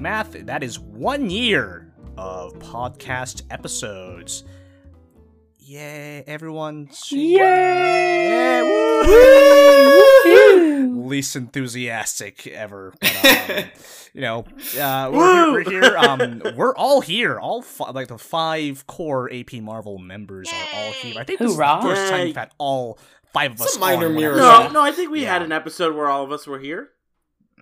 math, 0.00 0.32
that 0.46 0.62
is 0.62 0.78
one 0.78 1.30
year 1.30 1.92
of 2.16 2.54
podcast 2.54 3.42
episodes. 3.50 4.44
Yay, 5.58 6.24
everyone. 6.26 6.88
Yeah, 7.10 8.62
woo! 10.24 11.06
Least 11.06 11.36
enthusiastic 11.36 12.46
ever. 12.48 12.92
But, 13.00 13.24
um, 13.50 13.64
you 14.14 14.20
know, 14.20 14.44
uh, 14.80 15.10
we're, 15.12 15.44
here, 15.44 15.52
we're 15.52 15.70
here. 15.70 15.96
Um, 15.96 16.42
we're 16.56 16.74
all 16.74 17.00
here. 17.00 17.38
All 17.38 17.62
fi- 17.62 17.90
like 17.90 18.08
the 18.08 18.18
five 18.18 18.86
core 18.86 19.30
AP 19.32 19.54
Marvel 19.54 19.98
members 19.98 20.48
are 20.52 20.66
all 20.78 20.92
here. 20.92 21.14
I 21.18 21.24
think 21.24 21.38
this 21.38 21.50
is 21.52 21.56
the 21.56 21.78
first 21.82 22.10
time 22.10 22.24
we've 22.26 22.36
had 22.36 22.50
all 22.58 22.98
five 23.32 23.52
of 23.52 23.60
us. 23.60 23.72
Some 23.74 23.80
minor 23.80 24.06
on 24.06 24.14
mirror. 24.16 24.36
No, 24.36 24.68
no, 24.70 24.80
I 24.82 24.90
think 24.92 25.10
we 25.10 25.22
Yeah. 25.22 25.32
had 25.34 25.42
an 25.42 25.52
episode 25.52 25.94
where 25.94 26.08
all 26.08 26.24
of 26.24 26.32
us 26.32 26.46
were 26.46 26.58
here. 26.58 26.90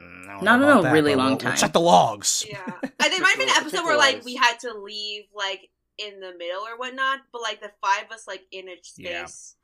Mm, 0.00 0.28
I 0.28 0.44
don't 0.44 0.62
in 0.62 0.78
a 0.78 0.82
that, 0.82 0.92
really 0.92 1.14
long 1.14 1.26
we'll- 1.26 1.36
we'll 1.36 1.38
time. 1.50 1.56
check 1.56 1.72
the 1.72 1.80
logs. 1.80 2.44
Yeah, 2.48 2.58
I, 3.00 3.08
there 3.08 3.20
might 3.20 3.30
have 3.30 3.38
been 3.38 3.48
an 3.48 3.54
episode 3.56 3.84
where 3.84 3.96
like 3.96 4.24
we 4.24 4.36
had 4.36 4.58
to 4.60 4.74
leave 4.74 5.24
like 5.34 5.70
in 5.98 6.20
the 6.20 6.32
middle 6.38 6.62
or 6.62 6.76
whatnot, 6.78 7.20
but 7.32 7.42
like 7.42 7.60
the 7.60 7.70
five 7.82 8.04
of 8.06 8.12
us 8.12 8.26
like 8.28 8.42
in 8.52 8.68
a 8.68 8.76
Yeah. 8.96 9.24
space. 9.26 9.56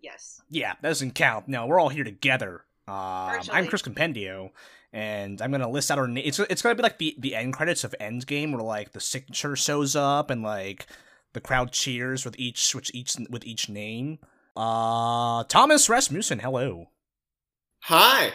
Yes. 0.00 0.40
Yeah, 0.50 0.72
that 0.80 0.88
doesn't 0.88 1.14
count. 1.14 1.46
No, 1.48 1.66
we're 1.66 1.78
all 1.78 1.88
here 1.90 2.02
together. 2.04 2.64
Um, 2.88 3.40
I'm 3.52 3.68
Chris 3.68 3.82
Compendio, 3.82 4.50
and 4.92 5.40
I'm 5.40 5.52
gonna 5.52 5.68
list 5.70 5.90
out 5.90 5.98
our 5.98 6.08
names. 6.08 6.26
It's, 6.26 6.50
it's 6.50 6.62
gonna 6.62 6.74
be 6.74 6.82
like 6.82 6.98
the, 6.98 7.14
the 7.18 7.36
end 7.36 7.52
credits 7.52 7.84
of 7.84 7.94
Endgame, 8.00 8.52
where 8.52 8.62
like 8.62 8.92
the 8.92 9.00
signature 9.00 9.54
shows 9.54 9.94
up 9.94 10.30
and 10.30 10.42
like 10.42 10.86
the 11.34 11.40
crowd 11.40 11.70
cheers 11.72 12.24
with 12.24 12.34
each 12.38 12.74
with 12.74 12.90
each 12.92 13.14
with 13.30 13.44
each 13.44 13.68
name. 13.68 14.18
Uh, 14.56 15.44
Thomas 15.44 15.88
Rasmussen, 15.88 16.40
hello. 16.40 16.88
Hi. 17.84 18.32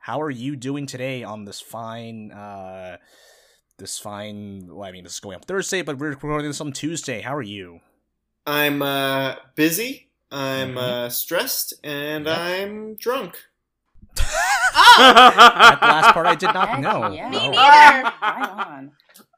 How 0.00 0.20
are 0.22 0.30
you 0.30 0.56
doing 0.56 0.86
today 0.86 1.22
on 1.22 1.44
this 1.44 1.60
fine 1.60 2.32
uh 2.32 2.96
this 3.78 3.98
fine? 3.98 4.66
Well, 4.68 4.88
I 4.88 4.92
mean, 4.92 5.04
this 5.04 5.14
is 5.14 5.20
going 5.20 5.36
up 5.36 5.44
Thursday, 5.44 5.82
but 5.82 5.98
we're 5.98 6.10
recording 6.10 6.48
this 6.48 6.60
on 6.60 6.72
Tuesday. 6.72 7.20
How 7.20 7.34
are 7.34 7.42
you? 7.42 7.80
I'm 8.46 8.82
uh, 8.82 9.36
busy. 9.54 10.08
I'm 10.32 10.74
Mhm. 10.74 10.78
uh, 10.78 11.08
stressed, 11.10 11.74
and 11.84 12.26
Yep. 12.26 12.38
I'm 12.38 12.94
drunk. 12.96 13.36
Oh, 14.18 14.22
That 14.98 15.78
last 15.82 16.14
part 16.14 16.26
I 16.26 16.34
did 16.34 16.52
not 16.54 16.68
Heck 16.68 16.80
know. 16.80 17.12
yeah. 17.14 17.28
Me 17.30 17.36
neither. 17.50 18.10
Right 18.22 18.48
on. 18.50 18.92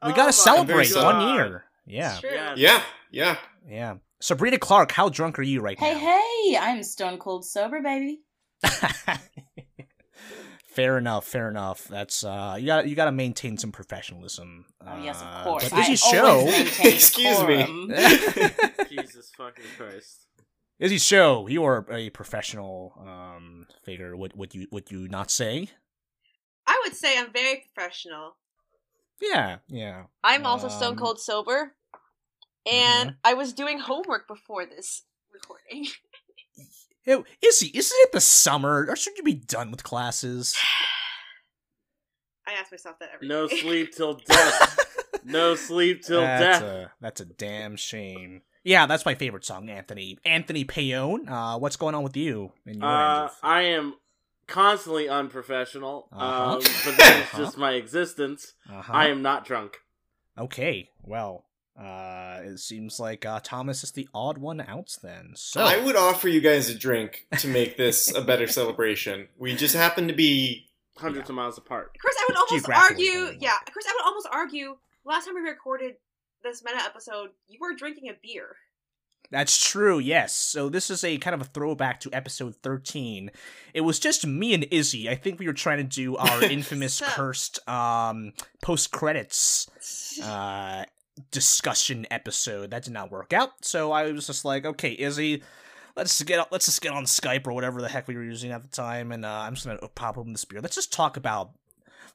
We 0.05 0.09
Oh 0.11 0.15
gotta 0.15 0.25
my 0.27 0.31
celebrate 0.31 0.93
God. 0.93 1.15
one 1.17 1.35
year. 1.35 1.63
Yeah, 1.85 2.17
True. 2.19 2.29
Yeah. 2.31 2.53
Yeah, 2.55 2.81
yeah. 3.11 3.37
yeah. 3.69 3.95
Sabrina 4.21 4.57
Clark, 4.57 4.91
how 4.93 5.09
drunk 5.09 5.37
are 5.39 5.43
you 5.43 5.59
right 5.61 5.77
Hey, 5.79 5.93
now? 5.93 5.99
Hey, 5.99 6.51
hey, 6.51 6.57
I'm 6.57 6.83
stone 6.83 7.17
cold 7.17 7.43
sober, 7.45 7.81
baby. 7.81 8.21
fair 10.73 10.97
enough, 10.97 11.25
fair 11.25 11.49
enough. 11.49 11.87
That's 11.87 12.23
uh, 12.23 12.55
you 12.59 12.65
got 12.65 12.87
you 12.87 12.95
got 12.95 13.05
to 13.05 13.11
maintain 13.11 13.57
some 13.57 13.71
professionalism. 13.71 14.65
Oh, 14.85 15.03
yes, 15.03 15.21
of 15.21 15.27
Uh, 15.27 15.43
course. 15.43 15.69
But 15.69 15.79
Izzy's 15.79 16.03
I 16.03 16.11
show, 16.11 16.47
Excuse 16.83 17.43
me. 17.43 17.57
decorum. 17.87 18.87
Jesus 18.89 19.31
fucking 19.37 19.65
Christ. 19.77 20.27
Izzy's 20.79 21.03
show. 21.05 21.47
You 21.47 21.63
are 21.63 21.85
a 21.91 22.09
professional 22.09 22.93
um 22.99 23.67
figure. 23.83 24.15
Would 24.17 24.35
would 24.35 24.53
you 24.55 24.67
would 24.71 24.91
you 24.91 25.07
not 25.07 25.31
say? 25.31 25.69
I 26.65 26.81
would 26.85 26.95
say 26.95 27.17
I'm 27.19 27.31
very 27.31 27.63
professional. 27.73 28.37
Yeah, 29.21 29.57
yeah. 29.67 30.03
I'm 30.23 30.45
also 30.45 30.67
stone 30.69 30.91
Um, 30.93 30.97
cold 30.97 31.19
sober, 31.19 31.75
and 32.65 33.15
I 33.23 33.33
was 33.35 33.53
doing 33.53 33.79
homework 33.79 34.27
before 34.27 34.65
this 34.65 35.03
recording. 35.31 35.87
Ew, 37.05 37.25
Izzy, 37.41 37.71
isn't 37.73 37.97
it 38.01 38.11
the 38.13 38.21
summer? 38.21 38.85
Or 38.89 38.95
should 38.95 39.17
you 39.17 39.23
be 39.23 39.33
done 39.33 39.71
with 39.71 39.83
classes? 39.83 40.55
I 42.47 42.53
ask 42.53 42.71
myself 42.71 42.99
that 42.99 43.09
every 43.13 43.27
day. 43.27 43.33
No 43.33 43.47
sleep 43.47 43.91
till 43.95 44.15
death. 44.15 44.79
No 45.25 45.55
sleep 45.55 46.03
till 46.03 46.21
that's 46.21 46.59
death. 46.59 46.61
A, 46.69 46.91
that's 47.01 47.21
a 47.21 47.25
damn 47.25 47.75
shame. 47.77 48.41
Yeah, 48.63 48.85
that's 48.85 49.05
my 49.05 49.15
favorite 49.15 49.45
song, 49.45 49.69
Anthony. 49.69 50.17
Anthony 50.25 50.63
Payone. 50.65 51.29
Uh, 51.29 51.57
what's 51.59 51.75
going 51.75 51.95
on 51.95 52.03
with 52.03 52.15
you? 52.17 52.51
In 52.65 52.79
your 52.79 52.89
Uh, 52.89 53.29
I 53.41 53.61
am 53.63 53.95
constantly 54.47 55.07
unprofessional, 55.09 56.07
Uh-huh. 56.11 56.43
um, 56.55 56.59
but 56.59 56.97
that's 56.97 56.99
Uh-huh. 57.33 57.37
just 57.37 57.57
my 57.57 57.73
existence. 57.73 58.53
uh-huh. 58.69 58.91
I 58.93 59.07
am 59.07 59.21
not 59.21 59.45
drunk. 59.45 59.77
Okay, 60.37 60.89
well, 61.01 61.45
uh, 61.79 62.39
it 62.43 62.59
seems 62.59 62.99
like 62.99 63.25
uh, 63.25 63.39
Thomas 63.43 63.83
is 63.83 63.91
the 63.91 64.07
odd 64.13 64.37
one 64.37 64.61
out 64.61 64.95
then. 65.01 65.31
So 65.35 65.61
I 65.63 65.83
would 65.83 65.95
offer 65.95 66.27
you 66.27 66.39
guys 66.41 66.69
a 66.69 66.75
drink 66.75 67.25
to 67.39 67.47
make 67.47 67.77
this 67.77 68.13
a 68.15 68.21
better 68.21 68.47
celebration. 68.47 69.27
We 69.37 69.55
just 69.55 69.75
happen 69.75 70.07
to 70.07 70.13
be. 70.13 70.67
Hundreds 70.97 71.27
of 71.29 71.35
miles 71.35 71.57
apart. 71.57 71.97
Chris, 71.99 72.15
I 72.19 72.25
would 72.29 72.37
almost 72.37 72.69
argue. 72.69 73.11
anyway. 73.11 73.37
Yeah, 73.41 73.57
Chris, 73.71 73.85
I 73.87 73.93
would 73.97 74.05
almost 74.07 74.27
argue. 74.31 74.77
Last 75.05 75.25
time 75.25 75.33
we 75.33 75.41
recorded 75.41 75.95
this 76.43 76.63
meta 76.63 76.77
episode, 76.83 77.31
you 77.47 77.57
were 77.59 77.73
drinking 77.73 78.09
a 78.09 78.13
beer. 78.21 78.55
that's 79.31 79.67
true. 79.67 79.97
Yes. 79.97 80.35
So 80.35 80.69
this 80.69 80.91
is 80.91 81.03
a 81.03 81.17
kind 81.17 81.33
of 81.33 81.41
a 81.41 81.45
throwback 81.45 81.99
to 82.01 82.11
episode 82.13 82.55
thirteen. 82.57 83.31
It 83.73 83.81
was 83.81 83.97
just 83.97 84.27
me 84.27 84.53
and 84.53 84.67
Izzy. 84.69 85.09
I 85.09 85.15
think 85.15 85.39
we 85.39 85.47
were 85.47 85.53
trying 85.53 85.79
to 85.79 85.83
do 85.83 86.15
our 86.17 86.43
infamous 86.57 87.01
cursed 87.03 87.67
um, 87.67 88.33
post 88.61 88.91
credits 88.91 90.19
uh, 90.23 90.83
discussion 91.31 92.05
episode. 92.11 92.71
That 92.71 92.83
did 92.83 92.93
not 92.93 93.11
work 93.11 93.33
out. 93.33 93.51
So 93.61 93.91
I 93.91 94.11
was 94.11 94.27
just 94.27 94.45
like, 94.45 94.65
okay, 94.65 94.95
Izzy. 94.97 95.43
Let's 95.95 96.21
get 96.23 96.51
let's 96.51 96.65
just 96.65 96.81
get 96.81 96.91
on 96.91 97.03
Skype 97.05 97.45
or 97.45 97.53
whatever 97.53 97.79
the 97.79 97.87
heck 97.87 98.07
we 98.07 98.15
were 98.15 98.23
using 98.23 98.51
at 98.51 98.63
the 98.63 98.69
time, 98.69 99.11
and 99.11 99.23
uh, 99.23 99.29
I'm 99.29 99.53
just 99.53 99.67
gonna 99.67 99.77
pop 99.93 100.17
open 100.17 100.31
this 100.33 100.43
beer. 100.45 100.59
Let's 100.59 100.73
just 100.75 100.91
talk 100.91 101.17
about, 101.17 101.51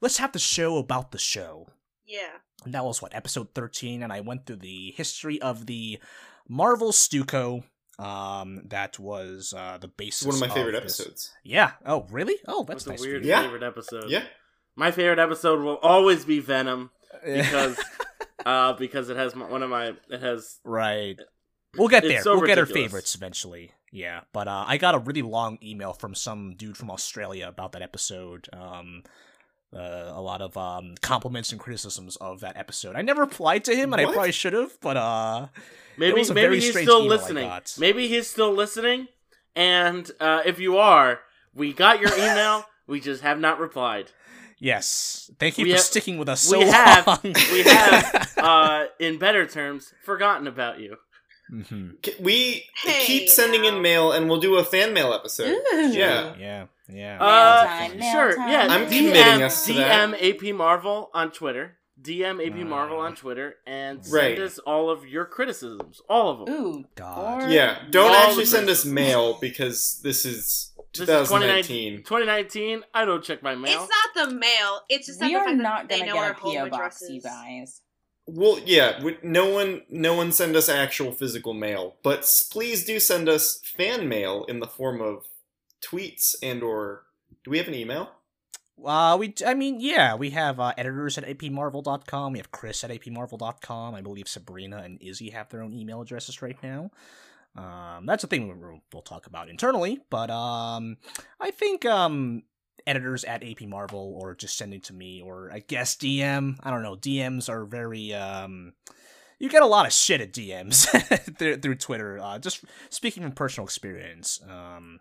let's 0.00 0.16
have 0.16 0.32
the 0.32 0.40
show 0.40 0.78
about 0.78 1.12
the 1.12 1.18
show. 1.18 1.68
yeah. 2.06 2.38
And 2.64 2.74
that 2.74 2.84
was 2.84 3.00
what 3.00 3.14
episode 3.14 3.54
13 3.54 4.02
and 4.02 4.12
i 4.12 4.18
went 4.20 4.44
through 4.44 4.56
the 4.56 4.92
history 4.96 5.40
of 5.40 5.66
the 5.66 6.00
marvel 6.48 6.90
stuco 6.90 7.62
um 8.00 8.62
that 8.66 8.98
was 8.98 9.54
uh 9.56 9.78
the 9.80 9.86
basis 9.86 10.26
One 10.26 10.34
of 10.34 10.40
my 10.40 10.48
favorite 10.48 10.72
this- 10.72 10.98
episodes. 10.98 11.30
yeah 11.44 11.72
oh 11.86 12.04
really 12.10 12.34
oh 12.48 12.64
that's, 12.64 12.82
That's 12.82 13.00
nice 13.00 13.06
a 13.06 13.08
weird 13.08 13.24
Yeah. 13.24 13.42
favorite 13.42 13.62
episode. 13.62 14.10
Yeah. 14.10 14.24
My 14.74 14.90
favorite 14.90 15.20
episode 15.20 15.60
will 15.62 15.76
always 15.78 16.24
be 16.24 16.40
Venom 16.40 16.80
for 16.80 16.86
you. 16.86 16.97
Because 17.24 17.78
uh 18.46 18.72
because 18.74 19.08
it 19.08 19.16
has 19.16 19.34
my, 19.34 19.46
one 19.46 19.62
of 19.62 19.70
my 19.70 19.94
it 20.08 20.20
has 20.20 20.58
right 20.64 21.20
we'll 21.76 21.88
get 21.88 22.02
there 22.02 22.22
so 22.22 22.36
we'll 22.36 22.46
get 22.46 22.58
our 22.58 22.66
favorites 22.66 23.14
eventually 23.14 23.72
yeah 23.92 24.20
but 24.32 24.48
uh 24.48 24.64
i 24.66 24.76
got 24.76 24.94
a 24.94 24.98
really 24.98 25.22
long 25.22 25.58
email 25.62 25.92
from 25.92 26.14
some 26.14 26.54
dude 26.56 26.76
from 26.76 26.90
australia 26.90 27.48
about 27.48 27.72
that 27.72 27.82
episode 27.82 28.48
um 28.52 29.02
uh, 29.74 30.12
a 30.14 30.20
lot 30.20 30.40
of 30.40 30.56
um, 30.56 30.94
compliments 31.02 31.52
and 31.52 31.60
criticisms 31.60 32.16
of 32.16 32.40
that 32.40 32.56
episode. 32.56 32.96
I 32.96 33.02
never 33.02 33.20
replied 33.22 33.64
to 33.64 33.76
him, 33.76 33.92
and 33.92 34.00
I 34.00 34.04
probably 34.10 34.32
should 34.32 34.54
have. 34.54 34.78
But 34.80 34.96
uh, 34.96 35.48
maybe 35.98 36.24
maybe 36.32 36.60
he's 36.60 36.78
still 36.80 37.04
listening. 37.04 37.50
Maybe 37.78 38.08
he's 38.08 38.28
still 38.28 38.52
listening. 38.52 39.08
And 39.54 40.10
uh, 40.20 40.42
if 40.46 40.58
you 40.58 40.78
are, 40.78 41.20
we 41.54 41.72
got 41.72 42.00
your 42.00 42.12
email. 42.14 42.64
we 42.86 43.00
just 43.00 43.22
have 43.22 43.38
not 43.38 43.60
replied. 43.60 44.12
Yes. 44.60 45.30
Thank 45.38 45.58
you 45.58 45.64
We 45.64 45.70
for 45.70 45.76
have- 45.76 45.84
sticking 45.84 46.18
with 46.18 46.28
us 46.28 46.42
so 46.42 46.58
we 46.58 46.64
have- 46.66 47.06
long. 47.06 47.18
we 47.24 47.62
have, 47.62 48.32
Uh, 48.38 48.84
in 48.98 49.18
better 49.18 49.46
terms, 49.46 49.92
forgotten 50.04 50.46
about 50.46 50.80
you. 50.80 50.96
Mm-hmm. 51.52 52.22
We 52.22 52.64
Hey, 52.82 53.04
keep 53.06 53.28
sending 53.28 53.62
now. 53.62 53.68
in 53.68 53.82
mail, 53.82 54.12
and 54.12 54.28
we'll 54.28 54.40
do 54.40 54.56
a 54.56 54.64
fan 54.64 54.92
mail 54.92 55.12
episode. 55.14 55.48
Ooh. 55.48 55.90
Yeah. 55.92 56.34
Yeah. 56.38 56.66
Yeah. 56.90 57.18
Uh, 57.22 57.64
time, 57.64 57.98
mail 57.98 58.12
sure, 58.12 58.36
time. 58.36 58.50
yeah. 58.50 58.66
I'm 58.68 58.86
DM, 58.86 58.88
committing 58.88 59.42
us 59.42 59.66
to 59.66 59.72
that. 59.74 60.10
DM 60.10 60.50
AP 60.50 60.54
Marvel 60.54 61.10
on 61.14 61.30
Twitter. 61.30 61.78
DM 62.00 62.40
AP 62.46 62.64
Marvel 62.66 62.98
Uh, 63.00 63.04
on 63.06 63.16
Twitter 63.16 63.56
and 63.66 64.04
send 64.04 64.14
Right. 64.14 64.38
us 64.38 64.58
all 64.60 64.88
of 64.88 65.04
your 65.06 65.24
criticisms, 65.24 66.00
all 66.08 66.30
of 66.30 66.46
them. 66.46 66.54
Ooh, 66.54 66.84
God. 66.94 67.50
Yeah. 67.50 67.78
Don't 67.90 68.10
All 68.10 68.14
actually 68.14 68.44
send 68.44 68.68
us 68.70 68.84
mail 68.84 69.36
because 69.40 70.00
This 70.04 70.24
is 70.24 70.72
2019. 71.06 71.98
2019. 71.98 72.82
I 72.94 73.04
don't 73.04 73.22
check 73.24 73.42
my 73.42 73.54
mail. 73.54 73.82
It's 73.82 73.90
not 74.16 74.28
the 74.28 74.34
mail. 74.34 74.80
It's 74.88 75.06
just 75.06 75.20
We 75.20 75.32
that 75.34 75.48
are 75.48 75.54
not 75.54 75.88
they 75.88 75.98
gonna 76.00 76.10
know 76.10 76.14
get 76.16 76.24
our 76.24 76.30
a 76.30 76.34
home 76.34 76.56
PO 76.56 76.68
box, 76.70 77.02
you 77.08 77.20
guys. 77.20 77.80
Well, 78.26 78.58
yeah. 78.66 79.02
we- 79.02 79.16
No 79.22 79.48
one, 79.48 79.82
no 79.88 80.14
one 80.14 80.32
send 80.32 80.54
us 80.54 80.68
actual 80.68 81.12
physical 81.12 81.54
mail, 81.54 81.96
but 82.02 82.30
please 82.52 82.84
do 82.84 83.00
send 83.00 83.28
us 83.28 83.60
fan 83.64 84.08
mail 84.08 84.44
in 84.48 84.60
the 84.60 84.66
form 84.66 85.00
of 85.00 85.26
tweets 85.82 86.34
and 86.42 86.62
or. 86.62 87.04
Do 87.44 87.50
we 87.50 87.58
have 87.58 87.68
an 87.68 87.74
email? 87.74 88.10
Uh, 88.84 89.16
we, 89.18 89.34
I 89.46 89.54
mean, 89.54 89.80
yeah, 89.80 90.14
we 90.14 90.30
have 90.30 90.60
uh, 90.60 90.72
editors 90.76 91.18
at 91.18 91.24
apmarvel.com. 91.24 92.32
We 92.32 92.38
have 92.38 92.50
Chris 92.52 92.84
at 92.84 92.90
apmarvel.com. 92.90 93.94
I 93.94 94.00
believe 94.02 94.28
Sabrina 94.28 94.78
and 94.78 95.00
Izzy 95.02 95.30
have 95.30 95.48
their 95.48 95.62
own 95.62 95.72
email 95.72 96.00
addresses 96.00 96.42
right 96.42 96.56
now. 96.62 96.90
Um, 97.58 98.06
that's 98.06 98.22
a 98.22 98.28
thing 98.28 98.80
we'll, 98.92 99.02
talk 99.02 99.26
about 99.26 99.48
internally, 99.48 99.98
but 100.10 100.30
um, 100.30 100.96
I 101.40 101.50
think 101.50 101.84
um, 101.84 102.44
editors 102.86 103.24
at 103.24 103.42
AP 103.42 103.62
Marvel 103.62 104.16
or 104.20 104.34
just 104.36 104.56
sending 104.56 104.80
to 104.82 104.92
me 104.92 105.20
or 105.20 105.50
I 105.52 105.60
guess 105.60 105.96
DM. 105.96 106.56
I 106.62 106.70
don't 106.70 106.82
know. 106.82 106.94
DMs 106.94 107.48
are 107.48 107.64
very 107.64 108.14
um, 108.14 108.74
you 109.40 109.48
get 109.48 109.62
a 109.62 109.66
lot 109.66 109.86
of 109.86 109.92
shit 109.92 110.20
at 110.20 110.32
DMs 110.32 110.86
through, 111.38 111.56
through 111.56 111.74
Twitter. 111.76 112.18
Uh, 112.20 112.38
just 112.38 112.64
speaking 112.90 113.24
from 113.24 113.32
personal 113.32 113.66
experience. 113.66 114.40
Um, 114.48 115.00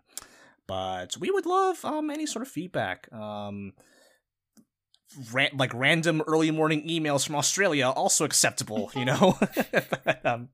but 0.66 1.16
we 1.18 1.30
would 1.30 1.46
love 1.46 1.84
um 1.84 2.10
any 2.10 2.26
sort 2.26 2.42
of 2.42 2.48
feedback. 2.48 3.12
Um, 3.12 3.74
ran- 5.32 5.56
like 5.56 5.72
random 5.74 6.22
early 6.26 6.50
morning 6.50 6.88
emails 6.88 7.24
from 7.24 7.36
Australia 7.36 7.88
also 7.88 8.24
acceptable, 8.24 8.90
you 8.96 9.04
know. 9.04 9.38
but, 10.04 10.26
um, 10.26 10.48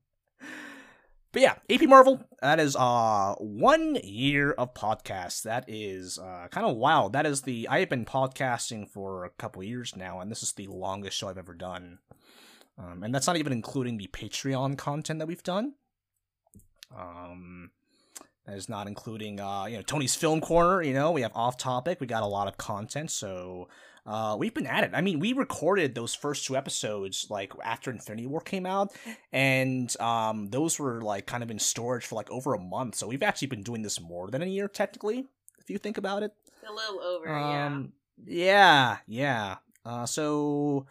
but 1.35 1.41
yeah, 1.41 1.55
AP 1.69 1.81
Marvel. 1.89 2.25
That 2.41 2.61
is 2.61 2.77
uh 2.77 3.35
one 3.39 3.95
year 4.01 4.53
of 4.53 4.73
podcasts. 4.73 5.41
That 5.41 5.65
is 5.67 6.17
uh 6.17 6.47
kind 6.49 6.65
of 6.65 6.77
wild. 6.77 7.11
That 7.11 7.25
is 7.25 7.41
the 7.41 7.67
I 7.67 7.81
have 7.81 7.89
been 7.89 8.05
podcasting 8.05 8.89
for 8.89 9.25
a 9.25 9.29
couple 9.31 9.61
years 9.61 9.97
now, 9.97 10.21
and 10.21 10.31
this 10.31 10.41
is 10.41 10.53
the 10.53 10.67
longest 10.67 11.17
show 11.17 11.27
I've 11.27 11.37
ever 11.37 11.53
done. 11.53 11.99
Um, 12.77 13.03
and 13.03 13.13
that's 13.13 13.27
not 13.27 13.35
even 13.35 13.51
including 13.51 13.97
the 13.97 14.07
Patreon 14.07 14.77
content 14.77 15.19
that 15.19 15.27
we've 15.27 15.43
done. 15.43 15.73
Um, 16.97 17.71
that 18.45 18.55
is 18.55 18.69
not 18.69 18.87
including 18.87 19.41
uh 19.41 19.65
you 19.65 19.75
know 19.75 19.83
Tony's 19.83 20.15
Film 20.15 20.39
Corner. 20.39 20.83
You 20.83 20.93
know 20.93 21.11
we 21.11 21.21
have 21.23 21.33
off 21.35 21.57
topic. 21.57 21.99
We 21.99 22.07
got 22.07 22.23
a 22.23 22.27
lot 22.27 22.47
of 22.47 22.55
content, 22.55 23.11
so 23.11 23.67
uh, 24.05 24.35
we've 24.37 24.53
been 24.53 24.67
at 24.67 24.83
it. 24.83 24.91
I 24.93 25.01
mean, 25.01 25.19
we 25.19 25.33
recorded 25.33 25.95
those 25.95 26.13
first 26.13 26.45
two 26.45 26.55
episodes 26.55 27.27
like 27.29 27.53
after 27.63 27.89
Infinity 27.89 28.27
War 28.27 28.41
came 28.41 28.65
out, 28.65 28.93
and 29.31 29.95
um, 29.99 30.47
those 30.47 30.79
were 30.79 31.01
like 31.01 31.25
kind 31.25 31.43
of 31.43 31.49
in 31.49 31.59
storage 31.59 32.05
for 32.05 32.15
like 32.15 32.29
over 32.29 32.53
a 32.53 32.59
month. 32.59 32.95
So 32.95 33.07
we've 33.07 33.23
actually 33.23 33.47
been 33.47 33.63
doing 33.63 33.81
this 33.81 33.99
more 33.99 34.29
than 34.29 34.41
a 34.41 34.45
year, 34.45 34.67
technically, 34.67 35.25
if 35.59 35.69
you 35.69 35.77
think 35.77 35.97
about 35.97 36.23
it. 36.23 36.31
A 36.67 36.71
little 36.73 36.99
over, 37.01 37.29
Um, 37.65 37.93
yeah, 38.25 38.97
yeah. 39.07 39.57
Uh, 39.85 40.05
so, 40.05 40.87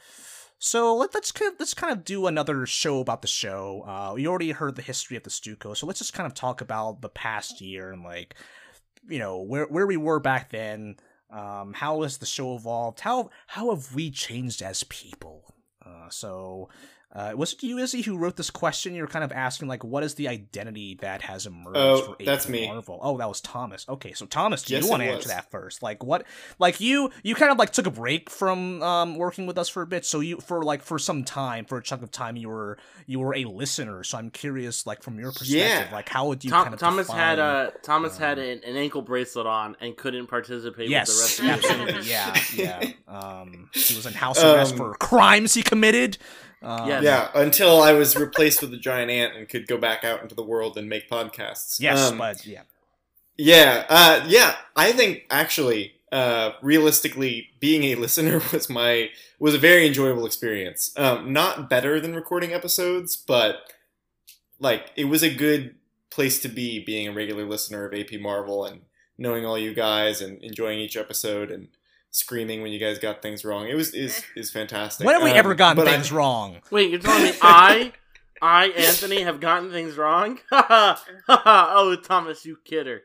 so 0.58 0.94
let, 0.96 1.12
let's 1.14 1.32
kind 1.32 1.52
of, 1.52 1.58
let's 1.58 1.74
kind 1.74 1.92
of 1.92 2.04
do 2.04 2.28
another 2.28 2.64
show 2.64 3.00
about 3.00 3.22
the 3.22 3.28
show. 3.28 3.82
Uh, 3.86 4.12
we 4.14 4.26
already 4.28 4.52
heard 4.52 4.76
the 4.76 4.82
history 4.82 5.16
of 5.16 5.24
the 5.24 5.30
Stuco, 5.30 5.76
so 5.76 5.86
let's 5.86 5.98
just 5.98 6.14
kind 6.14 6.26
of 6.26 6.34
talk 6.34 6.60
about 6.60 7.00
the 7.00 7.08
past 7.08 7.60
year 7.60 7.90
and 7.90 8.04
like, 8.04 8.36
you 9.08 9.18
know, 9.18 9.42
where 9.42 9.66
where 9.66 9.86
we 9.86 9.96
were 9.96 10.20
back 10.20 10.50
then. 10.50 10.96
Um, 11.30 11.72
how 11.72 12.02
has 12.02 12.18
the 12.18 12.26
show 12.26 12.54
evolved? 12.56 13.00
How 13.00 13.30
how 13.46 13.70
have 13.70 13.94
we 13.94 14.10
changed 14.10 14.62
as 14.62 14.84
people? 14.84 15.54
Uh, 15.84 16.08
so, 16.08 16.68
uh, 17.14 17.32
was 17.36 17.52
it 17.52 17.62
you, 17.62 17.78
Izzy, 17.78 18.02
who 18.02 18.16
wrote 18.16 18.36
this 18.36 18.50
question? 18.50 18.94
You're 18.94 19.06
kind 19.06 19.24
of 19.24 19.30
asking 19.32 19.68
like, 19.68 19.84
what 19.84 20.02
is 20.02 20.14
the 20.16 20.26
identity 20.28 20.96
that 21.00 21.22
has 21.22 21.46
emerged 21.46 21.76
Oh, 21.76 22.02
for 22.02 22.12
AP 22.14 22.24
that's 22.24 22.48
me. 22.48 22.66
Marvel? 22.66 22.98
Oh, 23.02 23.16
that 23.18 23.28
was 23.28 23.40
Thomas. 23.40 23.86
Okay, 23.88 24.12
so 24.14 24.26
Thomas, 24.26 24.62
do 24.62 24.74
Yes, 24.74 24.82
you 24.84 24.90
want 24.90 25.02
to 25.02 25.08
answer 25.08 25.28
that 25.28 25.50
first? 25.50 25.82
Like, 25.82 26.02
what? 26.02 26.26
Like 26.58 26.80
you, 26.80 27.10
you 27.22 27.34
kind 27.36 27.52
of 27.52 27.58
like 27.58 27.70
took 27.70 27.86
a 27.86 27.90
break 27.90 28.30
from 28.30 28.82
um 28.82 29.14
working 29.16 29.46
with 29.46 29.58
us 29.58 29.68
for 29.68 29.82
a 29.82 29.86
bit. 29.86 30.04
So 30.04 30.20
you 30.20 30.38
for 30.38 30.62
like 30.64 30.82
for 30.82 30.98
some 30.98 31.22
time, 31.24 31.64
for 31.66 31.78
a 31.78 31.82
chunk 31.82 32.02
of 32.02 32.10
time, 32.10 32.36
you 32.36 32.48
were 32.48 32.78
you 33.06 33.20
were 33.20 33.34
a 33.34 33.44
listener. 33.44 34.02
So 34.02 34.18
I'm 34.18 34.30
curious, 34.30 34.86
like 34.86 35.02
from 35.02 35.18
your 35.20 35.30
perspective, 35.30 35.88
Yeah. 35.88 35.88
like 35.92 36.08
how 36.08 36.26
would 36.28 36.42
you 36.44 36.50
Tom- 36.50 36.64
kind 36.64 36.74
of 36.74 36.80
Thomas 36.80 37.08
had 37.10 37.38
a 37.38 37.42
uh, 37.42 37.70
Thomas 37.82 38.18
had 38.18 38.38
um, 38.38 38.44
an, 38.44 38.60
an 38.66 38.76
ankle 38.76 39.02
bracelet 39.02 39.46
on 39.46 39.76
and 39.80 39.96
couldn't 39.96 40.26
participate 40.26 40.88
Yes, 40.88 41.08
with 41.08 41.36
the 41.38 41.46
rest 41.46 41.68
of 41.68 41.76
the 41.86 41.94
absolutely. 41.94 42.10
yeah, 42.10 42.36
yeah. 42.54 42.90
Um, 43.08 43.70
he 43.72 43.94
was 43.94 44.06
in 44.06 44.14
house 44.14 44.42
arrest 44.42 44.72
Um, 44.72 44.78
for 44.78 44.94
crimes 44.94 45.54
he 45.54 45.62
committed. 45.62 46.18
Um, 46.64 46.88
Yes. 46.88 47.02
Yeah, 47.02 47.28
until 47.34 47.82
I 47.82 47.92
was 47.92 48.16
replaced 48.16 48.62
with 48.62 48.72
a 48.72 48.78
giant 48.78 49.10
ant 49.10 49.36
and 49.36 49.48
could 49.48 49.66
go 49.66 49.76
back 49.78 50.02
out 50.04 50.22
into 50.22 50.34
the 50.34 50.42
world 50.42 50.76
and 50.78 50.88
make 50.88 51.08
podcasts. 51.10 51.80
Yes, 51.80 52.10
Um, 52.10 52.18
but 52.18 52.44
yeah. 52.46 52.62
Yeah, 53.36 53.84
uh, 53.88 54.24
yeah. 54.28 54.56
I 54.76 54.92
think 54.92 55.24
actually, 55.30 55.94
uh, 56.12 56.52
realistically, 56.62 57.48
being 57.60 57.82
a 57.84 57.94
listener 58.04 58.40
was 58.52 58.70
my 58.70 59.10
was 59.38 59.54
a 59.54 59.58
very 59.58 59.86
enjoyable 59.86 60.24
experience. 60.26 60.92
Um, 60.96 61.32
not 61.32 61.68
better 61.68 62.00
than 62.00 62.14
recording 62.14 62.52
episodes, 62.52 63.16
but 63.16 63.72
like 64.60 64.92
it 64.96 65.06
was 65.06 65.22
a 65.22 65.34
good 65.34 65.74
place 66.10 66.40
to 66.42 66.48
be. 66.48 66.78
Being 66.78 67.08
a 67.08 67.12
regular 67.12 67.44
listener 67.44 67.84
of 67.84 67.92
AP 67.92 68.20
Marvel 68.20 68.64
and 68.64 68.82
knowing 69.18 69.44
all 69.44 69.58
you 69.58 69.74
guys 69.74 70.20
and 70.20 70.42
enjoying 70.42 70.78
each 70.78 70.96
episode 70.96 71.50
and 71.50 71.68
screaming 72.14 72.62
when 72.62 72.70
you 72.70 72.78
guys 72.78 72.98
got 72.98 73.20
things 73.22 73.44
wrong. 73.44 73.66
It 73.68 73.74
was 73.74 73.92
is 73.92 74.22
is 74.36 74.50
fantastic. 74.50 75.04
When 75.04 75.14
have 75.14 75.24
we 75.24 75.32
Um, 75.32 75.36
ever 75.36 75.54
gotten 75.54 75.76
but 75.76 75.88
I- 75.88 75.92
things 75.92 76.12
wrong? 76.12 76.60
Wait, 76.70 76.90
you're 76.90 77.00
telling 77.00 77.24
me 77.24 77.32
I, 77.42 77.92
I, 78.40 78.66
Anthony, 78.68 79.22
have 79.22 79.40
gotten 79.40 79.70
things 79.70 79.96
wrong? 79.96 80.38
Oh, 81.28 81.96
Thomas, 82.02 82.44
you 82.46 82.58
kidder. 82.64 83.02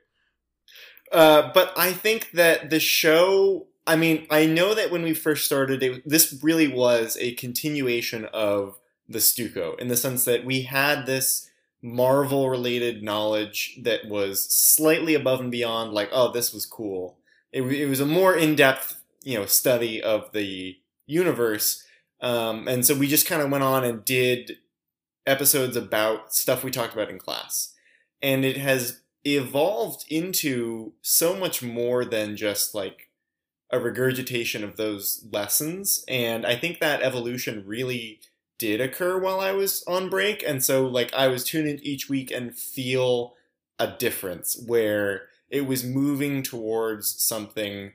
Uh, 1.12 1.52
but 1.54 1.74
I 1.78 1.92
think 1.92 2.32
that 2.32 2.70
the 2.70 2.80
show. 2.80 3.68
I 3.88 3.96
mean, 3.96 4.28
I 4.30 4.46
know 4.46 4.76
that 4.76 4.92
when 4.92 5.02
we 5.02 5.16
first 5.16 5.46
started, 5.46 5.82
it, 5.82 6.08
this 6.08 6.38
really 6.44 6.68
was 6.68 7.18
a 7.20 7.34
continuation 7.34 8.26
of 8.26 8.78
the 9.08 9.18
Stuco 9.20 9.80
in 9.80 9.88
the 9.88 9.98
sense 9.98 10.26
that 10.26 10.46
we 10.46 10.62
had 10.62 11.08
this 11.08 11.50
Marvel 11.82 12.50
related 12.52 13.02
knowledge 13.02 13.80
that 13.82 14.06
was 14.08 14.44
slightly 14.54 15.16
above 15.16 15.40
and 15.40 15.50
beyond, 15.50 15.94
like, 15.94 16.10
oh, 16.12 16.32
this 16.32 16.54
was 16.54 16.68
cool. 16.68 17.18
It, 17.52 17.64
it 17.64 17.88
was 17.88 18.00
a 18.00 18.06
more 18.06 18.36
in 18.36 18.56
depth, 18.56 18.99
you 19.30 19.38
know, 19.38 19.46
study 19.46 20.02
of 20.02 20.32
the 20.32 20.76
universe. 21.06 21.84
Um, 22.20 22.68
and 22.68 22.84
so 22.84 22.96
we 22.96 23.08
just 23.08 23.28
kind 23.28 23.44
of 23.44 23.52
went 23.52 23.64
on 23.64 23.84
and 23.84 24.04
did 24.04 24.58
episodes 25.28 25.78
about 25.78 26.34
stuff 26.34 26.64
we 26.64 26.72
talked 26.72 26.94
about 26.94 27.12
in 27.12 27.20
class. 27.20 27.76
And 28.24 28.44
it 28.44 28.58
has 28.58 29.02
evolved 29.24 30.06
into 30.10 30.94
so 31.04 31.36
much 31.36 31.62
more 31.62 32.04
than 32.06 32.36
just 32.36 32.74
like 32.74 33.10
a 33.70 33.80
regurgitation 33.80 34.64
of 34.64 34.78
those 34.78 35.24
lessons 35.32 36.04
and 36.08 36.46
i 36.46 36.56
think 36.56 36.80
that 36.80 37.04
evolution 37.04 37.64
really 37.68 38.20
did 38.58 38.80
occur 38.82 39.20
while 39.20 39.42
i 39.42 39.52
was 39.52 39.84
on 39.86 40.10
break 40.10 40.42
and 40.48 40.64
so 40.64 40.88
like 40.88 41.14
i 41.14 41.28
was 41.28 41.44
tuned 41.44 41.68
in 41.68 41.80
each 41.84 42.10
week 42.10 42.32
and 42.32 42.58
feel 42.58 43.36
a 43.78 43.86
difference 43.86 44.60
where 44.66 45.24
it 45.50 45.68
was 45.68 45.84
moving 45.84 46.42
towards 46.42 47.22
something 47.22 47.92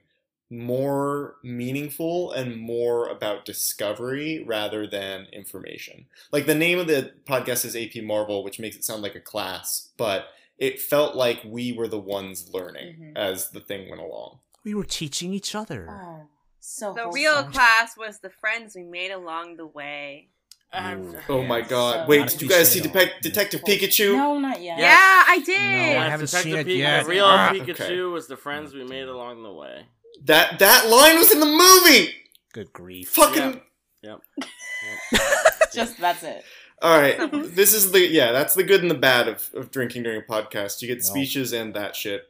more 0.59 1.37
meaningful 1.43 2.33
and 2.33 2.57
more 2.57 3.09
about 3.09 3.45
discovery 3.45 4.45
rather 4.47 4.87
than 4.87 5.27
information. 5.33 6.07
Like 6.33 6.47
the 6.47 6.55
name 6.55 6.79
of 6.79 6.87
the 6.87 7.13
podcast 7.25 7.65
is 7.65 7.77
AP 7.77 8.03
Marvel, 8.03 8.43
which 8.45 8.59
makes 8.59 8.77
it 8.77 8.85
sound 8.85 9.03
like 9.03 9.15
a 9.15 9.21
class, 9.21 9.91
but 9.97 10.29
it 10.59 10.81
felt 10.81 11.15
like 11.17 11.41
we 11.45 11.73
were 11.73 11.89
the 11.89 11.99
ones 11.99 12.51
learning 12.53 12.97
Mhm. 12.97 13.17
as 13.17 13.51
the 13.51 13.61
thing 13.61 13.89
went 13.89 14.01
along. 14.03 14.39
We 14.65 14.75
were 14.75 14.85
teaching 14.85 15.33
each 15.35 15.55
other. 15.55 15.89
Oh, 15.91 16.29
so 16.61 16.93
The 16.95 17.03
wholesome. 17.03 17.15
real 17.21 17.43
class 17.45 17.97
was 17.97 18.21
the 18.21 18.31
friends 18.31 18.75
we 18.77 18.85
made 18.85 19.11
along 19.11 19.57
the 19.57 19.67
way. 19.67 20.29
Um, 20.73 21.17
Oh 21.29 21.43
my 21.43 21.61
god. 21.61 22.05
So 22.05 22.09
Wait, 22.09 22.27
did 22.29 22.43
you 22.43 22.49
guys 22.49 22.73
see 22.73 22.81
soon. 22.81 22.91
Detec- 22.91 23.21
Detective 23.21 23.61
Pikachu? 23.63 24.17
No, 24.17 24.39
not 24.41 24.61
yet. 24.61 24.79
Yeah. 24.79 24.85
Yeah, 24.87 25.25
I 25.29 25.39
did. 25.45 25.59
No, 25.61 26.01
I 26.01 26.09
haven't 26.09 26.27
Detective 26.27 26.41
seen 26.53 26.57
it 26.57 26.67
Pikachu- 26.67 26.79
yet. 26.79 27.05
The 27.05 27.11
real 27.11 27.25
Ah, 27.27 27.51
Pikachu 27.53 27.71
okay. 27.81 28.01
was 28.03 28.27
the 28.27 28.37
friends 28.37 28.75
we 28.75 28.83
made 28.85 29.07
along 29.07 29.43
the 29.45 29.53
way. 29.53 29.87
That 30.23 30.59
that 30.61 30.89
line 30.89 31.17
was 31.19 31.31
in 31.33 31.41
the 31.41 31.47
movie. 31.47 32.13
Good 32.53 32.73
grief. 32.73 33.09
Fucking 33.11 33.61
Yep. 34.03 34.21
Just 35.73 35.99
that's 35.99 36.23
it. 36.23 36.45
All 36.83 36.99
right. 37.01 37.19
this 37.33 37.73
is 37.73 37.93
the 37.93 38.01
yeah, 38.07 38.33
that's 38.33 38.55
the 38.55 38.63
good 38.63 38.83
and 38.83 38.91
the 38.91 38.95
bad 38.97 39.29
of, 39.29 39.51
of 39.55 39.71
drinking 39.71 40.03
during 40.03 40.21
a 40.21 40.25
podcast. 40.33 40.83
You 40.83 40.89
get 40.89 40.99
Well. 40.99 41.05
speeches 41.11 41.53
and 41.53 41.75
that 41.75 41.97
shit. 41.97 42.25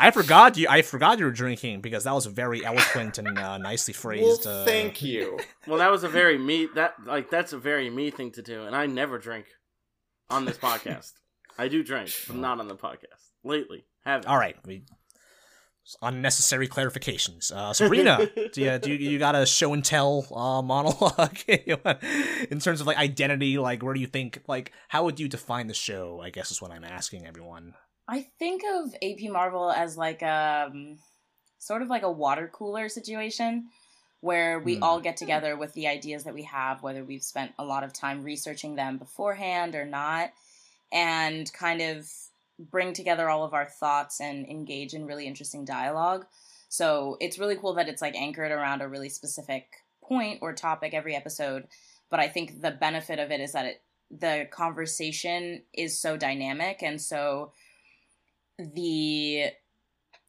I 0.00 0.10
forgot 0.12 0.56
you. 0.56 0.68
I 0.68 0.82
forgot 0.82 1.18
you 1.18 1.24
were 1.24 1.32
drinking 1.32 1.80
because 1.80 2.04
that 2.04 2.14
was 2.14 2.26
very 2.26 2.64
eloquent 2.64 3.18
and 3.18 3.36
uh, 3.36 3.58
nicely 3.58 3.92
Well, 3.92 4.00
phrased. 4.00 4.46
uh, 4.46 4.64
thank 4.64 5.02
you. 5.02 5.38
Well, 5.66 5.78
that 5.78 5.90
was 5.90 6.02
a 6.04 6.08
very 6.08 6.38
me 6.38 6.66
that 6.76 6.94
like 7.04 7.30
that's 7.30 7.52
a 7.52 7.58
very 7.58 7.90
me 7.90 8.10
thing 8.10 8.30
to 8.32 8.42
do, 8.42 8.62
and 8.64 8.74
I 8.74 8.86
never 8.86 9.18
drink 9.18 9.44
on 10.30 10.46
this 10.46 10.56
podcast. 10.56 11.12
I 11.58 11.68
do 11.68 11.82
drink, 11.82 12.10
but 12.26 12.36
not 12.36 12.58
on 12.60 12.68
the 12.68 12.76
podcast. 12.76 13.32
Lately, 13.44 13.84
haven't. 14.04 14.26
All 14.28 14.38
right. 14.38 14.56
We 14.64 14.84
unnecessary 16.02 16.68
clarifications. 16.68 17.52
Uh, 17.52 17.72
Sabrina, 17.72 18.28
do 18.52 18.60
you 18.62 18.78
do 18.78 18.92
you, 18.92 19.10
you 19.10 19.18
got 19.18 19.34
a 19.34 19.46
show 19.46 19.72
and 19.72 19.84
tell 19.84 20.26
uh, 20.34 20.62
monologue 20.62 21.38
in 21.48 22.60
terms 22.60 22.80
of 22.80 22.86
like 22.86 22.96
identity? 22.98 23.58
Like, 23.58 23.82
where 23.82 23.94
do 23.94 24.00
you 24.00 24.06
think? 24.06 24.42
Like, 24.46 24.72
how 24.88 25.04
would 25.04 25.18
you 25.20 25.28
define 25.28 25.66
the 25.66 25.74
show? 25.74 26.20
I 26.22 26.30
guess 26.30 26.50
is 26.50 26.60
what 26.60 26.70
I'm 26.70 26.84
asking 26.84 27.26
everyone. 27.26 27.74
I 28.06 28.26
think 28.38 28.62
of 28.74 28.94
AP 29.02 29.30
Marvel 29.30 29.70
as 29.70 29.96
like 29.96 30.22
um 30.22 30.98
sort 31.58 31.82
of 31.82 31.88
like 31.88 32.02
a 32.02 32.10
water 32.10 32.50
cooler 32.52 32.88
situation 32.88 33.68
where 34.20 34.58
we 34.58 34.76
Hmm. 34.76 34.82
all 34.82 35.00
get 35.00 35.16
together 35.16 35.56
with 35.56 35.72
the 35.74 35.86
ideas 35.86 36.24
that 36.24 36.34
we 36.34 36.42
have, 36.42 36.82
whether 36.82 37.04
we've 37.04 37.22
spent 37.22 37.52
a 37.58 37.64
lot 37.64 37.84
of 37.84 37.92
time 37.92 38.24
researching 38.24 38.74
them 38.74 38.98
beforehand 38.98 39.74
or 39.74 39.84
not, 39.84 40.30
and 40.92 41.52
kind 41.52 41.80
of 41.80 42.08
bring 42.58 42.92
together 42.92 43.28
all 43.28 43.44
of 43.44 43.54
our 43.54 43.66
thoughts 43.66 44.20
and 44.20 44.46
engage 44.46 44.94
in 44.94 45.06
really 45.06 45.26
interesting 45.26 45.64
dialogue. 45.64 46.26
So 46.68 47.16
it's 47.20 47.38
really 47.38 47.56
cool 47.56 47.74
that 47.74 47.88
it's 47.88 48.02
like 48.02 48.14
anchored 48.14 48.52
around 48.52 48.82
a 48.82 48.88
really 48.88 49.08
specific 49.08 49.66
point 50.02 50.40
or 50.42 50.52
topic 50.52 50.94
every 50.94 51.14
episode. 51.14 51.68
But 52.10 52.20
I 52.20 52.28
think 52.28 52.60
the 52.60 52.70
benefit 52.70 53.18
of 53.18 53.30
it 53.30 53.40
is 53.40 53.52
that 53.52 53.66
it 53.66 53.82
the 54.10 54.48
conversation 54.50 55.62
is 55.74 56.00
so 56.00 56.16
dynamic 56.16 56.82
and 56.82 56.98
so 56.98 57.52
the 58.58 59.50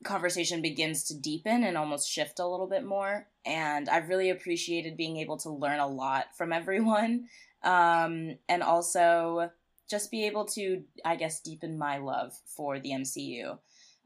conversation 0.04 0.62
begins 0.62 1.04
to 1.06 1.18
deepen 1.18 1.64
and 1.64 1.78
almost 1.78 2.10
shift 2.10 2.40
a 2.40 2.48
little 2.48 2.68
bit 2.68 2.86
more. 2.86 3.28
And 3.46 3.90
I've 3.90 4.10
really 4.10 4.30
appreciated 4.30 4.98
being 4.98 5.18
able 5.18 5.38
to 5.38 5.50
learn 5.50 5.80
a 5.80 5.88
lot 5.88 6.36
from 6.38 6.54
everyone. 6.54 7.28
Um, 7.64 8.38
and 8.48 8.64
also 8.64 9.52
just 9.90 10.12
be 10.12 10.26
able 10.26 10.46
to, 10.46 10.84
I 11.04 11.16
guess, 11.16 11.42
deepen 11.42 11.78
my 11.78 11.98
love 11.98 12.34
for 12.46 12.80
the 12.80 12.92
MCU. 12.92 13.58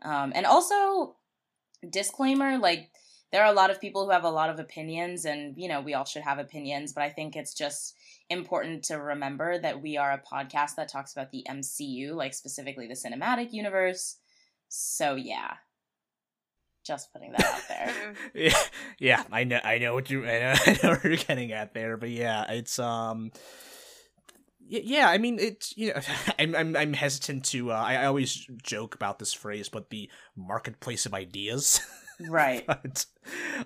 Um, 0.02 0.32
and 0.36 0.46
also, 0.46 1.16
disclaimer 1.90 2.58
like, 2.58 2.90
there 3.32 3.44
are 3.44 3.52
a 3.52 3.56
lot 3.56 3.72
of 3.72 3.82
people 3.82 4.06
who 4.06 4.12
have 4.12 4.24
a 4.26 4.30
lot 4.30 4.52
of 4.52 4.60
opinions, 4.60 5.26
and, 5.26 5.56
you 5.58 5.68
know, 5.68 5.82
we 5.82 5.96
all 5.96 6.06
should 6.06 6.22
have 6.22 6.38
opinions, 6.38 6.94
but 6.94 7.04
I 7.04 7.10
think 7.10 7.36
it's 7.36 7.54
just 7.54 7.96
important 8.30 8.84
to 8.86 8.96
remember 8.96 9.58
that 9.60 9.82
we 9.82 9.98
are 9.98 10.12
a 10.12 10.22
podcast 10.22 10.76
that 10.76 10.88
talks 10.88 11.14
about 11.14 11.32
the 11.32 11.44
MCU, 11.50 12.14
like 12.14 12.34
specifically 12.36 12.88
the 12.88 12.94
cinematic 12.94 13.52
universe. 13.52 14.18
So, 14.70 15.16
yeah. 15.16 15.56
Just 16.86 17.12
putting 17.12 17.32
that 17.32 17.46
out 17.46 17.68
there. 17.70 18.14
yeah, 18.36 18.64
yeah, 19.00 19.24
I 19.32 19.46
know, 19.46 19.60
I 19.64 19.80
know 19.80 19.94
what 19.94 20.10
you, 20.10 20.26
I 20.28 20.40
know, 20.40 20.54
I 20.68 20.80
know 20.84 20.90
what 20.92 21.04
you're 21.04 21.16
getting 21.16 21.54
at 21.54 21.74
there, 21.74 21.98
but 21.98 22.10
yeah, 22.10 22.52
it's 22.52 22.78
um, 22.78 23.32
y- 23.34 23.83
yeah, 24.68 25.10
I 25.10 25.18
mean, 25.18 25.40
it's 25.40 25.76
you 25.78 25.94
know, 25.94 26.02
I'm 26.40 26.56
I'm 26.56 26.76
I'm 26.76 26.94
hesitant 26.94 27.46
to. 27.46 27.72
Uh, 27.72 27.76
I, 27.76 27.96
I 27.96 28.06
always 28.06 28.48
joke 28.62 28.96
about 28.96 29.20
this 29.20 29.34
phrase, 29.34 29.70
but 29.70 29.90
the 29.90 30.10
marketplace 30.36 31.06
of 31.06 31.14
ideas. 31.14 31.82
right. 32.30 32.66
but 32.66 33.06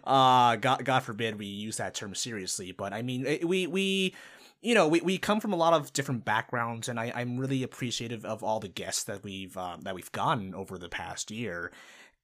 uh, 0.03 0.55
God, 0.57 0.83
God 0.85 1.03
forbid 1.03 1.37
we 1.37 1.45
use 1.45 1.77
that 1.77 1.95
term 1.95 2.15
seriously. 2.15 2.71
But 2.71 2.93
I 2.93 3.01
mean, 3.01 3.39
we 3.43 3.67
we 3.67 4.15
you 4.61 4.73
know 4.73 4.87
we, 4.87 5.01
we 5.01 5.17
come 5.17 5.39
from 5.39 5.53
a 5.53 5.57
lot 5.57 5.73
of 5.73 5.93
different 5.93 6.25
backgrounds, 6.25 6.89
and 6.89 6.99
I, 6.99 7.11
I'm 7.15 7.37
really 7.37 7.63
appreciative 7.63 8.25
of 8.25 8.43
all 8.43 8.59
the 8.59 8.67
guests 8.67 9.03
that 9.05 9.23
we've 9.23 9.55
uh, 9.57 9.77
that 9.81 9.95
we've 9.95 10.11
gotten 10.11 10.53
over 10.55 10.77
the 10.77 10.89
past 10.89 11.31
year, 11.31 11.71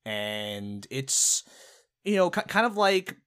and 0.06 0.86
it's 0.90 1.44
you 2.04 2.16
know 2.16 2.30
kind 2.30 2.66
of 2.66 2.78
like 2.78 3.18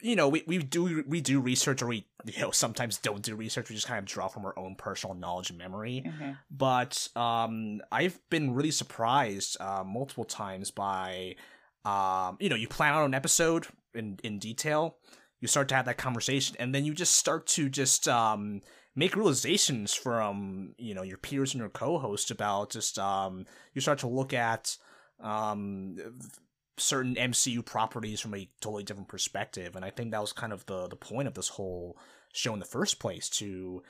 you 0.00 0.16
know 0.16 0.28
we, 0.28 0.42
we 0.46 0.58
do 0.58 1.04
we 1.06 1.20
do 1.20 1.40
research 1.40 1.82
or 1.82 1.86
we 1.86 2.06
you 2.24 2.40
know 2.40 2.50
sometimes 2.50 2.98
don't 2.98 3.22
do 3.22 3.34
research. 3.36 3.68
We 3.68 3.74
just 3.74 3.86
kind 3.86 3.98
of 3.98 4.04
draw 4.04 4.28
from 4.28 4.44
our 4.44 4.58
own 4.58 4.74
personal 4.74 5.14
knowledge 5.14 5.50
and 5.50 5.58
memory. 5.58 6.04
Mhm. 6.06 6.38
but 6.50 7.08
um, 7.16 7.80
I've 7.92 8.18
been 8.30 8.54
really 8.54 8.70
surprised 8.70 9.56
uh, 9.60 9.84
multiple 9.84 10.24
times 10.24 10.70
by, 10.70 11.36
um, 11.84 12.36
you 12.40 12.48
know, 12.48 12.56
you 12.56 12.68
plan 12.68 12.94
out 12.94 13.04
an 13.04 13.14
episode 13.14 13.66
in 13.94 14.18
in 14.22 14.38
detail, 14.38 14.96
you 15.40 15.48
start 15.48 15.68
to 15.68 15.74
have 15.74 15.86
that 15.86 15.98
conversation, 15.98 16.56
and 16.58 16.74
then 16.74 16.84
you 16.84 16.94
just 16.94 17.14
start 17.14 17.46
to 17.48 17.68
just 17.68 18.08
um, 18.08 18.62
make 18.94 19.14
realizations 19.16 19.94
from 19.94 20.74
you 20.78 20.94
know 20.94 21.02
your 21.02 21.18
peers 21.18 21.54
and 21.54 21.60
your 21.60 21.68
co-hosts 21.70 22.30
about 22.30 22.70
just 22.70 22.98
um, 22.98 23.44
you 23.74 23.80
start 23.80 23.98
to 24.00 24.08
look 24.08 24.32
at 24.32 24.76
um, 25.20 25.96
certain 26.78 27.14
MCU 27.14 27.64
properties 27.64 28.20
from 28.20 28.34
a 28.34 28.48
totally 28.60 28.84
different 28.84 29.08
perspective, 29.08 29.76
and 29.76 29.84
I 29.84 29.90
think 29.90 30.10
that 30.10 30.20
was 30.20 30.32
kind 30.32 30.52
of 30.52 30.66
the 30.66 30.88
the 30.88 30.96
point 30.96 31.28
of 31.28 31.34
this 31.34 31.48
whole 31.48 31.96
show 32.32 32.52
in 32.52 32.58
the 32.58 32.66
first 32.66 32.98
place 32.98 33.28
to 33.30 33.82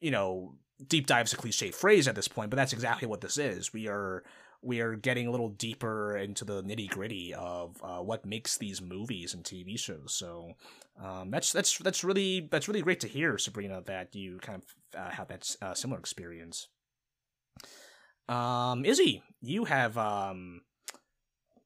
you 0.00 0.10
know 0.10 0.54
deep 0.86 1.06
dive's 1.06 1.32
a 1.32 1.36
cliche 1.36 1.70
phrase 1.70 2.08
at 2.08 2.14
this 2.14 2.28
point, 2.28 2.50
but 2.50 2.56
that's 2.56 2.72
exactly 2.72 3.06
what 3.08 3.20
this 3.20 3.38
is. 3.38 3.72
We 3.72 3.88
are 3.88 4.24
we 4.62 4.80
are 4.80 4.94
getting 4.94 5.26
a 5.26 5.30
little 5.30 5.48
deeper 5.48 6.16
into 6.16 6.44
the 6.44 6.62
nitty 6.62 6.88
gritty 6.88 7.34
of 7.34 7.76
uh, 7.82 7.98
what 7.98 8.24
makes 8.24 8.56
these 8.56 8.80
movies 8.80 9.34
and 9.34 9.42
TV 9.42 9.78
shows. 9.78 10.14
So 10.14 10.52
um, 11.02 11.30
that's 11.30 11.52
that's 11.52 11.78
that's 11.78 12.04
really 12.04 12.48
that's 12.50 12.68
really 12.68 12.82
great 12.82 13.00
to 13.00 13.08
hear, 13.08 13.38
Sabrina, 13.38 13.82
that 13.86 14.14
you 14.14 14.38
kind 14.38 14.62
of 14.62 15.00
uh, 15.00 15.10
have 15.10 15.28
that 15.28 15.56
uh, 15.60 15.74
similar 15.74 15.98
experience. 15.98 16.68
Um, 18.28 18.84
Izzy, 18.84 19.22
you 19.40 19.64
have 19.64 19.98
um, 19.98 20.62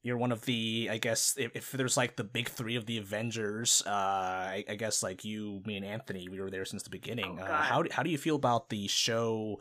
you're 0.07 0.17
one 0.17 0.31
of 0.33 0.43
the 0.47 0.89
I 0.91 0.99
guess 0.99 1.35
if, 1.37 1.51
if 1.57 1.73
there's 1.73 1.97
like 1.97 2.15
the 2.17 2.25
big 2.25 2.49
three 2.49 2.77
of 2.77 2.87
the 2.87 2.97
Avengers, 2.99 3.83
uh, 3.87 3.91
I, 3.91 4.65
I 4.69 4.75
guess 4.77 5.03
like 5.03 5.25
you, 5.25 5.61
me, 5.67 5.77
and 5.77 5.85
Anthony, 5.85 6.29
we 6.29 6.41
were 6.41 6.51
there 6.51 6.65
since 6.65 6.83
the 6.85 6.91
beginning. 6.91 7.39
Oh, 7.41 7.45
uh, 7.45 7.63
how 7.63 7.83
do- 7.83 7.91
how 7.93 8.03
do 8.05 8.11
you 8.11 8.19
feel 8.19 8.37
about 8.37 8.69
the 8.71 8.87
show? 8.89 9.59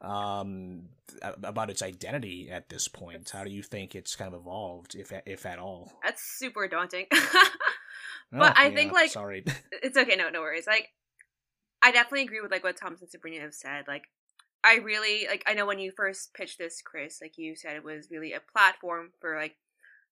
Um, 0.00 0.88
about 1.42 1.68
its 1.68 1.82
identity 1.82 2.48
at 2.50 2.70
this 2.70 2.88
point. 2.88 3.28
How 3.30 3.44
do 3.44 3.50
you 3.50 3.62
think 3.62 3.94
it's 3.94 4.16
kind 4.16 4.32
of 4.32 4.40
evolved, 4.40 4.94
if 4.94 5.12
if 5.26 5.44
at 5.44 5.58
all? 5.58 5.92
That's 6.04 6.22
super 6.22 6.68
daunting. 6.68 7.06
Oh, 8.32 8.38
But 8.38 8.56
I 8.56 8.70
think, 8.72 8.92
like- 8.92 9.10
sorry. 9.10 9.42
it's 9.82 9.96
okay, 9.98 10.14
no, 10.14 10.30
no 10.30 10.40
worries. 10.40 10.64
Like, 10.66 10.90
I 11.82 11.90
definitely 11.90 12.22
agree 12.22 12.40
with 12.40 12.52
like 12.52 12.62
what 12.62 12.76
Thomas 12.76 13.00
and 13.00 13.10
Sabrina 13.10 13.40
have 13.42 13.52
said. 13.54 13.86
Like, 13.88 14.04
I 14.62 14.76
really 14.76 15.26
like. 15.28 15.42
I 15.48 15.54
know 15.54 15.66
when 15.66 15.80
you 15.80 15.90
first 15.90 16.32
pitched 16.32 16.58
this, 16.58 16.80
Chris, 16.80 17.20
like 17.20 17.36
you 17.38 17.56
said, 17.56 17.74
it 17.74 17.82
was 17.82 18.08
really 18.08 18.32
a 18.32 18.40
platform 18.54 19.10
for 19.20 19.34
like 19.36 19.56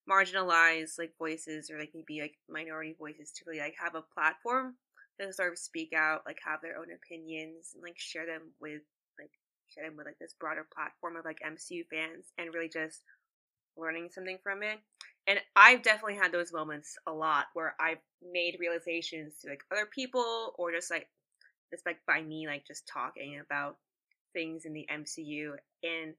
marginalized 0.09 0.97
like 0.97 1.13
voices 1.17 1.69
or 1.69 1.79
like 1.79 1.91
maybe 1.93 2.21
like 2.21 2.37
minority 2.49 2.95
voices 2.97 3.31
to 3.31 3.43
really 3.45 3.59
like 3.59 3.75
have 3.81 3.95
a 3.95 4.03
platform 4.13 4.75
to 5.19 5.33
sort 5.33 5.51
of 5.51 5.57
speak 5.57 5.93
out, 5.93 6.23
like 6.25 6.39
have 6.45 6.61
their 6.61 6.77
own 6.77 6.87
opinions 6.93 7.71
and 7.73 7.83
like 7.83 7.97
share 7.97 8.25
them 8.25 8.41
with 8.59 8.81
like 9.19 9.31
share 9.67 9.85
them 9.85 9.97
with 9.97 10.05
like 10.05 10.19
this 10.19 10.35
broader 10.39 10.65
platform 10.73 11.15
of 11.15 11.25
like 11.25 11.39
MCU 11.45 11.83
fans 11.89 12.27
and 12.37 12.53
really 12.53 12.69
just 12.69 13.03
learning 13.77 14.09
something 14.11 14.37
from 14.43 14.63
it. 14.63 14.79
And 15.27 15.39
I've 15.55 15.83
definitely 15.83 16.15
had 16.15 16.31
those 16.31 16.53
moments 16.53 16.97
a 17.05 17.11
lot 17.11 17.45
where 17.53 17.75
I've 17.79 17.99
made 18.21 18.57
realizations 18.59 19.35
to 19.41 19.49
like 19.49 19.61
other 19.71 19.85
people 19.85 20.53
or 20.57 20.71
just 20.71 20.89
like 20.89 21.07
just 21.71 21.85
like 21.85 21.99
by 22.07 22.21
me 22.21 22.47
like 22.47 22.65
just 22.65 22.87
talking 22.87 23.39
about 23.39 23.77
things 24.33 24.65
in 24.65 24.73
the 24.73 24.87
MCU 24.91 25.51
and 25.83 26.13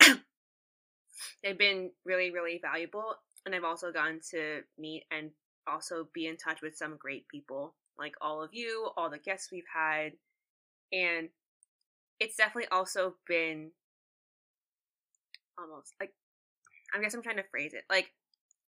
they've 1.42 1.58
been 1.58 1.90
really 2.04 2.30
really 2.30 2.60
valuable 2.62 3.14
and 3.46 3.54
I've 3.54 3.64
also 3.64 3.92
gotten 3.92 4.20
to 4.30 4.62
meet 4.78 5.04
and 5.10 5.30
also 5.66 6.08
be 6.12 6.26
in 6.26 6.36
touch 6.36 6.62
with 6.62 6.76
some 6.76 6.96
great 6.96 7.28
people 7.28 7.74
like 7.98 8.14
all 8.20 8.42
of 8.42 8.50
you, 8.52 8.88
all 8.96 9.10
the 9.10 9.18
guests 9.18 9.50
we've 9.52 9.62
had 9.72 10.12
and 10.92 11.28
it's 12.18 12.36
definitely 12.36 12.68
also 12.70 13.14
been 13.26 13.70
almost 15.58 15.94
like 16.00 16.12
I 16.94 17.00
guess 17.00 17.14
I'm 17.14 17.22
trying 17.22 17.36
to 17.36 17.44
phrase 17.50 17.74
it. 17.74 17.84
Like 17.88 18.10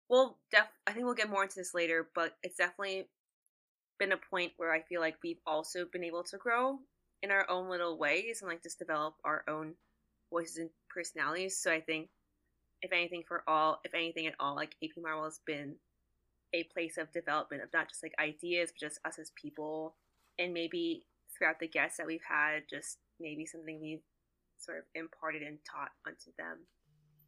we'll 0.09 0.37
def 0.51 0.67
I 0.85 0.91
think 0.91 1.05
we'll 1.05 1.15
get 1.15 1.29
more 1.29 1.43
into 1.43 1.55
this 1.55 1.73
later, 1.73 2.09
but 2.13 2.35
it's 2.43 2.57
definitely 2.57 3.07
been 3.99 4.11
a 4.11 4.17
point 4.17 4.53
where 4.57 4.73
I 4.73 4.81
feel 4.81 5.01
like 5.01 5.15
we've 5.23 5.41
also 5.45 5.85
been 5.91 6.03
able 6.03 6.23
to 6.23 6.37
grow 6.37 6.79
in 7.21 7.31
our 7.31 7.49
own 7.49 7.69
little 7.69 7.97
ways 7.97 8.41
and 8.41 8.49
like 8.49 8.61
just 8.61 8.79
develop 8.79 9.15
our 9.23 9.43
own 9.47 9.75
voices 10.31 10.57
and 10.57 10.69
personalities. 10.89 11.57
So 11.57 11.71
I 11.71 11.81
think 11.81 12.09
if 12.83 12.91
anything 12.91 13.23
for 13.27 13.43
all 13.47 13.79
if 13.83 13.93
anything 13.95 14.27
at 14.27 14.35
all, 14.39 14.55
like 14.55 14.75
AP 14.83 14.91
Marvel 15.01 15.23
has 15.23 15.39
been 15.45 15.75
a 16.53 16.63
place 16.65 16.97
of 16.97 17.11
development 17.11 17.63
of 17.63 17.69
not 17.73 17.89
just 17.89 18.03
like 18.03 18.13
ideas, 18.19 18.71
but 18.71 18.87
just 18.87 18.99
us 19.05 19.17
as 19.17 19.31
people 19.41 19.95
and 20.37 20.53
maybe 20.53 21.05
throughout 21.35 21.59
the 21.59 21.67
guests 21.67 21.97
that 21.97 22.05
we've 22.05 22.21
had, 22.29 22.63
just 22.69 22.99
maybe 23.19 23.45
something 23.45 23.79
we've 23.81 24.03
sort 24.59 24.77
of 24.77 24.83
imparted 24.93 25.41
and 25.41 25.57
taught 25.69 25.89
unto 26.05 26.29
them. 26.37 26.59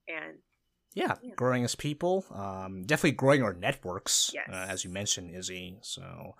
And 0.07 0.37
yeah, 0.93 1.15
Yeah. 1.23 1.33
growing 1.35 1.63
as 1.63 1.73
people, 1.75 2.23
um, 2.31 2.83
definitely 2.85 3.13
growing 3.13 3.41
our 3.41 3.53
networks, 3.53 4.29
Yes. 4.33 4.47
uh, 4.49 4.67
as 4.69 4.83
you 4.83 4.89
mentioned, 4.91 5.33
Izzy. 5.35 5.79
So 5.81 6.35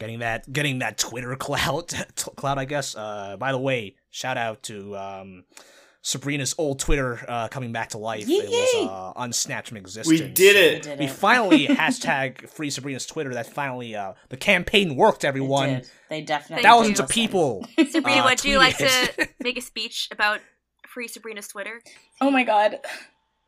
getting 0.00 0.18
that, 0.18 0.52
getting 0.52 0.80
that 0.80 0.98
Twitter 0.98 1.34
clout, 1.38 1.92
clout, 2.36 2.58
I 2.58 2.64
guess. 2.64 2.96
Uh, 2.96 3.36
by 3.38 3.52
the 3.52 3.58
way, 3.58 3.96
shout 4.10 4.36
out 4.36 4.62
to 4.64 4.96
um, 4.96 5.44
Sabrina's 6.06 6.54
old 6.58 6.80
Twitter 6.80 7.24
uh, 7.26 7.48
coming 7.48 7.72
back 7.72 7.88
to 7.88 7.98
life. 7.98 8.26
It 8.28 8.50
was 8.50 8.88
uh, 8.90 9.18
unsnatched 9.22 9.68
from 9.68 9.78
existence. 9.78 10.06
We 10.06 10.28
did 10.28 10.54
So 10.54 10.60
it. 10.60 10.74
We 10.74 10.80
did 10.90 10.98
We 10.98 11.06
finally 11.08 11.66
hashtag 11.66 12.46
free 12.46 12.68
Sabrina's 12.68 13.06
Twitter. 13.06 13.32
That 13.32 13.46
finally, 13.46 13.96
uh, 13.96 14.12
the 14.28 14.36
campaign 14.36 14.96
worked. 14.96 15.22
They 15.22 15.28
Everyone, 15.28 15.68
did. 15.68 15.90
They 16.10 16.20
definitely 16.20 16.62
thousands 16.62 16.98
did 16.98 17.04
of 17.04 17.08
listen. 17.08 17.22
people. 17.22 17.66
Sabrina, 17.90 18.20
uh, 18.20 18.24
would 18.26 18.44
you 18.44 18.58
like 18.58 18.76
to 18.76 19.28
make 19.40 19.56
a 19.56 19.62
speech 19.62 20.08
about 20.12 20.40
free 20.86 21.08
Sabrina's 21.08 21.48
Twitter? 21.48 21.80
Oh 22.20 22.30
my 22.30 22.44
god. 22.44 22.80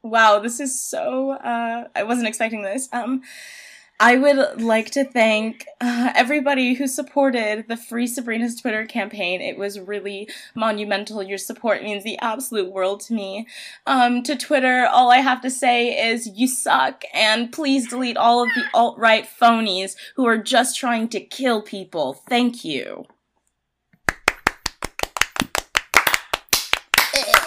Wow, 0.02 0.38
this 0.38 0.58
is 0.58 0.80
so 0.82 1.32
uh 1.32 1.88
I 1.94 2.02
wasn't 2.04 2.26
expecting 2.26 2.62
this. 2.62 2.88
Um 2.90 3.20
I 3.98 4.18
would 4.18 4.60
like 4.60 4.90
to 4.90 5.04
thank 5.04 5.66
uh, 5.80 6.12
everybody 6.14 6.74
who 6.74 6.86
supported 6.86 7.66
the 7.66 7.78
Free 7.78 8.06
Sabrina's 8.06 8.60
Twitter 8.60 8.84
campaign. 8.84 9.40
It 9.40 9.56
was 9.56 9.80
really 9.80 10.28
monumental. 10.54 11.22
Your 11.22 11.38
support 11.38 11.82
means 11.82 12.04
the 12.04 12.18
absolute 12.18 12.70
world 12.70 13.00
to 13.02 13.14
me. 13.14 13.46
Um, 13.86 14.22
to 14.24 14.36
Twitter, 14.36 14.86
all 14.86 15.10
I 15.10 15.18
have 15.18 15.40
to 15.42 15.50
say 15.50 16.10
is 16.10 16.26
you 16.26 16.46
suck, 16.46 17.04
and 17.14 17.50
please 17.50 17.88
delete 17.88 18.18
all 18.18 18.42
of 18.42 18.50
the 18.54 18.64
alt 18.74 18.98
right 18.98 19.26
phonies 19.26 19.96
who 20.16 20.26
are 20.26 20.38
just 20.38 20.76
trying 20.76 21.08
to 21.08 21.20
kill 21.20 21.62
people. 21.62 22.22
Thank 22.28 22.66
you. 22.66 23.06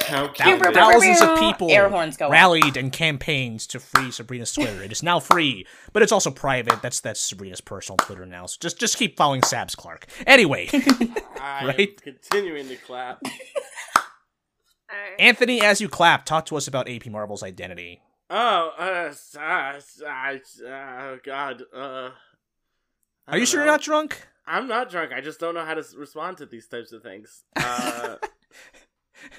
How 0.10 0.28
Thou- 0.28 0.34
cute. 0.34 0.74
thousands 0.74 1.22
of 1.22 1.40
people 1.40 1.70
Air 1.72 1.90
horns 1.90 2.18
go 2.18 2.30
rallied 2.30 2.76
and 2.78 2.92
campaigned 2.92 3.62
to 3.70 3.80
free 3.80 4.12
Sabrina's 4.12 4.52
Twitter. 4.54 4.82
It 4.84 4.92
is 4.92 5.02
now 5.04 5.20
free, 5.20 5.66
but 5.94 6.02
it's 6.04 6.12
also 6.12 6.32
private. 6.32 6.82
That's 6.82 7.00
that's 7.00 7.20
Sabrina's 7.20 7.62
personal 7.62 7.98
Twitter 7.98 8.26
now. 8.26 8.46
So 8.46 8.58
just 8.60 8.80
just 8.80 8.98
keep 8.98 9.16
following 9.18 9.42
Sabs 9.42 9.76
Clark. 9.78 10.06
Anyway, 10.28 10.70
I'm 11.42 11.68
Right? 11.68 12.02
continuing 12.02 12.68
to 12.70 12.76
clap. 12.78 13.22
Anthony, 15.20 15.62
as 15.62 15.80
you 15.82 15.88
clap, 15.90 16.26
talk 16.26 16.46
to 16.48 16.58
us 16.58 16.68
about 16.68 16.90
AP 16.90 17.06
Marvel's 17.08 17.44
identity. 17.44 18.02
Oh, 18.32 18.72
uh, 18.80 19.10
s- 19.10 19.36
uh, 19.36 20.68
uh, 20.68 21.16
God, 21.24 21.64
uh. 21.76 22.10
Are 23.28 23.38
you 23.38 23.40
don't 23.42 23.46
sure 23.46 23.60
you're 23.62 23.72
not 23.72 23.82
drunk? 23.82 24.28
I'm 24.48 24.68
not 24.68 24.90
drunk. 24.90 25.12
I 25.14 25.22
just 25.22 25.40
don't 25.40 25.54
know 25.54 25.64
how 25.66 25.76
to 25.76 25.84
respond 25.96 26.38
to 26.38 26.46
these 26.48 26.68
types 26.68 26.92
of 26.92 27.04
things. 27.04 27.44
Uh, 27.56 28.16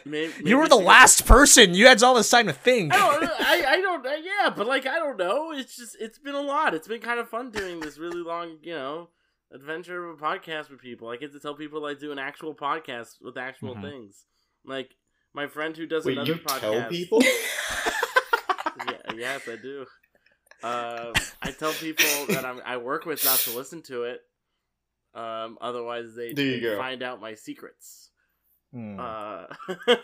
Maybe, 0.05 0.33
you 0.45 0.57
were 0.59 0.69
the 0.69 0.79
she- 0.79 0.85
last 0.85 1.27
person. 1.27 1.75
You 1.75 1.87
had 1.87 2.03
all 2.03 2.15
this 2.15 2.31
time 2.31 2.47
to 2.47 2.53
think. 2.53 2.93
I 2.95 2.99
don't. 2.99 3.25
I, 3.25 3.65
I 3.69 3.81
don't. 3.81 4.07
uh, 4.07 4.11
Yeah, 4.23 4.51
but 4.57 4.67
like 4.67 4.87
I 4.87 4.99
don't 4.99 5.17
know. 5.19 5.53
It's 5.53 5.77
just 5.77 5.97
it's 6.01 6.19
been 6.19 6.35
a 6.35 6.41
lot. 6.41 6.75
It's 6.75 6.89
been 6.89 7.01
kind 7.01 7.21
of 7.21 7.29
fun 7.29 7.51
doing 7.51 7.81
this 7.81 7.99
really 7.99 8.23
long, 8.23 8.59
you 8.63 8.75
know, 8.75 9.09
adventure 9.53 10.09
of 10.09 10.19
a 10.19 10.23
podcast 10.23 10.71
with 10.71 10.81
people. 10.81 11.09
I 11.09 11.17
get 11.17 11.33
to 11.33 11.41
tell 11.41 11.55
people 11.55 11.85
I 11.87 11.95
do 11.95 12.13
an 12.13 12.19
actual 12.19 12.55
podcast 12.55 13.21
with 13.21 13.37
actual 13.37 13.75
Mhm. 13.75 13.83
things. 13.83 14.27
Like 14.65 14.91
my 15.35 15.47
friend 15.47 15.77
who 15.77 15.87
does 15.87 16.05
Wait, 16.05 16.13
another 16.19 16.33
you 16.35 16.39
podcast. 16.41 16.61
tell 16.61 16.89
people? 16.89 17.23
yeah, 18.87 18.97
yes, 19.17 19.43
I 19.49 19.57
do. 19.57 19.87
Um, 20.63 21.13
I 21.43 21.53
tell 21.59 21.73
people 21.73 22.05
that 22.29 22.45
I'm, 22.45 22.61
I 22.67 22.77
work 22.77 23.07
with 23.07 23.25
not 23.25 23.39
to 23.41 23.57
listen 23.57 23.83
to 23.85 24.03
it. 24.05 24.21
Um, 25.15 25.57
otherwise, 25.61 26.15
they, 26.15 26.33
they 26.33 26.61
find 26.77 27.03
out 27.03 27.21
my 27.21 27.35
secrets. 27.35 28.10
Hmm. 28.73 29.01
Uh, 29.01 29.47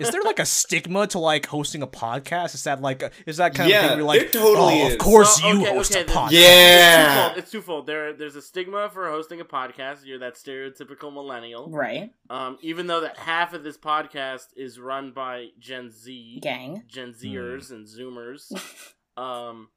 Is 0.01 0.11
there 0.11 0.23
like 0.23 0.41
a 0.41 0.45
stigma 0.47 1.07
to 1.09 1.21
like 1.21 1.47
hosting 1.47 1.83
a 1.83 1.87
podcast? 1.87 2.55
Is 2.55 2.65
that 2.65 2.81
like 2.83 3.01
a, 3.03 3.11
is 3.25 3.37
that 3.37 3.55
kind 3.55 3.71
of 3.71 3.71
Yeah, 3.71 3.89
thing 3.89 3.97
where 3.99 4.05
like 4.05 4.33
totally 4.33 4.83
oh, 4.83 4.87
is. 4.89 4.93
of 4.95 4.99
course 4.99 5.41
Well, 5.41 5.55
you 5.55 5.63
okay, 5.63 5.75
host 5.77 5.97
okay, 5.97 6.01
a 6.03 6.15
podcast. 6.15 6.31
Yeah. 6.33 7.07
It's 7.07 7.15
twofold. 7.15 7.39
It's 7.39 7.51
twofold. 7.53 7.87
There, 7.87 8.13
there's 8.13 8.35
a 8.35 8.43
stigma 8.43 8.91
for 8.93 9.09
hosting 9.09 9.41
a 9.41 9.45
podcast. 9.45 9.99
You're 10.05 10.19
that 10.19 10.35
stereotypical 10.35 11.13
millennial. 11.13 11.71
right. 11.71 12.11
Um, 12.29 12.59
even 12.61 12.89
though 12.89 13.03
that 13.03 13.17
half 13.19 13.53
of 13.55 13.63
this 13.63 13.79
podcast 13.79 14.47
is 14.57 14.81
run 14.81 15.13
by 15.13 15.49
Gen 15.61 15.91
Z, 15.93 16.41
Gang. 16.43 16.83
Gen 16.89 17.13
Zers 17.15 17.71
and 17.71 17.87
Zoomers. 17.87 18.51
um, 19.17 19.69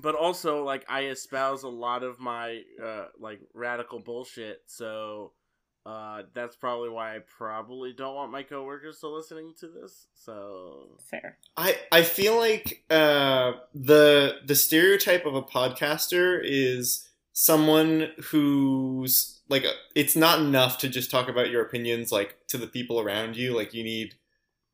but 0.00 0.14
also 0.14 0.62
like 0.64 0.84
I 0.88 1.06
espouse 1.06 1.64
a 1.64 1.68
lot 1.68 2.02
of 2.04 2.20
my 2.20 2.62
uh 2.82 3.06
like 3.18 3.40
radical 3.52 3.98
bullshit. 3.98 4.58
So 4.66 5.32
uh 5.86 6.22
that's 6.32 6.56
probably 6.56 6.88
why 6.88 7.14
I 7.14 7.18
probably 7.20 7.92
don't 7.92 8.14
want 8.14 8.32
my 8.32 8.42
coworkers 8.42 9.00
to 9.00 9.08
listening 9.08 9.52
to 9.60 9.68
this. 9.68 10.06
So 10.14 10.98
Fair. 11.10 11.38
I 11.56 11.76
I 11.92 12.02
feel 12.02 12.36
like 12.36 12.84
uh, 12.90 13.52
the 13.74 14.36
the 14.46 14.54
stereotype 14.54 15.26
of 15.26 15.34
a 15.34 15.42
podcaster 15.42 16.40
is 16.42 17.08
someone 17.32 18.12
who's 18.30 19.40
like 19.48 19.66
it's 19.94 20.16
not 20.16 20.38
enough 20.38 20.78
to 20.78 20.88
just 20.88 21.10
talk 21.10 21.28
about 21.28 21.50
your 21.50 21.62
opinions 21.62 22.10
like 22.10 22.38
to 22.48 22.56
the 22.56 22.66
people 22.66 22.98
around 22.98 23.36
you. 23.36 23.54
Like 23.54 23.74
you 23.74 23.84
need 23.84 24.14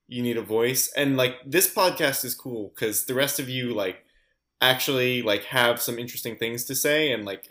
you 0.07 0.23
need 0.23 0.37
a 0.37 0.43
voice, 0.43 0.93
and 0.97 1.17
like 1.17 1.37
this 1.45 1.73
podcast 1.73 2.25
is 2.25 2.35
cool 2.35 2.73
because 2.75 3.07
the 3.07 3.15
rest 3.15 3.41
of 3.41 3.49
you 3.49 3.75
like 3.75 4.05
actually 4.61 5.23
like 5.23 5.45
have 5.45 5.81
some 5.81 5.99
interesting 5.99 6.37
things 6.37 6.65
to 6.67 6.75
say 6.75 7.13
and 7.13 7.25
like 7.25 7.49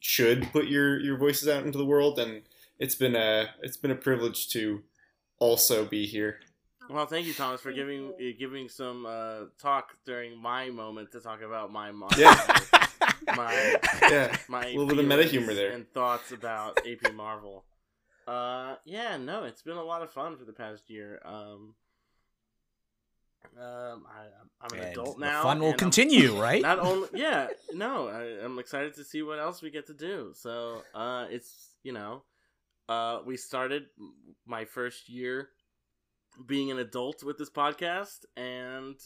should 0.00 0.50
put 0.52 0.66
your 0.66 1.00
your 1.00 1.18
voices 1.18 1.48
out 1.48 1.64
into 1.64 1.78
the 1.78 1.84
world. 1.84 2.18
And 2.18 2.42
it's 2.78 2.94
been 2.94 3.16
a 3.16 3.50
it's 3.62 3.76
been 3.76 3.90
a 3.90 3.96
privilege 3.96 4.48
to 4.50 4.82
also 5.38 5.84
be 5.84 6.06
here. 6.06 6.40
Well, 6.90 7.06
thank 7.06 7.26
you, 7.26 7.32
Thomas, 7.34 7.60
for 7.60 7.72
giving 7.72 8.12
uh, 8.14 8.32
giving 8.38 8.68
some 8.68 9.06
uh, 9.06 9.44
talk 9.60 9.96
during 10.04 10.36
my 10.40 10.70
moment 10.70 11.12
to 11.12 11.20
talk 11.20 11.40
about 11.42 11.72
my 11.72 11.90
mom. 11.92 12.10
Yeah. 12.16 12.58
my 13.36 13.76
Yeah. 14.10 14.36
my 14.48 14.64
A 14.66 14.70
little 14.76 14.86
bit 14.88 14.98
of 14.98 15.06
meta 15.06 15.24
humor 15.24 15.54
there. 15.54 15.72
and 15.72 15.90
thoughts 15.92 16.32
about 16.32 16.78
AP 16.86 17.12
Marvel. 17.14 17.64
Uh, 18.26 18.76
yeah, 18.84 19.16
no, 19.16 19.44
it's 19.44 19.62
been 19.62 19.76
a 19.76 19.82
lot 19.82 20.02
of 20.02 20.12
fun 20.12 20.36
for 20.36 20.44
the 20.44 20.52
past 20.52 20.88
year. 20.90 21.20
Um, 21.24 21.74
um, 23.58 24.04
I, 24.08 24.24
I'm 24.60 24.72
an 24.78 24.84
And 24.84 24.92
adult 24.92 25.18
the 25.18 25.26
now. 25.26 25.42
fun 25.42 25.58
will 25.58 25.66
and 25.66 25.72
I'm- 25.74 25.78
continue, 25.78 26.40
right? 26.40 26.62
Not 26.62 26.78
only, 26.78 27.08
yeah, 27.14 27.48
no, 27.74 28.08
I, 28.08 28.44
I'm 28.44 28.58
excited 28.58 28.94
to 28.94 29.04
see 29.04 29.22
what 29.22 29.38
else 29.38 29.60
we 29.62 29.70
get 29.70 29.86
to 29.88 29.94
do. 29.94 30.32
So, 30.34 30.82
uh, 30.94 31.26
it's 31.30 31.70
you 31.82 31.92
know, 31.92 32.22
uh, 32.92 33.22
we 33.24 33.36
started 33.36 33.84
my 34.46 34.64
first 34.64 35.08
year 35.08 35.48
being 36.46 36.70
an 36.70 36.78
adult 36.78 37.22
with 37.22 37.38
this 37.38 37.50
podcast, 37.50 38.24
and 38.36 38.96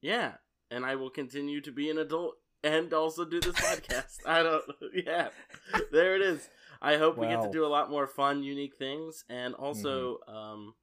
yeah, 0.00 0.32
and 0.70 0.84
I 0.84 0.96
will 0.96 1.10
continue 1.10 1.60
to 1.60 1.72
be 1.72 1.90
an 1.90 1.98
adult 1.98 2.34
and 2.64 2.92
also 2.92 3.24
do 3.24 3.40
this 3.40 3.54
podcast. 3.68 4.18
I 4.26 4.42
don't, 4.42 4.64
yeah, 5.06 5.28
there 5.92 6.16
it 6.16 6.22
is. 6.22 6.48
I 6.80 6.96
hope 6.96 7.16
we 7.16 7.28
get 7.28 7.42
to 7.42 7.50
do 7.50 7.64
a 7.64 7.68
lot 7.68 7.90
more 7.90 8.08
fun, 8.08 8.42
unique 8.42 8.76
things, 8.76 9.24
and 9.28 9.54
also, 9.54 10.18
um, 10.26 10.74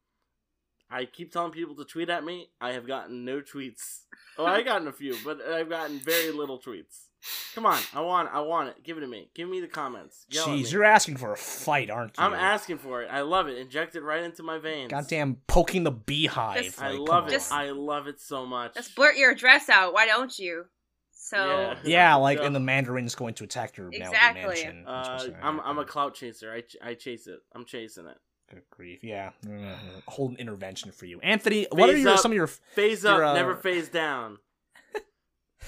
I 0.89 1.03
keep 1.03 1.33
telling 1.33 1.51
people 1.51 1.75
to 1.75 1.83
tweet 1.83 2.09
at 2.09 2.23
me. 2.23 2.51
I 2.61 2.71
have 2.71 2.87
gotten 2.87 3.25
no 3.25 3.41
tweets. 3.41 4.05
Oh, 4.37 4.45
I've 4.45 4.63
gotten 4.63 4.87
a 4.87 4.93
few, 4.93 5.17
but 5.25 5.41
I've 5.41 5.69
gotten 5.69 5.99
very 5.99 6.31
little 6.31 6.57
tweets. 6.57 7.08
Come 7.53 7.65
on, 7.65 7.79
I 7.93 8.01
want, 8.01 8.29
I 8.31 8.39
want 8.41 8.69
it. 8.69 8.83
Give 8.83 8.97
it 8.97 9.01
to 9.01 9.07
me. 9.07 9.29
Give 9.35 9.49
me 9.49 9.59
the 9.59 9.67
comments. 9.67 10.25
Yell 10.29 10.47
Jeez, 10.47 10.71
you're 10.71 10.85
asking 10.85 11.17
for 11.17 11.33
a 11.33 11.37
fight, 11.37 11.89
aren't 11.89 12.17
you? 12.17 12.23
I'm 12.23 12.33
asking 12.33 12.77
for 12.77 13.01
it. 13.03 13.09
I 13.11 13.21
love 13.21 13.47
it. 13.49 13.57
Inject 13.57 13.95
it 13.95 14.01
right 14.01 14.23
into 14.23 14.41
my 14.43 14.57
veins. 14.59 14.89
Goddamn 14.91 15.37
poking 15.47 15.83
the 15.83 15.91
beehive. 15.91 16.63
Just- 16.63 16.81
I 16.81 16.91
like, 16.91 16.99
love 17.09 17.23
it. 17.23 17.27
on. 17.27 17.31
Just- 17.31 17.51
I 17.51 17.71
love 17.71 18.07
it 18.07 18.21
so 18.21 18.45
much. 18.45 18.75
Just 18.75 18.95
blurt 18.95 19.17
your 19.17 19.31
address 19.31 19.67
out. 19.69 19.93
Why 19.93 20.05
don't 20.05 20.37
you? 20.39 20.65
So 21.11 21.45
Yeah. 21.45 21.75
Yeah, 21.83 22.15
like 22.15 22.39
Yeah. 22.39 22.45
and 22.45 22.55
the 22.55 22.59
Mandarin's 22.61 23.15
going 23.15 23.33
to 23.35 23.43
attack 23.43 23.75
your 23.77 23.89
Exactly. 23.91 24.41
Malibu 24.41 24.47
mansion. 24.47 24.85
Uh, 24.87 25.03
That's 25.03 25.23
what's 25.25 25.35
I'm 25.35 25.57
gonna 25.57 25.61
I'm 25.69 25.77
a 25.77 25.81
happen. 25.81 25.91
clout 25.91 26.15
chaser. 26.15 26.51
I, 26.53 26.61
ch- 26.61 26.77
I 26.81 26.93
chase 26.93 27.27
it. 27.27 27.39
I'm 27.53 27.65
chasing 27.65 28.07
it. 28.07 28.17
Good 28.49 28.63
grief. 28.71 29.03
Yeah. 29.03 29.31
Mm, 29.45 29.75
Whole 30.07 30.35
intervention 30.37 30.91
for 30.91 31.05
you. 31.05 31.19
Anthony, 31.19 31.67
what 31.71 31.89
are 31.89 31.93
Phase 31.93 32.03
your 32.03 32.13
up. 32.13 32.19
some 32.19 32.31
of 32.31 32.35
your 32.35 32.47
Phase 32.47 33.05
up, 33.05 33.17
You're, 33.17 33.25
uh, 33.25 33.33
never 33.33 33.55
phase 33.57 33.89
down. 33.89 34.37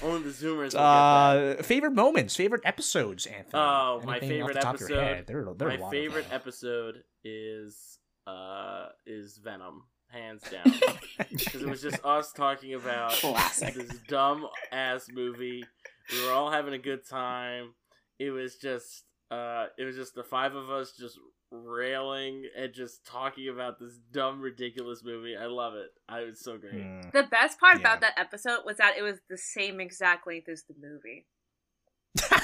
Only 0.02 0.22
the 0.22 0.30
Zoomers 0.30 0.56
will 0.56 0.62
get 0.64 0.72
that. 0.72 1.56
uh, 1.58 1.62
favorite 1.62 1.92
moments, 1.92 2.34
favorite 2.36 2.62
episodes, 2.64 3.26
Anthony? 3.26 3.50
Oh, 3.54 4.00
my 4.04 4.20
favorite 4.20 4.56
off 4.56 4.60
the 4.60 4.60
top 4.60 4.74
Of 4.76 4.80
your 4.80 4.88
episode- 4.98 5.02
head? 5.16 5.26
There, 5.26 5.46
there 5.56 5.68
are 5.70 5.78
My 5.78 5.90
favorite 5.90 6.26
episode 6.30 7.04
is 7.24 7.98
uh 8.26 8.86
is 9.06 9.38
Venom, 9.42 9.84
hands 10.08 10.42
down, 10.50 10.64
because 11.30 11.62
it 11.62 11.68
was 11.68 11.82
just 11.82 12.04
us 12.04 12.32
talking 12.32 12.74
about 12.74 13.10
Classic. 13.12 13.74
this 13.74 13.90
dumb 14.08 14.46
ass 14.70 15.08
movie. 15.12 15.64
We 16.12 16.24
were 16.26 16.32
all 16.32 16.50
having 16.50 16.72
a 16.74 16.78
good 16.78 17.06
time. 17.08 17.74
It 18.18 18.30
was 18.30 18.56
just 18.56 19.04
uh 19.30 19.66
it 19.78 19.84
was 19.84 19.96
just 19.96 20.14
the 20.14 20.22
five 20.24 20.54
of 20.54 20.70
us 20.70 20.92
just 20.98 21.18
railing 21.52 22.44
and 22.56 22.72
just 22.72 23.04
talking 23.06 23.48
about 23.48 23.78
this 23.78 23.92
dumb 24.12 24.40
ridiculous 24.40 25.02
movie. 25.04 25.36
I 25.36 25.46
love 25.46 25.74
it. 25.74 25.90
I 26.08 26.22
was 26.24 26.40
so 26.42 26.56
great. 26.58 26.74
Hmm. 26.82 27.00
the 27.12 27.24
best 27.30 27.60
part 27.60 27.74
Yeah. 27.74 27.80
about 27.80 28.00
that 28.00 28.18
episode 28.18 28.60
was 28.64 28.78
that 28.78 28.96
it 28.98 29.02
was 29.02 29.18
the 29.30 29.38
same 29.38 29.80
exact 29.80 30.26
length 30.26 30.48
as 30.48 30.64
the 30.68 30.74
movie. 30.80 31.26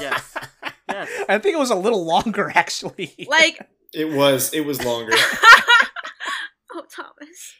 Yes. 0.00 0.36
Yes. 0.90 1.10
I 1.28 1.36
think 1.38 1.54
it 1.54 1.58
was 1.58 1.68
a 1.70 1.74
little 1.74 2.06
longer 2.06 2.50
actually. 2.54 3.14
Like, 3.28 3.58
It 3.92 4.06
was 4.10 4.54
it 4.54 4.60
was 4.62 4.82
longer. 4.82 5.12
oh 6.72 6.84
Thomas. 6.90 7.54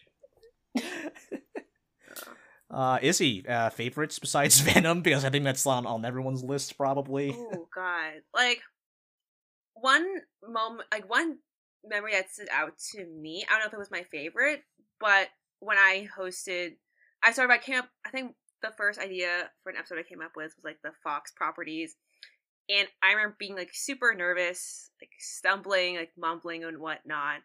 Uh, 2.70 2.98
Izzy, 3.00 3.46
uh, 3.48 3.70
favorites 3.70 4.18
besides 4.18 4.61
Venom 4.61 5.00
because 5.00 5.24
I 5.24 5.30
think 5.30 5.44
that's 5.44 5.66
on 5.66 5.87
on 5.87 6.04
everyone's 6.04 6.44
list 6.44 6.76
probably. 6.76 7.34
Oh 7.37 7.66
God! 7.74 8.12
Like 8.34 8.61
one 9.81 10.07
moment, 10.47 10.88
like 10.93 11.09
one 11.09 11.38
memory 11.85 12.12
that 12.12 12.31
stood 12.31 12.49
out 12.53 12.79
to 12.93 13.07
me. 13.07 13.45
I 13.49 13.53
don't 13.53 13.61
know 13.61 13.67
if 13.67 13.73
it 13.73 13.79
was 13.79 13.91
my 13.91 14.05
favorite, 14.05 14.62
but 15.01 15.29
when 15.61 15.79
I 15.79 16.09
hosted, 16.17 16.77
I 17.23 17.33
started. 17.33 17.53
I 17.53 17.59
came 17.59 17.79
up. 17.79 17.88
I 18.07 18.11
think 18.11 18.35
the 18.62 18.73
first 18.77 18.99
idea 19.01 19.51
for 19.62 19.71
an 19.71 19.77
episode 19.77 19.99
I 19.99 20.03
came 20.03 20.23
up 20.23 20.33
with 20.37 20.55
was 20.57 20.64
like 20.64 20.79
the 20.83 20.93
Fox 21.03 21.33
properties, 21.33 21.97
and 22.69 22.88
I 23.03 23.12
remember 23.12 23.37
being 23.38 23.57
like 23.57 23.71
super 23.73 24.14
nervous, 24.14 24.91
like 25.01 25.11
stumbling, 25.19 25.97
like 25.97 26.12
mumbling 26.17 26.64
and 26.64 26.79
whatnot, 26.79 27.41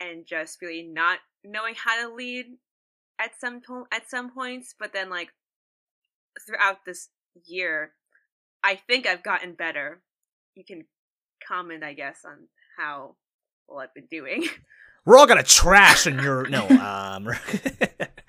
and 0.00 0.26
just 0.26 0.60
really 0.60 0.82
not 0.82 1.18
knowing 1.44 1.74
how 1.76 2.02
to 2.02 2.14
lead 2.14 2.46
at 3.18 3.38
some 3.38 3.60
to- 3.62 3.86
at 3.92 4.08
some 4.08 4.30
points. 4.30 4.74
But 4.78 4.92
then 4.92 5.10
like 5.10 5.32
throughout 6.46 6.84
this 6.84 7.08
year, 7.44 7.92
I 8.64 8.76
think 8.76 9.06
I've 9.06 9.22
gotten 9.22 9.54
better. 9.54 10.02
You 10.54 10.64
can 10.64 10.84
comment, 11.46 11.82
I 11.82 11.94
guess, 11.94 12.24
on 12.24 12.48
how 12.76 13.16
well 13.68 13.80
I've 13.80 13.94
been 13.94 14.06
doing. 14.06 14.46
We're 15.04 15.18
all 15.18 15.26
gonna 15.26 15.42
trash 15.44 16.06
in 16.06 16.18
your 16.18 16.48
no. 16.48 16.66
Um, 16.68 17.28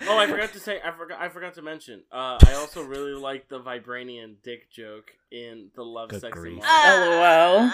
Oh, 0.10 0.18
I 0.18 0.28
forgot 0.28 0.54
to 0.54 0.60
say. 0.60 0.80
I 0.84 0.92
forgot. 0.92 1.20
I 1.20 1.28
forgot 1.28 1.56
to 1.56 1.62
mention. 1.62 2.04
Uh, 2.12 2.38
I 2.46 2.54
also 2.54 2.82
really 2.84 3.14
like 3.14 3.50
the 3.50 3.60
vibranium 3.60 4.36
dick 4.44 4.72
joke 4.72 5.12
in 5.32 5.70
the 5.76 5.84
Love, 5.84 6.10
Good 6.10 6.22
Sex, 6.22 6.34
and 6.34 6.42
grief. 6.42 6.62
Marvel. 6.64 7.10
LOL. 7.10 7.68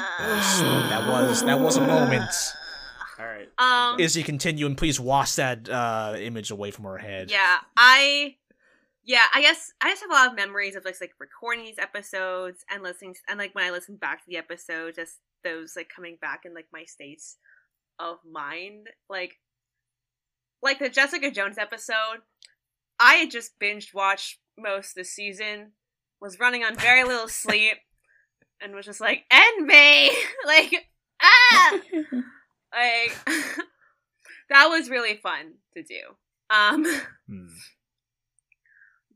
that 0.89 1.07
was 1.07 1.43
that 1.43 1.59
was 1.59 1.77
a 1.77 1.85
moment. 1.85 2.31
All 3.19 3.25
right. 3.25 3.47
Um, 3.59 3.99
Izzy, 3.99 4.23
continue 4.23 4.65
and 4.65 4.75
please 4.77 4.99
wash 4.99 5.33
that 5.35 5.69
uh, 5.69 6.15
image 6.17 6.49
away 6.49 6.71
from 6.71 6.85
her 6.85 6.97
head. 6.97 7.29
Yeah, 7.29 7.57
I 7.77 8.35
yeah, 9.05 9.25
I 9.33 9.41
guess 9.41 9.71
I 9.81 9.89
just 9.89 10.01
have 10.01 10.11
a 10.11 10.13
lot 10.13 10.29
of 10.29 10.35
memories 10.35 10.75
of 10.75 10.85
like 10.85 10.99
like 11.01 11.13
recording 11.19 11.65
these 11.65 11.79
episodes 11.79 12.63
and 12.71 12.81
listening 12.81 13.13
to, 13.13 13.19
and 13.27 13.37
like 13.37 13.53
when 13.53 13.65
I 13.65 13.71
listen 13.71 13.97
back 13.97 14.19
to 14.19 14.29
the 14.29 14.37
episode, 14.37 14.95
just 14.95 15.19
those 15.43 15.73
like 15.75 15.89
coming 15.93 16.17
back 16.21 16.41
in 16.45 16.53
like 16.53 16.67
my 16.71 16.85
states 16.85 17.37
of 17.99 18.17
mind. 18.29 18.87
Like 19.09 19.39
like 20.61 20.79
the 20.79 20.89
Jessica 20.89 21.31
Jones 21.31 21.57
episode, 21.57 22.21
I 22.99 23.15
had 23.15 23.31
just 23.31 23.59
binge 23.59 23.93
watched 23.93 24.39
most 24.57 24.91
of 24.91 24.95
the 24.95 25.03
season, 25.03 25.73
was 26.21 26.39
running 26.39 26.63
on 26.63 26.77
very 26.77 27.03
little 27.03 27.27
sleep, 27.27 27.77
and 28.61 28.73
was 28.73 28.85
just 28.85 29.01
like, 29.01 29.25
end 29.29 29.67
me! 29.67 30.11
like 30.45 30.73
ah 31.21 31.79
like 32.73 33.17
that 34.49 34.67
was 34.67 34.89
really 34.89 35.17
fun 35.17 35.55
to 35.75 35.83
do. 35.83 35.99
Um, 36.49 36.85
Hmm. 37.27 37.47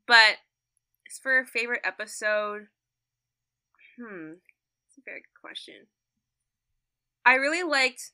But 0.07 0.37
as 1.09 1.17
for 1.19 1.39
a 1.39 1.45
favorite 1.45 1.81
episode, 1.83 2.67
hmm, 3.97 4.33
it's 4.87 4.97
a 4.97 5.01
very 5.05 5.21
good 5.21 5.41
question. 5.41 5.87
I 7.25 7.35
really 7.35 7.63
liked. 7.63 8.11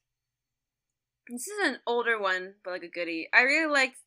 This 1.30 1.48
is 1.48 1.58
an 1.68 1.80
older 1.88 2.20
one, 2.20 2.56
but 2.64 2.72
like 2.72 2.84
a 2.84 2.88
goodie. 2.90 3.30
I 3.34 3.42
really 3.44 3.72
liked 3.72 3.98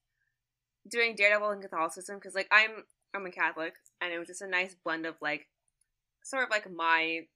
doing 0.88 1.14
Daredevil 1.16 1.50
and 1.50 1.62
Catholicism 1.62 2.16
because, 2.16 2.34
like, 2.34 2.48
I'm 2.52 2.84
I'm 3.14 3.26
a 3.26 3.30
Catholic, 3.30 3.74
and 4.00 4.12
it 4.12 4.18
was 4.18 4.28
just 4.28 4.42
a 4.42 4.46
nice 4.48 4.74
blend 4.84 5.06
of 5.06 5.16
like, 5.22 5.48
sort 6.24 6.44
of 6.44 6.50
like 6.50 6.70
my 6.70 7.26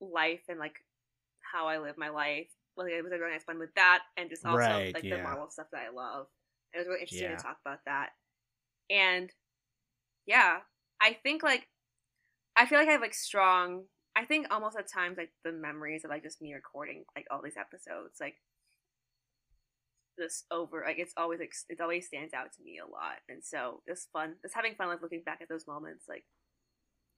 life 0.00 0.42
and 0.48 0.58
like 0.58 0.84
how 1.52 1.66
I 1.68 1.78
live 1.78 1.98
my 1.98 2.10
life. 2.10 2.48
Like, 2.76 2.92
it 2.92 3.02
was 3.02 3.12
a 3.12 3.18
really 3.18 3.32
nice 3.32 3.44
blend 3.44 3.60
with 3.60 3.74
that, 3.76 4.02
and 4.16 4.30
just 4.30 4.46
also 4.46 4.58
Right, 4.58 4.94
like 4.94 5.04
the 5.04 5.08
yeah. 5.10 5.22
Marvel 5.24 5.50
stuff 5.50 5.66
that 5.72 5.82
I 5.88 5.90
love. 5.94 6.26
It 6.74 6.78
was 6.78 6.86
really 6.88 7.00
interesting 7.00 7.28
Yeah. 7.28 7.36
to 7.36 7.42
talk 7.42 7.58
about 7.64 7.80
that. 7.86 8.10
And 8.90 9.30
yeah, 10.26 10.58
I 11.00 11.16
think 11.22 11.42
like 11.42 11.68
I 12.56 12.66
feel 12.66 12.78
like 12.78 12.88
I 12.88 12.92
have 12.92 13.00
like 13.00 13.14
strong. 13.14 13.84
I 14.16 14.24
think 14.24 14.48
almost 14.50 14.76
at 14.76 14.90
times 14.90 15.16
like 15.18 15.30
the 15.44 15.52
memories 15.52 16.04
of 16.04 16.10
like 16.10 16.22
just 16.22 16.42
me 16.42 16.52
recording 16.52 17.04
like 17.14 17.26
all 17.30 17.40
these 17.42 17.56
episodes 17.56 18.18
like 18.20 18.34
this 20.18 20.44
over 20.50 20.82
like 20.84 20.98
it's 20.98 21.14
always 21.16 21.38
like 21.38 21.54
it 21.68 21.80
always 21.80 22.06
stands 22.06 22.34
out 22.34 22.52
to 22.52 22.62
me 22.62 22.78
a 22.78 22.90
lot 22.90 23.16
and 23.28 23.42
so 23.42 23.80
this 23.86 24.08
fun 24.12 24.34
this 24.42 24.52
having 24.52 24.74
fun 24.74 24.88
like 24.88 25.00
looking 25.00 25.22
back 25.24 25.38
at 25.40 25.48
those 25.48 25.66
moments 25.66 26.04
like 26.08 26.24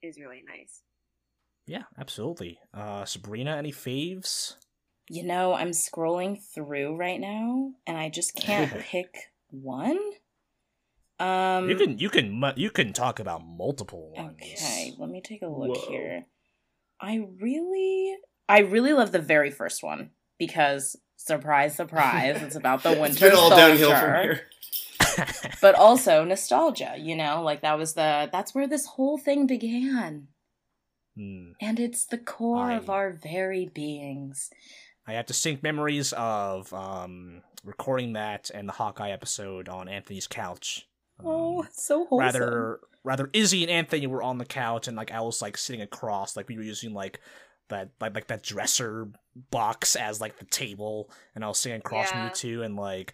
is 0.03 0.19
really 0.19 0.43
nice 0.47 0.83
Yeah, 1.65 1.83
absolutely. 1.97 2.59
Uh, 2.73 3.05
Sabrina, 3.05 3.55
any 3.55 3.71
faves? 3.71 4.55
You 5.09 5.23
know, 5.23 5.53
I'm 5.53 5.71
scrolling 5.71 6.41
through 6.53 6.95
right 6.95 7.19
now, 7.19 7.71
and 7.87 7.97
I 7.97 8.09
just 8.09 8.35
can't 8.35 8.79
pick 8.79 9.31
one. 9.49 9.99
Um, 11.19 11.69
you 11.69 11.75
can 11.75 11.97
you 11.99 12.09
can 12.09 12.43
you 12.55 12.69
can 12.71 12.91
talk 12.93 13.19
about 13.19 13.45
multiple 13.45 14.11
ones. 14.15 14.35
Okay, 14.41 14.93
let 14.97 15.09
me 15.09 15.21
take 15.21 15.41
a 15.41 15.47
look 15.47 15.77
Whoa. 15.77 15.89
here. 15.89 16.25
I 16.99 17.25
really, 17.39 18.15
I 18.49 18.59
really 18.59 18.93
love 18.93 19.11
the 19.11 19.19
very 19.19 19.51
first 19.51 19.83
one 19.83 20.11
because 20.39 20.95
surprise, 21.17 21.75
surprise, 21.75 22.41
it's 22.41 22.55
about 22.55 22.83
the 22.83 22.91
it's 22.93 22.99
Winter 22.99 23.29
been 23.29 23.37
all 23.37 23.49
Soldier. 23.49 23.67
downhill 23.67 23.89
from 23.95 24.23
here. 24.23 24.41
But 25.61 25.75
also 25.75 26.23
nostalgia, 26.23 26.95
you 26.97 27.15
know, 27.15 27.43
like 27.43 27.61
that 27.61 27.77
was 27.77 27.93
the 27.93 28.29
that's 28.31 28.55
where 28.55 28.67
this 28.67 28.85
whole 28.85 29.17
thing 29.17 29.45
began, 29.47 30.27
Hmm. 31.15 31.51
and 31.61 31.79
it's 31.79 32.05
the 32.05 32.17
core 32.17 32.71
of 32.71 32.89
our 32.89 33.11
very 33.11 33.67
beings. 33.67 34.49
I 35.05 35.13
have 35.13 35.27
distinct 35.27 35.61
memories 35.61 36.13
of 36.17 36.73
um, 36.73 37.43
recording 37.63 38.13
that 38.13 38.49
and 38.53 38.67
the 38.67 38.73
Hawkeye 38.73 39.11
episode 39.11 39.69
on 39.69 39.87
Anthony's 39.87 40.25
couch. 40.27 40.87
Oh, 41.25 41.65
so 41.71 42.05
wholesome. 42.05 42.19
rather 42.19 42.79
rather 43.03 43.29
Izzy 43.33 43.63
and 43.63 43.71
Anthony 43.71 44.07
were 44.07 44.23
on 44.23 44.37
the 44.37 44.45
couch 44.45 44.87
and 44.87 44.95
like 44.97 45.11
I 45.11 45.21
was 45.21 45.41
like 45.41 45.57
sitting 45.57 45.81
across 45.81 46.35
like 46.37 46.47
we 46.47 46.55
were 46.57 46.63
using 46.63 46.93
like 46.93 47.19
that 47.69 47.89
like 47.99 48.15
like 48.15 48.27
that 48.27 48.43
dresser 48.43 49.07
box 49.51 49.95
as 49.95 50.21
like 50.21 50.37
the 50.37 50.45
table 50.45 51.09
and 51.35 51.43
I 51.43 51.47
was 51.47 51.57
sitting 51.59 51.79
across 51.79 52.09
from 52.11 52.19
Yeah. 52.19 52.29
you 52.29 52.33
two 52.35 52.61
and 52.63 52.75
like 52.75 53.13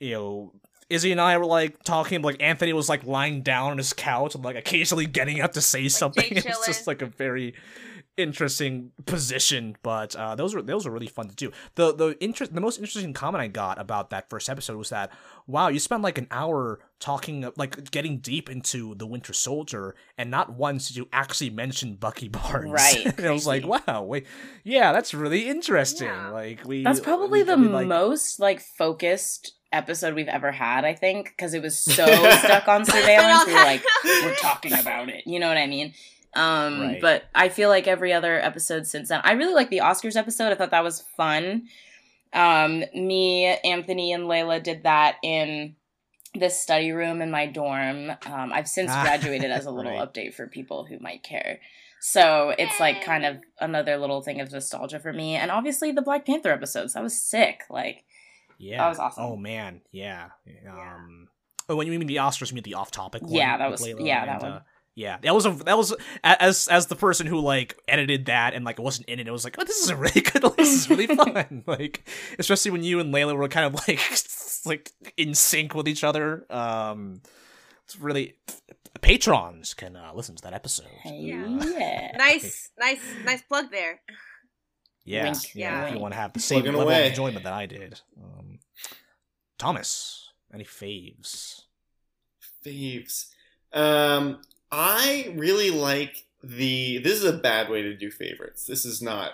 you 0.00 0.12
know 0.12 0.52
Izzy 0.88 1.10
and 1.10 1.20
I 1.20 1.36
were 1.38 1.46
like 1.46 1.82
talking 1.82 2.22
like 2.22 2.40
Anthony 2.40 2.72
was 2.72 2.88
like 2.88 3.04
lying 3.04 3.42
down 3.42 3.72
on 3.72 3.78
his 3.78 3.92
couch 3.92 4.34
and 4.36 4.44
like 4.44 4.56
occasionally 4.56 5.06
getting 5.06 5.40
up 5.40 5.52
to 5.54 5.60
say 5.60 5.88
something 5.88 6.24
it's 6.30 6.66
just 6.66 6.86
like 6.86 7.02
a 7.02 7.06
very 7.06 7.54
interesting 8.16 8.92
position 9.04 9.76
but 9.82 10.14
uh 10.16 10.34
those 10.34 10.54
were 10.54 10.62
those 10.62 10.86
were 10.86 10.92
really 10.92 11.06
fun 11.06 11.28
to 11.28 11.34
do 11.34 11.50
the 11.74 11.94
the 11.94 12.16
interest 12.22 12.54
the 12.54 12.60
most 12.60 12.78
interesting 12.78 13.12
comment 13.12 13.42
i 13.42 13.46
got 13.48 13.78
about 13.80 14.10
that 14.10 14.28
first 14.30 14.48
episode 14.48 14.76
was 14.76 14.88
that 14.88 15.10
wow 15.46 15.68
you 15.68 15.78
spent 15.78 16.02
like 16.02 16.16
an 16.18 16.26
hour 16.30 16.78
talking 16.98 17.48
like 17.56 17.90
getting 17.90 18.18
deep 18.18 18.48
into 18.50 18.94
the 18.94 19.06
winter 19.06 19.32
soldier 19.32 19.94
and 20.16 20.30
not 20.30 20.52
once 20.54 20.88
did 20.88 20.96
you 20.96 21.08
actually 21.12 21.50
mention 21.50 21.94
bucky 21.94 22.28
barnes 22.28 22.70
Right, 22.70 23.04
and 23.18 23.26
i 23.26 23.30
was 23.30 23.46
like 23.46 23.66
wow 23.66 24.02
wait 24.02 24.26
yeah 24.64 24.92
that's 24.92 25.12
really 25.12 25.48
interesting 25.48 26.08
Yeah. 26.08 26.30
like 26.30 26.64
we 26.64 26.82
That's 26.84 27.00
probably 27.00 27.40
we- 27.42 27.46
the 27.46 27.56
we, 27.56 27.68
like- 27.68 27.86
most 27.86 28.40
like 28.40 28.60
focused 28.60 29.52
episode 29.72 30.14
we've 30.14 30.28
ever 30.28 30.52
had. 30.52 30.84
I 30.84 30.94
think 30.94 31.26
because 31.36 31.52
it 31.52 31.60
was 31.60 31.76
so 31.78 32.06
stuck 32.38 32.66
on 32.68 32.84
surveillance. 32.94 33.46
We 33.46 33.52
were 33.52 33.58
like, 33.58 33.82
we're 34.04 34.34
talking 34.36 34.72
about 34.72 35.08
it. 35.10 35.24
You 35.26 35.38
know 35.40 35.48
what 35.48 35.58
I 35.58 35.66
mean? 35.66 35.92
Um, 36.36 36.80
Right. 36.80 37.00
But 37.00 37.24
I 37.34 37.48
feel 37.48 37.68
like 37.68 37.86
every 37.88 38.12
other 38.12 38.38
episode 38.40 38.86
since 38.86 39.08
then, 39.08 39.20
I 39.24 39.32
really 39.32 39.54
like 39.54 39.70
the 39.70 39.78
Oscars 39.78 40.16
episode. 40.16 40.52
I 40.52 40.54
thought 40.54 40.70
that 40.70 40.84
was 40.84 41.00
fun. 41.16 41.64
Um, 42.32 42.84
me, 42.94 43.46
Anthony, 43.46 44.12
and 44.12 44.24
Layla 44.24 44.62
did 44.62 44.82
that 44.82 45.16
in 45.22 45.76
this 46.34 46.60
study 46.60 46.92
room 46.92 47.22
in 47.22 47.30
my 47.30 47.46
dorm. 47.46 48.10
Um, 48.26 48.52
I've 48.52 48.68
since 48.68 48.90
graduated 49.02 49.50
as 49.50 49.64
a 49.66 49.70
little 49.70 49.92
right. 49.92 50.12
update 50.12 50.34
for 50.34 50.46
people 50.46 50.84
who 50.84 50.98
might 50.98 51.22
care. 51.22 51.60
So 52.00 52.54
it's 52.58 52.78
like 52.78 53.02
kind 53.02 53.24
of 53.24 53.38
another 53.58 53.96
little 53.96 54.20
thing 54.20 54.40
of 54.40 54.52
nostalgia 54.52 55.00
for 55.00 55.12
me. 55.12 55.34
And 55.34 55.50
obviously 55.50 55.92
the 55.92 56.02
Black 56.02 56.26
Panther 56.26 56.52
episodes. 56.52 56.92
That 56.92 57.02
was 57.02 57.18
sick. 57.20 57.62
Like, 57.70 58.04
yeah 58.58 58.78
that 58.78 58.88
was 58.88 58.98
awesome. 58.98 59.22
oh 59.22 59.36
man 59.36 59.82
yeah 59.92 60.28
um 60.66 61.28
oh 61.68 61.76
when 61.76 61.86
you 61.86 61.98
mean 61.98 62.06
the 62.08 62.16
oscars 62.16 62.50
you 62.50 62.54
mean 62.54 62.62
the 62.64 62.72
off-topic 62.72 63.20
one 63.20 63.32
Yeah, 63.32 63.58
that 63.58 63.70
was- 63.70 63.82
Layla 63.82 64.06
yeah, 64.06 64.24
that 64.24 64.32
and, 64.36 64.42
one. 64.42 64.52
uh, 64.52 64.60
yeah, 64.96 65.18
that 65.20 65.34
was 65.34 65.44
a 65.44 65.50
that 65.50 65.76
was 65.76 65.94
as 66.24 66.68
as 66.68 66.86
the 66.86 66.96
person 66.96 67.26
who 67.26 67.38
like 67.38 67.76
edited 67.86 68.26
that 68.26 68.54
and 68.54 68.64
like 68.64 68.78
wasn't 68.80 69.06
in 69.10 69.20
it. 69.20 69.28
It 69.28 69.30
was 69.30 69.44
like, 69.44 69.56
oh, 69.58 69.64
this 69.64 69.76
is 69.76 69.90
a 69.90 69.96
really 69.96 70.22
good. 70.22 70.42
This 70.56 70.72
is 70.72 70.90
really 70.90 71.06
fun. 71.16 71.64
like, 71.66 72.08
especially 72.38 72.70
when 72.70 72.82
you 72.82 72.98
and 72.98 73.12
Layla 73.12 73.36
were 73.36 73.46
kind 73.48 73.66
of 73.66 73.74
like 73.86 74.00
like 74.64 74.92
in 75.18 75.34
sync 75.34 75.74
with 75.74 75.86
each 75.86 76.02
other. 76.02 76.46
Um, 76.48 77.20
it's 77.84 78.00
really 78.00 78.36
patrons 79.02 79.74
can 79.74 79.96
uh, 79.96 80.12
listen 80.14 80.34
to 80.36 80.42
that 80.44 80.54
episode. 80.54 80.86
Yeah. 81.04 81.46
yeah. 81.46 82.16
nice 82.16 82.70
nice 82.80 83.02
nice 83.22 83.42
plug 83.42 83.70
there 83.70 84.00
Yeah, 85.04 85.24
Wink, 85.24 85.54
yeah. 85.54 85.88
If 85.88 85.94
you 85.94 86.00
want 86.00 86.14
to 86.14 86.20
have 86.20 86.32
the 86.32 86.40
same 86.40 86.62
Plugging 86.62 86.78
level 86.78 86.88
away. 86.88 87.04
of 87.04 87.10
enjoyment 87.10 87.44
that 87.44 87.52
I 87.52 87.66
did. 87.66 88.00
Um, 88.18 88.60
Thomas, 89.58 90.30
any 90.54 90.64
faves? 90.64 91.60
Faves. 92.64 93.26
Um, 93.74 94.40
I 94.78 95.32
really 95.36 95.70
like 95.70 96.24
the. 96.42 96.98
This 96.98 97.14
is 97.14 97.24
a 97.24 97.32
bad 97.32 97.70
way 97.70 97.80
to 97.82 97.94
do 97.94 98.10
favorites. 98.10 98.66
This 98.66 98.84
is 98.84 99.00
not. 99.00 99.32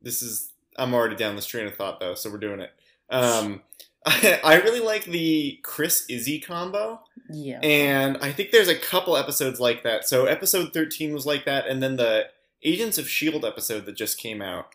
This 0.00 0.22
is. 0.22 0.52
I'm 0.78 0.94
already 0.94 1.16
down 1.16 1.34
this 1.36 1.46
train 1.46 1.66
of 1.66 1.74
thought 1.74 1.98
though, 2.00 2.14
so 2.14 2.30
we're 2.30 2.38
doing 2.38 2.60
it. 2.60 2.70
Um, 3.10 3.62
I, 4.06 4.40
I 4.44 4.60
really 4.60 4.80
like 4.80 5.04
the 5.06 5.58
Chris 5.62 6.06
Izzy 6.08 6.38
combo, 6.38 7.00
Yeah. 7.28 7.58
and 7.62 8.16
I 8.18 8.30
think 8.30 8.50
there's 8.52 8.68
a 8.68 8.78
couple 8.78 9.16
episodes 9.16 9.58
like 9.58 9.82
that. 9.82 10.06
So 10.08 10.26
episode 10.26 10.72
13 10.72 11.12
was 11.12 11.26
like 11.26 11.44
that, 11.46 11.66
and 11.66 11.82
then 11.82 11.96
the 11.96 12.26
Agents 12.62 12.98
of 12.98 13.08
Shield 13.08 13.44
episode 13.44 13.86
that 13.86 13.96
just 13.96 14.18
came 14.18 14.40
out, 14.40 14.68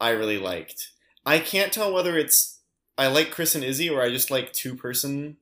I 0.00 0.10
really 0.10 0.38
liked. 0.38 0.90
I 1.24 1.38
can't 1.38 1.72
tell 1.72 1.92
whether 1.92 2.18
it's 2.18 2.58
I 2.98 3.06
like 3.06 3.30
Chris 3.30 3.54
and 3.54 3.64
Izzy 3.64 3.88
or 3.88 4.02
I 4.02 4.10
just 4.10 4.30
like 4.30 4.52
two 4.52 4.74
person 4.74 5.36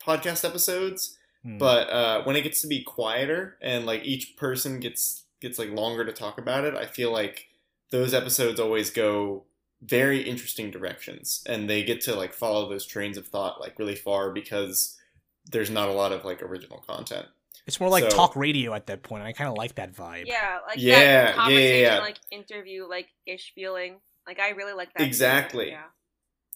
podcast 0.00 0.44
episodes 0.48 1.15
Hmm. 1.46 1.58
but 1.58 1.88
uh, 1.90 2.24
when 2.24 2.34
it 2.34 2.42
gets 2.42 2.60
to 2.62 2.66
be 2.66 2.82
quieter 2.82 3.56
and 3.62 3.86
like 3.86 4.04
each 4.04 4.36
person 4.36 4.80
gets 4.80 5.24
gets 5.40 5.58
like 5.60 5.70
longer 5.70 6.04
to 6.04 6.12
talk 6.12 6.38
about 6.38 6.64
it 6.64 6.74
i 6.74 6.86
feel 6.86 7.12
like 7.12 7.46
those 7.90 8.12
episodes 8.14 8.58
always 8.58 8.90
go 8.90 9.44
very 9.82 10.22
interesting 10.22 10.70
directions 10.72 11.44
and 11.46 11.70
they 11.70 11.84
get 11.84 12.00
to 12.00 12.14
like 12.16 12.32
follow 12.32 12.68
those 12.68 12.84
trains 12.86 13.16
of 13.16 13.26
thought 13.28 13.60
like 13.60 13.78
really 13.78 13.94
far 13.94 14.32
because 14.32 14.96
there's 15.52 15.70
not 15.70 15.88
a 15.88 15.92
lot 15.92 16.10
of 16.10 16.24
like 16.24 16.42
original 16.42 16.82
content 16.86 17.26
it's 17.66 17.78
more 17.78 17.90
like 17.90 18.04
so- 18.10 18.16
talk 18.16 18.34
radio 18.36 18.74
at 18.74 18.86
that 18.86 19.02
point, 19.02 19.20
and 19.22 19.28
I 19.28 19.32
kind 19.32 19.50
of 19.50 19.56
like 19.56 19.74
that 19.76 19.92
vibe. 19.94 20.24
yeah 20.26 20.58
like 20.66 20.78
Yeah, 20.78 20.92
yeah, 20.92 20.98
that 20.98 21.28
yeah, 21.28 21.32
conversation 21.34 21.82
yeah. 21.82 21.98
like 22.00 22.18
interview 22.30 22.86
like 22.88 23.08
ish 23.26 23.52
feeling 23.54 23.96
like 24.26 24.40
i 24.40 24.50
really 24.50 24.72
like 24.72 24.92
that 24.94 25.00
too. 25.00 25.04
Exactly. 25.04 25.70
yeah 25.70 25.84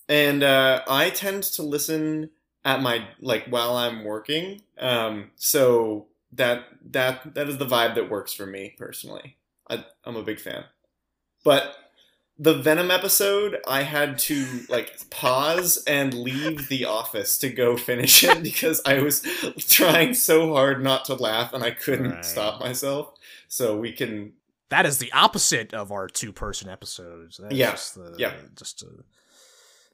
and 0.08 0.42
uh, 0.42 0.82
i 0.88 1.10
tend 1.10 1.42
to 1.44 1.62
listen 1.62 2.30
at 2.64 2.82
my 2.82 3.06
like 3.20 3.46
while 3.46 3.76
i'm 3.76 4.04
working 4.04 4.60
um, 4.78 5.30
so 5.36 6.06
that 6.32 6.64
that 6.92 7.34
that 7.34 7.48
is 7.48 7.58
the 7.58 7.66
vibe 7.66 7.94
that 7.94 8.10
works 8.10 8.32
for 8.32 8.46
me 8.46 8.74
personally 8.78 9.36
I, 9.68 9.84
i'm 10.04 10.16
a 10.16 10.22
big 10.22 10.40
fan 10.40 10.64
but 11.44 11.74
the 12.38 12.54
venom 12.54 12.90
episode 12.90 13.58
i 13.66 13.82
had 13.82 14.18
to 14.20 14.46
like 14.68 15.08
pause 15.10 15.82
and 15.86 16.14
leave 16.14 16.68
the 16.68 16.84
office 16.84 17.36
to 17.38 17.48
go 17.50 17.76
finish 17.76 18.24
it 18.24 18.42
because 18.50 18.80
i 18.86 19.00
was 19.00 19.22
trying 19.68 20.14
so 20.14 20.54
hard 20.54 20.82
not 20.82 21.04
to 21.06 21.14
laugh 21.14 21.52
and 21.52 21.62
i 21.64 21.70
couldn't 21.70 22.12
Right. 22.12 22.24
stop 22.24 22.60
myself 22.60 23.14
so 23.48 23.76
we 23.78 23.92
can 23.92 24.32
That 24.70 24.86
is 24.86 24.98
the 24.98 25.10
opposite 25.12 25.74
of 25.74 25.90
our 25.90 26.06
two-person 26.06 26.68
episodes. 26.70 27.38
That's 27.42 27.52
Yeah, 27.56 27.70
just 27.72 27.94
the, 27.96 28.14
yeah. 28.16 28.34
Just 28.56 28.84
uh 28.84 29.02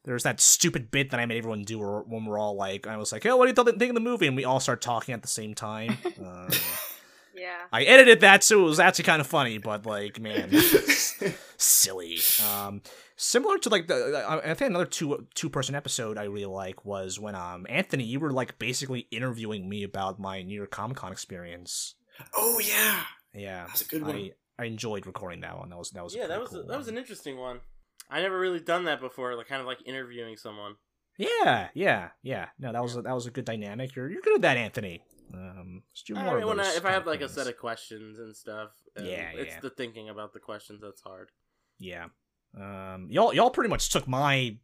there's 0.07 0.23
that 0.23 0.41
stupid 0.41 0.91
bit 0.91 1.11
that 1.11 1.21
I 1.21 1.27
made 1.27 1.39
everyone 1.39 1.65
do 1.65 1.79
when 1.81 2.25
we're 2.25 2.39
all 2.39 2.57
like, 2.57 2.87
I 2.87 2.97
was 2.97 3.13
like, 3.13 3.27
"Oh, 3.27 3.37
what 3.37 3.45
do 3.45 3.63
you 3.63 3.73
think 3.77 3.91
of 3.91 3.95
the 3.95 4.01
movie?" 4.01 4.27
and 4.27 4.37
we 4.37 4.45
all 4.45 4.61
start 4.61 4.81
talking 4.81 5.13
at 5.15 5.23
the 5.23 5.29
same 5.29 5.55
time. 5.55 5.99
Uh, 6.25 6.49
yeah 7.35 7.59
I 7.73 7.83
edited 7.83 8.21
that, 8.21 8.43
so 8.45 8.63
it 8.63 8.65
was 8.65 8.81
actually 8.81 9.05
kind 9.05 9.21
of 9.21 9.27
funny, 9.27 9.59
but 9.59 9.85
like, 9.85 10.21
man, 10.21 10.51
silly. 11.57 12.19
Um, 12.49 12.83
similar 13.17 13.59
to 13.59 13.69
like 13.69 13.89
the 13.89 14.25
uh, 14.27 14.41
I 14.45 14.55
think 14.55 14.71
another 14.71 14.87
two 14.87 15.27
two 15.35 15.51
person 15.51 15.75
episode 15.75 16.19
I 16.19 16.25
really 16.25 16.47
like 16.47 16.85
was 16.85 17.19
when 17.19 17.35
um 17.35 17.67
Anthony 17.69 18.05
you 18.05 18.21
were 18.21 18.31
like 18.31 18.59
basically 18.59 19.09
interviewing 19.11 19.69
me 19.69 19.83
about 19.83 20.19
my 20.19 20.43
New 20.43 20.55
York 20.55 20.71
Comic 20.71 20.99
Con 20.99 21.13
experience. 21.13 21.95
Oh 22.35 22.61
yeah, 22.61 23.03
Yeah, 23.35 23.65
that's 23.67 23.83
a 23.83 23.89
good 23.89 24.03
one. 24.03 24.15
I 24.15 24.33
I 24.59 24.65
enjoyed 24.67 25.07
recording 25.07 25.41
that 25.41 25.59
one. 25.59 25.69
That 25.71 25.79
was 25.79 25.91
that 25.91 26.05
was 26.05 26.15
a 26.15 26.19
yeah, 26.19 26.27
that 26.29 26.41
was 26.41 26.51
cool 26.51 26.67
that 26.67 26.79
was 26.79 26.89
an 26.89 26.97
interesting 26.97 27.37
one. 27.37 27.61
I 28.11 28.21
never 28.21 28.39
really 28.39 28.61
done 28.61 28.85
that 28.85 29.01
before, 29.01 29.35
like 29.35 29.49
kind 29.49 29.61
of 29.61 29.67
like 29.67 29.79
interviewing 29.87 30.37
someone. 30.37 30.77
Yeah, 31.19 31.69
yeah, 31.75 32.11
yeah. 32.23 32.49
No, 32.59 32.73
that 32.73 32.83
was 32.83 32.97
a, 32.97 33.03
that 33.03 33.15
was 33.15 33.27
a 33.27 33.31
good 33.31 33.45
dynamic. 33.45 33.97
You're 33.97 34.11
you're 34.11 34.23
good 34.23 34.37
at 34.37 34.43
that, 34.43 34.57
Anthony. 34.57 35.03
Um, 35.33 35.83
do 36.07 36.17
I 36.17 36.41
mean, 36.45 36.61
I, 36.61 36.77
if 36.77 36.85
I 36.85 36.93
have 36.93 37.07
like 37.07 37.21
a 37.21 37.29
set 37.29 37.49
of 37.49 37.57
questions 37.57 38.19
and 38.19 38.35
stuff, 38.37 38.71
Yeah, 38.97 39.31
it's 39.35 39.55
yeah. 39.55 39.61
the 39.61 39.71
thinking 39.71 40.09
about 40.09 40.33
the 40.33 40.39
questions 40.39 40.81
that's 40.81 41.01
hard. 41.01 41.31
Yeah. 41.79 42.07
Um, 42.57 43.09
y'all, 43.11 43.35
y'all 43.35 43.51
pretty 43.51 43.69
much 43.69 43.91
took 43.91 44.09
my 44.09 44.57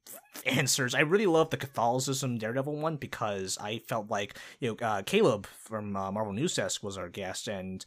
answers. 0.46 0.94
I 0.94 1.00
really 1.00 1.26
love 1.26 1.50
the 1.50 1.57
Catholicism 1.57 2.38
Daredevil 2.38 2.76
one 2.76 2.96
because 2.96 3.59
I 3.61 3.78
felt 3.78 4.09
like 4.11 4.38
you 4.61 4.70
know 4.81 4.87
uh, 4.87 5.02
Caleb 5.02 5.46
from 5.46 5.96
uh, 5.96 6.11
Marvel 6.12 6.33
News 6.33 6.55
Desk 6.55 6.83
was 6.83 6.96
our 6.96 7.09
guest, 7.09 7.48
and 7.48 7.85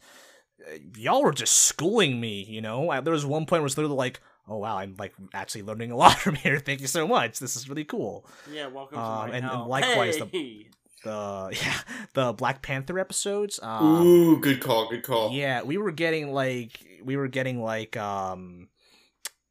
uh, 0.64 0.76
y'all 0.96 1.22
were 1.24 1.32
just 1.32 1.54
schooling 1.54 2.20
me. 2.20 2.44
You 2.44 2.60
know, 2.60 3.00
there 3.00 3.12
was 3.12 3.26
one 3.26 3.46
point 3.46 3.62
where 3.62 3.66
it's 3.66 3.76
literally 3.76 3.96
like, 3.96 4.20
"Oh 4.48 4.58
wow, 4.58 4.78
I'm 4.78 4.94
like 4.98 5.12
actually 5.34 5.62
learning 5.62 5.90
a 5.90 5.96
lot 6.04 6.18
from 6.18 6.34
here. 6.34 6.58
Thank 6.58 6.80
you 6.80 6.86
so 6.86 7.06
much. 7.06 7.38
This 7.38 7.56
is 7.56 7.68
really 7.68 7.84
cool." 7.84 8.26
Yeah, 8.50 8.66
welcome 8.68 8.98
Um, 8.98 9.04
to 9.04 9.10
my 9.18 9.24
and- 9.26 9.34
and 9.36 9.44
hell. 9.44 9.68
likewise 9.68 10.18
the- 10.18 10.66
The 11.04 11.50
yeah, 11.62 11.78
the 12.14 12.32
Black 12.32 12.62
Panther 12.62 12.98
episodes. 12.98 13.60
Um, 13.62 14.02
Ooh, 14.06 14.40
good 14.40 14.60
call, 14.60 14.88
good 14.88 15.02
call. 15.04 15.30
yeah, 15.30 15.62
we 15.62 15.78
were 15.78 15.92
getting 15.92 16.32
like 16.32 16.80
we 17.04 17.16
were 17.16 17.28
getting 17.28 17.62
like 17.62 17.96
um 17.96 18.68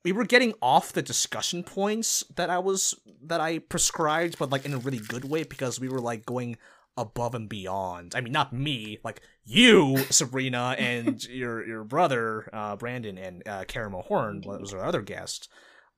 we 0.03 0.11
were 0.11 0.25
getting 0.25 0.53
off 0.61 0.91
the 0.91 1.01
discussion 1.01 1.63
points 1.63 2.23
that 2.35 2.49
I 2.49 2.59
was 2.59 2.95
that 3.23 3.39
I 3.39 3.59
prescribed, 3.59 4.37
but 4.37 4.49
like 4.49 4.65
in 4.65 4.73
a 4.73 4.77
really 4.79 4.97
good 4.99 5.25
way 5.25 5.43
because 5.43 5.79
we 5.79 5.87
were 5.87 6.01
like 6.01 6.25
going 6.25 6.57
above 6.97 7.35
and 7.35 7.49
beyond. 7.49 8.13
I 8.15 8.21
mean, 8.21 8.33
not 8.33 8.53
me, 8.53 8.99
like 9.03 9.21
you, 9.43 9.97
Sabrina, 10.09 10.75
and 10.77 11.23
your 11.27 11.65
your 11.65 11.83
brother 11.83 12.49
uh, 12.53 12.75
Brandon 12.75 13.17
and 13.17 13.47
uh, 13.47 13.63
Karen 13.67 13.93
Mahorn 13.93 14.45
was 14.45 14.73
our 14.73 14.83
other 14.83 15.01
guest. 15.01 15.49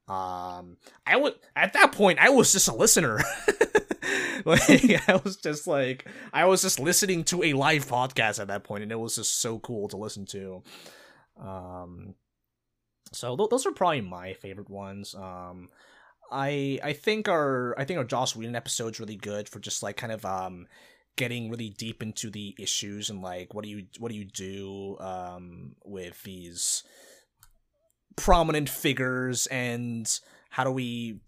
Um, 0.07 0.77
I 1.05 1.17
would 1.17 1.35
at 1.55 1.73
that 1.73 1.91
point 1.91 2.19
I 2.19 2.29
was 2.29 2.51
just 2.53 2.67
a 2.67 2.75
listener. 2.75 3.19
like 4.45 5.09
I 5.09 5.19
was 5.23 5.35
just 5.35 5.67
like 5.67 6.07
I 6.33 6.45
was 6.45 6.61
just 6.61 6.79
listening 6.79 7.23
to 7.25 7.43
a 7.43 7.53
live 7.53 7.87
podcast 7.87 8.39
at 8.39 8.47
that 8.47 8.63
point, 8.63 8.83
and 8.83 8.91
it 8.91 8.99
was 8.99 9.15
just 9.15 9.41
so 9.41 9.59
cool 9.59 9.87
to 9.89 9.97
listen 9.97 10.25
to. 10.27 10.63
Um, 11.39 12.15
so 13.11 13.35
th- 13.35 13.49
those 13.49 13.65
are 13.65 13.71
probably 13.71 14.01
my 14.01 14.33
favorite 14.33 14.69
ones. 14.69 15.13
Um, 15.15 15.69
I 16.31 16.79
I 16.83 16.93
think 16.93 17.27
our 17.29 17.73
I 17.79 17.85
think 17.85 17.97
our 17.97 18.03
Joss 18.05 18.35
Whedon 18.35 18.55
episode's 18.55 18.99
really 18.99 19.15
good 19.15 19.47
for 19.49 19.59
just 19.59 19.81
like 19.83 19.97
kind 19.97 20.11
of 20.11 20.25
um 20.25 20.67
getting 21.15 21.49
really 21.49 21.69
deep 21.69 22.03
into 22.03 22.29
the 22.29 22.55
issues 22.59 23.09
and 23.09 23.21
like 23.21 23.53
what 23.53 23.63
do 23.63 23.69
you 23.69 23.85
what 23.97 24.11
do 24.11 24.17
you 24.17 24.25
do 24.25 24.97
um 24.99 25.75
with 25.83 26.21
these 26.23 26.83
prominent 28.15 28.69
figures 28.69 29.47
and 29.47 30.19
how 30.49 30.63
do 30.63 30.71
we 30.71 31.19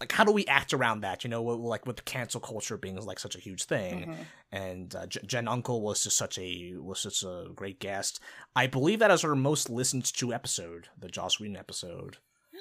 like 0.00 0.10
how 0.10 0.24
do 0.24 0.32
we 0.32 0.46
act 0.46 0.72
around 0.72 1.00
that 1.02 1.22
you 1.22 1.30
know 1.30 1.42
like 1.42 1.86
with 1.86 2.04
cancel 2.04 2.40
culture 2.40 2.76
being 2.76 2.96
like 3.04 3.18
such 3.18 3.36
a 3.36 3.40
huge 3.40 3.64
thing 3.64 4.06
Mhm. 4.06 4.16
and 4.52 4.94
uh, 4.94 5.06
Jen 5.06 5.48
Uncle 5.48 5.82
was 5.82 6.02
just 6.02 6.16
such 6.16 6.38
a 6.38 6.74
was 6.78 7.00
such 7.00 7.22
a 7.22 7.48
great 7.54 7.78
guest. 7.80 8.20
I 8.54 8.66
believe 8.66 9.00
that 9.00 9.10
is 9.10 9.22
our 9.24 9.34
most 9.34 9.68
listened 9.68 10.04
to 10.14 10.32
episode, 10.32 10.88
the 10.98 11.08
Joss 11.08 11.38
Whedon 11.38 11.56
episode. 11.56 12.18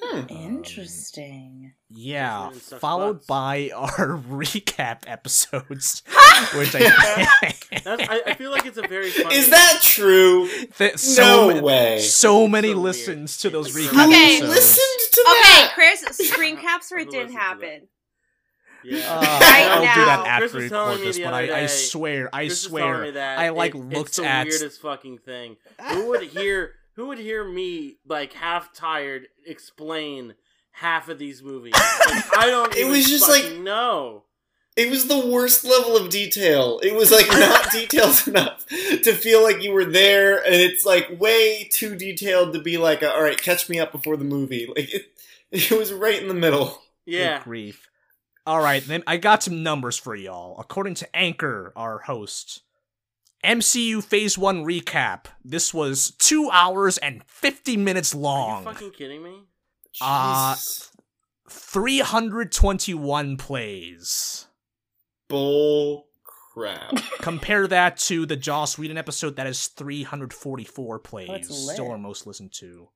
Hmm. 0.07 0.25
Interesting. 0.29 1.73
Yeah, 1.89 2.49
followed 2.51 3.13
butts. 3.19 3.27
by 3.27 3.71
our 3.73 4.17
recap 4.29 5.03
episodes, 5.07 6.03
which 6.55 6.75
I 6.75 6.79
That's, 7.83 8.03
I, 8.09 8.21
I 8.27 8.33
feel 8.35 8.51
like 8.51 8.65
it's 8.65 8.77
a 8.77 8.87
very 8.87 9.09
funny. 9.09 9.35
Is 9.35 9.49
that 9.49 9.79
true? 9.81 10.47
Th- 10.77 10.97
so 10.97 11.49
no 11.51 11.61
way. 11.61 11.99
so 11.99 12.47
many 12.47 12.69
So 12.69 12.73
weird. 12.73 12.83
listens 12.83 13.37
to 13.39 13.49
those 13.49 13.73
Who 13.75 13.81
recap 13.81 14.07
Okay. 14.07 14.39
Who 14.39 14.45
episodes. 14.45 14.49
listened 14.49 15.11
to 15.13 15.21
Okay, 15.21 15.41
that? 15.61 15.71
Chris, 15.75 16.01
screen 16.29 16.57
caps 16.57 16.91
or 16.91 16.97
it 16.97 17.09
didn't 17.09 17.27
listened 17.27 17.29
to 17.29 17.33
that? 17.35 17.41
happen. 17.41 17.87
Yeah. 18.83 18.97
Uh, 19.09 19.21
Right 19.21 19.67
I'll 19.71 19.79
do 19.95 20.05
that 20.05 20.23
now. 20.23 20.25
after 20.25 20.57
we 20.57 20.63
record 20.65 20.99
this, 20.99 21.17
the 21.17 21.23
but 21.23 21.33
I, 21.33 21.61
I 21.61 21.65
swear, 21.65 22.29
I 22.31 22.45
Chris 22.45 22.49
was 22.49 22.71
telling 22.71 22.83
me 22.83 22.97
swear, 22.97 23.11
that 23.13 23.39
I 23.39 23.49
like 23.49 23.73
it- 23.73 23.77
looked 23.79 24.09
it's 24.09 24.17
the 24.17 24.25
at 24.25 24.45
weirdest 24.47 24.81
fucking 24.81 25.17
thing. 25.19 25.57
Who 25.89 26.09
would 26.09 26.23
hear? 26.23 26.73
Who 26.95 27.07
would 27.07 27.17
hear 27.19 27.43
me 27.43 27.97
like 28.07 28.33
half 28.33 28.73
tired 28.73 29.27
explain 29.45 30.35
half 30.71 31.09
of 31.09 31.19
these 31.19 31.41
movies? 31.43 31.73
Like, 32.07 32.37
I 32.37 32.45
don't. 32.47 32.73
It 32.73 32.79
even 32.81 32.91
was 32.91 33.05
just 33.09 33.27
like- 33.29 33.57
no. 33.59 34.23
It 34.77 34.89
was 34.89 35.07
the 35.07 35.25
worst 35.27 35.63
level 35.63 35.95
of 35.95 36.09
detail. 36.09 36.79
It 36.83 36.93
was 36.93 37.09
like 37.09 37.29
not 37.29 37.71
detailed 37.71 38.27
enough 38.27 38.65
to 38.67 39.13
feel 39.13 39.41
like 39.41 39.63
you 39.63 39.71
were 39.71 39.85
there, 39.85 40.43
and 40.45 40.53
it's 40.55 40.85
like 40.85 41.07
way 41.17 41.69
too 41.71 41.95
detailed 41.95 42.51
to 42.53 42.59
be 42.61 42.77
like, 42.77 43.01
all 43.01 43.21
right, 43.23 43.41
catch 43.41 43.69
me 43.69 43.79
up 43.79 43.93
before 43.93 44.17
the 44.17 44.25
movie. 44.25 44.67
Like 44.75 44.93
it, 44.93 45.05
it 45.51 45.71
was 45.71 45.93
right 45.93 46.21
in 46.21 46.27
the 46.27 46.33
middle. 46.33 46.81
Good 47.05 47.13
Yeah. 47.13 47.41
grief. 47.41 47.87
All 48.45 48.59
right, 48.61 48.85
then 48.85 49.01
I 49.07 49.15
got 49.15 49.41
some 49.43 49.63
numbers 49.63 49.97
for 49.97 50.13
y'all. 50.13 50.59
According 50.59 50.95
to 50.95 51.15
Anchor, 51.15 51.71
our 51.77 51.99
host, 51.99 52.61
MCU 53.45 54.03
Phase 54.03 54.37
1 54.37 54.65
recap. 54.65 55.25
This 55.43 55.73
was 55.73 56.11
2 56.19 56.49
hours 56.51 56.97
and 56.97 57.23
50 57.25 57.77
minutes 57.77 58.13
long. 58.15 58.65
Are 58.65 58.69
you 58.69 58.73
fucking 58.73 58.91
kidding 58.91 59.23
me? 59.23 59.43
Uh, 60.01 60.55
321 61.47 63.37
plays. 63.37 64.47
bull 65.27 66.07
crap. 66.53 66.95
Compare 67.19 67.67
that 67.67 67.97
to 67.97 68.25
the 68.25 68.35
Joss 68.35 68.77
Whedon 68.77 68.97
episode 68.97 69.35
that 69.35 69.47
is 69.47 69.67
344 69.67 70.99
plays. 70.99 71.27
that's 71.27 71.47
Still 71.71 71.85
lit. 71.85 71.91
our 71.91 71.97
most 71.97 72.25
listened 72.27 72.53
to. 72.59 72.89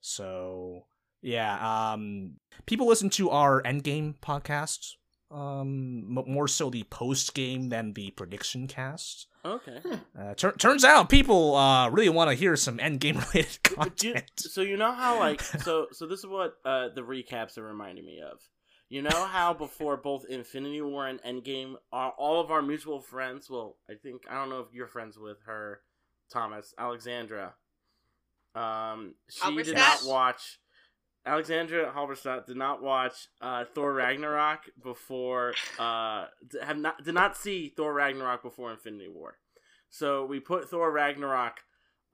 So, 0.00 0.86
yeah, 1.20 1.92
um 1.92 2.34
people 2.66 2.86
listen 2.88 3.10
to 3.10 3.30
our 3.30 3.62
Endgame 3.62 4.14
podcast 4.20 4.94
um 5.30 6.16
m- 6.18 6.24
more 6.26 6.48
so 6.48 6.68
the 6.70 6.82
post 6.84 7.34
game 7.34 7.68
than 7.68 7.92
the 7.94 8.10
prediction 8.10 8.66
cast. 8.66 9.26
Okay. 9.44 9.80
Uh, 10.18 10.34
tur- 10.34 10.52
turns 10.52 10.84
out 10.84 11.08
people 11.08 11.56
uh 11.56 11.88
really 11.90 12.08
want 12.08 12.30
to 12.30 12.34
hear 12.34 12.54
some 12.56 12.78
Endgame 12.78 13.14
related 13.32 13.58
But 13.76 14.02
you- 14.02 14.12
content. 14.12 14.30
so 14.36 14.60
you 14.60 14.76
know 14.76 14.92
how 14.92 15.18
like 15.18 15.40
so 15.64 15.88
so 15.92 16.06
this 16.06 16.20
is 16.20 16.26
what 16.26 16.58
uh 16.64 16.88
the 16.94 17.00
recaps 17.02 17.58
are 17.58 17.62
reminding 17.64 18.06
me 18.06 18.20
of. 18.20 18.38
You 18.88 19.00
know 19.02 19.24
how 19.24 19.54
before 19.54 19.96
both 19.96 20.26
Infinity 20.28 20.82
War 20.82 21.06
and 21.08 21.18
Endgame, 21.22 21.76
uh, 21.92 22.10
all 22.18 22.40
of 22.42 22.50
our 22.50 22.60
mutual 22.60 23.00
friends. 23.00 23.48
Well, 23.48 23.76
I 23.90 23.94
think 23.94 24.22
I 24.30 24.34
don't 24.34 24.50
know 24.50 24.60
if 24.60 24.74
you're 24.74 24.86
friends 24.86 25.16
with 25.18 25.38
her, 25.46 25.80
Thomas 26.30 26.74
Alexandra. 26.78 27.54
Um, 28.54 29.14
she 29.30 29.62
did 29.62 29.76
not 29.76 30.00
watch. 30.04 30.60
Alexandra 31.24 31.92
Halberstadt 31.92 32.46
did 32.46 32.56
not 32.56 32.82
watch 32.82 33.28
uh, 33.40 33.64
Thor 33.74 33.92
Ragnarok 33.92 34.60
before. 34.82 35.54
Uh, 35.78 36.26
have 36.62 36.78
not 36.78 37.02
did 37.04 37.14
not 37.14 37.36
see 37.36 37.68
Thor 37.76 37.92
Ragnarok 37.94 38.42
before 38.42 38.70
Infinity 38.72 39.08
War. 39.08 39.38
So 39.88 40.24
we 40.24 40.40
put 40.40 40.68
Thor 40.68 40.90
Ragnarok 40.90 41.58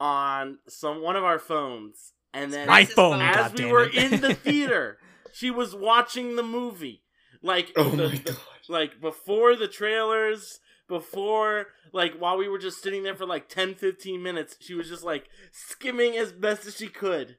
on 0.01 0.59
some 0.69 1.03
one 1.03 1.17
of 1.17 1.25
our 1.25 1.39
phones, 1.39 2.13
and 2.35 2.53
then 2.53 2.67
My 2.69 2.85
phone, 2.85 3.19
phone. 3.19 3.23
as 3.23 3.37
God 3.37 3.53
we 3.53 3.59
damn 3.65 3.71
were 3.71 3.85
it. 3.89 3.95
in 3.95 4.21
the 4.21 4.35
theater, 4.35 4.99
she 5.33 5.51
was 5.51 5.75
watching 5.75 6.37
the 6.37 6.43
movie. 6.43 7.03
Like 7.43 7.73
Oh 7.77 7.85
the- 7.91 8.09
my 8.09 8.15
the- 8.17 8.33
god. 8.33 8.37
like 8.69 9.01
before 9.01 9.57
the 9.57 9.69
trailers, 9.69 10.61
before 10.89 11.69
like 11.93 12.15
while 12.19 12.37
we 12.37 12.49
were 12.49 12.59
just 12.59 12.83
sitting 12.83 13.05
there 13.05 13.15
for 13.15 13.27
like 13.27 13.49
10 13.49 13.75
15 13.77 14.23
minutes, 14.23 14.57
she 14.61 14.75
was 14.75 14.89
just 14.89 15.03
like 15.05 15.29
skimming 15.51 16.17
as 16.17 16.31
best 16.33 16.67
as 16.67 16.77
she 16.77 16.89
could. 16.89 17.37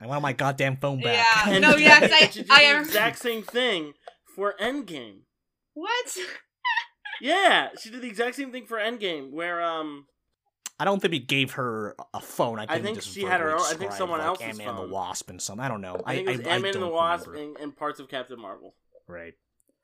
I 0.00 0.06
want 0.06 0.22
my 0.22 0.32
goddamn 0.32 0.76
phone 0.76 1.00
back. 1.00 1.24
Yeah. 1.46 1.52
And 1.54 1.62
No, 1.62 1.76
she- 1.76 1.84
yeah, 1.84 2.00
'cause 2.00 2.10
I- 2.12 2.18
and 2.24 2.32
did 2.32 2.46
I 2.50 2.58
the 2.62 2.66
am- 2.68 2.82
exact 2.84 3.18
same 3.18 3.42
thing 3.42 3.94
for 4.36 4.54
Endgame. 4.60 5.20
What? 5.74 6.16
Yeah, 7.20 7.68
she 7.80 7.90
did 7.90 8.02
the 8.02 8.06
exact 8.08 8.36
same 8.36 8.52
thing 8.52 8.66
for 8.66 8.78
Endgame 8.78 9.32
where 9.32 9.60
um 9.62 10.06
I 10.80 10.84
don't 10.84 11.00
think 11.00 11.12
he 11.12 11.18
gave 11.18 11.52
her 11.54 11.96
a 12.14 12.20
phone. 12.20 12.60
I 12.60 12.66
think, 12.66 12.78
we 12.78 12.84
think 12.84 12.98
just 12.98 13.12
she 13.12 13.22
had 13.24 13.40
her 13.40 13.46
verbally 13.50 13.66
own- 13.66 13.74
I 13.74 13.78
think 13.78 13.92
someone 13.92 14.18
like, 14.20 14.28
else's 14.28 14.46
Ant-Man 14.46 14.68
and 14.68 14.78
the. 14.78 14.94
Wasp 14.94 15.28
and 15.30 15.42
some. 15.42 15.58
I 15.58 15.66
don't 15.66 15.80
know. 15.80 16.00
I 16.06 16.14
think 16.14 16.28
it 16.28 16.38
was 16.38 16.46
Ant-Man 16.46 16.74
and 16.74 16.82
the 16.84 16.88
Wasp 16.88 17.26
and, 17.28 17.56
and 17.56 17.76
parts 17.76 17.98
of 17.98 18.08
Captain 18.08 18.40
Marvel. 18.40 18.76
Right. 19.08 19.34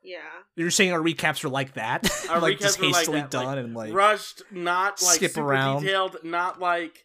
Yeah. 0.04 0.18
You're 0.54 0.70
saying 0.70 0.92
our 0.92 1.00
recaps 1.00 1.42
are 1.44 1.48
like 1.48 1.74
that? 1.74 2.08
Our 2.30 2.38
like 2.40 2.58
recaps 2.58 2.60
just 2.60 2.78
were 2.78 2.86
like 2.86 2.94
hastily 2.96 3.20
that, 3.22 3.30
done 3.32 3.46
like, 3.46 3.58
and 3.58 3.74
like 3.74 3.92
rushed, 3.94 4.42
not 4.52 5.02
like 5.02 5.16
skip 5.16 5.32
super 5.32 5.48
around. 5.48 5.82
detailed, 5.82 6.18
not 6.22 6.60
like 6.60 7.04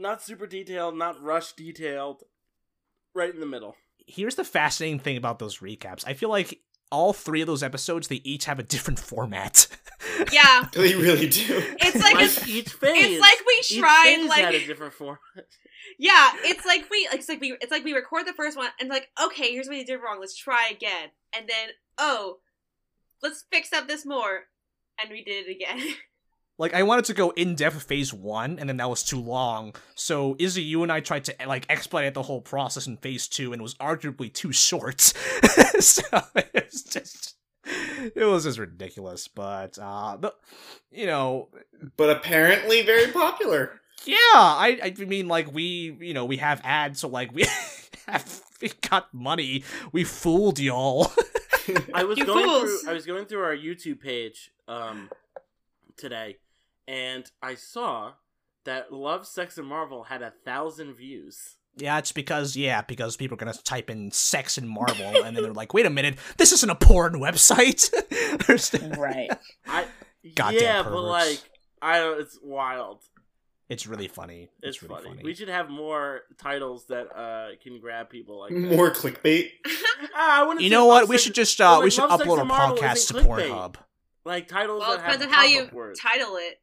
not 0.00 0.22
super 0.22 0.46
detailed, 0.46 0.96
not 0.96 1.22
rush 1.22 1.52
detailed. 1.52 2.22
Right 3.14 3.32
in 3.34 3.40
the 3.40 3.46
middle. 3.46 3.74
here's 4.06 4.36
the 4.36 4.44
fascinating 4.44 5.00
thing 5.00 5.16
about 5.16 5.38
those 5.38 5.58
recaps. 5.58 6.04
I 6.06 6.14
feel 6.14 6.28
like 6.28 6.60
all 6.92 7.12
three 7.12 7.40
of 7.40 7.46
those 7.46 7.62
episodes, 7.62 8.08
they 8.08 8.20
each 8.24 8.44
have 8.46 8.58
a 8.58 8.62
different 8.62 8.98
format. 9.10 9.66
Yeah. 10.32 10.68
They 10.72 10.94
really 10.94 11.28
do. 11.28 11.44
It's 11.80 12.02
like 12.02 12.14
like 12.14 12.46
a, 12.46 12.50
each 12.50 12.68
phase. 12.70 13.04
it's 13.04 13.20
like 13.20 13.40
we 13.46 13.54
each 13.60 13.78
tried 13.80 14.26
like 14.28 14.44
had 14.44 14.54
a 14.54 14.66
different 14.66 14.92
form. 14.94 15.18
Yeah, 15.98 16.32
it's 16.44 16.64
like 16.64 16.84
we 16.90 16.98
it's 17.12 17.28
like 17.28 17.40
we 17.40 17.56
it's 17.60 17.70
like 17.70 17.84
we 17.84 17.92
record 17.92 18.26
the 18.26 18.32
first 18.32 18.56
one 18.56 18.68
and 18.80 18.88
like, 18.88 19.08
okay, 19.22 19.50
here's 19.52 19.66
what 19.68 19.76
you 19.76 19.84
did 19.84 19.96
wrong, 19.96 20.18
let's 20.20 20.36
try 20.36 20.68
again. 20.70 21.10
And 21.36 21.48
then, 21.48 21.70
oh, 21.98 22.38
let's 23.22 23.44
fix 23.52 23.72
up 23.72 23.88
this 23.88 24.06
more. 24.06 24.44
And 25.00 25.10
we 25.10 25.24
did 25.24 25.46
it 25.46 25.50
again. 25.50 25.94
like 26.60 26.74
I 26.74 26.82
wanted 26.82 27.06
to 27.06 27.14
go 27.14 27.30
in 27.30 27.54
depth 27.54 27.74
with 27.74 27.84
phase 27.84 28.12
one, 28.12 28.58
and 28.58 28.68
then 28.68 28.76
that 28.76 28.90
was 28.90 29.02
too 29.02 29.20
long. 29.20 29.74
So 29.94 30.36
Izzy, 30.38 30.62
you 30.62 30.82
and 30.82 30.92
I 30.92 31.00
tried 31.00 31.24
to 31.24 31.34
like 31.46 31.64
expedite 31.70 32.14
the 32.14 32.22
whole 32.22 32.42
process 32.42 32.86
in 32.86 32.98
phase 32.98 33.26
two, 33.26 33.52
and 33.52 33.60
it 33.60 33.62
was 33.62 33.74
arguably 33.76 34.32
too 34.32 34.52
short. 34.52 35.00
so 35.80 36.02
it 36.36 36.66
was 36.70 36.82
just 36.82 37.34
it 37.64 38.24
was 38.24 38.44
just 38.44 38.58
ridiculous. 38.58 39.26
But 39.26 39.78
uh, 39.80 40.18
the, 40.18 40.34
you 40.90 41.06
know, 41.06 41.48
But 41.96 42.10
apparently 42.10 42.82
very 42.82 43.10
popular. 43.10 43.80
yeah, 44.04 44.16
I 44.34 44.78
I 45.00 45.04
mean 45.04 45.28
like 45.28 45.52
we 45.52 45.96
you 46.00 46.12
know 46.14 46.26
we 46.26 46.36
have 46.36 46.60
ads, 46.62 47.00
so 47.00 47.08
like 47.08 47.32
we 47.34 47.46
have 48.06 48.42
we 48.60 48.70
got 48.90 49.12
money. 49.14 49.64
We 49.92 50.04
fooled 50.04 50.58
y'all. 50.58 51.10
I 51.94 52.04
was 52.04 52.18
You 52.18 52.26
going 52.32 52.44
fools. 52.44 52.82
through 52.82 52.90
I 52.90 52.94
was 52.94 53.06
going 53.06 53.24
through 53.24 53.44
our 53.44 53.56
YouTube 53.56 54.00
page 54.00 54.50
um 54.68 55.08
today 55.96 56.36
and 56.88 57.30
I 57.42 57.54
saw 57.54 58.12
that 58.64 58.92
Love, 58.92 59.26
Sex 59.26 59.58
and 59.58 59.66
Marvel 59.66 60.04
had 60.04 60.22
a 60.22 60.32
thousand 60.44 60.94
views. 60.94 61.56
Yeah, 61.76 61.98
it's 61.98 62.12
because 62.12 62.56
yeah, 62.56 62.82
because 62.82 63.16
people 63.16 63.36
are 63.36 63.38
gonna 63.38 63.54
type 63.54 63.90
in 63.90 64.10
sex 64.10 64.58
and 64.58 64.68
Marvel, 64.68 65.06
and 65.24 65.36
then 65.36 65.42
they're 65.42 65.52
like, 65.52 65.72
"Wait 65.72 65.86
a 65.86 65.90
minute, 65.90 66.16
this 66.36 66.52
isn't 66.52 66.68
a 66.70 66.74
porn 66.74 67.14
website." 67.14 67.90
Right. 68.98 69.30
I 69.66 69.86
Goddamn 70.34 70.62
yeah, 70.62 70.82
but 70.82 71.02
like 71.02 71.40
I 71.80 71.98
don't 71.98 72.20
it's 72.20 72.38
wild. 72.42 73.02
It's 73.68 73.86
really 73.86 74.08
funny. 74.08 74.50
It's, 74.62 74.76
It's, 74.76 74.82
really 74.82 74.96
funny. 74.96 75.08
funny. 75.10 75.22
We 75.22 75.34
should 75.34 75.48
have 75.48 75.70
more 75.70 76.22
titles 76.38 76.86
that 76.86 77.06
uh 77.16 77.50
can 77.62 77.78
grab 77.80 78.10
people 78.10 78.40
like 78.40 78.50
that. 78.50 78.76
More 78.76 78.90
clickbait. 78.90 79.50
Ah, 80.14 80.40
I 80.40 80.42
wouldn't 80.42 80.62
You 80.62 80.70
know 80.70 80.86
what? 80.86 81.02
Love, 81.02 81.08
We 81.10 81.18
should 81.18 81.34
just 81.34 81.60
uh, 81.60 81.74
like, 81.76 81.84
we 81.84 81.90
should 81.90 82.08
upload 82.10 82.38
our 82.38 82.74
podcast 82.74 83.08
to. 83.08 83.14
Pornhub. 83.22 83.76
like 84.24 84.48
titles 84.48 84.80
well, 84.80 84.94
it 84.94 84.96
that 84.96 85.02
have 85.04 85.12
depends 85.20 85.26
on 85.26 85.38
how 85.38 85.44
you 85.44 85.60
pop-up 85.60 85.74
words. 85.74 86.00
title 86.00 86.36
it. 86.36 86.60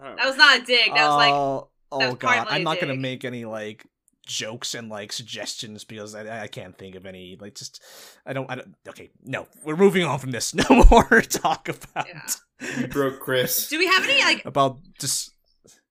I 0.00 0.04
don't 0.04 0.16
That 0.16 0.26
was 0.26 0.36
not 0.36 0.60
a 0.60 0.64
dig. 0.64 0.94
That 0.94 1.08
was 1.08 1.16
like 1.16 1.32
oh, 1.32 1.68
oh 1.92 1.98
was 1.98 2.14
god, 2.16 2.46
I'm 2.50 2.62
not 2.62 2.80
gonna 2.80 2.96
make 2.96 3.24
any 3.24 3.44
like 3.44 3.84
jokes 4.28 4.74
and 4.74 4.88
like 4.88 5.10
suggestions 5.10 5.82
because 5.82 6.14
I, 6.14 6.44
I 6.44 6.46
can't 6.46 6.76
think 6.78 6.94
of 6.94 7.06
any. 7.06 7.36
Like, 7.40 7.54
just 7.54 7.82
I 8.24 8.32
don't. 8.32 8.48
I 8.50 8.56
don't. 8.56 8.74
Okay, 8.88 9.10
no, 9.24 9.48
we're 9.64 9.76
moving 9.76 10.04
on 10.04 10.18
from 10.20 10.30
this. 10.30 10.54
No 10.70 10.84
more 10.90 11.20
talk 11.22 11.68
about 11.68 12.06
Yeah. 12.06 12.70
You 12.78 12.88
broke 12.88 13.20
Chris. 13.20 13.68
do 13.68 13.78
we 13.78 13.86
have 13.86 14.04
any 14.04 14.22
like 14.22 14.44
about 14.44 14.78
just 15.00 15.32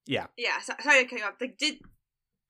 yeah. 0.06 0.28
yeah, 0.38 0.60
so, 0.64 0.74
sorry 0.82 1.04
to 1.04 1.10
cut 1.10 1.20
you 1.20 1.26
off. 1.26 1.34
Like 1.42 1.58
did 1.58 1.80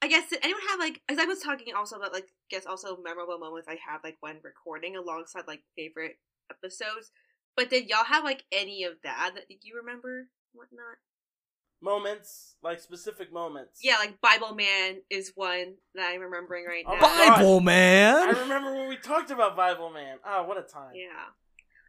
I 0.02 0.08
guess 0.08 0.30
did 0.30 0.40
anyone 0.44 0.62
have 0.70 0.80
like 0.80 1.02
as 1.10 1.18
I 1.18 1.26
was 1.26 1.40
talking 1.40 1.74
also 1.76 1.96
about 1.96 2.14
like 2.14 2.28
guess 2.50 2.66
also 2.66 2.98
memorable 3.04 3.40
moments 3.40 3.68
I 3.68 3.78
have 3.88 4.02
like 4.04 4.18
when 4.20 4.40
recording 4.44 4.96
alongside 4.96 5.44
like 5.48 5.62
favorite 5.76 6.18
episodes. 6.52 7.12
But 7.58 7.70
did 7.70 7.90
y'all 7.90 8.06
have 8.06 8.24
like 8.24 8.46
any 8.54 8.86
of 8.86 8.94
that 9.04 9.32
that 9.36 9.46
you 9.64 9.76
remember? 9.76 10.30
Whatnot? 10.54 10.98
moments, 11.82 12.56
like 12.64 12.80
specific 12.80 13.32
moments. 13.32 13.82
Yeah, 13.84 13.98
like 13.98 14.20
Bible 14.22 14.56
Man 14.56 14.98
is 15.10 15.32
one 15.36 15.76
that 15.96 16.12
I'm 16.12 16.22
remembering 16.22 16.66
right 16.66 16.84
Oh 16.88 16.94
now. 16.94 17.02
my 17.02 17.08
God. 17.08 17.36
Bible 17.38 17.70
I 17.70 18.42
remember 18.42 18.74
when 18.74 18.90
we 18.90 18.98
talked 18.98 19.32
about 19.32 19.56
Bible 19.56 19.90
Man. 19.90 20.18
Oh, 20.26 20.44
what 20.44 20.58
a 20.58 20.64
time. 20.64 20.92
Yeah. 20.96 21.08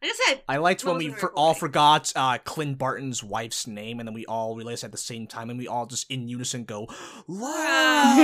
Like 0.00 0.12
I 0.12 0.14
said, 0.28 0.42
I 0.48 0.58
liked 0.58 0.84
when 0.84 0.96
we 0.96 1.10
for, 1.10 1.32
all 1.32 1.54
forgot 1.54 2.12
uh, 2.14 2.38
Clint 2.44 2.78
Barton's 2.78 3.24
wife's 3.24 3.66
name, 3.66 3.98
and 3.98 4.06
then 4.06 4.14
we 4.14 4.24
all 4.26 4.54
realized 4.54 4.84
at 4.84 4.92
the 4.92 4.96
same 4.98 5.26
time, 5.26 5.50
and 5.50 5.58
we 5.58 5.66
all 5.66 5.86
just 5.86 6.08
in 6.08 6.28
unison 6.28 6.62
go, 6.62 6.86
"Wow!" 7.26 8.14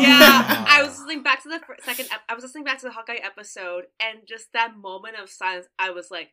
yeah, 0.00 0.64
I 0.68 0.80
was 0.84 0.96
listening 0.96 1.24
back 1.24 1.42
to 1.42 1.48
the 1.48 1.60
second. 1.82 2.06
Ep- 2.12 2.20
I 2.28 2.34
was 2.34 2.44
listening 2.44 2.62
back 2.62 2.78
to 2.80 2.86
the 2.86 2.92
Hawkeye 2.92 3.18
episode, 3.20 3.86
and 3.98 4.20
just 4.28 4.52
that 4.52 4.76
moment 4.76 5.16
of 5.20 5.28
silence, 5.28 5.66
I 5.76 5.90
was 5.90 6.08
like, 6.08 6.30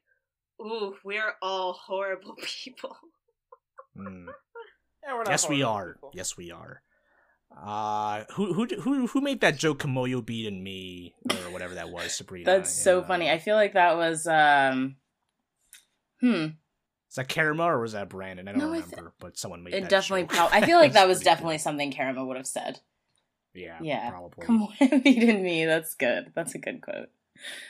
"Ooh, 0.61 0.95
we're 1.03 1.33
all 1.41 1.73
horrible 1.73 2.35
people." 2.43 2.95
Hmm. 3.95 4.29
Yeah, 5.03 5.13
we're 5.13 5.23
not 5.23 5.29
Yes, 5.31 5.49
we 5.49 5.63
are. 5.63 5.93
people. 5.95 6.11
Yes, 6.13 6.37
we 6.37 6.51
are. 6.51 6.81
Uh, 7.55 8.23
who 8.35 8.53
who 8.53 8.65
who 8.79 9.07
who 9.07 9.19
made 9.21 9.41
that 9.41 9.57
joke? 9.57 9.79
Kamoyo 9.79 10.25
beat 10.25 10.47
and 10.47 10.63
me, 10.63 11.15
or 11.29 11.51
whatever 11.51 11.73
that 11.75 11.89
was. 11.89 12.13
Sabrina. 12.15 12.45
That's 12.45 12.71
so 12.71 12.99
Yeah. 12.99 13.07
funny. 13.07 13.29
I 13.29 13.39
feel 13.39 13.55
like 13.55 13.73
that 13.73 13.97
was 13.97 14.25
um 14.27 14.95
hmm. 16.21 16.45
Is 17.09 17.15
that 17.17 17.27
Karama 17.27 17.65
or 17.65 17.81
was 17.81 17.91
that 17.91 18.07
Brandon? 18.07 18.47
I 18.47 18.53
don't 18.53 18.61
No, 18.61 18.71
I 18.71 18.79
th- 18.79 18.85
remember, 18.91 19.13
but 19.19 19.37
someone 19.37 19.63
made 19.63 19.73
It 19.73 19.81
that 19.81 19.89
definitely 19.89 20.21
joke. 20.23 20.29
prob- 20.29 20.49
I 20.53 20.65
feel 20.65 20.77
like 20.79 20.93
that 20.93 21.09
was 21.09 21.19
definitely 21.19 21.55
good. 21.57 21.63
something 21.63 21.91
Karama 21.91 22.25
would 22.25 22.37
have 22.37 22.47
said. 22.47 22.79
Yeah, 23.53 23.79
Yeah. 23.81 24.09
probably. 24.09 24.45
Come 24.45 24.63
on, 24.63 25.01
beat 25.01 25.21
in 25.21 25.43
me. 25.43 25.65
That's 25.65 25.93
good. 25.95 26.31
That's 26.33 26.55
a 26.55 26.57
good 26.57 26.81
quote. 26.81 27.09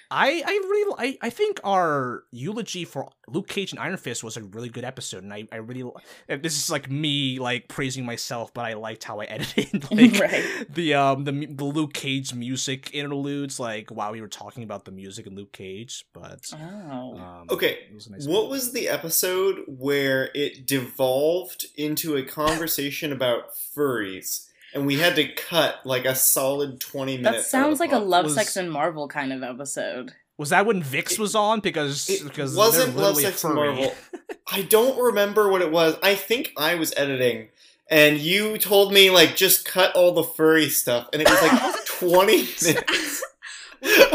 I 0.10 0.44
I 0.46 0.52
really 0.70 0.96
I, 1.22 1.28
I 1.28 1.30
think 1.30 1.60
our 1.64 2.24
eulogy 2.32 2.84
for 2.84 3.10
Luke 3.28 3.48
Cage 3.48 3.72
and 3.72 3.80
Iron 3.80 3.96
Fist 3.98 4.24
was 4.24 4.36
a 4.36 4.44
really 4.44 4.68
good 4.70 4.84
episode, 4.84 5.24
and 5.24 5.34
I 5.34 5.48
I 5.52 5.58
really 5.58 5.90
this 6.28 6.58
is 6.58 6.70
like 6.70 6.90
me 6.90 7.40
like 7.40 7.68
praising 7.70 8.06
myself, 8.06 8.54
but 8.54 8.66
I 8.66 8.74
liked 8.74 9.04
how 9.06 9.20
I 9.22 9.26
edited 9.36 9.90
like 9.92 10.20
Right. 10.20 10.66
the 10.70 10.96
um 10.96 11.24
the 11.24 11.46
the 11.46 11.64
Luke 11.64 11.94
Cage 11.94 12.34
music 12.34 12.94
interludes 12.94 13.60
like 13.60 13.90
while 13.90 14.12
we 14.12 14.20
were 14.20 14.28
talking 14.28 14.64
about 14.64 14.84
the 14.86 14.92
music 14.92 15.28
in 15.28 15.36
Luke 15.36 15.54
Cage, 15.54 16.06
but 16.14 16.52
Oh. 16.54 17.18
um, 17.18 17.48
Okay, 17.50 17.80
was 17.94 18.10
nice 18.10 18.28
What 18.28 18.42
bit. 18.44 18.50
was 18.50 18.74
the 18.74 18.90
episode 18.90 19.64
where 19.68 20.30
it 20.36 20.66
devolved 20.68 21.66
into 21.78 22.18
a 22.18 22.24
conversation 22.24 23.12
about 23.14 23.54
furries? 23.56 24.48
And 24.74 24.86
we 24.86 24.96
had 24.98 25.16
to 25.18 25.28
cut 25.34 25.86
like 25.86 26.06
a 26.06 26.16
solid 26.16 26.80
20 26.80 27.18
minutes. 27.18 27.44
That 27.44 27.50
sounds 27.50 27.76
of 27.76 27.80
like 27.82 27.92
a 27.92 28.00
Love, 28.00 28.26
was- 28.26 28.36
Sex, 28.36 28.56
and 28.56 28.72
Marvel 28.72 29.08
kind 29.08 29.34
of 29.34 29.44
episode. 29.44 30.14
was 30.38 30.50
that 30.50 30.66
when 30.66 30.82
Vix 30.82 31.20
was 31.20 31.36
on 31.36 31.60
because 31.60 32.10
It 32.10 32.24
because 32.24 32.56
wasn't 32.56 32.96
Love, 32.96 33.18
Sex, 33.18 33.44
and. 33.44 33.54
Marvel. 33.56 33.94
I 34.52 34.62
don't 34.64 34.98
remember 35.02 35.50
what 35.50 35.62
it 35.62 35.72
was. 35.72 35.96
I 36.02 36.16
think 36.16 36.52
I 36.58 36.76
was 36.76 36.94
editing, 36.98 37.50
and 37.90 38.18
you 38.18 38.58
told 38.58 38.94
me 38.94 39.10
like 39.10 39.36
just 39.36 39.66
cut 39.66 39.94
all 39.96 40.14
the 40.14 40.24
furry 40.24 40.70
stuff, 40.70 41.10
and 41.14 41.22
it 41.22 41.30
was 41.30 41.42
like 41.42 41.86
20 42.00 42.38
minutes. 42.64 43.24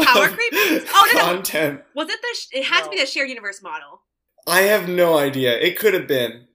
Power 0.03 0.29
Creep? 0.29 0.53
Oh 0.53 1.11
no, 1.13 1.19
no. 1.19 1.25
Content. 1.25 1.81
Was 1.93 2.09
it 2.09 2.19
the? 2.21 2.35
Sh- 2.35 2.47
it 2.53 2.63
had 2.65 2.83
to 2.83 2.89
be 2.89 2.99
the 2.99 3.05
shared 3.05 3.29
universe 3.29 3.61
model. 3.61 4.01
I 4.47 4.61
have 4.61 4.87
no 4.87 5.17
idea. 5.17 5.57
It 5.59 5.77
could 5.77 5.93
have 5.93 6.07
been. 6.07 6.47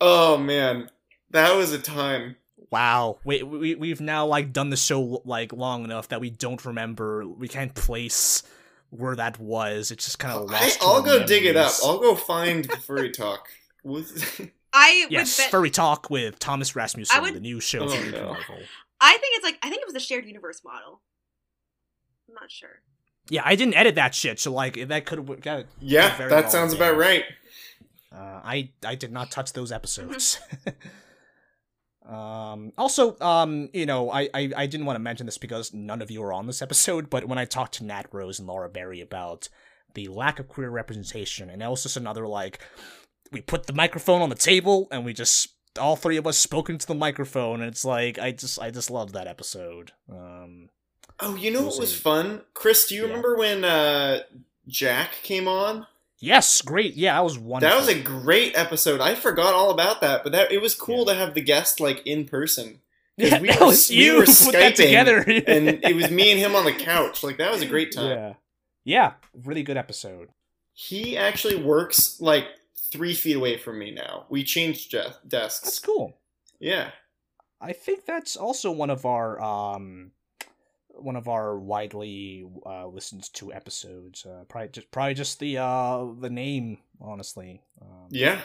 Oh 0.00 0.36
man, 0.36 0.88
that 1.30 1.56
was 1.56 1.72
a 1.72 1.78
time. 1.78 2.36
Wow, 2.70 3.18
we, 3.24 3.42
we 3.42 3.74
we've 3.74 4.00
now 4.00 4.26
like 4.26 4.52
done 4.52 4.70
the 4.70 4.76
show 4.76 5.22
like 5.24 5.52
long 5.52 5.82
enough 5.84 6.08
that 6.08 6.20
we 6.20 6.30
don't 6.30 6.64
remember. 6.64 7.26
We 7.26 7.48
can't 7.48 7.74
place 7.74 8.42
where 8.90 9.16
that 9.16 9.38
was. 9.40 9.90
It's 9.90 10.04
just 10.04 10.18
kind 10.20 10.34
of 10.38 10.48
I, 10.50 10.52
lost. 10.52 10.80
to 10.80 10.86
I'll 10.86 10.92
our 10.94 11.02
go 11.02 11.26
dig 11.26 11.44
it 11.46 11.56
up. 11.56 11.72
I'll 11.84 11.98
go 11.98 12.14
find 12.14 12.70
furry 12.82 13.10
talk. 13.12 13.48
I 14.72 15.06
Yes, 15.10 15.36
would 15.38 15.42
bet. 15.44 15.50
furry 15.50 15.70
talk 15.70 16.10
with 16.10 16.38
Thomas 16.38 16.76
Rasmussen, 16.76 17.16
I 17.16 17.20
would- 17.20 17.34
the 17.34 17.40
new 17.40 17.60
show 17.60 17.80
Oh, 17.84 17.88
from 17.88 18.10
no. 18.12 18.24
Marvel. 18.26 18.58
I 19.00 19.10
think 19.12 19.36
it's 19.36 19.44
like 19.44 19.58
I 19.62 19.68
think 19.70 19.82
it 19.82 19.86
was 19.86 19.96
a 19.96 20.00
shared 20.00 20.26
universe 20.26 20.62
model. 20.64 21.00
I'm 22.28 22.34
not 22.34 22.50
sure. 22.50 22.82
Yeah, 23.28 23.42
I 23.44 23.56
didn't 23.56 23.74
edit 23.74 23.94
that 23.96 24.14
shit, 24.14 24.38
so 24.38 24.52
like 24.52 24.88
that 24.88 25.06
could 25.06 25.18
have 25.18 25.40
got. 25.40 25.64
yeah, 25.80 26.16
Very 26.16 26.30
that 26.30 26.52
sounds 26.52 26.72
about 26.72 26.96
right. 26.96 27.24
Uh, 28.12 28.40
I 28.44 28.70
I 28.84 28.94
did 28.94 29.10
not 29.12 29.30
touch 29.30 29.52
those 29.54 29.72
episodes. 29.72 30.38
um. 32.08 32.72
Also, 32.78 33.16
um, 33.20 33.68
you 33.72 33.86
know, 33.86 34.10
I, 34.10 34.28
I 34.34 34.50
I 34.56 34.66
didn't 34.66 34.86
want 34.86 34.96
to 34.96 35.00
mention 35.00 35.26
this 35.26 35.38
because 35.38 35.72
none 35.74 36.02
of 36.02 36.10
you 36.10 36.22
are 36.22 36.32
on 36.32 36.46
this 36.46 36.62
episode, 36.62 37.10
but 37.10 37.26
when 37.26 37.38
I 37.38 37.44
talked 37.44 37.74
to 37.74 37.84
Nat 37.84 38.06
Rose 38.12 38.38
and 38.38 38.48
Laura 38.48 38.68
Berry 38.68 39.00
about 39.00 39.48
the 39.94 40.08
lack 40.08 40.38
of 40.38 40.48
queer 40.48 40.70
representation, 40.70 41.50
and 41.50 41.60
that 41.62 41.70
was 41.70 41.82
just 41.82 41.96
another 41.96 42.26
like, 42.26 42.60
we 43.32 43.40
put 43.40 43.66
the 43.66 43.72
microphone 43.72 44.22
on 44.22 44.28
the 44.28 44.34
table 44.34 44.88
and 44.90 45.04
we 45.04 45.12
just 45.12 45.48
all 45.78 45.94
three 45.96 46.16
of 46.16 46.26
us 46.26 46.36
spoke 46.38 46.68
into 46.70 46.86
the 46.86 46.94
microphone, 46.94 47.60
and 47.60 47.68
it's 47.70 47.84
like 47.84 48.18
I 48.18 48.32
just 48.32 48.60
I 48.60 48.70
just 48.70 48.90
loved 48.90 49.14
that 49.14 49.26
episode. 49.28 49.92
Um. 50.10 50.70
Oh, 51.22 51.34
you 51.36 51.50
know 51.50 51.58
It 51.60 51.64
what 51.64 51.70
was 51.78 51.92
was 51.92 52.00
fun? 52.00 52.42
Chris, 52.54 52.88
do 52.88 52.94
you 52.94 53.02
Yeah. 53.02 53.08
remember 53.08 53.36
when 53.36 53.62
uh, 53.62 54.20
Jack 54.66 55.12
came 55.22 55.46
on? 55.46 55.86
Yes, 56.20 56.60
great. 56.62 56.94
Yeah, 56.94 57.14
that 57.14 57.24
was 57.24 57.38
wonderful. 57.38 57.78
That 57.78 57.86
was 57.86 57.88
a 57.94 57.98
great 58.00 58.56
episode. 58.56 59.00
I 59.00 59.14
forgot 59.14 59.54
all 59.54 59.70
about 59.70 60.02
that, 60.02 60.22
but 60.22 60.32
that 60.32 60.52
it 60.52 60.60
was 60.60 60.74
cool 60.74 61.06
to 61.06 61.14
have 61.14 61.34
the 61.34 61.40
guest 61.40 61.80
like 61.80 62.06
in 62.06 62.26
person. 62.26 62.80
yeah, 63.16 63.40
we 63.40 63.48
that 63.48 63.60
were- 63.60 63.66
was 63.66 63.88
we 63.90 63.96
you 64.04 64.16
were 64.18 64.24
who 64.26 64.26
put 64.44 64.52
that 64.52 64.74
Skyping, 64.74 64.76
together, 64.76 65.18
and 65.46 65.68
it 65.82 65.96
was 65.96 66.10
me 66.10 66.30
and 66.30 66.38
him 66.40 66.54
on 66.54 66.64
the 66.64 66.72
couch. 66.72 67.22
Like 67.22 67.38
that 67.38 67.50
was 67.50 67.62
a 67.62 67.66
great 67.66 67.92
time. 67.92 68.10
Yeah, 68.10 68.32
yeah, 68.84 69.12
really 69.44 69.62
good 69.62 69.76
episode. 69.76 70.28
He 70.72 71.16
actually 71.16 71.56
works 71.56 72.20
like 72.20 72.46
three 72.90 73.14
feet 73.14 73.36
away 73.36 73.56
from 73.56 73.78
me 73.78 73.90
now. 73.90 74.26
We 74.28 74.44
changed 74.44 74.94
desks. 75.26 75.60
That's 75.60 75.78
cool. 75.78 76.16
Yeah. 76.58 76.90
I 77.60 77.72
think 77.74 78.06
that's 78.06 78.36
also 78.36 78.70
one 78.70 78.88
of 78.90 79.04
our 79.04 79.40
um 79.40 80.12
one 81.02 81.16
of 81.16 81.28
our 81.28 81.58
widely 81.58 82.44
uh, 82.66 82.86
listened 82.86 83.32
to 83.34 83.52
episodes. 83.52 84.24
Uh, 84.26 84.44
probably 84.48 84.68
just 84.68 84.90
probably 84.90 85.14
just 85.14 85.38
the 85.38 85.58
uh, 85.58 86.06
the 86.18 86.30
name, 86.30 86.78
honestly. 87.00 87.62
Um, 87.80 88.08
Yeah. 88.10 88.40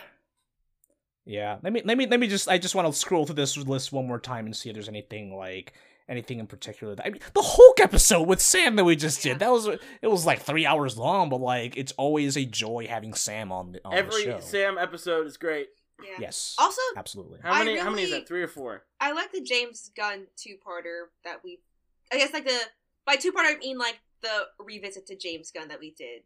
yeah. 1.25 1.57
Let 1.63 1.73
me 1.73 1.81
let 1.85 1.97
me 1.97 2.07
let 2.07 2.19
me 2.19 2.27
just. 2.27 2.47
I 2.49 2.57
just 2.57 2.75
want 2.75 2.87
to 2.87 2.93
scroll 2.97 3.25
through 3.25 3.35
this 3.35 3.57
list 3.57 3.91
one 3.91 4.07
more 4.07 4.19
time 4.19 4.45
and 4.45 4.55
see 4.55 4.69
if 4.69 4.73
there's 4.75 4.89
anything 4.89 5.35
like 5.35 5.73
anything 6.07 6.39
in 6.39 6.47
particular. 6.47 6.95
That, 6.95 7.05
I 7.07 7.09
mean, 7.09 7.21
the 7.33 7.41
Hulk 7.41 7.79
episode 7.79 8.23
with 8.27 8.41
Sam 8.41 8.75
that 8.75 8.83
we 8.83 8.95
just 8.95 9.23
did. 9.23 9.39
That 9.39 9.51
was 9.51 9.67
it 9.67 10.07
was 10.07 10.25
like 10.25 10.41
three 10.41 10.65
hours 10.65 10.97
long, 10.97 11.29
but 11.29 11.41
like 11.41 11.77
it's 11.77 11.91
always 11.93 12.37
a 12.37 12.45
joy 12.45 12.85
having 12.89 13.13
Sam 13.13 13.51
on 13.51 13.71
the, 13.73 13.81
on 13.85 13.91
the 13.91 13.97
Every 13.97 14.23
show. 14.23 14.39
Sam 14.39 14.77
episode 14.77 15.25
is 15.27 15.37
great. 15.37 15.67
Yeah. 16.03 16.17
Yes. 16.19 16.55
Also, 16.59 16.81
absolutely. 16.97 17.39
How 17.41 17.53
I 17.53 17.63
many? 17.63 17.79
How 17.79 17.89
many 17.89 18.03
is 18.03 18.09
really- 18.09 18.19
that? 18.21 18.27
Three 18.27 18.43
or 18.43 18.47
four? 18.49 18.83
I 18.99 19.13
like 19.13 19.31
the 19.31 19.41
James 19.41 19.91
Gunn 19.95 20.27
two 20.37 20.55
parter 20.65 21.05
that 21.23 21.37
we. 21.43 21.59
I 22.11 22.17
guess 22.17 22.33
like 22.33 22.45
the 22.45 22.59
by 23.05 23.15
two 23.15 23.31
part 23.31 23.45
I 23.47 23.57
mean 23.57 23.77
like 23.77 23.99
the 24.21 24.47
revisit 24.59 25.05
to 25.07 25.15
James 25.15 25.51
Gunn 25.51 25.67
that 25.69 25.79
we 25.79 25.91
did. 25.91 26.21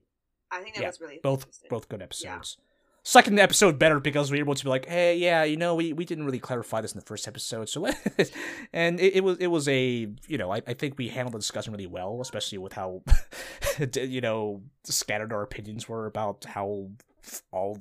I 0.52 0.62
think 0.62 0.76
that 0.76 0.82
Yeah, 0.82 0.88
was 0.88 1.00
really 1.02 1.20
both 1.22 1.46
both 1.70 1.90
good 1.90 2.02
episodes. 2.02 2.58
Second 3.04 3.40
episode 3.40 3.80
better 3.80 4.00
because 4.00 4.30
we 4.30 4.38
were 4.38 4.44
able 4.44 4.56
to 4.56 4.64
be 4.64 4.70
like, 4.70 4.86
hey, 4.86 5.16
yeah, 5.18 5.44
you 5.44 5.56
know, 5.56 5.74
we, 5.74 5.94
we 5.94 6.04
didn't 6.04 6.26
really 6.26 6.38
clarify 6.40 6.82
this 6.82 6.92
in 6.92 7.00
the 7.00 7.06
first 7.06 7.30
episode, 7.30 7.70
so 7.70 7.80
let's. 7.80 8.32
and 8.74 9.00
it, 9.00 9.16
it 9.16 9.24
was 9.24 9.38
it 9.38 9.48
was 9.48 9.68
a 9.70 10.08
you 10.28 10.38
know 10.38 10.52
I, 10.52 10.62
I 10.68 10.74
think 10.74 10.98
we 10.98 11.08
handled 11.08 11.34
the 11.34 11.40
discussion 11.40 11.72
really 11.72 11.88
well, 11.88 12.20
especially 12.22 12.58
with 12.58 12.74
how 12.74 13.02
you 13.96 14.22
know 14.22 14.64
scattered 14.84 15.32
our 15.32 15.42
opinions 15.44 15.88
were 15.88 16.08
about 16.08 16.44
how 16.46 16.90
all 17.52 17.80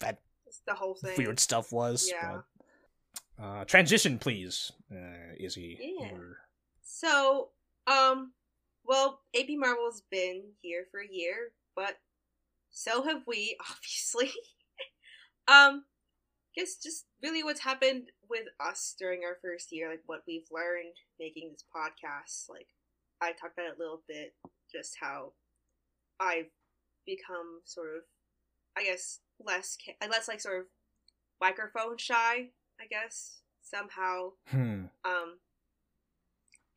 that 0.00 0.18
It's 0.46 0.60
the 0.66 0.74
whole 0.74 0.94
thing. 0.94 1.14
weird 1.16 1.38
stuff 1.38 1.70
was. 1.72 2.10
Yeah. 2.12 2.38
But, 3.38 3.44
uh, 3.44 3.64
transition, 3.64 4.18
please, 4.18 4.72
uh, 4.92 5.34
Izzy. 5.38 5.78
Yeah. 6.00 6.08
Or- 6.12 6.38
So, 6.90 7.50
um, 7.86 8.32
well, 8.82 9.20
AP 9.38 9.48
Marvel's 9.50 10.02
been 10.10 10.42
here 10.62 10.86
for 10.90 11.00
a 11.00 11.08
year, 11.08 11.52
but 11.76 11.98
so 12.70 13.02
have 13.02 13.22
we, 13.26 13.56
obviously. 13.70 14.32
um, 15.46 15.84
guess 16.56 16.76
just 16.82 17.04
really 17.22 17.44
what's 17.44 17.60
happened 17.60 18.08
with 18.28 18.46
us 18.58 18.94
during 18.98 19.20
our 19.22 19.36
first 19.42 19.70
year, 19.70 19.90
like 19.90 20.02
what 20.06 20.22
we've 20.26 20.48
learned 20.50 20.94
making 21.20 21.50
this 21.50 21.62
podcast. 21.76 22.48
Like, 22.48 22.68
I 23.20 23.32
talked 23.32 23.58
about 23.58 23.72
it 23.72 23.76
a 23.76 23.78
little 23.78 24.02
bit, 24.08 24.34
just 24.72 24.96
how 24.98 25.32
I've 26.18 26.50
become 27.04 27.60
sort 27.64 27.88
of, 27.96 28.02
I 28.78 28.84
guess, 28.84 29.20
less, 29.38 29.76
ca- 29.76 30.08
less 30.08 30.26
like 30.26 30.40
sort 30.40 30.60
of 30.60 30.66
microphone 31.38 31.98
shy, 31.98 32.48
I 32.80 32.86
guess, 32.88 33.40
somehow. 33.62 34.32
Hmm. 34.46 34.84
Um, 35.04 35.38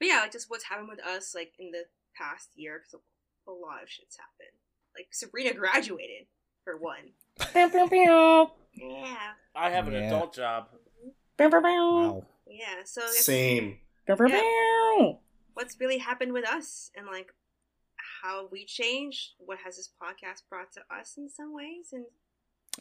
but 0.01 0.07
yeah, 0.07 0.21
like 0.21 0.31
just 0.31 0.49
what's 0.49 0.63
happened 0.65 0.89
with 0.89 0.99
us 1.05 1.35
like 1.35 1.53
in 1.59 1.69
the 1.69 1.83
past 2.17 2.49
year 2.55 2.79
because 2.81 2.99
a 3.47 3.51
lot 3.51 3.83
of 3.83 3.89
shit's 3.89 4.17
happened. 4.17 4.57
Like 4.97 5.07
Sabrina 5.11 5.53
graduated 5.53 6.25
for 6.63 6.75
one. 6.77 7.13
Yeah, 8.73 9.33
I 9.55 9.69
have 9.69 9.87
an 9.87 9.93
Yeah. 9.93 10.07
adult 10.07 10.33
job. 10.33 10.69
Wow. 12.13 12.25
yeah. 12.47 12.83
So 12.85 13.01
I 13.01 13.05
guess 13.05 13.25
Same. 13.25 13.79
Bow, 14.07 14.15
bow, 14.15 14.25
Yeah. 14.27 15.13
what's 15.53 15.79
really 15.79 15.99
happened 15.99 16.33
with 16.33 16.47
us 16.47 16.89
and 16.95 17.05
like 17.07 17.29
how 18.23 18.47
we 18.51 18.65
changed? 18.65 19.33
What 19.37 19.59
has 19.65 19.77
this 19.77 19.89
podcast 20.01 20.43
brought 20.49 20.71
to 20.73 20.81
us 20.93 21.15
in 21.17 21.29
some 21.29 21.53
ways? 21.53 21.89
And 21.93 22.05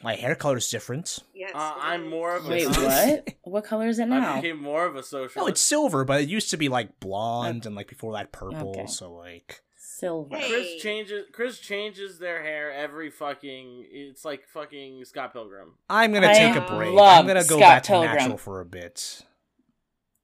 My 0.02 0.14
hair 0.14 0.34
color 0.34 0.56
is 0.56 0.70
different. 0.70 1.18
yes, 1.34 1.50
Uh, 1.54 1.74
I'm 1.78 2.08
more 2.08 2.36
of 2.36 2.46
a 2.46 2.48
Wait, 2.50 2.66
Nice. 2.68 2.78
what? 2.78 3.28
What 3.44 3.64
color 3.64 3.88
is 3.88 3.98
it 3.98 4.06
now? 4.06 4.16
I 4.16 4.20
now? 4.20 4.40
became 4.40 4.62
more 4.62 4.86
of 4.86 4.96
a 4.96 5.02
social. 5.02 5.42
No, 5.42 5.48
it's 5.48 5.60
silver, 5.60 6.04
but 6.04 6.20
it 6.22 6.28
used 6.28 6.50
to 6.50 6.56
be 6.56 6.68
like 6.68 7.00
blonde 7.00 7.66
and 7.66 7.74
like 7.74 7.88
before 7.88 8.12
that 8.14 8.30
purple. 8.32 8.70
Okay. 8.70 8.86
So 8.86 9.12
like, 9.12 9.62
Silver. 9.76 10.34
Hey. 10.36 10.48
Chris 10.48 10.82
changes. 10.82 11.24
Chris 11.32 11.58
changes 11.58 12.18
their 12.18 12.42
hair 12.42 12.72
every 12.72 13.10
fucking. 13.10 13.86
It's 13.90 14.24
like 14.24 14.46
fucking 14.48 15.04
Scott 15.04 15.32
Pilgrim. 15.34 15.74
I'm 15.90 16.12
gonna 16.12 16.28
I 16.28 16.32
take 16.34 16.56
a 16.56 16.60
break. 16.62 16.90
I'm 16.98 17.26
gonna 17.26 17.40
go 17.44 17.58
Scott 17.58 17.60
back 17.60 17.82
to 17.84 17.92
Pilgrim. 17.92 18.12
natural 18.14 18.38
for 18.38 18.60
a 18.60 18.64
bit. 18.64 19.20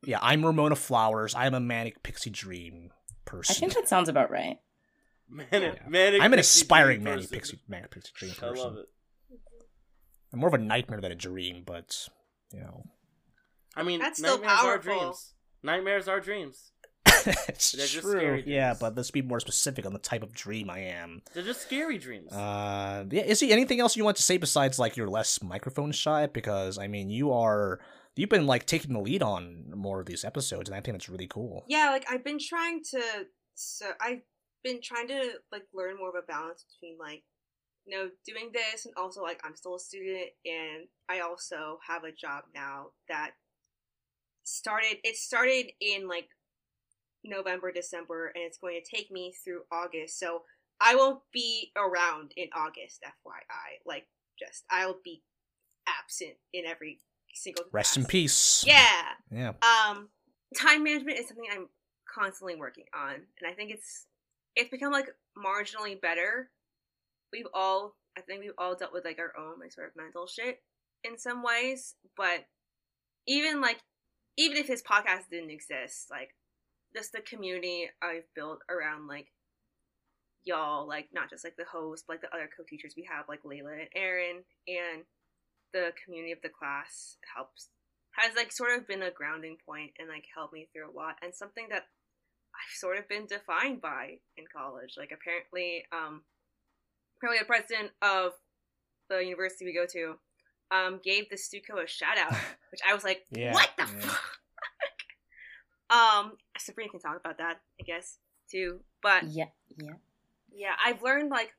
Yeah, 0.04 0.18
I'm 0.22 0.46
Ramona 0.46 0.76
Flowers. 0.76 1.34
I'm 1.34 1.52
a 1.52 1.60
manic 1.60 2.02
pixie 2.02 2.30
dream 2.30 2.92
person. 3.26 3.54
I 3.54 3.58
think 3.58 3.74
that 3.74 3.88
sounds 3.88 4.08
about 4.08 4.30
right. 4.30 4.58
Manic, 5.28 5.50
yeah. 5.74 5.88
manic 5.88 6.22
I'm 6.22 6.32
an 6.32 6.38
aspiring 6.38 7.02
dream 7.02 7.16
manic 7.16 7.30
pixie, 7.30 7.58
manic 7.68 7.90
pixie 7.90 8.12
dream 8.14 8.32
I 8.36 8.40
person. 8.40 8.64
love 8.64 8.76
it. 8.78 8.86
I'm 10.32 10.40
more 10.40 10.48
of 10.48 10.54
a 10.54 10.58
nightmare 10.58 11.00
than 11.00 11.12
a 11.12 11.16
dream, 11.16 11.62
but 11.64 12.08
you 12.52 12.60
know, 12.60 12.84
I 13.74 13.82
mean, 13.82 14.00
That's 14.00 14.18
still 14.18 14.38
nightmares 14.38 14.64
are 14.64 14.78
dreams. 14.78 15.34
Nightmares 15.62 16.08
are 16.08 16.20
dreams. 16.20 16.70
it's 17.06 17.72
They're 17.72 17.86
just 17.86 18.00
true. 18.02 18.18
scary 18.18 18.44
Yeah, 18.46 18.74
but 18.78 18.96
let's 18.96 19.10
be 19.10 19.22
more 19.22 19.40
specific 19.40 19.86
on 19.86 19.92
the 19.92 19.98
type 19.98 20.22
of 20.22 20.32
dream 20.32 20.68
I 20.70 20.80
am. 20.80 21.22
They're 21.34 21.42
just 21.42 21.62
scary 21.62 21.98
dreams. 21.98 22.32
Uh, 22.32 23.04
yeah, 23.10 23.22
is 23.22 23.40
there 23.40 23.50
anything 23.50 23.80
else 23.80 23.96
you 23.96 24.04
want 24.04 24.16
to 24.16 24.22
say 24.22 24.36
besides 24.36 24.78
like 24.78 24.96
you're 24.96 25.08
less 25.08 25.42
microphone 25.42 25.92
shy? 25.92 26.26
Because 26.26 26.78
I 26.78 26.86
mean, 26.88 27.10
you 27.10 27.32
are 27.32 27.80
you've 28.16 28.30
been 28.30 28.46
like 28.46 28.66
taking 28.66 28.92
the 28.92 29.00
lead 29.00 29.22
on 29.22 29.64
more 29.74 30.00
of 30.00 30.06
these 30.06 30.24
episodes, 30.24 30.68
and 30.68 30.76
I 30.76 30.80
think 30.80 30.94
that's 30.94 31.08
really 31.08 31.26
cool. 31.28 31.64
yeah 31.68 31.90
like 31.90 32.06
i've 32.10 32.24
been 32.24 32.38
trying 32.38 32.82
to 32.92 33.02
so 33.54 33.86
i've 34.00 34.22
been 34.64 34.80
trying 34.82 35.06
to 35.08 35.32
like 35.52 35.62
learn 35.74 35.96
more 35.98 36.08
of 36.08 36.14
a 36.16 36.26
balance 36.26 36.64
between 36.64 36.96
like 36.98 37.22
you 37.86 37.96
know 37.96 38.10
doing 38.26 38.50
this 38.52 38.84
and 38.84 38.94
also 38.96 39.22
like 39.22 39.40
i'm 39.44 39.56
still 39.56 39.76
a 39.76 39.80
student 39.80 40.30
and 40.44 40.88
i 41.08 41.20
also 41.20 41.78
have 41.86 42.04
a 42.04 42.12
job 42.12 42.44
now 42.54 42.86
that 43.08 43.32
started 44.44 44.96
it 45.04 45.16
started 45.16 45.66
in 45.80 46.08
like 46.08 46.28
november 47.24 47.72
december 47.72 48.26
and 48.34 48.44
it's 48.44 48.58
going 48.58 48.80
to 48.80 48.96
take 48.96 49.10
me 49.10 49.32
through 49.44 49.62
august 49.72 50.18
so 50.18 50.42
i 50.80 50.94
won't 50.94 51.20
be 51.32 51.72
around 51.76 52.32
in 52.36 52.48
august 52.54 53.02
fyi 53.02 53.78
like 53.86 54.06
just 54.38 54.64
i'll 54.70 54.98
be 55.04 55.22
absent 55.88 56.34
in 56.52 56.64
every 56.66 56.98
single 57.34 57.64
Rest 57.72 57.96
in 57.96 58.04
peace. 58.04 58.64
yeah 58.66 59.02
Yeah. 59.30 59.52
um 59.62 60.08
time 60.56 60.84
management 60.84 61.18
is 61.18 61.28
something 61.28 61.46
i'm 61.52 61.68
constantly 62.12 62.56
working 62.56 62.84
on 62.94 63.14
and 63.14 63.50
i 63.50 63.52
think 63.52 63.70
it's 63.70 64.06
it's 64.54 64.70
become 64.70 64.92
like 64.92 65.08
marginally 65.36 66.00
better 66.00 66.50
we've 67.32 67.46
all 67.54 67.94
i 68.16 68.20
think 68.20 68.40
we've 68.40 68.52
all 68.58 68.74
dealt 68.74 68.92
with 68.92 69.04
like 69.04 69.18
our 69.18 69.32
own 69.38 69.58
like 69.60 69.72
sort 69.72 69.88
of 69.88 69.96
mental 69.96 70.26
shit 70.26 70.58
in 71.04 71.18
some 71.18 71.42
ways 71.42 71.94
but 72.16 72.44
even 73.26 73.60
like 73.60 73.78
even 74.36 74.56
if 74.56 74.66
this 74.66 74.82
podcast 74.82 75.28
didn't 75.30 75.50
exist 75.50 76.06
like 76.10 76.30
just 76.94 77.12
the 77.12 77.20
community 77.20 77.88
i've 78.02 78.26
built 78.34 78.60
around 78.70 79.06
like 79.06 79.28
y'all 80.44 80.86
like 80.86 81.08
not 81.12 81.28
just 81.28 81.44
like 81.44 81.56
the 81.56 81.64
host 81.64 82.04
but, 82.06 82.14
like 82.14 82.20
the 82.20 82.34
other 82.34 82.48
co-teachers 82.56 82.94
we 82.96 83.06
have 83.10 83.24
like 83.28 83.42
layla 83.42 83.72
and 83.72 83.88
aaron 83.94 84.42
and 84.68 85.02
the 85.72 85.90
community 86.04 86.32
of 86.32 86.40
the 86.42 86.48
class 86.48 87.16
helps 87.34 87.68
has 88.12 88.34
like 88.34 88.52
sort 88.52 88.78
of 88.78 88.86
been 88.86 89.02
a 89.02 89.10
grounding 89.10 89.56
point 89.66 89.90
and 89.98 90.08
like 90.08 90.24
helped 90.34 90.54
me 90.54 90.68
through 90.72 90.88
a 90.88 90.96
lot 90.96 91.16
and 91.22 91.34
something 91.34 91.66
that 91.68 91.84
I've 92.56 92.78
sort 92.78 92.98
of 92.98 93.08
been 93.08 93.26
defined 93.26 93.80
by 93.80 94.18
in 94.36 94.44
college. 94.48 94.94
Like 94.96 95.12
apparently, 95.12 95.84
um, 95.92 96.22
apparently 97.18 97.40
the 97.40 97.46
president 97.46 97.92
of 98.02 98.32
the 99.08 99.24
university 99.24 99.64
we 99.64 99.74
go 99.74 99.86
to, 99.92 100.16
um, 100.70 101.00
gave 101.02 101.28
the 101.30 101.36
Stuco 101.36 101.82
a 101.82 101.86
shout 101.86 102.18
out, 102.18 102.32
which 102.70 102.80
I 102.88 102.94
was 102.94 103.04
like, 103.04 103.26
Yeah, 103.30 103.52
what 103.52 103.70
the 103.78 103.86
yeah. 103.86 104.10
fuck? 104.10 104.20
um, 105.90 106.32
Sabrina 106.58 106.90
can 106.90 107.00
talk 107.00 107.18
about 107.18 107.38
that, 107.38 107.60
I 107.80 107.84
guess, 107.84 108.18
too. 108.50 108.80
But 109.02 109.24
Yeah, 109.26 109.46
yeah. 109.76 109.94
yeah, 110.52 110.74
I've 110.84 111.02
learned 111.02 111.30
like 111.30 111.52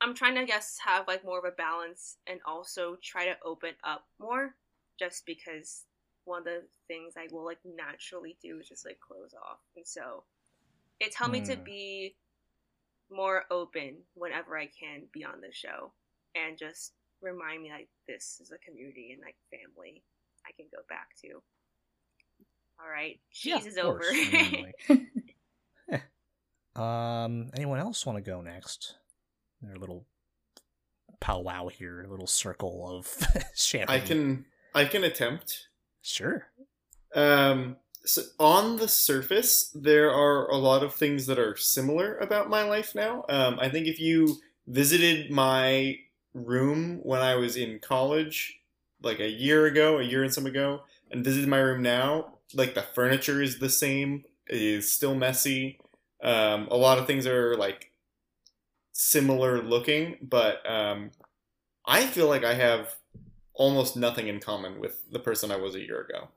I'm 0.00 0.14
trying 0.14 0.34
to 0.36 0.42
I 0.42 0.44
guess 0.44 0.78
have 0.84 1.08
like 1.08 1.24
more 1.24 1.38
of 1.38 1.44
a 1.44 1.50
balance 1.50 2.16
and 2.26 2.40
also 2.46 2.96
try 3.02 3.26
to 3.26 3.36
open 3.44 3.74
up 3.84 4.06
more 4.20 4.54
just 4.98 5.26
because 5.26 5.84
one 6.24 6.40
of 6.40 6.44
the 6.44 6.62
things 6.86 7.14
I 7.16 7.28
will 7.32 7.44
like 7.44 7.58
naturally 7.64 8.36
do 8.42 8.58
is 8.60 8.68
just 8.68 8.84
like 8.86 9.00
close 9.00 9.34
off. 9.34 9.58
And 9.76 9.86
so 9.86 10.24
it's 11.00 11.16
helped 11.16 11.32
me 11.34 11.40
to 11.42 11.56
Hmm. 11.56 11.62
be 11.64 12.16
more 13.10 13.44
open 13.50 13.96
whenever 14.14 14.56
I 14.56 14.66
can 14.66 15.02
be 15.12 15.24
on 15.24 15.40
the 15.40 15.52
show 15.52 15.92
and 16.34 16.58
just 16.58 16.92
remind 17.22 17.62
me 17.62 17.70
like 17.70 17.88
this 18.06 18.38
is 18.40 18.52
a 18.52 18.58
community 18.58 19.10
and 19.12 19.20
like 19.22 19.36
family 19.50 20.02
I 20.46 20.52
can 20.56 20.66
go 20.72 20.82
back 20.88 21.08
to. 21.22 21.42
All 22.80 22.88
right, 22.90 23.18
Yeah, 23.42 23.58
cheese 23.58 23.66
is 23.72 23.78
over. 23.78 23.98
course. 23.98 24.10
I 24.32 24.48
mean, 24.50 24.72
like-. 24.88 26.00
Um, 26.80 27.50
anyone 27.56 27.80
else 27.80 28.06
want 28.06 28.18
to 28.18 28.30
go 28.30 28.40
next? 28.40 28.94
Their 29.62 29.74
little 29.74 30.06
powwow 31.18 31.66
here, 31.66 32.02
a 32.02 32.06
little 32.08 32.28
circle 32.28 32.86
of 32.88 33.08
champagne. 33.56 33.96
I 33.96 33.98
can 33.98 34.44
I 34.74 34.84
can 34.84 35.02
attempt. 35.02 35.68
Sure. 36.02 36.46
Um, 37.16 37.76
so 38.04 38.22
on 38.38 38.76
the 38.76 38.88
surface, 38.88 39.70
there 39.74 40.10
are 40.10 40.48
a 40.50 40.56
lot 40.56 40.82
of 40.82 40.94
things 40.94 41.26
that 41.26 41.38
are 41.38 41.56
similar 41.56 42.16
about 42.18 42.50
my 42.50 42.62
life 42.62 42.94
now. 42.94 43.24
Um, 43.28 43.58
I 43.60 43.68
think 43.68 43.86
if 43.86 44.00
you 44.00 44.36
visited 44.66 45.30
my 45.30 45.96
room 46.34 47.00
when 47.02 47.20
I 47.20 47.36
was 47.36 47.56
in 47.56 47.78
college, 47.80 48.60
like 49.02 49.20
a 49.20 49.28
year 49.28 49.66
ago, 49.66 49.98
a 49.98 50.02
year 50.02 50.22
and 50.22 50.32
some 50.32 50.46
ago, 50.46 50.82
and 51.10 51.24
visited 51.24 51.48
my 51.48 51.58
room 51.58 51.82
now, 51.82 52.38
like 52.54 52.74
the 52.74 52.82
furniture 52.82 53.42
is 53.42 53.58
the 53.58 53.70
same, 53.70 54.24
is 54.48 54.92
still 54.92 55.14
messy. 55.14 55.78
Um, 56.22 56.68
a 56.70 56.76
lot 56.76 56.98
of 56.98 57.06
things 57.06 57.26
are 57.26 57.56
like 57.56 57.92
similar 58.92 59.62
looking, 59.62 60.16
but 60.22 60.68
um, 60.70 61.10
I 61.86 62.06
feel 62.06 62.28
like 62.28 62.44
I 62.44 62.54
have 62.54 62.96
almost 63.54 63.96
nothing 63.96 64.28
in 64.28 64.40
common 64.40 64.80
with 64.80 65.10
the 65.10 65.18
person 65.18 65.50
I 65.50 65.56
was 65.56 65.74
a 65.74 65.80
year 65.80 66.00
ago. 66.00 66.28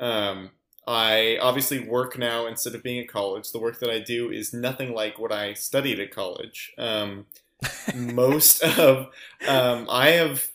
Um, 0.00 0.50
I 0.90 1.38
obviously 1.40 1.78
work 1.78 2.18
now 2.18 2.46
instead 2.48 2.74
of 2.74 2.82
being 2.82 2.98
at 2.98 3.06
college. 3.06 3.52
The 3.52 3.60
work 3.60 3.78
that 3.78 3.90
I 3.90 4.00
do 4.00 4.28
is 4.28 4.52
nothing 4.52 4.92
like 4.92 5.20
what 5.20 5.30
I 5.30 5.52
studied 5.52 6.00
at 6.00 6.10
college. 6.10 6.72
Um, 6.76 7.26
most 7.94 8.60
of 8.64 9.06
um, 9.46 9.86
I 9.88 10.10
have 10.10 10.48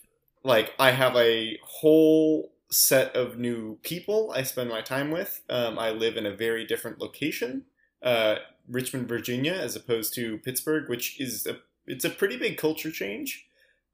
like 0.44 0.74
I 0.78 0.90
have 0.90 1.16
a 1.16 1.58
whole 1.62 2.52
set 2.70 3.16
of 3.16 3.38
new 3.38 3.78
people 3.82 4.30
I 4.34 4.42
spend 4.42 4.68
my 4.68 4.82
time 4.82 5.10
with. 5.10 5.40
Um, 5.48 5.78
I 5.78 5.90
live 5.90 6.18
in 6.18 6.26
a 6.26 6.36
very 6.36 6.66
different 6.66 7.00
location, 7.00 7.64
uh, 8.02 8.36
Richmond, 8.68 9.08
Virginia, 9.08 9.54
as 9.54 9.74
opposed 9.74 10.12
to 10.16 10.36
Pittsburgh, 10.38 10.90
which 10.90 11.18
is 11.18 11.46
a 11.46 11.60
it's 11.86 12.04
a 12.04 12.10
pretty 12.10 12.36
big 12.36 12.58
culture 12.58 12.90
change. 12.90 13.46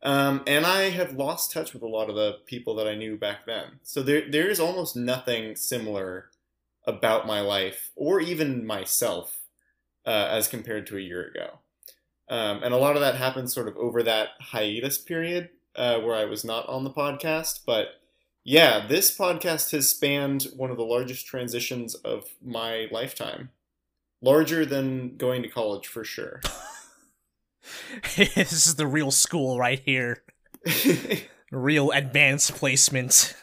Um, 0.02 0.42
and 0.48 0.66
I 0.66 0.90
have 0.90 1.12
lost 1.12 1.52
touch 1.52 1.72
with 1.72 1.82
a 1.82 1.88
lot 1.88 2.08
of 2.10 2.16
the 2.16 2.38
people 2.46 2.74
that 2.74 2.88
I 2.88 2.96
knew 2.96 3.16
back 3.16 3.46
then. 3.46 3.78
So 3.84 4.02
there 4.02 4.28
there 4.28 4.50
is 4.50 4.58
almost 4.58 4.96
nothing 4.96 5.54
similar 5.54 6.30
about 6.86 7.26
my 7.26 7.40
life 7.40 7.90
or 7.96 8.20
even 8.20 8.66
myself 8.66 9.40
uh, 10.06 10.28
as 10.30 10.48
compared 10.48 10.86
to 10.86 10.96
a 10.96 11.00
year 11.00 11.26
ago. 11.28 11.58
Um, 12.28 12.62
and 12.62 12.72
a 12.72 12.78
lot 12.78 12.96
of 12.96 13.02
that 13.02 13.16
happened 13.16 13.50
sort 13.50 13.68
of 13.68 13.76
over 13.76 14.02
that 14.02 14.30
hiatus 14.40 14.98
period 14.98 15.50
uh, 15.76 15.98
where 15.98 16.14
I 16.14 16.24
was 16.24 16.44
not 16.44 16.68
on 16.68 16.84
the 16.84 16.90
podcast. 16.90 17.60
But 17.66 17.88
yeah, 18.44 18.86
this 18.86 19.16
podcast 19.16 19.70
has 19.72 19.90
spanned 19.90 20.48
one 20.56 20.70
of 20.70 20.76
the 20.76 20.84
largest 20.84 21.26
transitions 21.26 21.94
of 21.94 22.24
my 22.44 22.86
lifetime. 22.90 23.50
Larger 24.20 24.64
than 24.64 25.16
going 25.16 25.42
to 25.42 25.48
college 25.48 25.88
for 25.88 26.04
sure. 26.04 26.40
this 28.16 28.52
is 28.52 28.76
the 28.76 28.86
real 28.86 29.10
school 29.10 29.58
right 29.58 29.80
here. 29.84 30.22
real 31.50 31.90
advanced 31.90 32.54
placement. 32.54 33.36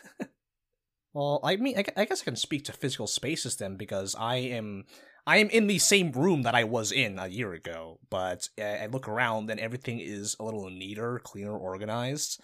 Well, 1.14 1.40
I 1.44 1.56
mean, 1.56 1.78
I, 1.78 1.86
I 1.98 2.06
guess 2.06 2.22
I 2.22 2.26
can 2.26 2.36
speak 2.36 2.66
to 2.66 2.74
physical 2.74 3.08
spaces 3.08 3.56
then 3.56 3.76
because 3.76 4.16
I 4.16 4.36
am 4.38 4.86
I 5.26 5.38
am 5.38 5.50
in 5.50 5.68
the 5.68 5.80
same 5.80 6.12
room 6.12 6.44
that 6.44 6.56
I 6.56 6.64
was 6.64 6.92
in 6.92 7.20
a 7.20 7.28
year 7.28 7.54
ago, 7.54 8.00
but 8.10 8.50
I 8.60 8.88
look 8.92 9.08
around 9.08 9.50
and 9.50 9.60
everything 9.60 10.00
is 10.00 10.36
a 10.40 10.44
little 10.44 10.70
neater, 10.70 11.20
cleaner, 11.24 11.58
organized. 11.58 12.42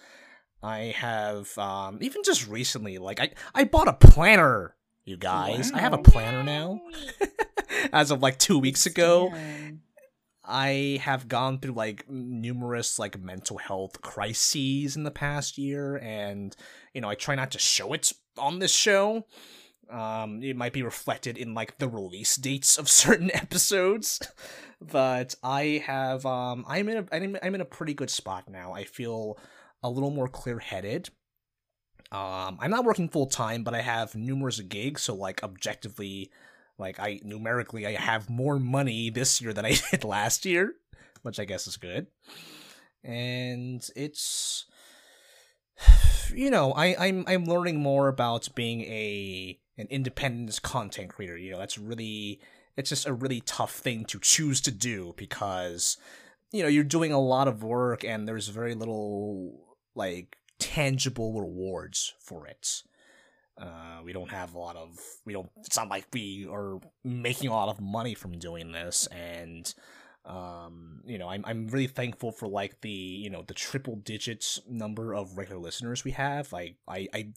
I 0.62 0.94
have 0.96 1.56
um, 1.58 1.98
even 2.00 2.22
just 2.24 2.48
recently, 2.48 2.98
like 2.98 3.20
I 3.20 3.30
I 3.54 3.64
bought 3.64 3.88
a 3.88 3.92
planner. 3.92 4.74
You 5.04 5.16
guys, 5.16 5.70
wow. 5.70 5.78
I 5.78 5.80
have 5.82 5.92
a 5.92 5.98
planner 5.98 6.42
now. 6.42 6.80
As 7.92 8.10
of 8.10 8.22
like 8.22 8.38
two 8.38 8.58
weeks 8.58 8.86
ago, 8.86 9.32
I 10.44 11.00
have 11.02 11.28
gone 11.28 11.60
through 11.60 11.74
like 11.74 12.10
numerous 12.10 12.98
like 12.98 13.20
mental 13.20 13.58
health 13.58 14.00
crises 14.02 14.96
in 14.96 15.04
the 15.04 15.12
past 15.12 15.58
year, 15.58 15.96
and 15.96 16.56
you 16.92 17.00
know 17.00 17.08
I 17.08 17.14
try 17.14 17.36
not 17.36 17.52
to 17.52 17.58
show 17.60 17.92
it 17.92 18.12
on 18.38 18.58
this 18.58 18.74
show 18.74 19.24
um, 19.90 20.42
it 20.42 20.56
might 20.56 20.72
be 20.72 20.82
reflected 20.82 21.38
in 21.38 21.54
like 21.54 21.78
the 21.78 21.88
release 21.88 22.36
dates 22.36 22.78
of 22.78 22.88
certain 22.90 23.30
episodes, 23.34 24.20
but 24.80 25.34
I 25.42 25.82
have 25.86 26.26
um, 26.26 26.64
I'm 26.68 26.88
in 26.88 26.98
a 26.98 27.06
I'm, 27.12 27.36
I'm 27.42 27.54
in 27.54 27.60
a 27.60 27.66
pretty 27.66 27.94
good 27.94 28.10
spot 28.10 28.48
now. 28.48 28.72
I 28.72 28.84
feel 28.84 29.38
a 29.82 29.90
little 29.90 30.10
more 30.10 30.28
clear 30.28 30.58
headed. 30.58 31.10
Um, 32.12 32.58
I'm 32.60 32.70
not 32.70 32.84
working 32.84 33.08
full 33.08 33.26
time, 33.26 33.64
but 33.64 33.74
I 33.74 33.80
have 33.80 34.14
numerous 34.14 34.60
gigs, 34.60 35.02
so 35.02 35.14
like 35.14 35.42
objectively, 35.42 36.30
like 36.78 36.98
I 36.98 37.20
numerically 37.22 37.86
I 37.86 37.92
have 37.92 38.30
more 38.30 38.58
money 38.58 39.10
this 39.10 39.40
year 39.40 39.52
than 39.52 39.64
I 39.64 39.76
did 39.90 40.04
last 40.04 40.44
year, 40.44 40.74
which 41.22 41.38
I 41.38 41.44
guess 41.44 41.66
is 41.66 41.76
good. 41.76 42.06
And 43.04 43.88
it's 43.94 44.66
you 46.34 46.50
know, 46.50 46.72
I, 46.72 46.96
I'm 46.98 47.24
I'm 47.26 47.44
learning 47.44 47.80
more 47.80 48.08
about 48.08 48.48
being 48.54 48.82
a 48.82 49.58
an 49.78 49.86
independent 49.90 50.60
content 50.62 51.10
creator. 51.10 51.36
You 51.36 51.52
know, 51.52 51.58
that's 51.58 51.78
really 51.78 52.40
it's 52.76 52.90
just 52.90 53.06
a 53.06 53.12
really 53.12 53.40
tough 53.40 53.72
thing 53.72 54.04
to 54.06 54.18
choose 54.20 54.60
to 54.62 54.70
do 54.70 55.14
because 55.16 55.96
you 56.52 56.62
know 56.62 56.68
you're 56.68 56.84
doing 56.84 57.12
a 57.12 57.20
lot 57.20 57.48
of 57.48 57.62
work 57.62 58.04
and 58.04 58.26
there's 58.26 58.48
very 58.48 58.74
little 58.74 59.76
like 59.94 60.36
tangible 60.58 61.40
rewards 61.40 62.14
for 62.20 62.46
it. 62.46 62.82
Uh, 63.58 64.00
we 64.04 64.12
don't 64.12 64.30
have 64.30 64.54
a 64.54 64.58
lot 64.58 64.76
of 64.76 64.98
we 65.24 65.32
don't. 65.32 65.50
It's 65.64 65.76
not 65.76 65.88
like 65.88 66.06
we 66.12 66.46
are 66.50 66.78
making 67.04 67.48
a 67.48 67.54
lot 67.54 67.70
of 67.70 67.80
money 67.80 68.14
from 68.14 68.38
doing 68.38 68.72
this, 68.72 69.06
and 69.06 69.72
um, 70.26 71.00
you 71.06 71.18
know, 71.18 71.28
I'm 71.28 71.44
I'm 71.46 71.68
really 71.68 71.86
thankful 71.86 72.32
for 72.32 72.48
like 72.48 72.80
the 72.80 72.90
you 72.90 73.30
know 73.30 73.44
the 73.46 73.54
triple 73.54 73.96
digits 73.96 74.60
number 74.68 75.14
of 75.14 75.38
regular 75.38 75.60
listeners 75.60 76.04
we 76.04 76.10
have. 76.12 76.52
Like 76.52 76.76
I 76.88 77.08
I 77.14 77.28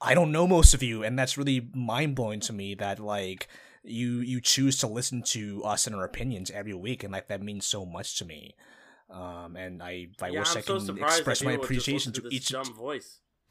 I 0.00 0.14
don't 0.14 0.30
know 0.30 0.46
most 0.46 0.72
of 0.72 0.82
you, 0.82 1.02
and 1.02 1.18
that's 1.18 1.36
really 1.36 1.68
mind 1.74 2.14
blowing 2.14 2.40
to 2.40 2.52
me 2.52 2.74
that 2.76 3.00
like 3.00 3.48
you 3.82 4.20
you 4.20 4.40
choose 4.40 4.78
to 4.78 4.86
listen 4.86 5.22
to 5.22 5.64
us 5.64 5.86
and 5.86 5.96
our 5.96 6.04
opinions 6.04 6.50
every 6.52 6.74
week, 6.74 7.02
and 7.02 7.12
like 7.12 7.26
that 7.26 7.42
means 7.42 7.66
so 7.66 7.84
much 7.84 8.16
to 8.18 8.24
me. 8.24 8.54
Um, 9.10 9.56
and 9.56 9.82
I 9.82 10.08
I 10.22 10.28
yeah, 10.28 10.40
wish 10.40 10.52
I'm 10.52 10.58
I 10.58 10.60
so 10.60 10.78
can 10.78 10.98
express 10.98 11.42
my 11.42 11.52
appreciation 11.52 12.12
to, 12.12 12.20
to 12.22 12.28
each 12.30 12.50
dumb 12.50 12.72
voice. 12.72 13.18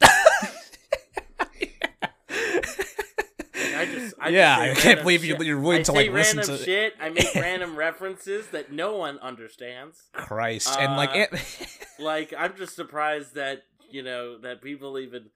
I 4.20 4.28
yeah, 4.30 4.58
I 4.58 4.74
can't 4.74 5.00
believe 5.00 5.24
you, 5.24 5.34
shit. 5.36 5.46
you're 5.46 5.60
willing 5.60 5.80
I 5.80 5.84
to 5.84 5.92
like 5.92 6.10
listen 6.10 6.42
to 6.42 6.56
shit. 6.58 6.94
I 7.00 7.10
make 7.10 7.32
random 7.34 7.76
references 7.76 8.48
that 8.48 8.72
no 8.72 8.96
one 8.96 9.18
understands. 9.20 10.08
Christ 10.12 10.76
and 10.78 10.96
like 10.96 11.10
Uh, 11.10 11.26
it, 11.36 11.68
Like 11.98 12.32
I'm 12.36 12.56
just 12.56 12.74
surprised 12.76 13.34
that 13.34 13.62
you 13.90 14.02
know 14.02 14.38
that 14.38 14.62
people 14.62 14.98
even 14.98 15.30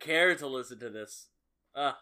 care 0.00 0.34
to 0.36 0.46
listen 0.46 0.78
to 0.80 0.90
this. 0.90 1.28
Uh, 1.74 1.92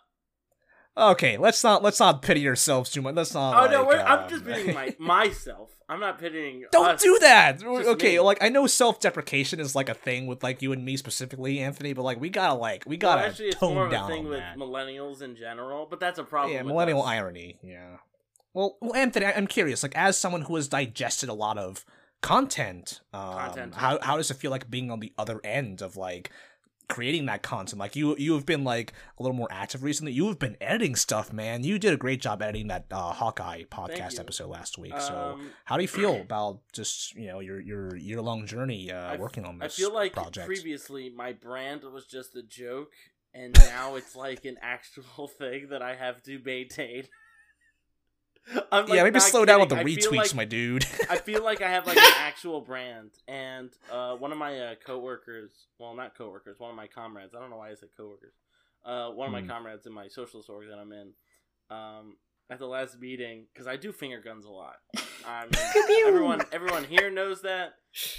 okay, 0.99 1.37
let's 1.37 1.63
not 1.65 1.83
let's 1.83 2.01
not 2.01 2.23
pity 2.23 2.47
ourselves 2.49 2.91
too 2.91 3.03
much. 3.03 3.15
Let's 3.15 3.35
not. 3.35 3.69
oh 3.69 3.71
no, 3.71 3.83
like, 3.89 4.01
I'm 4.01 4.25
um, 4.25 4.29
just 4.29 4.45
pitying 4.45 4.75
my 4.75 4.95
myself. 4.99 5.71
I'm 5.89 6.01
not 6.01 6.19
pitying. 6.19 6.65
Don't 6.71 6.87
us. 6.97 7.03
do 7.03 7.19
that. 7.21 7.61
Just 7.61 7.89
Okay, 7.89 8.15
me. 8.15 8.21
like 8.21 8.39
I 8.43 8.49
know 8.51 8.67
self-deprecation 8.67 9.59
is 9.61 9.75
like 9.75 9.89
a 9.89 9.95
thing 9.95 10.27
with 10.27 10.43
like 10.43 10.61
you 10.61 10.73
and 10.73 10.85
me 10.85 10.97
specifically, 10.97 11.61
Anthony, 11.61 11.93
but 11.95 12.03
like 12.03 12.21
we 12.21 12.29
gotta 12.29 12.55
like 12.55 12.85
we 12.87 12.97
gotta 12.97 13.23
actually, 13.27 13.49
it's 13.49 13.57
tone 13.59 13.75
more 13.75 13.87
of 13.87 13.93
a 13.93 13.95
down 13.95 14.09
thing 14.11 14.29
with 14.29 14.39
that. 14.39 14.57
millennials 14.57 15.23
in 15.23 15.35
general, 15.37 15.87
but 15.89 15.99
that's 16.01 16.19
a 16.19 16.25
problem. 16.25 16.55
yeah, 16.55 16.63
millennial 16.63 17.03
us. 17.03 17.09
irony. 17.09 17.59
Yeah. 17.63 17.97
Well, 18.55 18.77
well, 18.81 18.95
Anthony, 18.95 19.27
I- 19.27 19.33
I'm 19.33 19.47
curious. 19.47 19.83
Like, 19.83 19.97
as 19.97 20.17
someone 20.19 20.43
who 20.43 20.57
has 20.57 20.69
digested 20.69 21.29
a 21.29 21.35
lot 21.35 21.59
of 21.59 21.85
content, 22.23 23.01
um, 23.13 23.35
Content. 23.35 23.75
how 23.77 23.99
how 24.03 24.17
does 24.17 24.31
it 24.31 24.35
feel 24.35 24.51
like 24.51 24.69
being 24.69 24.91
on 24.91 25.01
the 25.01 25.13
other 25.17 25.41
end 25.45 25.81
of 25.83 25.97
like 25.97 26.31
creating 26.89 27.27
that 27.27 27.43
content? 27.43 27.79
Like, 27.79 27.95
you 27.97 28.17
you 28.17 28.35
have 28.35 28.47
been 28.47 28.65
like 28.65 28.93
a 29.19 29.23
little 29.23 29.37
more 29.37 29.49
active 29.51 29.83
recently. 29.83 30.13
You 30.13 30.27
have 30.29 30.39
been 30.39 30.57
editing 30.61 30.97
stuff, 30.97 31.33
man. 31.33 31.65
You 31.65 31.79
did 31.79 31.93
a 31.93 31.97
great 31.97 32.21
job 32.21 32.43
editing 32.43 32.69
that 32.69 32.87
uh, 32.91 33.13
Hawkeye 33.13 33.65
podcast 33.65 34.19
episode 34.19 34.49
last 34.49 34.79
week. 34.79 34.99
so, 35.01 35.37
Um, 35.39 35.51
how 35.65 35.77
do 35.77 35.83
you 35.83 35.89
feel 35.89 36.17
about 36.21 36.61
just 36.73 37.15
you 37.15 37.27
know 37.29 37.41
your 37.41 37.61
your 37.61 37.97
year 37.97 38.21
long 38.21 38.47
journey 38.47 38.91
uh, 38.91 39.13
f- 39.13 39.21
working 39.21 39.45
on 39.45 39.59
this? 39.59 39.79
I 39.79 39.83
feel 39.83 39.93
like 39.95 40.13
project? 40.15 40.47
previously 40.47 41.11
my 41.11 41.33
brand 41.33 41.83
was 41.85 42.07
just 42.07 42.35
a 42.37 42.43
joke, 42.43 42.93
and 43.35 43.53
now 43.59 43.95
it's 43.97 44.17
like 44.17 44.45
an 44.45 44.57
actual 44.63 45.29
thing 45.39 45.69
that 45.71 45.83
I 45.83 45.95
have 45.95 46.23
to 46.25 46.41
maintain. 46.45 47.05
I'm, 48.73 48.87
like, 48.87 48.95
yeah, 48.97 49.03
maybe 49.03 49.21
slow 49.21 49.45
down 49.45 49.61
with 49.61 49.69
the. 49.69 49.77
Retweets, 49.77 50.13
like- 50.17 50.35
my 50.35 50.45
dude. 50.45 50.85
I 51.11 51.17
feel 51.19 51.43
like 51.45 51.61
I 51.63 51.69
have 51.71 51.87
like 51.87 51.97
an 51.99 52.13
actual 52.19 52.61
brand, 52.61 53.11
and 53.27 53.71
uh, 53.93 54.15
one 54.17 54.33
of 54.33 54.39
my 54.39 54.59
uh, 54.59 54.75
coworkers, 54.85 55.51
well, 55.79 55.95
not 55.95 56.17
coworkers, 56.17 56.59
one 56.59 56.71
of 56.71 56.77
my 56.77 56.87
comrades. 56.87 57.35
I 57.35 57.41
don't 57.41 57.51
know 57.51 57.57
why 57.59 57.71
I 57.71 57.75
said 57.75 57.91
coworkers. 57.97 58.33
Uh, 58.85 59.11
one 59.11 59.27
of 59.27 59.33
my 59.33 59.41
Hmm. 59.43 59.49
comrades 59.49 59.87
in 59.87 59.93
my 59.93 60.09
socialist 60.09 60.49
org 60.49 60.69
that 60.69 60.79
I'm 60.79 60.93
in, 60.93 61.11
um, 61.71 62.17
at 62.51 62.59
the 62.59 62.67
last 62.67 62.99
meeting, 63.01 63.47
because 63.53 63.67
I 63.67 63.77
do 63.77 63.93
finger 63.93 64.21
guns 64.21 64.45
a 64.45 64.51
lot. 64.51 64.77
I 65.27 65.45
mean, 65.45 66.07
everyone, 66.07 66.43
everyone 66.53 66.85
here 66.85 67.11
knows 67.11 67.43
that. 67.43 67.75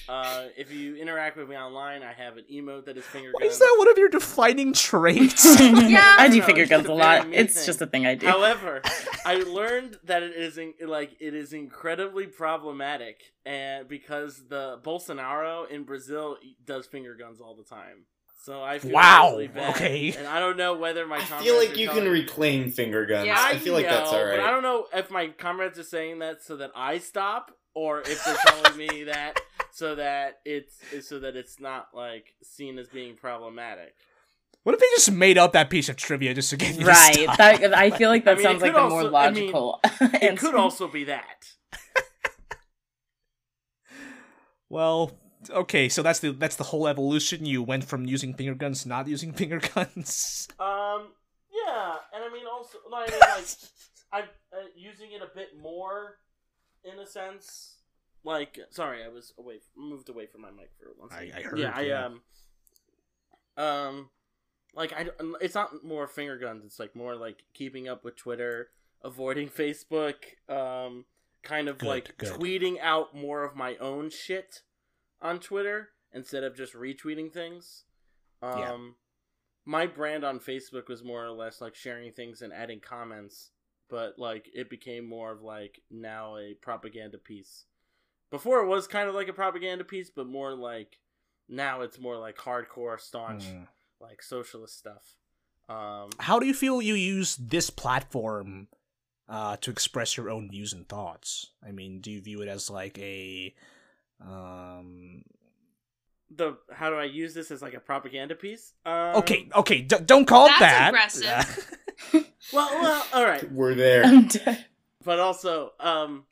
Uh, 0.10 0.48
if 0.58 0.72
you 0.74 0.96
interact 0.96 1.38
with 1.38 1.48
me 1.48 1.56
online, 1.56 2.04
I 2.04 2.12
have 2.12 2.38
an 2.38 2.44
emote 2.52 2.86
that 2.86 2.98
is 2.98 3.06
finger 3.06 3.30
Why 3.32 3.42
guns. 3.42 3.54
is 3.54 3.60
that 3.60 3.76
one 3.78 3.88
of 3.90 3.98
your 3.98 4.10
defining 4.10 4.74
traits? 4.74 5.46
Yeah. 5.60 6.16
I 6.20 6.28
do 6.28 6.40
No, 6.40 6.46
finger 6.46 6.66
guns 6.66 6.88
a 6.88 6.92
a 6.92 6.94
lot. 6.94 7.28
It's 7.32 7.54
thing. 7.56 7.66
just 7.66 7.82
a 7.82 7.88
thing 7.88 8.06
I 8.06 8.16
do. 8.16 8.28
However, 8.28 8.82
I 9.26 9.36
learned 9.36 9.98
that 10.04 10.22
it 10.22 10.36
is 10.36 10.58
in, 10.58 10.74
like 10.86 11.12
it 11.20 11.34
is 11.34 11.54
incredibly 11.54 12.28
problematic, 12.28 13.22
and 13.46 13.88
because 13.88 14.44
the 14.50 14.80
Bolsonaro 14.84 15.70
in 15.70 15.84
Brazil 15.84 16.38
does 16.66 16.86
finger 16.86 17.16
guns 17.16 17.40
all 17.40 17.56
the 17.56 17.64
time, 17.64 18.06
so 18.42 18.64
I 18.64 18.80
feel 18.80 18.92
Wow, 18.94 19.32
really 19.34 19.48
bad. 19.48 19.76
okay. 19.76 20.14
and 20.18 20.26
I 20.28 20.40
don't 20.40 20.58
know 20.58 20.76
whether 20.76 21.06
my 21.06 21.18
I 21.18 21.20
comrades 21.22 21.44
feel 21.46 21.58
like 21.60 21.72
are 21.72 21.76
you 21.76 21.88
telling- 21.88 22.04
can 22.04 22.12
reclaim 22.12 22.72
finger 22.72 23.06
guns. 23.06 23.28
Yeah, 23.28 23.36
I 23.38 23.58
feel 23.58 23.74
like 23.74 23.86
that's 23.86 24.12
all 24.12 24.24
right. 24.24 24.38
But 24.38 24.46
I 24.46 24.52
don't 24.52 24.64
know 24.64 24.88
if 24.94 25.12
my 25.12 25.28
comrades 25.28 25.78
are 25.78 25.84
saying 25.84 26.20
that 26.20 26.42
so 26.44 26.58
that 26.58 26.72
I 26.76 26.98
stop, 27.00 27.52
or 27.76 28.02
if 28.02 28.24
they're 28.26 28.38
telling 28.48 28.78
me 28.78 29.04
that 29.14 29.40
so 29.72 29.96
that 29.96 30.40
it's 30.46 30.80
so 31.08 31.20
that 31.20 31.36
it's 31.36 31.60
not 31.60 31.90
like 31.94 32.34
seen 32.44 32.80
as 32.80 32.88
being 32.88 33.16
problematic. 33.16 33.94
What 34.64 34.74
if 34.76 34.82
they 34.82 34.88
just 34.96 35.12
made 35.12 35.38
up 35.38 35.54
that 35.54 35.70
piece 35.70 35.88
of 35.88 35.96
trivia 35.96 36.34
just 36.34 36.50
to 36.50 36.58
get 36.58 36.74
you 36.76 36.82
to 36.82 36.86
Right. 36.88 37.14
stop? 37.24 37.38
That, 37.38 37.78
I 37.78 37.92
feel 37.92 38.10
like 38.10 38.24
I 38.24 38.34
that 38.34 38.38
mean, 38.38 38.44
sounds 38.46 38.62
like 38.62 38.74
could 38.74 38.84
the 38.84 38.90
more 38.90 39.02
also- 39.04 39.16
I 39.16 39.32
mean, 39.32 39.52
logical. 39.52 39.80
It 40.02 40.38
could 40.40 40.56
also 40.56 40.88
be 40.88 41.06
that. 41.06 41.48
Well, 44.72 45.12
okay, 45.50 45.90
so 45.90 46.02
that's 46.04 46.20
the 46.20 46.32
that's 46.32 46.56
the 46.58 46.64
whole 46.66 46.88
evolution. 46.88 47.46
You 47.46 47.64
went 47.64 47.84
from 47.84 48.06
using 48.06 48.34
finger 48.34 48.56
guns 48.56 48.84
to 48.84 48.90
not 48.90 49.08
using 49.08 49.32
finger 49.42 49.60
guns. 49.60 50.48
Um, 50.60 51.14
yeah, 51.54 51.96
and 52.14 52.24
I 52.24 52.30
mean 52.34 52.46
also, 52.52 52.78
I 52.94 53.10
mean, 53.10 53.20
like, 53.20 53.46
I'm 54.12 54.24
uh, 54.54 54.66
using 54.76 55.12
it 55.12 55.22
a 55.22 55.30
bit 55.36 55.50
more, 55.62 56.18
in 56.84 57.00
a 57.00 57.06
sense. 57.06 57.76
Like, 58.24 58.60
sorry, 58.72 59.04
I 59.04 59.08
was 59.08 59.34
away, 59.40 59.60
moved 59.78 60.10
away 60.10 60.26
from 60.26 60.42
my 60.42 60.52
mic 60.52 60.72
for 60.78 60.90
one 60.98 61.10
I- 61.12 61.28
second. 61.28 61.34
I 61.38 61.42
heard, 61.48 61.60
Yeah, 61.60 61.72
I 61.74 61.90
um, 61.92 62.22
um, 63.58 64.10
like 64.76 64.94
I, 64.94 65.04
don't- 65.04 65.38
it's 65.42 65.56
not 65.56 65.84
more 65.84 66.08
finger 66.08 66.38
guns. 66.38 66.64
It's 66.66 66.80
like 66.80 66.96
more 66.96 67.16
like 67.16 67.44
keeping 67.54 67.88
up 67.88 68.04
with 68.04 68.16
Twitter, 68.18 68.70
avoiding 69.04 69.48
Facebook. 69.50 70.16
Um, 70.50 71.06
kind 71.44 71.70
of 71.70 71.78
Good, 71.78 71.88
like 71.88 72.18
good. 72.18 72.34
tweeting 72.34 72.80
out 72.82 73.16
more 73.16 73.44
of 73.46 73.56
my 73.56 73.78
own 73.78 74.10
shit 74.10 74.62
on 75.22 75.40
Twitter 75.40 75.90
instead 76.14 76.44
of 76.44 76.56
just 76.56 76.74
retweeting 76.74 77.32
things. 77.32 77.84
Um, 78.42 78.60
Yeah. 78.60 78.78
my 79.66 79.86
brand 79.88 80.24
on 80.24 80.40
Facebook 80.40 80.88
was 80.88 81.04
more 81.04 81.24
or 81.26 81.32
less 81.32 81.62
like 81.62 81.76
sharing 81.76 82.12
things 82.14 82.42
and 82.42 82.52
adding 82.54 82.80
comments, 82.80 83.52
but 83.90 84.18
like 84.18 84.50
it 84.54 84.70
became 84.70 85.06
more 85.08 85.32
of 85.32 85.42
like 85.42 85.82
now 85.92 86.38
a 86.38 86.54
propaganda 86.56 87.18
piece. 87.18 87.66
Before 88.32 88.60
it 88.62 88.68
was 88.68 88.88
kind 88.88 89.10
of 89.10 89.16
like 89.16 89.28
a 89.28 89.34
propaganda 89.34 89.84
piece, 89.84 90.10
but 90.10 90.28
more 90.28 90.54
like 90.54 91.00
now 91.48 91.82
it's 91.82 92.00
more 92.00 92.18
like 92.18 92.38
hardcore, 92.38 93.00
staunch, 93.00 93.46
Hmm. 93.46 93.64
like 94.00 94.22
socialist 94.22 94.78
stuff. 94.78 95.16
Um, 95.68 96.10
How 96.20 96.40
do 96.40 96.46
you 96.48 96.54
feel 96.54 96.82
you 96.82 96.96
use 96.96 97.36
this 97.36 97.70
platform 97.70 98.68
uh, 99.28 99.58
to 99.58 99.70
express 99.70 100.18
your 100.18 100.30
own 100.30 100.50
views 100.50 100.74
and 100.74 100.88
thoughts? 100.90 101.52
I 101.64 101.72
mean, 101.72 102.02
do 102.02 102.10
you 102.12 102.22
view 102.22 102.42
it 102.42 102.48
as 102.48 102.70
like 102.72 102.98
a 102.98 103.54
um 104.22 105.24
the 106.36 106.58
how 106.72 106.90
do 106.90 106.96
I 106.96 107.06
use 107.06 107.34
this 107.34 107.50
as 107.52 107.62
like 107.62 107.74
a 107.74 107.80
propaganda 107.80 108.36
piece? 108.36 108.74
Um, 108.86 109.16
Okay, 109.16 109.50
okay, 109.56 109.82
d- 109.82 109.96
don't 110.06 110.26
call 110.26 110.46
it 110.46 110.54
That's 110.60 110.62
that. 110.62 110.90
aggressive. 110.90 111.76
Well, 112.54 112.70
well, 112.82 113.06
all 113.14 113.26
right. 113.26 113.52
We're 113.52 113.76
there. 113.76 114.04
I'm 114.06 114.28
dead. 114.28 114.66
but 115.04 115.20
also 115.20 115.74
um 115.80 116.24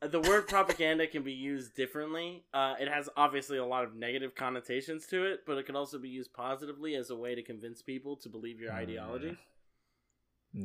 the 0.00 0.20
word 0.20 0.48
propaganda 0.48 1.06
can 1.06 1.22
be 1.22 1.32
used 1.32 1.74
differently 1.76 2.44
uh, 2.52 2.74
it 2.80 2.88
has 2.88 3.08
obviously 3.16 3.56
a 3.58 3.64
lot 3.64 3.84
of 3.84 3.94
negative 3.94 4.34
connotations 4.34 5.06
to 5.06 5.24
it 5.24 5.40
but 5.46 5.56
it 5.58 5.64
can 5.66 5.76
also 5.76 5.98
be 5.98 6.08
used 6.08 6.32
positively 6.32 6.94
as 6.94 7.10
a 7.10 7.16
way 7.16 7.34
to 7.34 7.42
convince 7.42 7.80
people 7.82 8.16
to 8.16 8.28
believe 8.28 8.60
your 8.60 8.72
ideology 8.72 9.36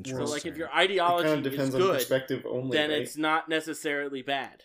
so 0.06 0.26
like 0.26 0.46
if 0.46 0.58
your 0.58 0.70
ideology 0.74 1.28
kind 1.30 1.46
of 1.46 1.52
depends 1.52 1.76
is 1.76 1.82
on 1.82 1.94
perspective 1.94 2.46
only. 2.50 2.76
then 2.78 2.90
right? 2.90 3.00
it's 3.02 3.16
not 3.18 3.48
necessarily 3.50 4.22
bad 4.22 4.64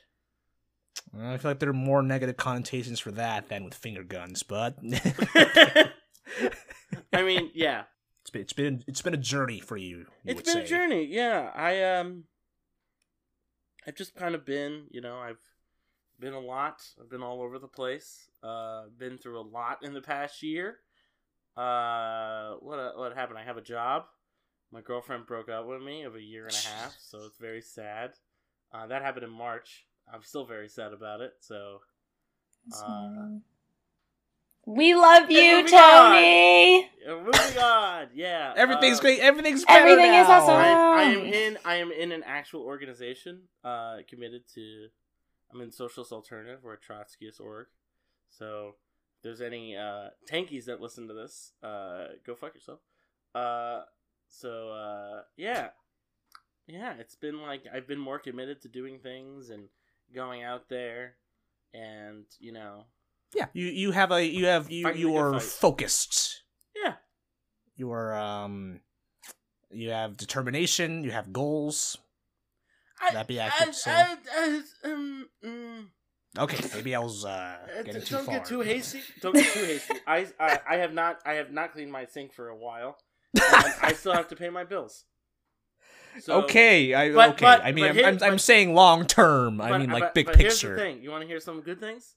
I 1.19 1.37
feel 1.37 1.51
like 1.53 1.61
there 1.61 1.69
are 1.69 1.73
more 1.73 2.03
negative 2.03 2.37
connotations 2.37 2.99
for 2.99 3.13
that 3.13 3.49
than 3.49 3.65
with 3.65 3.75
finger 3.75 4.03
guns, 4.03 4.43
but 4.43 4.79
i 7.13 7.23
mean 7.23 7.51
yeah. 7.55 7.85
It's 8.23 8.31
been 8.31 8.43
it's 8.43 8.53
been 8.53 8.85
it's 8.87 9.03
been 9.03 9.15
a 9.15 9.19
journey 9.19 9.61
for 9.61 9.77
you. 9.77 9.99
you 9.99 10.07
it's 10.25 10.53
been 10.53 10.63
a 10.63 10.67
journey 10.67 11.05
yeah. 11.05 11.51
I 11.55 11.83
um 11.83 12.25
i've 13.87 13.97
just 13.97 14.15
kind 14.15 14.35
of 14.35 14.47
been 14.47 14.87
you 14.91 15.01
know 15.01 15.19
i've 15.19 15.39
been 16.19 16.33
a 16.33 16.41
lot. 16.41 16.83
I've 17.01 17.11
been 17.11 17.23
all 17.23 17.43
over 17.43 17.59
the 17.59 17.69
place. 17.69 18.29
Uh 18.43 18.85
been 18.97 19.19
through 19.19 19.41
a 19.41 19.43
lot 19.43 19.79
in 19.83 19.95
the 19.95 20.01
past 20.01 20.43
year. 20.43 20.79
Uh 21.57 22.55
what 22.61 22.97
what 22.97 23.15
happened? 23.15 23.39
I 23.39 23.45
have 23.45 23.57
a 23.57 23.63
job. 23.63 24.05
My 24.73 24.81
girlfriend 24.81 25.27
broke 25.27 25.49
up 25.49 25.67
with 25.67 25.83
me 25.83 26.03
of 26.03 26.17
a 26.17 26.23
year 26.23 26.47
and 26.47 26.55
a 26.55 26.69
half 26.69 26.97
so 26.99 27.19
it's 27.25 27.39
very 27.39 27.61
sad. 27.61 28.13
Uh 28.73 28.87
that 28.87 29.03
happened 29.03 29.25
in 29.25 29.31
march 29.31 29.87
i'm 30.13 30.23
still 30.23 30.45
very 30.47 30.69
sad 30.69 30.93
about 30.93 31.21
it 31.21 31.35
so 31.41 31.81
Uh, 32.73 33.39
we 34.67 34.95
love 34.95 35.31
you, 35.31 35.57
moving. 35.57 35.71
Tony. 35.73 36.91
moving 37.07 37.59
on 37.59 38.09
yeah 38.15 38.55
Everything's 38.57 38.99
uh, 38.99 39.03
great. 39.03 39.21
Everything's 39.21 39.65
better 39.65 39.87
Everything 39.87 40.15
is 40.15 40.27
awesome. 40.27 40.55
I, 40.55 40.71
I 40.71 41.03
am 41.03 41.21
in 41.27 41.59
I 41.67 41.75
am 41.77 41.93
in 41.93 42.13
an 42.13 42.23
actual 42.25 42.63
organization 42.63 43.43
uh 43.63 43.99
committed 44.09 44.45
to 44.55 44.87
I'm 45.53 45.61
in 45.61 45.71
Socialist 45.71 46.11
Alternative 46.13 46.61
or 46.65 46.79
Trotskyist 46.79 47.41
org. 47.41 47.67
So 48.31 48.77
if 49.19 49.23
there's 49.23 49.43
any 49.43 49.77
uh 49.77 50.09
tankies 50.31 50.65
that 50.65 50.81
listen 50.81 51.09
to 51.09 51.15
this, 51.15 51.53
uh 51.63 52.07
go 52.27 52.35
fuck 52.35 52.55
yourself. 52.55 52.81
Uh 53.35 53.83
so 54.29 54.71
uh 54.71 55.23
yeah. 55.37 55.69
Yeah, 56.67 56.95
it's 56.99 57.17
been 57.17 57.43
like 57.43 57.65
I've 57.71 57.87
been 57.87 57.99
more 58.01 58.19
committed 58.19 58.63
to 58.63 58.69
doing 58.69 58.99
things 58.99 59.51
and 59.51 59.69
going 60.15 60.43
out 60.43 60.69
there 60.69 61.17
and, 61.73 62.25
you 62.39 62.53
know, 62.53 62.85
Yeah, 63.35 63.47
you 63.53 63.67
you 63.67 63.91
have 63.93 64.13
a 64.13 64.25
you 64.25 64.47
have 64.47 64.71
you 64.71 64.89
you 64.93 65.17
are 65.17 65.41
focused. 65.41 66.43
yeah. 66.75 66.95
You 67.77 67.91
are 67.93 68.15
um 68.15 68.81
you 69.71 69.91
have 69.91 70.17
determination. 70.17 71.03
You 71.05 71.11
have 71.11 71.33
goals. 71.33 71.99
I, 73.01 73.13
That'd 73.13 73.27
be 73.27 73.41
accurate 73.41 73.69
I, 73.69 73.73
to 73.73 73.77
say. 73.77 73.91
I, 73.91 74.17
I, 74.85 74.91
um, 74.93 75.29
mm, 75.45 75.85
Okay, 76.39 76.59
maybe 76.75 76.95
I 76.95 77.01
was 77.01 77.25
uh, 77.25 77.29
Uh, 77.29 77.83
getting 77.83 78.01
d- 78.01 78.07
too 78.07 78.15
don't 78.17 78.25
far. 78.27 78.35
get 78.39 78.45
too 78.47 78.61
hasty. 78.73 79.01
Don't 79.21 79.35
get 79.35 79.53
too 79.53 79.65
hasty. 79.65 79.95
I, 80.07 80.27
I 80.39 80.61
I 80.69 80.77
have 80.77 80.93
not 80.93 81.21
I 81.27 81.35
have 81.35 81.51
not 81.51 81.73
cleaned 81.73 81.91
my 81.93 82.07
sink 82.07 82.33
for 82.35 82.49
a 82.49 82.57
while. 82.57 82.97
And 83.35 83.75
I 83.83 83.93
still 83.95 84.13
have 84.15 84.29
to 84.29 84.37
pay 84.37 84.49
my 84.49 84.63
bills. 84.65 85.05
So, 86.21 86.43
okay, 86.45 86.95
I 86.95 87.13
but- 87.13 87.31
okay. 87.31 87.45
but- 87.45 87.65
I 87.65 87.73
mean, 87.73 87.85
I'm, 87.87 87.95
here- 87.95 88.07
I'm, 88.07 88.19
I'm 88.23 88.39
saying 88.39 88.75
long 88.75 89.07
term. 89.07 89.61
I 89.61 89.79
mean, 89.79 89.91
like 89.91 90.03
but- 90.05 90.15
big 90.15 90.27
but 90.27 90.37
Here's 90.37 90.61
the 90.61 90.69
picture. 90.69 90.77
thing. 90.79 91.03
You 91.03 91.11
want 91.11 91.23
to 91.23 91.27
hear 91.29 91.41
some 91.41 91.61
good 91.61 91.81
things? 91.81 92.15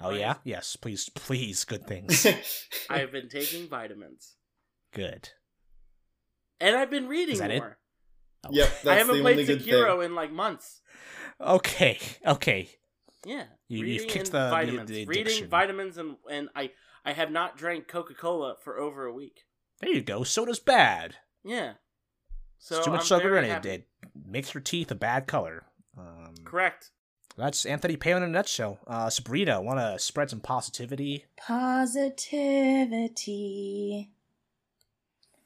Oh 0.00 0.10
yeah, 0.10 0.34
yes, 0.44 0.76
please, 0.76 1.08
please, 1.14 1.64
good 1.64 1.86
things. 1.86 2.26
I 2.90 2.98
have 2.98 3.12
been 3.12 3.28
taking 3.30 3.66
vitamins, 3.68 4.34
good. 4.92 5.30
and 6.60 6.76
I've 6.76 6.90
been 6.90 7.08
reading 7.08 7.34
Is 7.34 7.38
that 7.38 7.50
it? 7.50 7.58
more. 7.58 7.78
Oh. 8.44 8.50
yep, 8.52 8.68
that's 8.68 8.86
I 8.88 8.94
haven't 8.96 9.16
the 9.16 9.22
played 9.22 9.38
only 9.38 9.46
good 9.46 9.62
Sekiro 9.62 9.96
thing. 10.00 10.02
in 10.10 10.14
like 10.14 10.30
months. 10.32 10.82
Okay, 11.40 11.98
okay. 12.26 12.68
Yeah, 13.24 13.44
You- 13.68 13.78
you've 13.78 14.02
reading 14.02 14.08
kicked 14.08 14.26
and 14.28 14.34
the- 14.34 14.44
the- 14.44 14.50
vitamins, 14.50 14.90
the 14.90 15.06
reading 15.06 15.48
vitamins, 15.48 15.96
and 15.98 16.16
and 16.30 16.48
I 16.54 16.72
I 17.04 17.12
have 17.12 17.30
not 17.30 17.56
drank 17.56 17.88
Coca 17.88 18.14
Cola 18.14 18.56
for 18.62 18.78
over 18.78 19.06
a 19.06 19.12
week. 19.14 19.44
There 19.80 19.90
you 19.90 20.02
go. 20.02 20.24
Soda's 20.24 20.58
bad. 20.60 21.16
Yeah, 21.44 21.74
so 22.58 22.76
it's 22.76 22.84
too 22.84 22.90
much 22.92 23.00
I'm 23.02 23.06
sugar 23.06 23.30
very 23.30 23.38
in 23.38 23.44
it. 23.44 23.48
happy. 23.54 23.68
It 23.70 23.86
makes 24.26 24.52
your 24.54 24.60
teeth 24.62 24.90
a 24.90 24.94
bad 24.94 25.26
color. 25.26 25.64
Um, 25.98 26.34
Correct. 26.44 26.90
That's 27.36 27.66
Anthony 27.66 27.96
Payne 27.96 28.16
in 28.18 28.22
a 28.22 28.28
nutshell. 28.28 28.78
Uh, 28.86 29.10
Sabrina, 29.10 29.60
want 29.60 29.78
to 29.78 29.98
spread 29.98 30.30
some 30.30 30.40
positivity? 30.40 31.26
Positivity. 33.06 34.10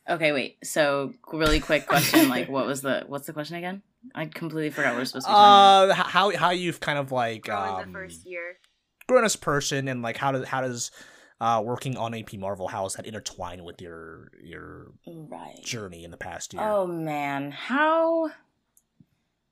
Okay, 0.08 0.32
wait. 0.32 0.58
So, 0.64 1.14
really 1.32 1.60
quick 1.60 1.86
question. 1.86 2.28
like, 2.28 2.48
what 2.48 2.66
was 2.66 2.80
the 2.82 3.04
what's 3.06 3.26
the 3.26 3.32
question 3.32 3.56
again? 3.56 3.82
I 4.14 4.26
completely 4.26 4.70
forgot 4.70 4.90
what 4.92 4.98
we're 5.00 5.04
supposed 5.04 5.26
to 5.26 5.30
be 5.30 5.34
talking 5.34 5.90
Uh, 5.90 5.94
how 5.94 6.36
how 6.36 6.50
you've 6.50 6.80
kind 6.80 6.98
of 6.98 7.12
like 7.12 7.42
Growing 7.44 7.82
um, 7.84 7.92
the 7.92 7.98
first 7.98 8.24
year. 8.26 8.56
grown 9.08 9.24
as 9.24 9.34
a 9.34 9.38
person, 9.38 9.88
and 9.88 10.02
like 10.02 10.16
how 10.16 10.32
does 10.32 10.46
how 10.48 10.60
does 10.62 10.90
uh 11.40 11.62
working 11.64 11.96
on 11.96 12.14
AP 12.14 12.34
Marvel 12.34 12.68
how 12.68 12.82
does 12.82 12.94
that 12.94 13.06
intertwine 13.06 13.64
with 13.64 13.80
your 13.80 14.30
your. 14.42 14.92
Right. 15.06 15.62
journey 15.64 16.04
in 16.04 16.10
the 16.10 16.16
past 16.16 16.52
year? 16.52 16.62
Oh 16.62 16.86
man, 16.86 17.50
how 17.50 18.30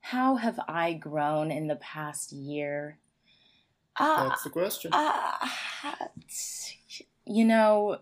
how 0.01 0.36
have 0.36 0.59
I 0.68 0.95
grown 0.95 1.51
in 1.51 1.66
the 1.66 1.76
past 1.76 2.32
year? 2.32 2.99
Uh, 3.97 4.28
That's 4.28 4.45
the 4.45 4.51
question. 4.51 4.93
uh, 4.95 5.32
you 7.26 7.45
know, 7.45 7.99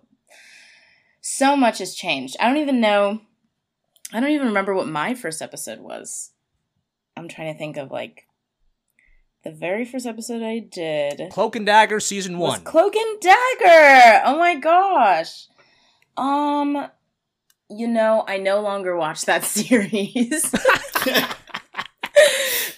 so 1.20 1.56
much 1.56 1.78
has 1.78 1.94
changed. 1.94 2.36
I 2.38 2.46
don't 2.46 2.58
even 2.58 2.80
know. 2.80 3.20
I 4.12 4.20
don't 4.20 4.30
even 4.30 4.46
remember 4.48 4.74
what 4.74 4.86
my 4.86 5.14
first 5.14 5.42
episode 5.42 5.80
was. 5.80 6.30
I'm 7.16 7.28
trying 7.28 7.52
to 7.52 7.58
think 7.58 7.76
of 7.76 7.90
like 7.90 8.25
the 9.46 9.52
very 9.52 9.84
first 9.84 10.06
episode 10.06 10.42
I 10.42 10.58
did. 10.58 11.30
Cloak 11.30 11.54
and 11.56 11.64
Dagger 11.66 12.00
season 12.00 12.38
was 12.38 12.52
one. 12.54 12.64
Cloak 12.64 12.96
and 12.96 13.20
Dagger. 13.20 14.22
Oh 14.24 14.36
my 14.38 14.56
gosh. 14.56 15.46
Um, 16.16 16.88
you 17.70 17.86
know, 17.86 18.24
I 18.26 18.38
no 18.38 18.60
longer 18.60 18.96
watch 18.96 19.22
that 19.26 19.44
series. 19.56 20.52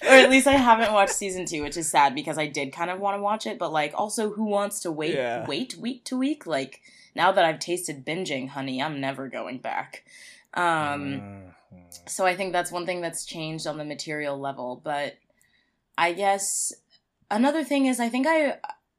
or 0.02 0.14
at 0.14 0.30
least 0.30 0.46
I 0.46 0.52
haven't 0.56 0.92
watched 0.92 1.12
season 1.12 1.46
two, 1.46 1.62
which 1.62 1.76
is 1.76 1.90
sad 1.90 2.14
because 2.14 2.38
I 2.38 2.46
did 2.46 2.72
kind 2.72 2.90
of 2.90 2.98
want 3.00 3.16
to 3.16 3.22
watch 3.22 3.46
it, 3.46 3.58
but 3.58 3.72
like 3.72 3.92
also 3.94 4.30
who 4.30 4.44
wants 4.44 4.80
to 4.80 4.90
wait 4.92 5.14
Yeah. 5.14 5.46
wait 5.46 5.76
week 5.76 6.04
to 6.06 6.16
week? 6.18 6.46
Like 6.46 6.80
now 7.14 7.32
that 7.32 7.44
I've 7.44 7.58
tasted 7.58 8.04
binging, 8.04 8.50
honey, 8.50 8.82
I'm 8.82 9.00
never 9.00 9.28
going 9.28 9.58
back. 9.58 10.04
Um 10.54 11.20
Mhm. 11.74 12.08
so 12.10 12.26
I 12.26 12.34
think 12.34 12.52
that's 12.52 12.72
one 12.72 12.86
thing 12.86 13.00
that's 13.00 13.24
changed 13.24 13.66
on 13.66 13.76
the 13.78 13.84
material 13.84 14.38
level, 14.38 14.80
but 14.82 15.16
I 15.98 16.14
guess 16.14 16.72
another 17.30 17.62
thing 17.62 17.84
is 17.84 18.00
I 18.00 18.08
think 18.08 18.26
I 18.26 18.56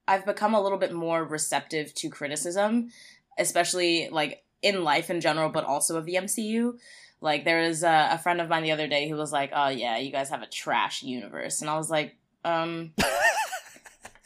I've 0.08 0.26
become 0.26 0.54
a 0.54 0.62
little 0.62 0.78
bit 0.78 0.93
more 0.93 1.24
receptive 1.24 1.93
to 1.95 2.10
criticism 2.10 2.91
especially 3.39 4.10
like 4.12 4.43
in 4.62 4.84
life 4.84 5.10
in 5.10 5.22
general, 5.22 5.50
but 5.50 5.64
also 5.64 5.97
of 5.97 6.06
the 6.06 6.16
MCU. 6.16 6.78
Like 7.22 7.45
there 7.45 7.62
was 7.62 7.84
a, 7.84 8.10
a 8.12 8.18
friend 8.18 8.39
of 8.39 8.50
mine 8.50 8.64
the 8.64 8.72
other 8.72 8.88
day 8.88 9.10
who 9.10 9.16
was 9.16 9.32
like, 9.32 9.52
"Oh 9.54 9.70
yeah, 9.70 9.97
you 9.97 10.12
guys 10.12 10.30
have 10.30 10.43
a 10.43 10.47
trash 10.47 11.02
universe," 11.02 11.62
and 11.62 11.70
I 11.70 11.78
was 11.78 11.89
like, 11.89 12.16
um. 12.45 12.91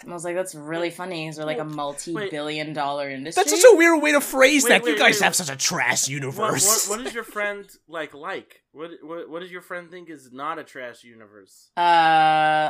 I 0.07 0.13
was 0.13 0.23
like, 0.23 0.35
that's 0.35 0.55
really 0.55 0.89
funny 0.89 1.25
because 1.25 1.39
we're 1.39 1.45
like 1.45 1.59
a 1.59 1.65
multi-billion 1.65 2.73
dollar 2.73 3.09
industry. 3.09 3.43
That's 3.43 3.61
such 3.61 3.73
a 3.73 3.75
weird 3.75 4.01
way 4.01 4.11
to 4.11 4.21
phrase 4.21 4.63
Wait, 4.63 4.69
that. 4.69 4.83
wait, 4.83 4.91
you 4.91 4.97
guys 4.97 5.15
wait, 5.15 5.23
have 5.23 5.35
such 5.35 5.49
a 5.49 5.55
trash 5.55 6.07
universe. 6.07 6.87
what, 6.87 6.97
what 6.97 7.03
does 7.03 7.13
your 7.13 7.23
friend 7.23 7.65
like 7.87 8.13
like? 8.13 8.61
What, 8.73 8.89
what 9.03 9.29
what 9.29 9.41
does 9.41 9.51
your 9.51 9.61
friend 9.61 9.91
think 9.91 10.09
is 10.09 10.31
not 10.31 10.57
a 10.57 10.63
trash 10.63 11.03
universe? 11.03 11.69
Uh, 11.77 11.81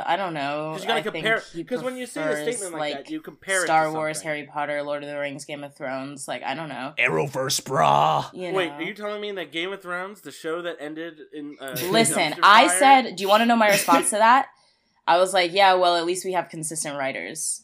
I 0.06 0.16
don't 0.18 0.34
know. 0.34 0.72
Because 0.72 0.82
you 0.82 0.88
gotta 0.88 1.00
I 1.00 1.02
compare. 1.02 1.42
Because 1.54 1.82
when 1.82 1.96
you 1.96 2.04
say 2.04 2.20
a 2.22 2.52
statement 2.52 2.74
like, 2.74 2.94
that, 2.94 3.10
you 3.10 3.22
compare 3.22 3.64
Star 3.64 3.86
it 3.86 3.88
to 3.88 3.94
Wars. 3.94 4.20
Harry 4.20 4.44
Potter, 4.44 4.82
Lord 4.82 5.02
of 5.02 5.08
the 5.08 5.18
Rings, 5.18 5.46
Game 5.46 5.64
of 5.64 5.74
Thrones. 5.74 6.28
Like 6.28 6.42
I 6.42 6.54
don't 6.54 6.68
know. 6.68 6.92
Arrowverse, 6.98 7.62
brah. 7.62 8.30
You 8.34 8.52
Wait, 8.52 8.70
are 8.72 8.82
you 8.82 8.92
telling 8.92 9.22
me 9.22 9.32
that 9.32 9.50
Game 9.50 9.72
of 9.72 9.80
Thrones, 9.80 10.20
the 10.20 10.30
show 10.30 10.60
that 10.60 10.76
ended 10.78 11.20
in 11.32 11.56
uh, 11.58 11.74
Listen, 11.90 12.34
I 12.42 12.68
fire- 12.68 12.78
said, 12.78 13.16
do 13.16 13.22
you 13.22 13.28
want 13.28 13.40
to 13.40 13.46
know 13.46 13.56
my 13.56 13.68
response 13.68 14.10
to 14.10 14.16
that? 14.16 14.48
I 15.06 15.18
was 15.18 15.34
like, 15.34 15.52
yeah, 15.52 15.74
well, 15.74 15.96
at 15.96 16.04
least 16.06 16.24
we 16.24 16.32
have 16.32 16.48
consistent 16.48 16.96
writers. 16.98 17.62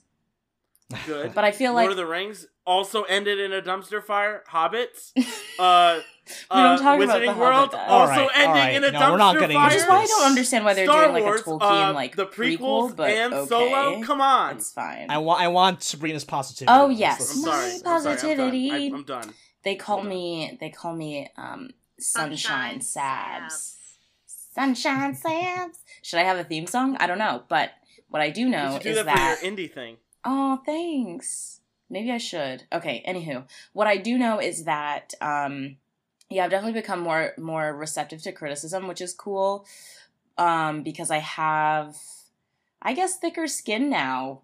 good. 1.06 1.34
But 1.34 1.44
I 1.44 1.52
feel 1.52 1.72
like 1.72 1.84
Lord 1.84 1.92
of 1.92 1.96
the 1.96 2.06
Rings 2.06 2.46
also 2.66 3.02
ended 3.04 3.38
in 3.40 3.52
a 3.52 3.62
dumpster 3.62 4.02
fire. 4.04 4.42
Hobbits, 4.50 5.12
uh, 5.58 6.00
We 6.50 6.56
don't 6.60 6.78
uh, 6.84 6.94
about 6.94 7.00
Wizarding 7.00 7.34
The 7.34 7.40
World 7.40 7.70
Hobbit, 7.72 7.80
also 7.88 8.12
Alright, 8.12 8.30
ending 8.36 8.48
alright. 8.50 8.74
in 8.74 8.84
a 8.84 8.90
No, 8.92 8.98
dumpster 8.98 9.10
we're 9.12 9.16
not 9.18 9.38
getting 9.38 9.56
fire. 9.56 9.68
which 9.68 9.76
is 9.76 9.86
why 9.86 9.96
I 10.02 10.06
don't 10.06 10.26
understand 10.26 10.64
why 10.64 10.74
they're 10.74 10.84
Star 10.86 11.02
doing 11.04 11.14
like 11.14 11.24
Wars, 11.24 11.40
a 11.40 11.44
Tolkien 11.44 11.90
uh, 11.90 11.92
like 11.94 12.16
the 12.16 12.26
prequel, 12.26 12.94
but 12.94 13.10
and 13.10 13.32
okay. 13.34 13.48
Solo. 13.48 14.02
Come 14.02 14.20
on. 14.20 14.56
It's 14.56 14.72
fine. 14.72 15.06
I 15.10 15.18
want. 15.18 15.40
I 15.40 15.48
want 15.48 15.82
Sabrina's 15.82 16.24
positivity. 16.24 16.72
Oh, 16.76 16.88
yes. 16.90 17.20
listen 17.20 17.38
I'm 17.38 17.44
to 17.44 17.50
sorry. 17.50 17.64
this. 17.70 17.74
I'm 17.74 17.80
sorry, 17.80 17.94
I'm 17.94 18.02
done. 18.02 18.16
positivity. 18.16 18.70
I- 18.70 18.96
I'm 18.96 19.04
done. 19.04 19.34
They 19.62 19.74
call 19.76 19.96
Hold 19.96 20.06
on. 20.06 20.10
me 20.10 20.56
they 20.60 20.70
call 20.70 20.94
me 20.94 21.28
um 21.36 21.70
Sunshine, 21.98 22.80
Sunshine 22.80 23.48
Sabs. 23.50 23.74
Sunshine 24.54 25.14
Sabs. 25.14 25.76
Should 26.02 26.20
I 26.20 26.24
have 26.24 26.38
a 26.38 26.44
theme 26.44 26.66
song? 26.66 26.96
I 26.98 27.06
don't 27.06 27.18
know, 27.18 27.42
but 27.48 27.70
what 28.08 28.22
I 28.22 28.30
do 28.30 28.48
know 28.48 28.78
do 28.82 28.90
is 28.90 28.96
that, 28.96 29.06
that 29.06 29.38
for 29.38 29.44
your 29.44 29.56
indie 29.56 29.72
thing. 29.72 29.96
Oh, 30.24 30.60
thanks. 30.66 31.60
Maybe 31.88 32.10
I 32.10 32.18
should. 32.18 32.64
Okay, 32.72 33.02
anywho. 33.06 33.44
What 33.72 33.86
I 33.86 33.96
do 33.96 34.18
know 34.18 34.40
is 34.40 34.64
that 34.64 35.14
um 35.20 35.76
yeah, 36.28 36.44
I've 36.44 36.50
definitely 36.50 36.80
become 36.80 37.00
more 37.00 37.32
more 37.38 37.74
receptive 37.74 38.22
to 38.22 38.32
criticism, 38.32 38.86
which 38.86 39.00
is 39.00 39.12
cool. 39.12 39.66
Um, 40.38 40.82
because 40.82 41.10
I 41.10 41.18
have 41.18 41.96
I 42.80 42.94
guess 42.94 43.18
thicker 43.18 43.46
skin 43.46 43.90
now. 43.90 44.42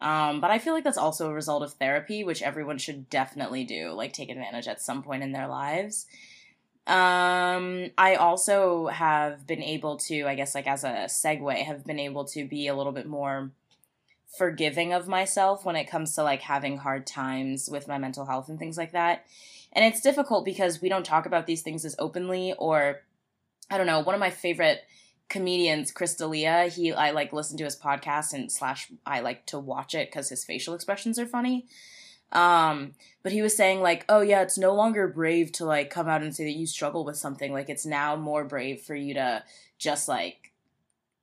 Um, 0.00 0.40
but 0.40 0.52
I 0.52 0.60
feel 0.60 0.74
like 0.74 0.84
that's 0.84 0.98
also 0.98 1.28
a 1.28 1.34
result 1.34 1.62
of 1.62 1.72
therapy, 1.72 2.22
which 2.22 2.42
everyone 2.42 2.78
should 2.78 3.10
definitely 3.10 3.64
do, 3.64 3.90
like 3.90 4.12
take 4.12 4.30
advantage 4.30 4.68
at 4.68 4.80
some 4.80 5.02
point 5.02 5.24
in 5.24 5.32
their 5.32 5.48
lives. 5.48 6.06
Um, 6.88 7.90
I 7.98 8.14
also 8.14 8.86
have 8.86 9.46
been 9.46 9.62
able 9.62 9.98
to, 9.98 10.24
I 10.24 10.34
guess, 10.34 10.54
like 10.54 10.66
as 10.66 10.84
a 10.84 11.04
segue, 11.06 11.62
have 11.62 11.84
been 11.84 11.98
able 11.98 12.24
to 12.26 12.48
be 12.48 12.66
a 12.66 12.74
little 12.74 12.92
bit 12.92 13.06
more 13.06 13.50
forgiving 14.38 14.94
of 14.94 15.06
myself 15.06 15.66
when 15.66 15.76
it 15.76 15.84
comes 15.84 16.14
to 16.14 16.22
like 16.22 16.40
having 16.40 16.78
hard 16.78 17.06
times 17.06 17.68
with 17.70 17.88
my 17.88 17.98
mental 17.98 18.24
health 18.24 18.48
and 18.48 18.58
things 18.58 18.78
like 18.78 18.92
that. 18.92 19.26
And 19.72 19.84
it's 19.84 20.00
difficult 20.00 20.46
because 20.46 20.80
we 20.80 20.88
don't 20.88 21.04
talk 21.04 21.26
about 21.26 21.46
these 21.46 21.60
things 21.60 21.84
as 21.84 21.94
openly 21.98 22.54
or 22.58 23.02
I 23.70 23.76
don't 23.76 23.86
know, 23.86 24.00
one 24.00 24.14
of 24.14 24.20
my 24.20 24.30
favorite 24.30 24.80
comedians, 25.28 25.92
Chris 25.92 26.14
D'Elia, 26.14 26.68
he 26.68 26.90
I 26.92 27.10
like 27.10 27.34
listen 27.34 27.58
to 27.58 27.64
his 27.64 27.76
podcast 27.76 28.32
and 28.32 28.50
slash 28.50 28.90
I 29.04 29.20
like 29.20 29.44
to 29.46 29.58
watch 29.58 29.94
it 29.94 30.08
because 30.08 30.30
his 30.30 30.42
facial 30.42 30.74
expressions 30.74 31.18
are 31.18 31.26
funny. 31.26 31.66
Um, 32.32 32.92
but 33.22 33.32
he 33.32 33.42
was 33.42 33.56
saying 33.56 33.80
like, 33.80 34.04
oh 34.08 34.20
yeah, 34.20 34.42
it's 34.42 34.58
no 34.58 34.74
longer 34.74 35.08
brave 35.08 35.52
to 35.52 35.64
like 35.64 35.90
come 35.90 36.08
out 36.08 36.22
and 36.22 36.34
say 36.34 36.44
that 36.44 36.58
you 36.58 36.66
struggle 36.66 37.04
with 37.04 37.16
something. 37.16 37.52
Like 37.52 37.68
it's 37.68 37.86
now 37.86 38.16
more 38.16 38.44
brave 38.44 38.80
for 38.82 38.94
you 38.94 39.14
to 39.14 39.44
just 39.78 40.08
like 40.08 40.52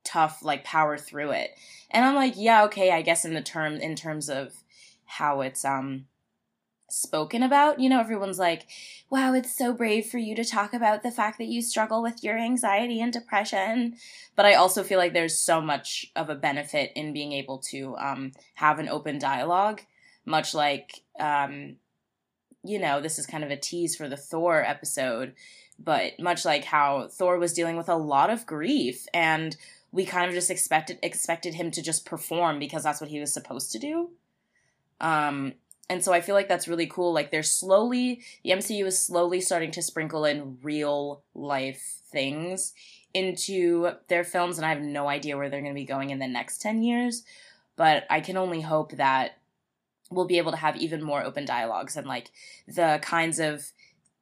tough 0.04 0.44
like 0.44 0.64
power 0.64 0.98
through 0.98 1.32
it. 1.32 1.52
And 1.92 2.06
I'm 2.06 2.16
like, 2.16 2.34
yeah, 2.38 2.64
okay, 2.66 2.92
I 2.92 3.02
guess 3.02 3.26
in 3.26 3.34
the 3.34 3.42
term 3.42 3.76
in 3.76 3.96
terms 3.96 4.30
of 4.30 4.54
how 5.06 5.42
it's 5.42 5.66
um 5.66 6.06
spoken 6.90 7.44
about, 7.44 7.80
you 7.80 7.90
know, 7.90 8.00
everyone's 8.00 8.40
like, 8.40 8.68
wow, 9.10 9.34
it's 9.34 9.56
so 9.56 9.74
brave 9.74 10.06
for 10.06 10.18
you 10.18 10.36
to 10.36 10.46
talk 10.46 10.74
about 10.74 11.04
the 11.04 11.12
fact 11.12 11.38
that 11.40 11.48
you 11.48 11.62
struggle 11.62 12.02
with 12.02 12.24
your 12.24 12.38
anxiety 12.38 13.02
and 13.02 13.12
depression. 13.12 13.96
But 14.36 14.46
I 14.46 14.54
also 14.54 14.84
feel 14.84 15.00
like 15.00 15.14
there's 15.14 15.38
so 15.38 15.60
much 15.60 16.12
of 16.16 16.30
a 16.30 16.36
benefit 16.36 16.92
in 16.96 17.14
being 17.14 17.34
able 17.34 17.58
to 17.70 17.96
um 17.98 18.32
have 18.56 18.80
an 18.80 18.90
open 18.90 19.20
dialogue, 19.20 19.82
much 20.26 20.54
like 20.54 21.02
um 21.20 21.78
you 22.64 22.80
know, 22.80 23.00
this 23.00 23.20
is 23.20 23.28
kind 23.28 23.44
of 23.44 23.52
a 23.52 23.58
tease 23.58 23.96
for 23.96 24.10
the 24.10 24.18
Thor 24.18 24.64
episode, 24.66 25.36
but 25.78 26.20
much 26.20 26.46
like 26.46 26.66
how 26.66 27.08
Thor 27.10 27.38
was 27.38 27.54
dealing 27.54 27.78
with 27.78 27.90
a 27.90 27.96
lot 27.96 28.32
of 28.32 28.48
grief 28.48 29.06
and 29.14 29.56
we 29.92 30.04
kind 30.04 30.28
of 30.28 30.34
just 30.34 30.50
expected 30.50 31.00
expected 31.04 31.54
him 31.54 31.72
to 31.72 31.82
just 31.82 32.06
perform 32.06 32.60
because 32.60 32.84
that's 32.84 33.00
what 33.00 33.10
he 33.10 33.20
was 33.20 33.34
supposed 33.34 33.72
to 33.72 33.80
do. 33.80 34.10
Um 35.00 35.54
and 35.88 36.04
so 36.04 36.12
I 36.12 36.22
feel 36.22 36.34
like 36.34 36.48
that's 36.48 36.68
really 36.68 36.88
cool. 36.88 37.14
Like 37.14 37.30
they're 37.30 37.44
slowly 37.44 38.22
the 38.44 38.52
MCU 38.52 38.86
is 38.86 39.00
slowly 39.00 39.42
starting 39.42 39.72
to 39.72 39.82
sprinkle 39.82 40.26
in 40.26 40.58
real 40.64 41.24
life 41.36 42.02
things 42.12 42.74
into 43.14 43.92
their 44.10 44.24
films 44.24 44.58
and 44.58 44.66
I 44.66 44.70
have 44.70 44.82
no 44.82 45.08
idea 45.08 45.38
where 45.38 45.50
they're 45.50 45.62
going 45.62 45.74
to 45.74 45.80
be 45.80 45.86
going 45.86 46.10
in 46.10 46.20
the 46.20 46.28
next 46.28 46.62
10 46.62 46.82
years, 46.84 47.24
but 47.76 48.06
I 48.10 48.20
can 48.20 48.36
only 48.36 48.62
hope 48.62 48.94
that 48.94 49.38
we'll 50.10 50.26
be 50.26 50.38
able 50.38 50.52
to 50.52 50.58
have 50.58 50.76
even 50.78 51.04
more 51.04 51.24
open 51.24 51.46
dialogues 51.46 51.96
and 51.96 52.08
like 52.08 52.32
the 52.68 53.00
kinds 53.02 53.40
of 53.40 53.72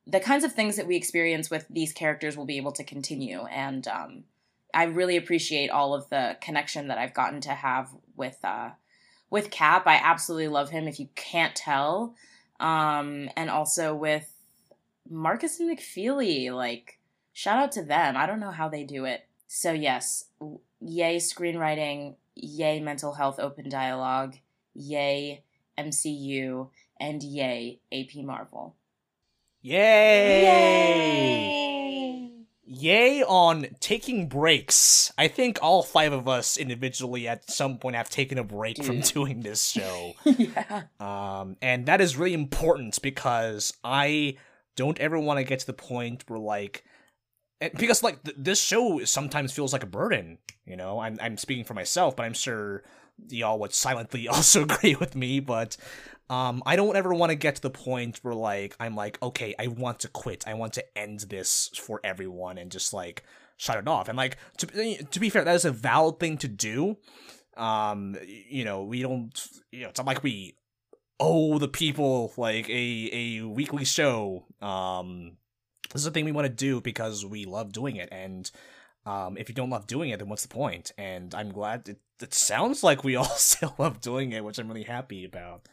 the 0.05 0.19
kinds 0.19 0.43
of 0.43 0.53
things 0.53 0.75
that 0.75 0.87
we 0.87 0.95
experience 0.95 1.49
with 1.49 1.65
these 1.69 1.93
characters 1.93 2.35
will 2.35 2.45
be 2.45 2.57
able 2.57 2.71
to 2.71 2.83
continue 2.83 3.43
and 3.45 3.87
um 3.87 4.23
I 4.73 4.85
really 4.85 5.17
appreciate 5.17 5.69
all 5.69 5.93
of 5.93 6.09
the 6.09 6.35
connection 6.41 6.87
that 6.87 6.97
I've 6.97 7.13
gotten 7.13 7.41
to 7.41 7.51
have 7.51 7.89
with 8.15 8.37
uh 8.43 8.71
with 9.29 9.51
Cap. 9.51 9.87
I 9.87 9.95
absolutely 9.95 10.47
love 10.47 10.69
him 10.69 10.87
if 10.87 10.99
you 10.99 11.09
can't 11.15 11.55
tell. 11.55 12.15
Um 12.59 13.29
and 13.35 13.49
also 13.49 13.93
with 13.93 14.29
Markus 15.09 15.59
and 15.59 15.77
McFeely, 15.77 16.51
like 16.51 16.99
shout 17.33 17.59
out 17.59 17.71
to 17.73 17.83
them. 17.83 18.15
I 18.17 18.25
don't 18.25 18.39
know 18.39 18.51
how 18.51 18.69
they 18.69 18.83
do 18.83 19.05
it. 19.05 19.25
So 19.47 19.71
yes, 19.71 20.25
yay 20.79 21.17
screenwriting, 21.17 22.15
yay 22.35 22.79
mental 22.79 23.13
health 23.13 23.39
open 23.39 23.69
dialogue, 23.69 24.35
yay 24.73 25.43
MCU, 25.77 26.69
and 26.99 27.23
yay 27.23 27.79
AP 27.91 28.23
Marvel. 28.23 28.75
Yay! 29.61 30.43
Yay 30.43 31.73
Yay 32.65 33.23
on 33.23 33.67
taking 33.79 34.27
breaks. 34.27 35.11
I 35.17 35.27
think 35.27 35.59
all 35.61 35.83
five 35.83 36.13
of 36.13 36.27
us 36.27 36.57
individually 36.57 37.27
at 37.27 37.49
some 37.49 37.77
point 37.77 37.95
have 37.95 38.09
taken 38.09 38.37
a 38.37 38.43
break 38.43 38.83
from 38.83 39.01
doing 39.01 39.41
this 39.41 39.67
show. 39.67 40.13
yeah. 40.25 40.83
Um, 40.99 41.57
and 41.61 41.85
that 41.85 41.99
is 41.99 42.17
really 42.17 42.33
important 42.33 42.99
because 43.01 43.73
I 43.83 44.37
don't 44.75 44.97
ever 44.99 45.19
want 45.19 45.39
to 45.39 45.43
get 45.43 45.59
to 45.59 45.67
the 45.67 45.73
point 45.73 46.23
where 46.27 46.39
like, 46.39 46.85
because 47.59 48.01
like 48.01 48.23
th- 48.23 48.37
this 48.39 48.61
show 48.61 49.03
sometimes 49.03 49.51
feels 49.51 49.73
like 49.73 49.83
a 49.83 49.87
burden. 49.87 50.37
You 50.65 50.77
know, 50.77 50.99
I'm 50.99 51.19
I'm 51.21 51.37
speaking 51.37 51.65
for 51.65 51.73
myself, 51.73 52.15
but 52.15 52.23
I'm 52.23 52.33
sure 52.33 52.83
y'all 53.29 53.59
would 53.59 53.73
silently 53.73 54.27
also 54.29 54.63
agree 54.63 54.95
with 54.95 55.15
me. 55.15 55.39
But 55.39 55.77
um, 56.29 56.63
I 56.65 56.75
don't 56.75 56.95
ever 56.95 57.13
want 57.13 57.31
to 57.31 57.35
get 57.35 57.55
to 57.55 57.61
the 57.61 57.69
point 57.69 58.19
where 58.23 58.33
like 58.33 58.75
I'm 58.79 58.95
like, 58.95 59.21
okay, 59.21 59.55
I 59.59 59.67
want 59.67 59.99
to 60.01 60.07
quit. 60.07 60.47
I 60.47 60.53
want 60.53 60.73
to 60.73 60.97
end 60.97 61.21
this 61.21 61.69
for 61.75 61.99
everyone 62.03 62.57
and 62.57 62.71
just 62.71 62.93
like 62.93 63.23
shut 63.57 63.77
it 63.77 63.87
off. 63.87 64.07
And 64.09 64.17
like 64.17 64.37
to 64.57 65.03
to 65.03 65.19
be 65.19 65.29
fair, 65.29 65.43
that 65.43 65.55
is 65.55 65.65
a 65.65 65.71
valid 65.71 66.19
thing 66.19 66.37
to 66.39 66.47
do. 66.47 66.97
Um, 67.57 68.17
you 68.25 68.65
know, 68.65 68.83
we 68.83 69.01
don't. 69.01 69.47
You 69.71 69.81
know, 69.81 69.89
it's 69.89 69.99
not 69.99 70.07
like 70.07 70.23
we 70.23 70.57
owe 71.19 71.57
the 71.59 71.67
people 71.67 72.33
like 72.37 72.69
a 72.69 73.09
a 73.13 73.41
weekly 73.45 73.85
show. 73.85 74.45
Um, 74.61 75.37
this 75.91 76.01
is 76.01 76.07
a 76.07 76.11
thing 76.11 76.25
we 76.25 76.31
want 76.31 76.47
to 76.47 76.53
do 76.53 76.81
because 76.81 77.25
we 77.25 77.45
love 77.45 77.71
doing 77.71 77.97
it, 77.97 78.09
and 78.11 78.49
um, 79.05 79.37
if 79.37 79.49
you 79.49 79.55
don't 79.55 79.69
love 79.69 79.87
doing 79.87 80.09
it, 80.09 80.19
then 80.19 80.29
what's 80.29 80.43
the 80.43 80.47
point? 80.47 80.91
And 80.97 81.35
I'm 81.35 81.51
glad 81.51 81.89
it, 81.89 81.99
it 82.23 82.33
sounds 82.33 82.83
like 82.83 83.03
we 83.03 83.15
all 83.17 83.25
still 83.25 83.75
love 83.77 84.01
doing 84.01 84.31
it, 84.31 84.43
which 84.43 84.57
I'm 84.57 84.67
really 84.67 84.83
happy 84.83 85.25
about. 85.25 85.67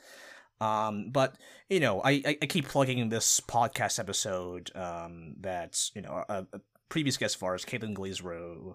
Um, 0.61 1.11
but 1.11 1.37
you 1.71 1.81
know, 1.81 2.03
I, 2.05 2.23
I, 2.27 2.47
keep 2.47 2.69
plugging 2.69 3.09
this 3.09 3.41
podcast 3.41 3.99
episode 3.99 4.71
um, 4.77 5.37
that 5.41 5.91
you 5.95 6.03
know 6.03 6.23
a, 6.29 6.47
a 6.53 6.61
previous 6.91 7.17
guest 7.17 7.37
of 7.37 7.43
ours, 7.45 7.65
Caitlin 7.65 7.95
Glazero, 7.97 8.75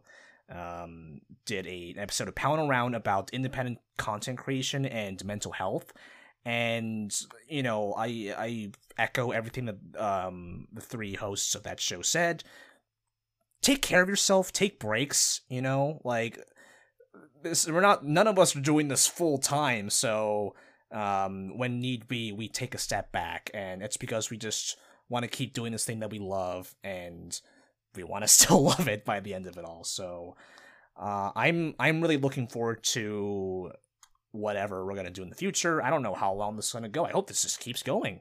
um, 0.50 1.22
did 1.46 1.68
a, 1.68 1.92
an 1.92 2.00
episode 2.00 2.28
of 2.28 2.34
Pound 2.34 2.68
Around 2.68 2.96
about 2.96 3.30
independent 3.32 3.80
content 3.98 4.40
creation 4.40 4.86
and 4.86 5.24
mental 5.26 5.52
health. 5.52 5.94
And 6.44 7.16
you 7.48 7.62
know, 7.62 7.94
I 7.96 8.34
I 8.36 8.72
echo 8.98 9.30
everything 9.30 9.66
that 9.66 10.02
um, 10.02 10.68
the 10.74 10.82
three 10.82 11.14
hosts 11.14 11.54
of 11.54 11.64
that 11.64 11.80
show 11.80 12.02
said. 12.02 12.44
Take 13.62 13.82
care 13.84 14.02
of 14.02 14.10
yourself. 14.10 14.52
Take 14.52 14.80
breaks. 14.80 15.42
You 15.50 15.62
know, 15.62 16.02
like 16.04 16.40
this. 17.46 17.66
We're 17.70 17.80
not. 17.80 18.06
None 18.06 18.28
of 18.28 18.38
us 18.38 18.56
are 18.56 18.62
doing 18.62 18.90
this 18.90 19.08
full 19.08 19.38
time, 19.38 19.90
so 19.90 20.54
um, 20.92 21.58
when 21.58 21.80
need 21.80 22.08
be, 22.10 22.34
we 22.34 22.50
take 22.50 22.76
a 22.76 22.78
step 22.78 23.12
back, 23.14 23.50
and 23.54 23.82
it's 23.82 23.96
because 23.98 24.30
we 24.30 24.38
just 24.38 24.78
want 25.08 25.24
to 25.24 25.30
keep 25.30 25.54
doing 25.54 25.72
this 25.72 25.86
thing 25.86 26.00
that 26.02 26.10
we 26.12 26.20
love, 26.20 26.76
and 26.84 27.40
we 27.96 28.04
want 28.04 28.24
to 28.24 28.28
still 28.40 28.62
love 28.64 28.88
it 28.90 29.06
by 29.06 29.22
the 29.22 29.34
end 29.34 29.46
of 29.48 29.58
it 29.58 29.64
all. 29.64 29.84
So, 29.86 30.36
uh, 31.00 31.32
I'm 31.36 31.74
I'm 31.80 32.02
really 32.02 32.18
looking 32.18 32.48
forward 32.48 32.84
to 32.84 33.72
whatever 34.32 34.86
we're 34.86 34.96
gonna 34.96 35.10
do 35.10 35.24
in 35.24 35.30
the 35.30 35.36
future. 35.36 35.82
I 35.82 35.90
don't 35.90 36.04
know 36.04 36.14
how 36.14 36.34
long 36.34 36.58
this 36.58 36.66
is 36.68 36.74
gonna 36.74 36.90
go. 36.90 37.06
I 37.06 37.12
hope 37.12 37.28
this 37.28 37.44
just 37.44 37.62
keeps 37.62 37.82
going. 37.84 38.20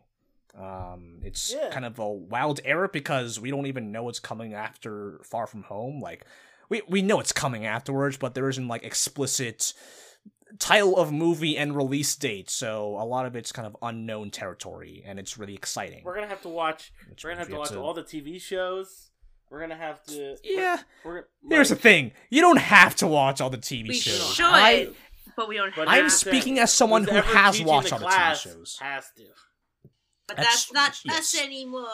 Um, 0.56 1.18
it's 1.24 1.52
Yeah. 1.52 1.70
kind 1.70 1.84
of 1.84 1.98
a 1.98 2.08
wild 2.08 2.60
era 2.64 2.88
because 2.88 3.40
we 3.40 3.50
don't 3.50 3.66
even 3.66 3.90
know 3.90 4.04
what's 4.04 4.20
coming 4.20 4.54
after 4.54 5.18
Far 5.24 5.48
From 5.48 5.64
Home. 5.64 5.98
Like, 6.00 6.24
we 6.68 6.82
we 6.88 7.02
know 7.02 7.20
it's 7.20 7.32
coming 7.32 7.66
afterwards, 7.66 8.16
but 8.16 8.34
there 8.34 8.48
isn't 8.48 8.68
like 8.68 8.84
explicit 8.84 9.72
title 10.58 10.96
of 10.96 11.12
movie 11.12 11.56
and 11.56 11.74
release 11.76 12.14
date. 12.16 12.50
So 12.50 12.96
a 13.00 13.04
lot 13.04 13.26
of 13.26 13.36
it's 13.36 13.52
kind 13.52 13.66
of 13.66 13.76
unknown 13.82 14.30
territory, 14.30 15.02
and 15.06 15.18
it's 15.18 15.36
really 15.38 15.54
exciting. 15.54 16.02
We're 16.04 16.14
gonna 16.14 16.28
have 16.28 16.42
to 16.42 16.48
watch. 16.48 16.92
Which 17.08 17.24
We're 17.24 17.30
gonna 17.30 17.40
have 17.40 17.48
to 17.48 17.54
we 17.54 17.58
watch 17.58 17.72
all 17.74 17.94
the 17.94 18.02
TV 18.02 18.40
shows. 18.40 19.10
We're 19.50 19.60
gonna 19.60 19.76
have 19.76 20.02
to. 20.06 20.36
Yeah. 20.42 20.78
We're, 21.04 21.24
we're 21.42 21.56
Here's 21.56 21.68
the 21.68 21.76
thing: 21.76 22.12
you 22.30 22.40
don't 22.40 22.58
have 22.58 22.96
to 22.96 23.06
watch 23.06 23.40
all 23.40 23.50
the 23.50 23.58
TV 23.58 23.88
We 23.88 23.94
shows. 23.94 24.34
should, 24.34 24.44
I, 24.46 24.88
but 25.36 25.48
we 25.48 25.56
don't 25.56 25.74
But 25.76 25.88
have. 25.88 25.94
I'm 25.96 26.00
here's 26.02 26.14
speaking 26.14 26.58
as 26.58 26.72
someone 26.72 27.04
Who's 27.04 27.12
who 27.12 27.20
has 27.20 27.62
watched 27.62 27.90
the 27.90 27.94
all 27.96 28.00
the 28.00 28.06
TV 28.06 28.34
shows. 28.36 28.78
Has 28.80 29.04
to. 29.16 29.22
but 30.26 30.36
that's- 30.36 30.66
that's, 30.72 31.04
not 31.04 31.14
yes. 31.14 31.34
us 31.34 31.42
anymore. 31.42 31.86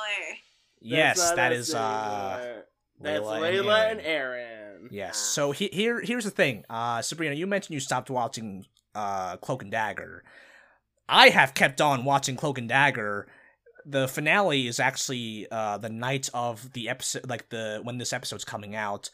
Yes, 0.82 1.18
That's 1.18 1.30
not 1.30 1.36
that 1.36 1.52
us 1.52 1.58
is 1.68 1.74
uh, 1.74 2.38
anymore. 2.40 2.64
That's 3.01 3.20
Layla 3.24 3.64
Layla, 3.64 3.90
and 3.90 3.98
and 3.98 4.07
Aaron. 4.07 4.88
Yes. 4.90 5.16
So 5.18 5.53
he, 5.53 5.68
here, 5.72 6.01
here's 6.01 6.24
the 6.24 6.30
thing. 6.30 6.64
Uh, 6.68 7.03
Sabrina, 7.03 7.34
you 7.34 7.46
mentioned 7.46 7.74
you 7.74 7.80
stopped 7.80 8.11
watching 8.11 8.66
uh, 8.94 9.36
Cloak 9.38 9.62
and 9.62 9.70
Dagger. 9.70 10.24
I 11.09 11.30
have 11.30 11.55
kept 11.55 11.80
on 11.80 12.05
watching 12.05 12.36
Cloak 12.36 12.59
and 12.59 12.68
Dagger. 12.68 13.26
The 13.86 14.07
finale 14.07 14.66
is 14.66 14.78
actually 14.78 15.46
uh, 15.51 15.78
the 15.78 15.88
night 15.88 16.28
of 16.34 16.72
the 16.72 16.88
episode, 16.88 17.28
like 17.28 17.48
the 17.48 17.80
when 17.82 17.98
this 17.98 18.12
episode's 18.12 18.44
coming 18.44 18.74
out. 18.74 19.11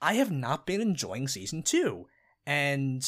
I 0.00 0.14
have 0.14 0.30
not 0.30 0.66
been 0.66 0.80
enjoying 0.80 1.26
season 1.26 1.62
two, 1.62 2.06
and 2.46 3.02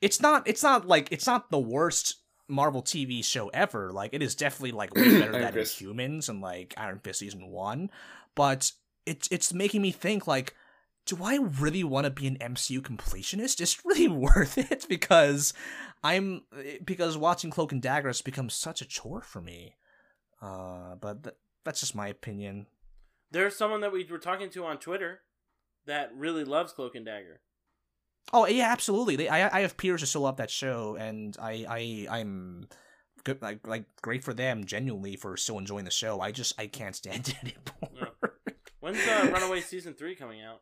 it's 0.00 0.20
not. 0.20 0.48
It's 0.48 0.62
not 0.62 0.88
like 0.88 1.08
it's 1.12 1.26
not 1.26 1.50
the 1.50 1.58
worst 1.58 2.16
Marvel 2.48 2.82
TV 2.82 3.24
show 3.24 3.48
ever. 3.48 3.92
Like 3.92 4.14
it 4.14 4.22
is 4.22 4.34
definitely 4.34 4.72
like 4.72 4.94
way 4.94 5.20
better 5.20 5.32
than 5.32 5.54
Inhumans 5.54 6.28
and 6.28 6.40
like 6.40 6.74
Iron 6.76 7.00
Fist 7.00 7.20
season 7.20 7.48
one, 7.48 7.90
but 8.34 8.72
it's 9.06 9.28
it's 9.30 9.54
making 9.54 9.82
me 9.82 9.92
think 9.92 10.26
like 10.26 10.54
do 11.06 11.18
I 11.22 11.36
really 11.36 11.84
want 11.84 12.04
to 12.04 12.10
be 12.10 12.26
an 12.26 12.36
MCU 12.38 12.80
completionist? 12.80 13.60
It's 13.60 13.84
really 13.84 14.08
worth 14.26 14.58
it 14.58 14.86
because 14.88 15.54
I'm 16.02 16.42
because 16.84 17.16
watching 17.16 17.50
Cloak 17.50 17.72
and 17.72 17.80
Dagger 17.80 18.08
has 18.08 18.20
become 18.20 18.50
such 18.50 18.82
a 18.82 18.84
chore 18.84 19.22
for 19.22 19.40
me. 19.40 19.76
Uh, 20.42 20.96
but 20.96 21.22
th- 21.22 21.36
that's 21.64 21.80
just 21.80 21.94
my 21.94 22.08
opinion. 22.08 22.66
There's 23.30 23.56
someone 23.56 23.80
that 23.80 23.92
we 23.92 24.04
were 24.04 24.18
talking 24.18 24.50
to 24.50 24.64
on 24.64 24.78
Twitter 24.78 25.20
that 25.86 26.10
really 26.14 26.44
loves 26.44 26.72
Cloak 26.72 26.94
and 26.94 27.06
Dagger. 27.06 27.40
Oh 28.32 28.46
yeah, 28.46 28.70
absolutely. 28.70 29.16
They, 29.16 29.28
I 29.28 29.58
I 29.58 29.60
have 29.60 29.76
peers 29.76 30.00
who 30.00 30.06
still 30.06 30.22
love 30.22 30.38
that 30.38 30.50
show, 30.50 30.96
and 30.96 31.36
I 31.40 32.06
I 32.08 32.18
I'm 32.18 32.68
good 33.24 33.40
like 33.40 33.66
like 33.66 33.84
great 34.02 34.24
for 34.24 34.34
them 34.34 34.64
genuinely 34.64 35.16
for 35.16 35.36
still 35.36 35.58
enjoying 35.58 35.84
the 35.84 35.90
show. 35.90 36.20
I 36.20 36.32
just 36.32 36.58
I 36.58 36.66
can't 36.66 36.96
stand 36.96 37.28
it 37.42 37.56
anymore. 37.82 38.05
When's 38.86 38.98
uh, 39.08 39.30
Runaway 39.32 39.60
season 39.60 39.94
three 39.94 40.14
coming 40.14 40.42
out? 40.42 40.60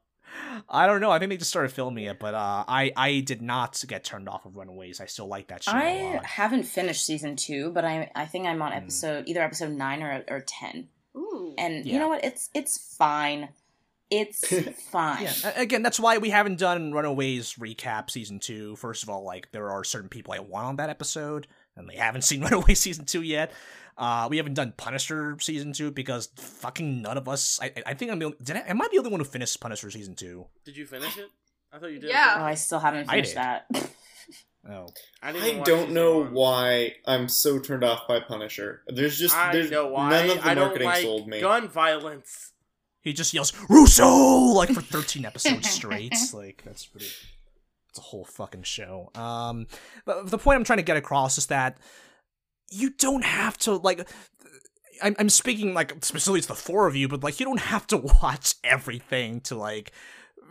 I 0.68 0.86
don't 0.86 1.02
know. 1.02 1.10
I 1.10 1.18
think 1.18 1.28
they 1.28 1.36
just 1.36 1.50
started 1.50 1.70
filming 1.70 2.04
it, 2.04 2.18
but 2.18 2.32
uh, 2.34 2.64
I 2.66 2.90
I 2.96 3.20
did 3.20 3.42
not 3.42 3.84
get 3.86 4.04
turned 4.04 4.28
off 4.28 4.46
of 4.46 4.56
Runaways. 4.56 4.98
I 5.00 5.04
still 5.06 5.26
like 5.28 5.48
that 5.48 5.62
show 5.62 5.72
a 5.72 5.74
I 5.74 6.14
lot. 6.14 6.24
haven't 6.24 6.62
finished 6.62 7.04
season 7.04 7.36
two, 7.36 7.70
but 7.72 7.84
I 7.84 8.10
I 8.14 8.24
think 8.24 8.46
I'm 8.46 8.62
on 8.62 8.72
Hmm. 8.72 8.78
episode 8.78 9.24
either 9.28 9.42
episode 9.42 9.72
nine 9.72 10.02
or 10.02 10.24
or 10.28 10.40
ten. 10.40 10.88
Ooh. 11.14 11.54
And 11.58 11.84
Yeah. 11.84 11.92
you 11.92 11.98
know 11.98 12.08
what? 12.08 12.24
It's 12.24 12.48
it's 12.54 12.96
fine. 12.96 13.50
It's 14.10 14.48
fine. 14.90 15.24
Yeah, 15.24 15.60
again, 15.60 15.82
that's 15.82 16.00
why 16.00 16.16
we 16.18 16.30
haven't 16.30 16.58
done 16.58 16.92
Runaways 16.92 17.54
recap 17.54 18.10
season 18.10 18.38
two. 18.38 18.76
First 18.76 19.02
of 19.02 19.10
all, 19.10 19.24
like 19.24 19.50
there 19.52 19.70
are 19.70 19.84
certain 19.84 20.08
people 20.08 20.32
I 20.32 20.38
want 20.38 20.66
on 20.66 20.76
that 20.76 20.88
episode, 20.88 21.46
and 21.76 21.88
they 21.88 21.96
haven't 21.96 22.22
seen 22.22 22.40
Runaway 22.42 22.74
season 22.74 23.04
two 23.04 23.22
yet. 23.22 23.52
Uh, 23.96 24.26
we 24.28 24.38
haven't 24.38 24.54
done 24.54 24.72
Punisher 24.76 25.36
season 25.40 25.72
two 25.72 25.90
because 25.92 26.28
fucking 26.36 27.02
none 27.02 27.16
of 27.16 27.28
us. 27.28 27.60
I, 27.62 27.72
I 27.86 27.94
think 27.94 28.10
I'm 28.10 28.18
the 28.18 28.24
only, 28.26 28.36
did 28.42 28.56
I, 28.56 28.60
am 28.60 28.82
I 28.82 28.88
the 28.90 28.98
only 28.98 29.10
one 29.10 29.20
who 29.20 29.24
finished 29.24 29.60
Punisher 29.60 29.90
season 29.90 30.14
two? 30.16 30.46
Did 30.64 30.76
you 30.76 30.84
finish 30.86 31.16
it? 31.16 31.28
I 31.72 31.78
thought 31.78 31.92
you 31.92 32.00
did. 32.00 32.10
Yeah. 32.10 32.36
Oh, 32.38 32.44
I 32.44 32.54
still 32.54 32.78
haven't 32.80 33.08
finished 33.08 33.34
that. 33.36 33.66
Oh, 34.66 34.86
I, 35.22 35.28
I 35.36 35.60
don't 35.62 35.90
know 35.90 36.20
one. 36.20 36.32
why 36.32 36.94
I'm 37.06 37.28
so 37.28 37.58
turned 37.58 37.84
off 37.84 38.08
by 38.08 38.20
Punisher. 38.20 38.80
There's 38.86 39.18
just 39.18 39.36
I 39.36 39.52
there's 39.52 39.70
know 39.70 39.88
why. 39.88 40.08
none 40.08 40.30
of 40.38 40.42
the 40.42 40.48
I 40.48 40.54
don't 40.54 40.64
marketing 40.64 40.86
like 40.88 41.02
sold 41.02 41.28
me. 41.28 41.40
gun 41.42 41.68
violence. 41.68 42.52
he 43.02 43.12
just 43.12 43.34
yells 43.34 43.52
Russo 43.68 44.08
like 44.08 44.70
for 44.70 44.80
13 44.80 45.26
episodes 45.26 45.68
straight. 45.68 46.14
Like 46.32 46.62
that's 46.64 46.86
pretty. 46.86 47.08
It's 47.94 48.00
a 48.00 48.10
whole 48.10 48.24
fucking 48.24 48.64
show. 48.64 49.08
Um, 49.14 49.68
but 50.04 50.28
the 50.28 50.36
point 50.36 50.56
I'm 50.56 50.64
trying 50.64 50.78
to 50.78 50.82
get 50.82 50.96
across 50.96 51.38
is 51.38 51.46
that 51.46 51.78
you 52.72 52.90
don't 52.90 53.22
have 53.22 53.56
to 53.58 53.74
like. 53.76 54.08
I'm 55.00 55.14
I'm 55.16 55.28
speaking 55.28 55.74
like 55.74 56.04
specifically 56.04 56.40
to 56.40 56.48
the 56.48 56.56
four 56.56 56.88
of 56.88 56.96
you, 56.96 57.06
but 57.06 57.22
like 57.22 57.38
you 57.38 57.46
don't 57.46 57.60
have 57.60 57.86
to 57.88 57.96
watch 58.22 58.56
everything 58.64 59.42
to 59.42 59.54
like 59.54 59.92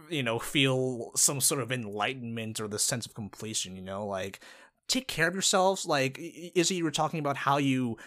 you 0.10 0.24
know 0.24 0.40
feel 0.40 1.12
some 1.18 1.42
sort 1.42 1.60
of 1.60 1.70
enlightenment 1.70 2.62
or 2.62 2.70
the 2.70 2.80
sense 2.80 3.06
of 3.06 3.14
completion. 3.14 3.76
You 3.76 3.82
know, 3.82 4.08
like 4.08 4.40
take 4.88 5.10
care 5.10 5.28
of 5.28 5.36
yourselves. 5.36 5.86
Like 5.86 6.18
Izzy, 6.56 6.76
you 6.76 6.86
were 6.86 6.92
talking 6.92 7.20
about 7.20 7.36
how 7.36 7.58
you 7.58 7.98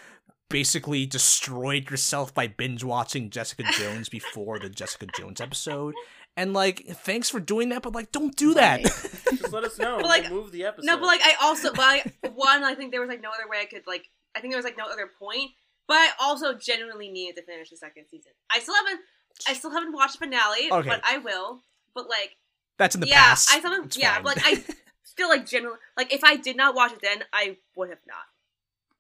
basically 0.49 1.05
destroyed 1.05 1.91
yourself 1.91 2.33
by 2.33 2.47
binge 2.47 2.85
watching 2.85 3.29
Jessica 3.29 3.65
Jones 3.73 4.09
before 4.09 4.59
the 4.59 4.71
Jessica 4.71 5.09
Jones 5.15 5.43
episode. 5.43 5.93
And 6.37 6.53
like, 6.53 6.87
thanks 6.87 7.31
for 7.31 7.41
doing 7.41 7.71
that, 7.71 7.83
but 7.83 7.95
like, 7.95 8.13
don't 8.13 8.37
do 8.37 8.55
that. 8.55 8.83
Just 8.83 9.53
let 9.53 9.65
us 9.65 9.79
know. 9.79 9.97
But, 9.97 10.07
like, 10.07 10.31
move 10.31 10.53
the 10.53 10.65
episode. 10.67 10.87
No, 10.87 10.97
but 10.99 11.07
like 11.07 11.21
I 11.23 11.35
also, 11.43 11.73
but 11.73 11.81
I, 11.81 12.13
one, 12.35 12.63
I 12.63 12.75
think 12.75 12.91
there 12.93 13.01
was 13.01 13.09
like 13.09 13.23
no 13.23 13.31
other 13.31 13.49
way 13.49 13.59
I 13.61 13.65
could 13.65 13.87
like. 13.87 14.05
I 14.37 14.41
think 14.41 14.53
there 14.53 14.59
was 14.59 14.65
like 14.65 14.77
no 14.77 14.85
other 14.85 15.09
point. 15.19 15.51
But 15.89 15.95
I 15.97 16.09
also 16.21 16.53
genuinely 16.55 17.09
needed 17.11 17.37
to 17.37 17.43
finish 17.47 17.71
the 17.71 17.77
second 17.77 18.07
season. 18.11 18.33
I 18.53 18.59
still 18.61 18.75
haven't. 18.75 19.01
I 19.49 19.53
still 19.55 19.71
haven't 19.71 19.93
watched 19.93 20.19
the 20.19 20.27
finale, 20.27 20.71
Okay. 20.73 20.89
but 20.89 21.01
I 21.07 21.19
will. 21.19 21.63
But 21.95 22.09
like, 22.09 22.37
That's 22.77 22.95
in 22.97 23.01
the 23.01 23.07
yeah, 23.07 23.23
past. 23.23 23.51
I 23.53 23.59
still 23.61 23.71
haven't. 23.71 23.87
It's 23.87 23.99
Yeah, 23.99 24.15
fine. 24.17 24.25
but 24.25 24.37
like 24.37 24.47
I 24.69 24.75
still 25.05 25.29
like 25.31 25.47
genuinely 25.47 25.79
like 25.97 26.13
if 26.13 26.23
I 26.25 26.37
did 26.37 26.57
not 26.57 26.75
watch 26.75 26.93
it 26.93 26.99
then, 27.03 27.23
I 27.33 27.57
would 27.77 27.89
have 27.91 28.01
not. 28.07 28.17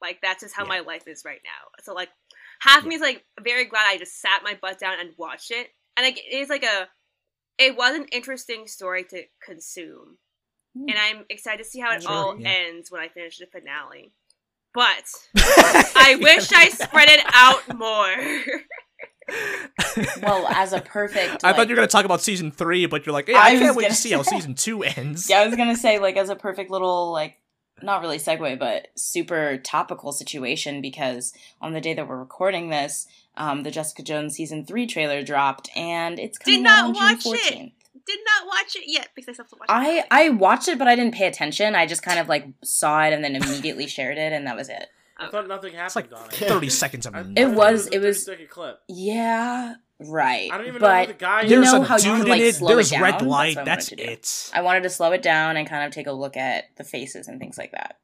Like 0.01 0.20
that's 0.22 0.43
just 0.43 0.55
how 0.55 0.62
Yeah. 0.62 0.68
my 0.68 0.80
life 0.80 1.07
is 1.09 1.22
right 1.24 1.41
now. 1.45 1.82
So 1.82 1.93
like, 1.93 2.09
half 2.61 2.78
of 2.82 2.87
me 2.87 2.95
is 2.95 3.01
like 3.03 3.24
very 3.43 3.64
glad 3.66 3.84
I 3.89 3.99
just 3.99 4.20
sat 4.20 4.43
my 4.45 4.57
butt 4.61 4.78
down 4.78 4.95
and 5.01 5.11
watched 5.18 5.51
it, 5.51 5.68
and 5.97 6.07
like 6.07 6.18
it 6.18 6.34
is 6.34 6.49
like 6.49 6.64
a, 6.64 6.89
it 7.59 7.77
was 7.77 7.95
an 7.97 8.07
interesting 8.13 8.67
story 8.67 9.05
to 9.05 9.25
consume, 9.45 10.19
Hmm. 10.77 10.89
and 10.89 10.99
I'm 10.99 11.25
excited 11.31 11.63
to 11.63 11.69
see 11.69 11.81
how 11.81 11.95
it 11.95 12.03
Sure, 12.03 12.13
all 12.13 12.41
yeah. 12.41 12.49
ends 12.51 12.91
when 12.91 13.01
I 13.01 13.09
finish 13.09 13.39
the 13.39 13.47
finale. 13.47 14.13
But 14.75 15.05
I 15.37 16.19
wish 16.21 16.53
I 16.53 16.69
spread 16.69 17.09
it 17.09 17.25
out 17.33 17.63
more. 17.79 18.61
well, 20.23 20.47
as 20.49 20.73
a 20.73 20.81
perfect. 20.81 21.45
I 21.45 21.53
thought 21.53 21.69
you 21.69 21.73
were 21.75 21.77
gonna 21.77 21.87
talk 21.89 22.05
about 22.05 22.21
season 22.21 22.51
three, 22.51 22.87
but 22.87 23.05
you're 23.07 23.13
like, 23.13 23.29
yeah, 23.29 23.39
I 23.39 23.49
I, 23.49 23.59
can't 23.59 23.75
wait 23.77 23.85
gonna 23.85 23.95
see 23.95 24.13
how 24.13 24.23
season 24.23 24.55
two 24.55 24.83
ends. 24.83 25.29
Yeah, 25.29 25.41
I 25.41 25.47
was 25.47 25.57
gonna 25.57 25.77
say 25.77 25.99
like 25.99 26.17
as 26.17 26.29
a 26.29 26.37
perfect 26.37 26.71
little 26.71 27.11
like 27.11 27.37
not 27.83 28.01
really 28.03 28.19
segue, 28.19 28.59
but 28.59 28.89
super 28.97 29.59
topical 29.59 30.13
situation 30.13 30.81
because 30.81 31.33
on 31.61 31.73
the 31.73 31.81
day 31.81 31.95
that 31.95 32.09
we're 32.09 32.19
recording 32.19 32.71
this, 32.71 33.07
um, 33.37 33.62
the 33.62 33.70
Jessica 33.70 34.03
Jones 34.03 34.34
season 34.34 34.64
three 34.64 34.87
trailer 34.87 35.22
dropped, 35.22 35.70
and 35.76 36.18
it's 36.18 36.39
coming 36.39 36.62
Did 36.62 36.66
out 36.70 36.76
not 36.76 36.84
on 36.89 36.95
watch 36.95 37.22
June 37.24 37.34
it. 37.34 37.41
fourteenth. 37.43 37.72
Did 38.07 38.18
not 38.24 38.47
watch 38.47 38.76
it 38.76 38.84
yet 38.87 39.09
because 39.16 39.28
I 39.30 39.32
still 39.32 39.45
have 39.45 39.51
to 39.51 39.57
watch 39.59 39.66
I 39.68 39.91
it. 39.99 40.07
I 40.11 40.28
watched 40.30 40.68
it, 40.68 40.78
but 40.78 40.87
I 40.87 40.95
didn't 40.95 41.14
pay 41.14 41.26
attention. 41.26 41.74
I 41.74 41.87
just 41.87 42.03
kind 42.03 42.18
of 42.20 42.28
like 42.28 42.47
saw 42.62 43.03
it 43.05 43.12
and 43.12 43.24
then 43.24 43.34
immediately 43.37 43.87
shared 43.89 44.16
it, 44.18 44.32
and 44.32 44.47
that 44.47 44.55
was 44.57 44.68
it. 44.68 44.87
I 45.18 45.28
thought 45.28 45.49
nothing 45.49 45.74
It's 45.74 45.97
like 45.97 46.11
happened 46.12 46.22
on 46.24 46.28
it. 46.28 46.49
thirty 46.49 46.68
seconds 46.68 47.07
of 47.07 47.14
I- 47.14 47.18
I 47.18 47.22
nothing. 47.22 47.37
It 47.39 47.49
was- 47.57 47.87
it 47.89 47.99
was- 48.01 48.18
30-second 48.18 48.51
clip. 48.51 48.80
Yeah, 48.87 49.74
right. 49.99 50.51
I 50.53 50.59
don't 50.59 50.66
even 50.68 50.74
know 50.74 50.87
but 50.87 51.07
who 51.07 51.12
the 51.14 51.18
guy 51.18 51.43
you 51.43 51.49
There's 51.49 51.72
know 51.72 51.82
a 51.82 51.84
how 51.84 51.97
you 51.97 52.03
dude 52.03 52.16
can, 52.20 52.28
like, 52.28 52.41
in 52.43 52.47
it. 52.47 52.61
it 52.62 52.66
There's 52.68 52.91
down? 52.91 53.03
red 53.03 53.14
That's 53.14 53.22
light. 53.24 53.57
what 53.57 53.62
I 53.62 53.64
That's 53.64 53.91
wanted 53.91 54.09
it. 54.11 54.51
I 54.55 54.61
wanted 54.61 54.82
to 54.82 54.91
slow 54.91 55.12
it 55.12 55.22
down 55.22 55.57
and 55.57 55.66
kind 55.68 55.84
of 55.84 55.91
take 55.93 56.07
a 56.07 56.12
look 56.12 56.37
at 56.37 56.64
the 56.76 56.84
faces 56.84 57.28
and 57.28 57.41
things 57.41 57.57
like 57.59 57.72
that. 57.72 57.97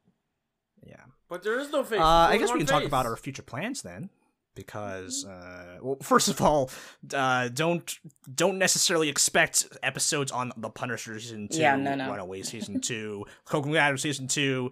Yeah. 0.85 0.97
But 1.29 1.43
there 1.43 1.59
is 1.61 1.71
no 1.71 1.85
face. 1.85 2.01
Uh, 2.01 2.05
I 2.05 2.39
guess 2.39 2.49
we 2.49 2.53
one 2.53 2.59
can 2.61 2.67
talk 2.67 2.85
about 2.85 3.07
our 3.07 3.17
future 3.17 3.43
plans 3.43 3.83
then, 3.83 4.09
because 4.55 5.25
uh, 5.25 5.79
well, 5.81 5.97
first 6.03 6.29
of 6.29 6.41
all, 6.41 6.71
uh, 7.15 7.49
don't 7.49 7.99
don't 8.35 8.59
necessarily 8.59 9.09
expect 9.09 9.67
episodes 9.83 10.31
on 10.33 10.53
the 10.57 10.71
Punisher 10.71 11.19
season 11.19 11.49
two, 11.49 11.61
Yeah, 11.61 11.77
no, 11.77 11.95
no. 11.95 12.09
Runaway 12.11 12.43
season 12.55 12.81
two, 12.81 13.25
Cloak 13.45 13.65
and 13.67 13.75
Dagger 13.75 13.97
season 13.97 14.29
two, 14.29 14.71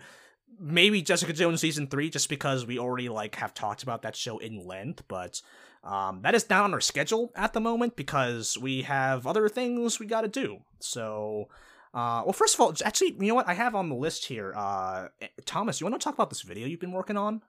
maybe 0.58 1.02
Jessica 1.02 1.32
Jones 1.32 1.60
season 1.60 1.86
three, 1.86 2.10
just 2.10 2.28
because 2.28 2.66
we 2.66 2.78
already 2.78 3.08
like 3.08 3.36
have 3.36 3.54
talked 3.54 3.82
about 3.82 4.02
that 4.02 4.16
show 4.16 4.38
in 4.38 4.66
length, 4.66 5.02
but. 5.08 5.40
Um, 5.82 6.20
that 6.24 6.34
is 6.34 6.50
not 6.50 6.64
on 6.64 6.74
our 6.74 6.80
schedule 6.82 7.32
at 7.34 7.54
the 7.54 7.60
moment 7.60 7.96
because 7.96 8.58
we 8.58 8.82
have 8.82 9.26
other 9.26 9.48
things 9.48 9.98
we 9.98 10.04
got 10.04 10.20
to 10.20 10.28
do. 10.28 10.58
So, 10.78 11.48
Uh, 11.94 12.20
well, 12.26 12.34
first 12.34 12.54
of 12.54 12.60
all, 12.60 12.74
actually, 12.84 13.12
you 13.18 13.28
know 13.28 13.34
what? 13.34 13.48
I 13.48 13.54
have 13.54 13.74
on 13.74 13.88
the 13.88 13.94
list 13.94 14.26
here. 14.26 14.52
Uh, 14.54 15.08
Thomas, 15.46 15.80
you 15.80 15.86
want 15.86 15.98
to 15.98 16.04
talk 16.04 16.12
about 16.12 16.28
this 16.28 16.42
video 16.42 16.66
you've 16.66 16.80
been 16.80 16.92
working 16.92 17.16
on? 17.16 17.40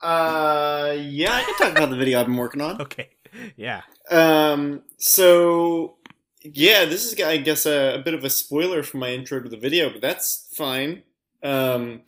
Uh, 0.00 0.96
yeah, 0.98 1.32
I 1.34 1.42
can 1.42 1.54
talk 1.56 1.72
about 1.72 1.90
the 1.90 1.96
video 1.96 2.20
I've 2.20 2.26
been 2.26 2.36
working 2.36 2.60
on. 2.60 2.80
Okay. 2.80 3.10
Yeah. 3.56 3.82
Um, 4.10 4.82
so 4.96 5.96
yeah, 6.42 6.84
this 6.84 7.12
is 7.12 7.20
I 7.20 7.36
guess 7.36 7.66
a, 7.66 7.96
a 7.96 7.98
bit 7.98 8.14
of 8.14 8.24
a 8.24 8.30
spoiler 8.30 8.82
for 8.82 8.96
my 8.96 9.10
intro 9.10 9.40
to 9.40 9.48
the 9.48 9.56
video, 9.56 9.90
but 9.90 10.00
that's 10.00 10.48
fine. 10.54 11.02
Um, 11.42 12.02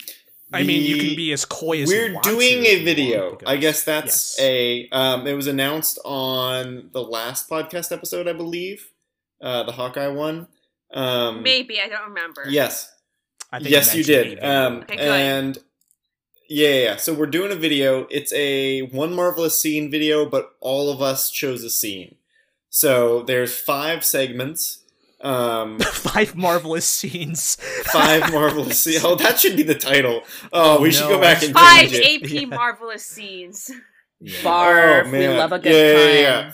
I 0.53 0.65
mean, 0.65 0.83
you 0.83 0.99
can 0.99 1.17
be 1.17 1.33
as 1.33 1.45
coy 1.45 1.83
as 1.83 1.89
We're 1.89 2.13
want 2.13 2.25
doing 2.25 2.65
a 2.67 2.85
video. 2.85 3.31
want, 3.31 3.45
I 3.47 3.57
guess 3.57 3.85
that's 3.85 4.37
yes. 4.39 4.47
a. 4.47 4.89
Um, 4.91 5.27
it 5.27 5.33
was 5.33 5.47
announced 5.47 5.99
on 6.05 6.91
the 6.93 7.03
last 7.03 7.49
podcast 7.49 7.91
episode, 7.91 8.29
I 8.29 8.35
believe, 8.35 8.91
uh, 9.41 9.63
the 9.63 9.73
Hawkeye 9.73 10.09
one. 10.09 10.49
Um, 10.93 11.43
Maybe 11.43 11.81
I 11.81 11.89
don't 11.89 12.09
remember. 12.09 12.45
Yes, 12.49 12.95
I 13.51 13.61
think 13.61 13.71
yes, 13.71 13.95
you 13.95 14.05
mentioned 14.15 14.41
did. 14.41 14.45
Um, 14.45 14.77
Okay, 14.81 14.97
good. 14.97 15.09
and 15.09 15.59
yeah, 16.55 16.69
yeah, 16.69 16.83
yeah. 16.85 16.97
So 16.97 17.15
we're 17.15 17.27
doing 17.27 17.53
a 17.53 17.57
video. 17.57 18.07
It's 18.11 18.33
a 18.33 18.83
one 18.83 19.15
marvelous 19.15 19.61
scene 19.61 19.91
video, 19.91 20.27
but 20.29 20.55
all 20.61 20.91
of 20.91 21.01
us 21.03 21.31
chose 21.31 21.65
a 21.65 21.71
scene. 21.71 22.17
So 22.69 23.23
there's 23.23 23.57
five 23.57 24.05
segments. 24.05 24.79
Um, 25.21 25.79
five 25.93 26.35
marvelous 26.37 26.85
scenes. 26.87 27.57
five 27.85 28.33
marvelous 28.33 28.81
scenes. 28.85 29.05
Oh, 29.05 29.15
that 29.17 29.39
should 29.41 29.57
be 29.57 29.63
the 29.63 29.75
title. 29.75 30.23
Oh, 30.53 30.81
we 30.81 30.91
should 30.91 31.09
go 31.09 31.21
back 31.21 31.43
and 31.43 31.53
Five 31.55 31.91
change 31.91 31.95
it. 31.95 32.23
AP 32.25 32.31
Yeah. 32.41 32.47
marvelous 32.47 33.05
scenes. 33.07 33.71
Yeah. 34.21 34.39
Barf, 34.43 35.03
Oh, 35.07 35.11
we 35.11 35.19
man. 35.19 35.39
love 35.39 35.53
a 35.53 35.59
good 35.59 35.73
Yeah, 35.73 35.95
pun. 35.95 36.15
yeah, 36.15 36.53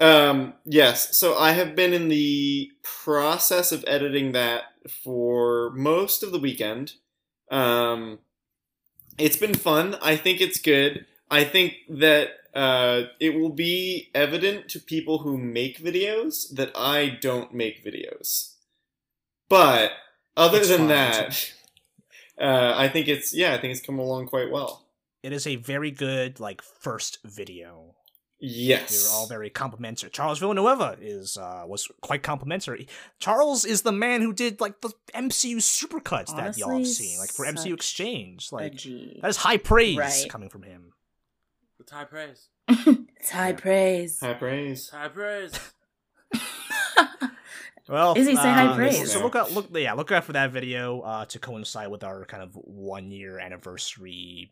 yeah. 0.00 0.28
Um, 0.30 0.54
yes. 0.64 1.16
So 1.16 1.36
I 1.38 1.52
have 1.52 1.74
been 1.76 1.92
in 1.92 2.08
the 2.08 2.70
process 2.82 3.72
of 3.72 3.84
editing 3.86 4.32
that 4.32 4.64
for 5.04 5.70
most 5.74 6.22
of 6.22 6.32
the 6.32 6.38
weekend. 6.38 6.92
Um, 7.50 8.18
it's 9.18 9.36
been 9.36 9.54
fun. 9.54 9.96
I 10.02 10.16
think 10.16 10.40
it's 10.40 10.60
good. 10.60 11.06
I 11.30 11.44
think 11.44 11.74
that 11.88 12.30
uh, 12.54 13.04
it 13.20 13.34
will 13.34 13.50
be 13.50 14.10
evident 14.14 14.68
to 14.70 14.80
people 14.80 15.18
who 15.18 15.36
make 15.36 15.78
videos 15.82 16.54
that 16.54 16.70
I 16.76 17.18
don't 17.20 17.52
make 17.52 17.84
videos. 17.84 18.54
But 19.48 19.92
other 20.36 20.58
It's 20.58 20.68
than 20.68 20.88
that, 20.88 21.52
uh, 22.40 22.74
I 22.76 22.88
think 22.88 23.08
it's 23.08 23.34
yeah, 23.34 23.54
I 23.54 23.58
think 23.58 23.72
it's 23.72 23.84
come 23.84 23.98
along 23.98 24.26
quite 24.26 24.50
well. 24.50 24.86
It 25.22 25.32
is 25.32 25.46
a 25.46 25.56
very 25.56 25.90
good 25.90 26.40
like 26.40 26.62
first 26.62 27.18
video. 27.24 27.95
Yes, 28.38 28.90
They 28.90 29.08
were 29.08 29.14
all 29.18 29.26
very 29.26 29.48
complimentary. 29.48 30.10
Charles 30.10 30.38
Villanueva 30.38 30.98
is 31.00 31.38
uh, 31.38 31.64
was 31.66 31.88
quite 32.02 32.22
complimentary. 32.22 32.86
Charles 33.18 33.64
is 33.64 33.80
the 33.82 33.92
man 33.92 34.20
who 34.20 34.32
did 34.34 34.60
like 34.60 34.82
the 34.82 34.92
MCU 35.14 35.56
supercuts 35.56 36.36
that 36.36 36.58
y'all 36.58 36.76
have 36.76 36.86
seen, 36.86 37.18
like 37.18 37.30
for 37.30 37.46
MCU 37.46 37.72
Exchange. 37.72 38.52
Like 38.52 38.74
G. 38.74 39.18
that 39.22 39.28
is 39.28 39.38
high 39.38 39.56
praise 39.56 39.96
Right. 39.96 40.26
coming 40.28 40.50
from 40.50 40.64
him. 40.64 40.92
It's 41.80 41.90
high 41.92 42.04
praise. 42.04 42.48
it's 42.68 43.30
high 43.30 43.48
Yeah. 43.48 43.56
praise. 43.56 44.20
High 44.20 44.34
praise. 44.34 44.90
High 44.90 45.08
praise. 45.08 45.58
Well, 47.88 48.16
Izzy, 48.18 48.34
say 48.34 48.42
hi 48.50 48.66
uh, 48.66 48.74
praise. 48.74 49.12
So 49.12 49.22
look 49.22 49.36
out, 49.36 49.52
look, 49.52 49.68
yeah, 49.72 49.92
look 49.92 50.10
out 50.10 50.24
for 50.24 50.32
that 50.32 50.50
video 50.50 51.02
uh, 51.02 51.24
to 51.26 51.38
coincide 51.38 51.88
with 51.88 52.02
our 52.02 52.24
kind 52.24 52.42
of 52.42 52.52
one 52.56 53.12
year 53.12 53.38
anniversary 53.38 54.50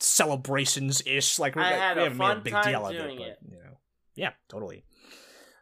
celebrations 0.00 1.02
ish. 1.06 1.38
Like 1.38 1.56
we, 1.56 1.62
I 1.62 1.72
we 1.72 1.78
had 1.78 1.98
a 1.98 2.02
haven't 2.02 2.18
made 2.18 2.24
a 2.24 2.28
fun 2.28 2.40
big 2.42 2.52
time 2.52 2.64
deal 2.64 2.86
of 2.86 2.92
doing 2.92 3.20
it, 3.20 3.28
it. 3.28 3.38
but, 3.42 3.52
you 3.52 3.58
know, 3.64 3.78
yeah, 4.14 4.32
totally. 4.48 4.84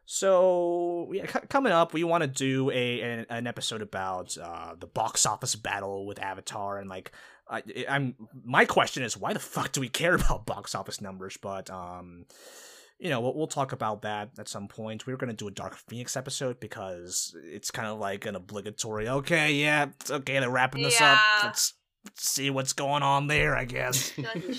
So 0.06 1.10
yeah, 1.12 1.26
c- 1.26 1.46
coming 1.48 1.72
up, 1.72 1.94
we 1.94 2.04
want 2.04 2.22
to 2.22 2.28
do 2.28 2.70
a 2.70 3.00
an, 3.00 3.26
an 3.30 3.46
episode 3.46 3.82
about 3.82 4.36
uh, 4.36 4.74
the 4.78 4.86
box 4.86 5.24
office 5.24 5.56
battle 5.56 6.06
with 6.06 6.20
Avatar, 6.20 6.78
and 6.78 6.90
like, 6.90 7.12
I, 7.48 7.62
I'm 7.88 8.14
my 8.44 8.64
question 8.64 9.02
is 9.02 9.16
why 9.16 9.32
the 9.32 9.38
fuck 9.38 9.72
do 9.72 9.80
we 9.80 9.88
care 9.88 10.14
about 10.14 10.46
box 10.46 10.74
office 10.74 11.00
numbers? 11.00 11.38
But 11.40 11.70
um, 11.70 12.26
you 12.98 13.08
know, 13.08 13.20
we'll, 13.20 13.34
we'll 13.34 13.46
talk 13.46 13.72
about 13.72 14.02
that 14.02 14.30
at 14.38 14.48
some 14.48 14.68
point. 14.68 15.06
We 15.06 15.12
were 15.12 15.18
going 15.18 15.30
to 15.30 15.36
do 15.36 15.48
a 15.48 15.50
Dark 15.50 15.76
Phoenix 15.88 16.16
episode 16.16 16.60
because 16.60 17.34
it's 17.42 17.70
kind 17.70 17.88
of 17.88 17.98
like 17.98 18.26
an 18.26 18.36
obligatory. 18.36 19.08
Okay, 19.08 19.54
yeah, 19.54 19.86
okay, 20.10 20.38
they're 20.38 20.50
wrapping 20.50 20.82
this 20.82 21.00
up. 21.00 21.00
Yeah. 21.00 21.18
Let's, 21.44 21.44
let's 21.44 21.74
see 22.14 22.50
what's 22.50 22.72
going 22.72 23.02
on 23.02 23.26
there, 23.26 23.56
I 23.56 23.64
guess. 23.64 24.12
Like 24.18 24.34
we 24.46 24.54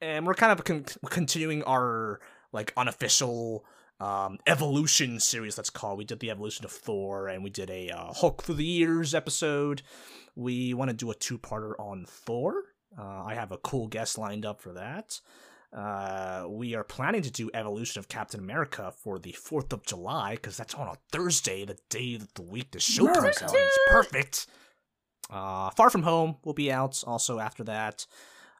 and 0.00 0.26
we're 0.26 0.34
kind 0.34 0.52
of 0.52 0.64
con- 0.64 0.84
continuing 1.10 1.62
our 1.64 2.20
like 2.52 2.72
unofficial 2.76 3.64
um 4.00 4.38
evolution 4.46 5.18
series 5.18 5.56
let's 5.58 5.70
call 5.70 5.92
it. 5.94 5.98
we 5.98 6.04
did 6.04 6.20
the 6.20 6.30
evolution 6.30 6.64
of 6.64 6.70
thor 6.70 7.26
and 7.26 7.42
we 7.42 7.50
did 7.50 7.68
a 7.68 7.90
uh, 7.90 8.12
hulk 8.12 8.42
through 8.42 8.56
the 8.56 8.64
years 8.64 9.14
episode. 9.14 9.82
We 10.36 10.72
want 10.72 10.90
to 10.90 10.96
do 10.96 11.10
a 11.10 11.14
two-parter 11.14 11.72
on 11.78 12.04
thor. 12.06 12.62
Uh, 12.96 13.24
i 13.24 13.34
have 13.34 13.52
a 13.52 13.58
cool 13.58 13.88
guest 13.88 14.16
lined 14.16 14.46
up 14.46 14.60
for 14.60 14.72
that. 14.72 15.20
Uh, 15.70 16.46
we 16.48 16.74
are 16.74 16.84
planning 16.84 17.20
to 17.22 17.30
do 17.30 17.50
evolution 17.52 17.98
of 17.98 18.08
captain 18.08 18.40
america 18.40 18.92
for 19.02 19.18
the 19.18 19.32
4th 19.32 19.72
of 19.72 19.84
july 19.84 20.34
because 20.34 20.56
that's 20.56 20.74
on 20.74 20.88
a 20.88 20.96
thursday 21.12 21.64
the 21.66 21.76
day 21.90 22.16
that 22.16 22.34
the 22.36 22.42
week 22.42 22.70
the 22.70 22.80
show 22.80 23.06
comes 23.12 23.42
out. 23.42 23.50
It's 23.52 23.78
perfect 23.90 24.46
uh, 25.30 25.70
far 25.70 25.90
from 25.90 26.02
home 26.02 26.36
will 26.44 26.54
be 26.54 26.70
out 26.72 27.02
also 27.06 27.38
after 27.38 27.64
that 27.64 28.06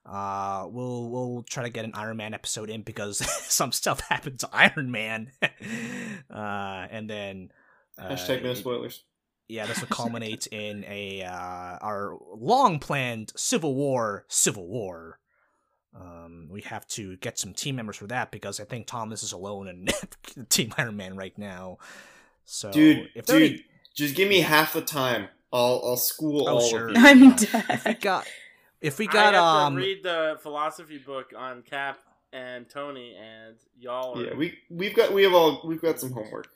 uh, 0.07 0.67
we'll 0.71 1.11
we'll 1.11 1.43
try 1.43 1.65
to 1.65 1.69
get 1.71 1.85
an 1.85 1.91
Iron 1.95 2.17
Man 2.17 2.33
episode 2.33 2.71
in 2.71 2.81
because 2.83 3.19
some 3.53 3.73
stuff 3.73 4.01
happened 4.09 4.39
to 4.41 4.49
Iron 4.53 4.91
Man, 4.91 5.31
uh, 6.31 6.87
and 6.91 7.09
then 7.11 7.51
uh, 7.99 8.11
Hashtag 8.11 8.43
no 8.43 8.55
spoilers. 8.55 9.05
yeah, 9.49 9.67
this 9.67 9.81
will 9.81 9.89
culminate 9.91 10.47
in 10.47 10.85
a 10.89 11.23
uh, 11.25 11.79
our 11.83 12.17
long 12.35 12.79
planned 12.79 13.33
Civil 13.37 13.75
War. 13.75 14.25
Civil 14.29 14.67
War. 14.67 15.19
Um, 15.95 16.49
we 16.51 16.63
have 16.63 16.87
to 16.89 17.17
get 17.17 17.39
some 17.39 17.53
team 17.53 17.77
members 17.77 17.97
for 17.97 18.07
that 18.07 18.31
because 18.31 18.61
I 18.61 18.65
think 18.65 18.87
Thomas 18.87 19.23
is 19.23 19.33
alone 19.33 19.69
in 19.69 19.89
Team 20.49 20.73
Iron 20.79 20.97
Man 20.97 21.17
right 21.17 21.37
now. 21.37 21.79
So, 22.45 22.71
Dude, 22.71 23.11
if 23.15 23.27
dude, 23.27 23.43
any- 23.43 23.65
just 23.95 24.15
give 24.15 24.29
me 24.29 24.41
half 24.41 24.73
the 24.73 24.81
time. 24.81 25.29
I'll 25.53 25.81
I'll 25.85 25.97
school 25.97 26.49
Oh, 26.49 26.55
all 26.55 26.61
sure. 26.69 26.89
of 26.89 26.97
you. 26.97 27.03
I'm 27.03 27.35
dead. 27.37 27.65
if 27.71 27.85
we 27.85 27.93
dead. 27.93 28.01
got 28.01 28.27
if 28.81 28.99
we 28.99 29.09
I 29.09 29.13
got 29.13 29.35
have 29.35 29.43
um 29.43 29.75
to 29.77 29.81
read 29.81 30.03
the 30.03 30.39
philosophy 30.43 30.99
book 30.99 31.33
on 31.37 31.63
Cap 31.63 31.99
and 32.33 32.69
Tony, 32.69 33.17
and 33.17 33.57
y'all. 33.79 34.19
Are, 34.19 34.25
Yeah, 34.25 34.35
we 34.35 34.59
we've 34.71 34.95
got 34.95 35.13
we 35.13 35.23
have 35.25 35.33
all 35.35 35.63
we've 35.67 35.81
got 35.81 35.99
some 36.01 36.13
homework. 36.13 36.49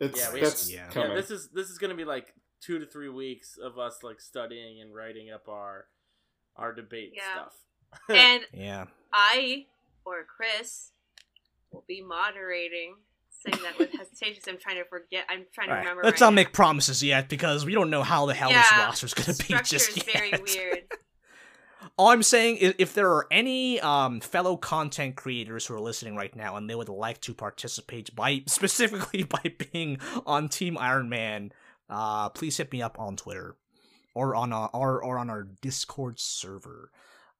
It's 0.00 0.18
Yeah, 0.18 0.32
we- 0.32 0.40
that's 0.40 0.72
Yeah. 0.72 0.88
coming. 0.88 1.10
yeah, 1.10 1.16
this 1.16 1.30
is 1.30 1.48
this 1.50 1.68
is 1.68 1.78
gonna 1.78 1.94
be 1.94 2.04
like 2.06 2.34
two 2.62 2.78
to 2.78 2.86
three 2.86 3.08
weeks 3.10 3.56
of 3.62 3.78
us 3.78 4.02
like 4.02 4.20
studying 4.20 4.80
and 4.80 4.94
writing 4.94 5.30
up 5.30 5.48
our 5.48 5.86
our 6.56 6.72
debate 6.72 7.12
Yeah. 7.14 7.32
stuff. 7.34 7.54
And 8.08 8.42
yeah 8.54 8.86
I 9.12 9.66
or 10.04 10.24
Chris 10.24 10.92
will 11.70 11.84
be 11.86 12.00
moderating. 12.00 12.96
Saying 13.46 13.62
that 13.62 13.78
with 13.78 13.90
hesitation, 13.92 14.42
I'm 14.48 14.58
trying 14.58 14.76
to 14.76 14.84
forget. 14.84 15.24
I'm 15.30 15.46
trying 15.54 15.68
to 15.68 15.74
right, 15.74 15.80
remember. 15.80 16.02
let's 16.04 16.20
right 16.20 16.26
not 16.26 16.30
now. 16.32 16.34
make 16.36 16.52
promises 16.52 17.02
yet 17.02 17.28
because 17.30 17.64
we 17.64 17.72
don't 17.72 17.88
know 17.90 18.02
how 18.02 18.26
the 18.26 18.34
hell 18.34 18.50
this 18.50 18.66
Yeah, 18.70 18.84
roster's 18.84 19.14
gonna 19.14 19.36
be 19.38 19.54
just 19.64 19.96
yet. 19.96 20.06
very 20.12 20.30
weird. 20.42 20.82
All 21.96 22.08
I'm 22.08 22.22
saying 22.22 22.58
is, 22.58 22.74
if 22.78 22.92
there 22.92 23.10
are 23.10 23.26
any 23.30 23.80
um, 23.80 24.20
fellow 24.20 24.56
content 24.58 25.16
creators 25.16 25.66
who 25.66 25.74
are 25.74 25.80
listening 25.80 26.14
right 26.16 26.34
now 26.36 26.56
and 26.56 26.68
they 26.68 26.74
would 26.74 26.90
like 26.90 27.20
to 27.22 27.32
participate 27.34 28.14
by 28.14 28.42
specifically 28.46 29.22
by 29.22 29.54
being 29.72 29.98
on 30.26 30.48
Team 30.50 30.76
Iron 30.78 31.08
Man, 31.08 31.52
uh, 31.88 32.28
please 32.28 32.58
hit 32.58 32.70
me 32.72 32.82
up 32.82 32.98
on 33.00 33.16
Twitter 33.16 33.56
or 34.14 34.36
on 34.36 34.52
uh, 34.52 34.66
or 34.74 35.02
or 35.02 35.18
on 35.18 35.30
our 35.30 35.44
Discord 35.62 36.20
server. 36.20 36.90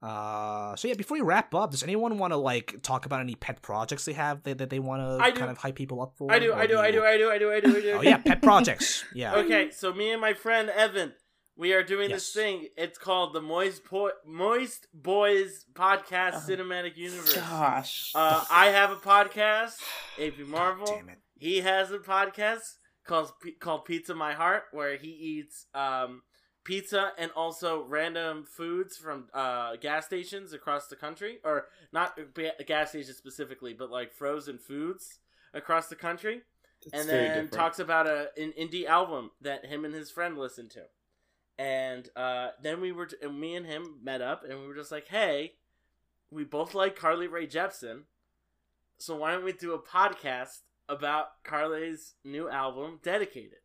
Uh, 0.03 0.75
so 0.77 0.89
yeah, 0.89 0.95
before 0.95 1.17
we 1.17 1.21
wrap 1.21 1.55
up, 1.55 1.71
does 1.73 1.83
anyone 1.83 2.17
want 2.19 2.33
to 2.33 2.37
like 2.37 2.81
talk 2.83 3.05
about 3.07 3.21
any 3.21 3.35
pet 3.35 3.61
projects 3.61 4.05
they 4.07 4.15
have 4.15 4.43
that, 4.45 4.59
that 4.59 4.71
they 4.71 4.79
want 4.79 5.03
to 5.03 5.33
kind 5.39 5.51
of 5.51 5.59
hype 5.59 5.75
people 5.75 6.01
up 6.01 6.15
for? 6.17 6.33
I 6.33 6.39
do, 6.39 6.55
I 6.55 6.67
do, 6.67 6.79
I 6.79 6.91
do, 6.91 7.05
I 7.05 7.19
do, 7.19 7.31
I 7.31 7.39
do, 7.39 7.53
I 7.53 7.61
do, 7.61 7.77
I 7.77 7.81
do. 7.81 7.93
Oh 7.93 8.01
yeah, 8.03 8.17
pet 8.17 8.41
projects. 8.51 9.05
Yeah. 9.15 9.35
Okay, 9.37 9.71
so 9.71 9.93
me 9.93 10.11
and 10.13 10.21
my 10.21 10.33
friend 10.33 10.71
Evan, 10.71 11.13
we 11.57 11.75
are 11.75 11.83
doing 11.83 12.09
Yes. 12.09 12.21
this 12.21 12.33
thing. 12.33 12.69
It's 12.79 12.97
called 12.99 13.35
the 13.35 13.43
Moist 13.43 13.85
po- 13.85 14.13
Moist 14.27 14.87
Boys 14.95 15.67
Podcast 15.75 16.33
Oh, 16.35 16.45
Cinematic 16.49 16.97
Universe. 16.97 17.35
Gosh. 17.35 18.13
Uh, 18.15 18.43
I 18.51 18.67
have 18.69 18.91
a 18.91 18.97
podcast, 18.97 19.75
AP 20.19 20.39
Marvel. 20.47 20.87
Damn 20.87 21.11
it. 21.11 21.19
He 21.39 21.61
has 21.61 21.91
a 21.93 21.99
podcast 21.99 22.61
called 23.07 23.33
called 23.61 23.85
Pizza 23.85 24.15
My 24.15 24.33
Heart, 24.33 24.65
where 24.73 24.97
he 24.97 25.09
eats 25.09 25.67
um, 25.75 26.23
pizza 26.65 27.13
and 27.19 27.31
also 27.33 27.85
random 27.85 28.45
foods 28.45 28.97
from 28.97 29.29
uh, 29.33 29.77
gas 29.77 30.07
stations 30.07 30.53
across 30.53 30.87
the 30.89 30.97
country, 30.97 31.39
or 31.45 31.67
not 31.93 32.19
gas 32.67 32.91
stations 32.91 33.17
specifically, 33.17 33.73
but 33.73 33.91
like 33.91 34.13
frozen 34.13 34.59
foods 34.59 35.19
across 35.55 35.89
the 35.89 35.97
country 35.97 36.43
and 36.93 37.09
then 37.09 37.49
talks 37.49 37.79
about 37.79 38.07
a 38.07 38.31
an 38.37 38.53
indie 38.59 38.87
album 38.87 39.31
that 39.41 39.67
him 39.67 39.85
and 39.85 39.95
his 39.95 40.11
friend 40.11 40.39
listened 40.39 40.71
to. 40.71 40.83
And 41.59 42.09
uh, 42.17 42.51
then 42.63 42.81
we 42.81 42.91
were, 42.91 43.09
and 43.23 43.39
me 43.39 43.55
and 43.55 43.67
him 43.67 43.99
met 44.03 44.23
up, 44.23 44.45
and 44.49 44.59
we 44.61 44.67
were 44.67 44.75
just 44.75 44.91
like, 44.91 45.09
"Hey, 45.09 45.55
we 46.31 46.45
both 46.45 46.75
like 46.75 46.97
Carly 46.97 47.27
Rae 47.27 47.47
Jepsen, 47.47 48.05
so 48.97 49.17
why 49.17 49.33
don't 49.33 49.45
we 49.45 49.53
do 49.53 49.75
a 49.75 49.79
podcast 49.79 50.61
about 50.89 51.43
Carly's 51.45 52.15
new 52.25 52.49
album, 52.49 52.99
Dedicated. 53.03 53.59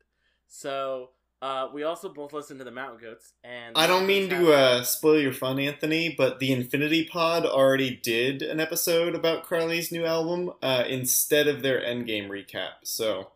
So 0.48 1.12
uh, 1.42 1.70
we 1.74 1.84
also 1.84 2.10
both 2.10 2.34
listened 2.34 2.60
to 2.60 2.64
the 2.64 2.72
Mountain 2.72 3.00
Goats, 3.02 3.34
and 3.44 3.78
I 3.78 3.88
don't 3.88 4.08
mean 4.08 4.30
to 4.30 4.54
uh, 4.54 4.84
spoil 4.84 5.20
your 5.20 5.34
fun, 5.34 5.60
Anthony, 5.60 6.14
but 6.18 6.40
the 6.40 6.52
Infinity 6.52 7.06
Pod 7.06 7.46
already 7.46 7.96
did 7.96 8.42
an 8.42 8.60
episode 8.60 9.16
about 9.16 9.44
Carly's 9.46 9.92
new 9.92 10.06
album 10.06 10.54
uh, 10.62 10.84
instead 10.88 11.48
of 11.48 11.62
their 11.62 11.82
Endgame 11.82 12.30
recap. 12.30 12.72
So, 12.84 13.32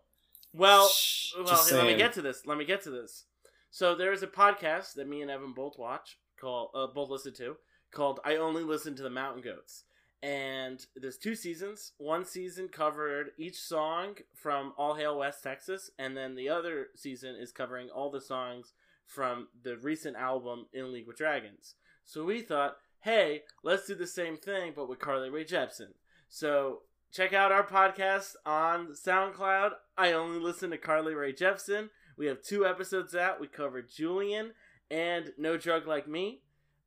well, 0.54 0.88
Shh, 0.88 1.34
well, 1.38 1.64
hey, 1.64 1.76
let 1.76 1.86
me 1.86 1.96
get 1.96 2.14
to 2.14 2.22
this. 2.22 2.46
Let 2.46 2.58
me 2.58 2.66
get 2.66 2.82
to 2.84 2.90
this. 2.90 3.26
So 3.72 3.96
there 3.96 4.14
is 4.14 4.24
a 4.24 4.28
podcast 4.28 4.94
that 4.96 5.08
me 5.08 5.22
and 5.22 5.30
Evan 5.30 5.54
both 5.54 5.78
watch 5.78 6.18
called 6.40 6.70
uh, 6.74 6.88
both 6.88 7.10
listen 7.10 7.34
to 7.36 7.58
called 7.92 8.20
"I 8.24 8.38
Only 8.38 8.64
Listen 8.64 8.96
to 8.96 9.04
the 9.04 9.10
Mountain 9.10 9.44
Goats." 9.44 9.84
And 10.22 10.86
there's 10.96 11.18
two 11.18 11.36
seasons. 11.36 11.94
One 11.98 12.26
season 12.26 12.68
covered 12.68 13.32
each 13.38 13.58
song 13.58 14.16
from 14.36 14.74
All 14.78 14.96
Hail 14.96 15.18
West 15.18 15.44
Texas, 15.44 15.92
and 15.98 16.18
then 16.18 16.36
the 16.36 16.50
other 16.50 16.88
season 16.96 17.36
is 17.36 17.54
covering 17.54 17.90
all 17.90 18.12
the 18.12 18.20
songs 18.20 18.74
from 19.06 19.48
the 19.64 19.78
recent 19.78 20.18
album 20.18 20.68
In 20.74 20.92
League 20.92 21.08
with 21.08 21.18
Dragons. 21.18 21.76
So 22.04 22.26
we 22.26 22.42
thought, 22.42 22.76
hey, 23.02 23.44
let's 23.64 23.88
do 23.88 23.96
the 23.96 24.08
same 24.08 24.36
thing, 24.36 24.74
but 24.76 24.90
with 24.90 25.00
Carly 25.00 25.30
Rae 25.30 25.46
Jepsen. 25.46 25.94
So 26.28 26.82
check 27.12 27.34
out 27.34 27.52
our 27.52 27.66
podcast 27.66 28.36
on 28.46 28.90
SoundCloud. 28.90 29.72
I 29.98 30.12
only 30.12 30.40
listen 30.40 30.70
to 30.72 30.78
Carly 30.78 31.16
Rae 31.16 31.34
Jepsen. 31.34 31.90
We 32.18 32.28
have 32.28 32.42
two 32.42 32.66
episodes 32.66 33.16
out. 33.16 33.40
We 33.40 33.48
covered 33.48 33.90
Julien 33.90 34.52
and 34.92 35.32
No 35.38 35.56
Drug 35.56 35.88
Like 35.88 36.08
Me. 36.08 36.42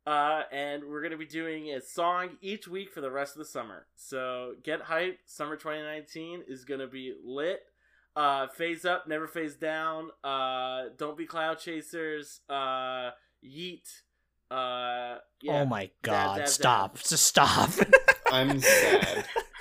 Uh, 0.07 0.42
and 0.50 0.82
we're 0.84 1.00
going 1.00 1.12
to 1.12 1.18
be 1.18 1.26
doing 1.26 1.70
a 1.70 1.80
song 1.80 2.30
each 2.40 2.66
week 2.66 2.92
for 2.92 3.00
the 3.00 3.11
rest 3.11 3.34
of 3.34 3.38
the 3.38 3.44
summer. 3.44 3.86
So 3.94 4.55
get 4.64 4.82
hype. 4.82 5.20
Summer 5.26 5.57
2019 5.57 6.42
is 6.48 6.64
going 6.64 6.80
to 6.80 6.88
be 6.88 7.14
lit. 7.24 7.61
Uh, 8.14 8.46
phase 8.48 8.84
up, 8.84 9.07
never 9.07 9.26
phase 9.26 9.55
down. 9.55 10.11
Uh, 10.22 10.86
don't 10.98 11.16
be 11.16 11.24
cloud 11.24 11.59
chasers. 11.59 12.40
Uh, 12.48 13.11
yeet. 13.44 13.88
Uh, 14.50 15.16
yeah. 15.40 15.62
Oh 15.62 15.64
my 15.64 15.88
god! 16.03 16.38
dab, 16.38 16.48
stop! 16.48 16.98
Just 16.98 17.24
stop. 17.24 17.70
I'm 18.30 18.61
sad. 18.61 19.24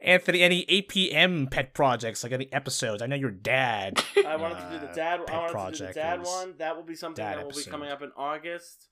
Anthony, 0.00 0.42
any 0.42 0.64
APM 0.66 1.50
pet 1.50 1.74
projects, 1.74 2.22
like 2.22 2.32
any 2.32 2.52
episodes? 2.52 3.02
I 3.02 3.06
know 3.06 3.16
your 3.16 3.30
dad. 3.30 4.02
I 4.24 4.36
wanted 4.36 4.56
to 4.56 4.68
do 4.72 4.78
the 4.78 4.90
uh, 4.90 4.94
dad. 4.94 5.26
pet 5.26 5.34
I 5.34 5.38
wanted 5.38 5.72
to 5.74 5.78
do 5.78 5.86
the 5.86 5.92
dad 5.92 6.24
one. 6.24 6.54
That 6.58 6.76
will 6.76 6.84
be 6.84 6.94
something 6.94 7.24
that 7.24 7.44
will 7.44 7.52
be 7.52 7.64
coming 7.64 7.90
up 7.90 8.02
in 8.02 8.12
August. 8.16 8.88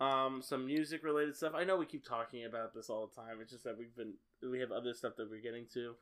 Um, 0.00 0.42
some 0.42 0.66
music 0.66 1.04
related 1.04 1.36
stuff. 1.36 1.52
I 1.54 1.64
know 1.64 1.76
we 1.76 1.86
keep 1.86 2.04
talking 2.06 2.44
about 2.44 2.74
this 2.74 2.88
all 2.90 3.06
the 3.06 3.20
time. 3.20 3.38
It's 3.40 3.52
just 3.52 3.64
that 3.64 3.78
we've 3.78 3.94
been 3.94 4.14
we 4.42 4.60
have 4.60 4.70
other 4.72 4.94
stuff 4.94 5.14
that 5.16 5.30
we're 5.30 5.40
getting 5.40 5.66
to. 5.74 5.94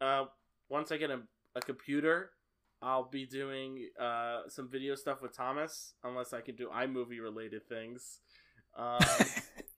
Uh, 0.00 0.24
once 0.68 0.92
I 0.92 0.96
get 0.96 1.10
a, 1.10 1.20
a 1.54 1.60
computer, 1.60 2.30
I'll 2.82 3.08
be 3.08 3.26
doing 3.26 3.88
uh 4.00 4.42
some 4.48 4.68
video 4.68 4.94
stuff 4.94 5.22
with 5.22 5.36
Thomas. 5.36 5.94
Unless 6.02 6.32
I 6.32 6.40
can 6.40 6.56
do 6.56 6.68
iMovie 6.68 7.22
related 7.22 7.68
things. 7.68 8.20
Um, 8.76 8.98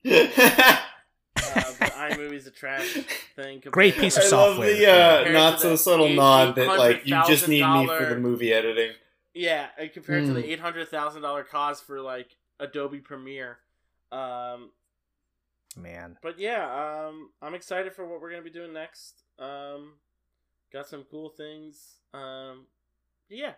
but 0.02 0.80
iMovie's 1.96 2.46
a 2.46 2.50
trash 2.50 2.92
thing. 3.36 3.60
Great 3.70 3.94
compared- 3.94 3.94
piece 3.96 4.18
I 4.18 4.22
of 4.24 4.32
love 4.32 4.48
software. 4.56 4.74
the 4.74 4.86
uh, 4.86 5.16
Compared 5.16 5.34
not 5.34 5.60
so 5.60 5.70
the 5.70 5.78
subtle 5.78 6.08
nod 6.10 6.54
that 6.56 6.66
like 6.78 7.06
you 7.06 7.20
just 7.26 7.48
need 7.48 7.66
me 7.66 7.86
for 7.86 8.06
the 8.06 8.16
movie 8.18 8.52
editing. 8.52 8.92
Yeah, 9.34 9.66
and 9.78 9.92
compared 9.92 10.22
to 10.24 10.28
Hmm. 10.28 10.34
the 10.34 10.50
eight 10.50 10.60
hundred 10.60 10.88
thousand 10.88 11.22
dollar 11.22 11.42
cost 11.44 11.84
for 11.84 12.00
like 12.00 12.36
Adobe 12.60 13.00
Premiere. 13.00 13.58
Um, 14.12 14.70
Man, 15.76 16.16
but 16.22 16.38
yeah, 16.38 16.64
um, 17.06 17.30
I'm 17.42 17.54
excited 17.54 17.92
for 17.94 18.06
what 18.06 18.20
we're 18.22 18.30
gonna 18.30 18.42
be 18.42 18.48
doing 18.50 18.72
next. 18.72 19.22
Um, 19.38 19.94
got 20.72 20.86
some 20.88 21.04
cool 21.10 21.28
things. 21.28 21.96
Um, 22.14 22.64
yeah. 23.28 23.52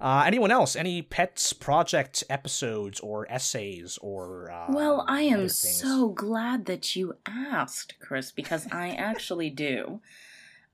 Uh, 0.00 0.24
anyone 0.26 0.50
else? 0.50 0.76
Any 0.76 1.02
pets 1.02 1.52
project 1.52 2.24
episodes 2.28 3.00
or 3.00 3.30
essays 3.30 3.98
or? 4.02 4.50
Um, 4.50 4.74
Well, 4.74 5.04
I 5.08 5.22
am 5.22 5.48
so 5.48 6.08
glad 6.08 6.66
that 6.66 6.94
you 6.96 7.16
asked, 7.26 7.94
Chris, 8.00 8.30
because 8.32 8.66
I 8.72 8.90
actually 8.98 9.50
do. 9.50 10.00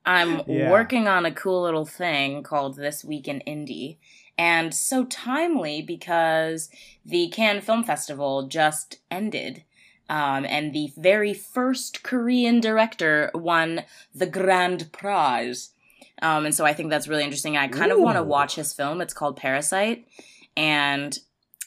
I'm 0.07 0.43
Yeah. 0.47 0.71
working 0.71 1.07
on 1.07 1.27
a 1.27 1.33
cool 1.33 1.63
little 1.63 1.85
thing 1.85 2.43
called 2.43 2.77
This 2.77 3.05
Week 3.05 3.29
in 3.29 3.43
Indie, 3.47 3.99
and 4.39 4.75
so 4.75 5.05
timely 5.05 5.83
because 5.83 6.71
the 7.05 7.29
Cannes 7.29 7.61
Film 7.61 7.85
Festival 7.85 8.47
just 8.47 8.99
ended. 9.11 9.65
Um, 10.09 10.45
and 10.45 10.73
the 10.73 10.93
very 10.97 11.33
first 11.35 12.03
Korean 12.03 12.61
director 12.61 13.31
won 13.35 13.85
the 14.13 14.27
grand 14.27 14.91
prize. 14.91 15.71
Um, 16.23 16.45
and 16.47 16.55
so 16.55 16.65
I 16.65 16.73
think 16.73 16.91
that's 16.91 17.09
really 17.09 17.25
interesting. 17.25 17.57
I 17.57 17.69
kind 17.69 17.93
of 17.93 17.99
want 17.99 18.17
to 18.17 18.23
watch 18.23 18.55
his 18.55 18.73
film. 18.73 19.01
It's 19.01 19.15
called 19.15 19.37
Parasite. 19.37 20.07
And 20.57 21.19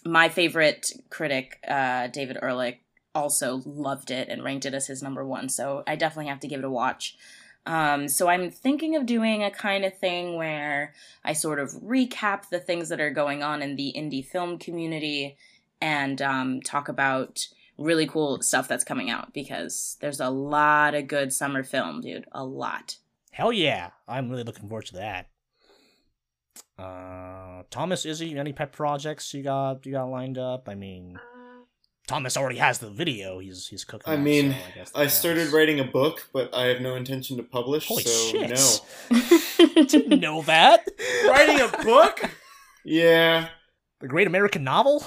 my 0.05 0.29
favorite 0.29 0.91
critic, 1.09 1.59
uh, 1.67 2.07
David 2.07 2.37
Ehrlich, 2.41 2.79
also 3.15 3.61
loved 3.65 4.11
it 4.11 4.27
and 4.29 4.43
ranked 4.43 4.65
it 4.65 4.73
as 4.73 4.87
his 4.87 5.03
number 5.03 5.25
one. 5.25 5.49
So 5.49 5.83
I 5.87 5.95
definitely 5.95 6.29
have 6.29 6.39
to 6.41 6.47
give 6.47 6.59
it 6.59 6.65
a 6.65 6.69
watch. 6.69 7.15
Um, 7.65 8.07
so 8.07 8.27
I'm 8.27 8.51
thinking 8.51 8.95
of 8.95 9.05
doing 9.05 9.43
a 9.43 9.51
kind 9.51 9.85
of 9.85 9.97
thing 9.97 10.35
where 10.35 10.93
I 11.23 11.33
sort 11.33 11.59
of 11.59 11.71
recap 11.71 12.49
the 12.49 12.59
things 12.59 12.89
that 12.89 12.99
are 12.99 13.11
going 13.11 13.41
on 13.41 13.61
in 13.61 13.75
the 13.75 13.93
indie 13.95 14.25
film 14.25 14.57
community 14.57 15.37
and 15.81 16.21
um, 16.21 16.61
talk 16.61 16.89
about 16.89 17.47
really 17.77 18.05
cool 18.05 18.41
stuff 18.41 18.67
that's 18.67 18.83
coming 18.83 19.09
out 19.09 19.33
because 19.33 19.97
there's 20.01 20.19
a 20.19 20.29
lot 20.29 20.93
of 20.93 21.07
good 21.07 21.31
summer 21.31 21.63
film, 21.63 22.01
dude. 22.01 22.25
A 22.33 22.43
lot. 22.43 22.97
Hell 23.33 23.51
yeah! 23.51 23.89
I'm 24.07 24.29
really 24.29 24.43
looking 24.43 24.69
forward 24.69 24.85
to 24.87 24.93
that. 24.97 25.27
Uh, 26.77 27.63
Thomas, 27.71 28.05
Izzy, 28.05 28.37
any 28.37 28.53
pet 28.53 28.71
projects 28.71 29.33
you 29.33 29.43
got 29.43 29.85
you 29.85 29.91
got 29.93 30.05
lined 30.05 30.37
up? 30.37 30.69
I 30.69 30.75
mean, 30.75 31.17
Uh, 31.17 31.63
Thomas 32.07 32.37
already 32.37 32.59
has 32.59 32.77
the 32.79 32.89
video. 32.91 33.39
He's 33.39 33.67
he's 33.67 33.85
cooking. 33.85 34.11
I 34.11 34.15
up, 34.15 34.19
mean, 34.21 34.51
so 34.51 34.57
I, 34.57 34.71
guess 34.75 34.91
I 34.95 35.07
started 35.07 35.39
counts. 35.41 35.53
writing 35.53 35.79
a 35.79 35.83
book, 35.83 36.27
but 36.31 36.53
I 36.53 36.65
have 36.65 36.81
no 36.81 36.95
intention 36.95 37.37
to 37.37 37.43
publish. 37.43 37.87
Holy 37.87 38.03
so 38.03 38.11
shit! 38.29 38.49
no. 39.09 39.83
Didn't 39.87 40.19
know 40.19 40.43
that. 40.43 40.87
Writing 41.27 41.59
a 41.61 41.83
book. 41.83 42.21
Yeah, 42.85 43.47
The 44.01 44.07
Great 44.07 44.27
American 44.27 44.63
Novel. 44.63 45.03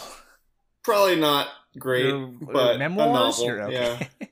probably 0.82 1.16
not 1.16 1.46
great, 1.78 2.06
Your, 2.06 2.26
but 2.40 2.78
memoirs. 2.78 3.38
a 3.38 3.46
novel. 3.46 3.46
You're- 3.46 3.72
Yeah. 3.72 4.06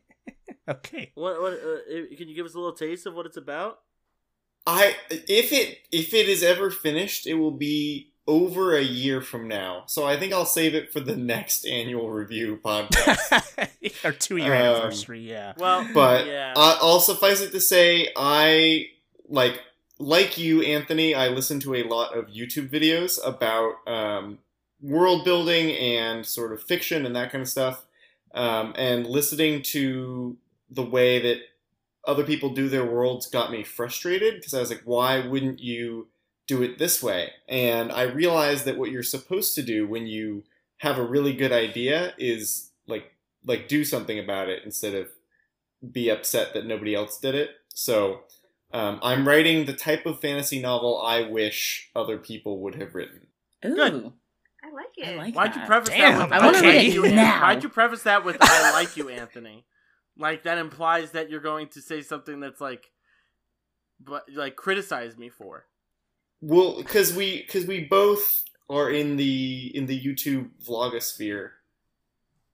okay. 0.68 0.78
okay. 0.96 1.12
What? 1.14 1.40
What? 1.40 1.52
Uh, 1.54 2.16
can 2.16 2.28
you 2.28 2.34
give 2.34 2.46
us 2.46 2.54
a 2.54 2.58
little 2.58 2.72
taste 2.72 3.06
of 3.06 3.14
what 3.14 3.26
it's 3.26 3.36
about? 3.36 3.80
I 4.66 4.94
if 5.10 5.52
it 5.52 5.78
if 5.92 6.14
it 6.14 6.28
is 6.28 6.42
ever 6.42 6.70
finished, 6.70 7.26
it 7.26 7.34
will 7.34 7.50
be 7.50 8.10
over 8.26 8.74
a 8.74 8.82
year 8.82 9.20
from 9.20 9.46
now. 9.46 9.82
So 9.86 10.06
I 10.06 10.16
think 10.18 10.32
I'll 10.32 10.46
save 10.46 10.74
it 10.74 10.90
for 10.90 11.00
the 11.00 11.14
next 11.16 11.66
annual 11.66 12.10
review 12.10 12.58
podcast. 12.64 13.68
Our 14.04 14.12
two 14.12 14.38
year 14.38 14.54
Um, 14.54 14.62
anniversary. 14.76 15.20
Yeah. 15.20 15.52
Well, 15.58 15.86
But 15.92 16.26
yeah. 16.26 16.54
uh, 16.56 16.78
I'll 16.80 17.00
suffice 17.00 17.42
it 17.42 17.50
to 17.52 17.60
say, 17.60 18.08
I 18.16 18.86
like 19.28 19.60
like 19.98 20.38
you, 20.38 20.62
Anthony. 20.62 21.14
I 21.14 21.28
listen 21.28 21.60
to 21.60 21.74
a 21.74 21.82
lot 21.84 22.16
of 22.16 22.28
YouTube 22.28 22.70
videos 22.70 23.18
about 23.22 23.74
um, 23.86 24.38
world 24.80 25.26
building 25.26 25.72
and 25.72 26.24
sort 26.24 26.54
of 26.54 26.62
fiction 26.62 27.04
and 27.04 27.14
that 27.14 27.30
kind 27.30 27.42
of 27.42 27.48
stuff. 27.48 27.84
Um, 28.32 28.72
and 28.76 29.06
listening 29.06 29.60
to 29.64 30.38
the 30.74 30.84
way 30.84 31.20
that 31.22 31.38
other 32.06 32.24
people 32.24 32.50
do 32.50 32.68
their 32.68 32.84
worlds 32.84 33.26
got 33.26 33.50
me 33.50 33.62
frustrated 33.62 34.34
because 34.34 34.54
I 34.54 34.60
was 34.60 34.70
like, 34.70 34.82
why 34.84 35.26
wouldn't 35.26 35.60
you 35.60 36.08
do 36.46 36.62
it 36.62 36.78
this 36.78 37.02
way? 37.02 37.30
And 37.48 37.90
I 37.90 38.02
realized 38.02 38.64
that 38.66 38.76
what 38.76 38.90
you're 38.90 39.02
supposed 39.02 39.54
to 39.54 39.62
do 39.62 39.86
when 39.86 40.06
you 40.06 40.44
have 40.78 40.98
a 40.98 41.04
really 41.04 41.32
good 41.32 41.52
idea 41.52 42.14
is 42.18 42.70
like 42.86 43.12
like 43.46 43.68
do 43.68 43.84
something 43.84 44.18
about 44.18 44.48
it 44.48 44.62
instead 44.64 44.94
of 44.94 45.08
be 45.92 46.08
upset 46.08 46.54
that 46.54 46.66
nobody 46.66 46.94
else 46.94 47.18
did 47.18 47.34
it. 47.34 47.50
So 47.68 48.20
um, 48.72 48.98
I'm 49.02 49.26
writing 49.26 49.64
the 49.66 49.72
type 49.72 50.06
of 50.06 50.20
fantasy 50.20 50.60
novel 50.60 51.00
I 51.00 51.22
wish 51.22 51.90
other 51.94 52.18
people 52.18 52.60
would 52.60 52.74
have 52.74 52.94
written. 52.94 53.28
Ooh. 53.64 53.74
Good. 53.74 54.12
I 54.62 54.70
like 54.72 54.86
it. 54.96 55.08
I 55.08 55.16
like 55.16 55.34
Why'd 55.34 55.54
you 55.54 55.62
preface 55.62 55.88
Damn, 55.90 56.18
that 56.18 56.30
with 56.30 56.32
I 56.32 56.44
wanna 56.44 56.62
like 56.62 56.92
you, 56.92 57.08
now. 57.08 57.42
Why'd 57.42 57.62
you 57.62 57.68
preface 57.68 58.02
that 58.04 58.24
with 58.24 58.36
I 58.40 58.72
like 58.72 58.96
you, 58.96 59.08
Anthony? 59.08 59.64
Like 60.16 60.44
that 60.44 60.58
implies 60.58 61.12
that 61.12 61.30
you're 61.30 61.40
going 61.40 61.68
to 61.68 61.80
say 61.80 62.02
something 62.02 62.40
that's 62.40 62.60
like, 62.60 62.90
but 64.00 64.24
like 64.34 64.56
criticize 64.56 65.16
me 65.16 65.28
for. 65.28 65.66
Well, 66.40 66.76
because 66.76 67.14
we 67.14 67.42
because 67.42 67.66
we 67.66 67.84
both 67.84 68.44
are 68.68 68.90
in 68.90 69.16
the 69.16 69.72
in 69.74 69.86
the 69.86 70.00
YouTube 70.00 70.50
vlogosphere 70.66 71.50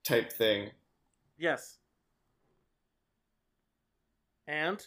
type 0.04 0.32
thing. 0.32 0.70
Yes. 1.38 1.76
And 4.46 4.86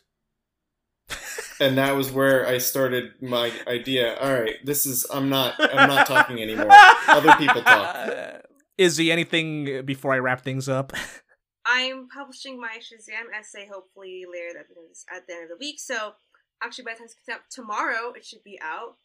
and 1.60 1.78
that 1.78 1.96
was 1.96 2.12
where 2.12 2.48
I 2.48 2.58
started 2.58 3.14
my 3.22 3.52
idea. 3.68 4.18
All 4.18 4.34
right, 4.34 4.56
this 4.64 4.86
is 4.86 5.06
I'm 5.14 5.30
not 5.30 5.56
I'm 5.60 5.90
not 5.90 6.08
talking 6.08 6.42
anymore. 6.42 6.72
Other 7.08 7.34
people 7.36 7.62
talk. 7.62 8.44
Izzy, 8.78 9.12
anything 9.12 9.86
before 9.86 10.14
I 10.14 10.18
wrap 10.18 10.42
things 10.42 10.68
up? 10.68 10.94
I'm 11.66 12.08
publishing 12.10 12.60
my 12.60 12.78
Shazam 12.80 13.32
essay 13.38 13.68
hopefully 13.72 14.26
later 14.32 14.54
that 14.54 15.16
at 15.16 15.28
the 15.28 15.34
end 15.34 15.44
of 15.44 15.50
the 15.50 15.58
week. 15.60 15.80
So 15.80 16.14
actually 16.62 16.86
by 16.86 16.92
the 16.94 16.98
time 17.00 17.08
it's 17.08 17.30
out 17.30 17.42
tomorrow, 17.50 18.14
it 18.16 18.26
should 18.26 18.44
be 18.44 18.60
out, 18.62 18.98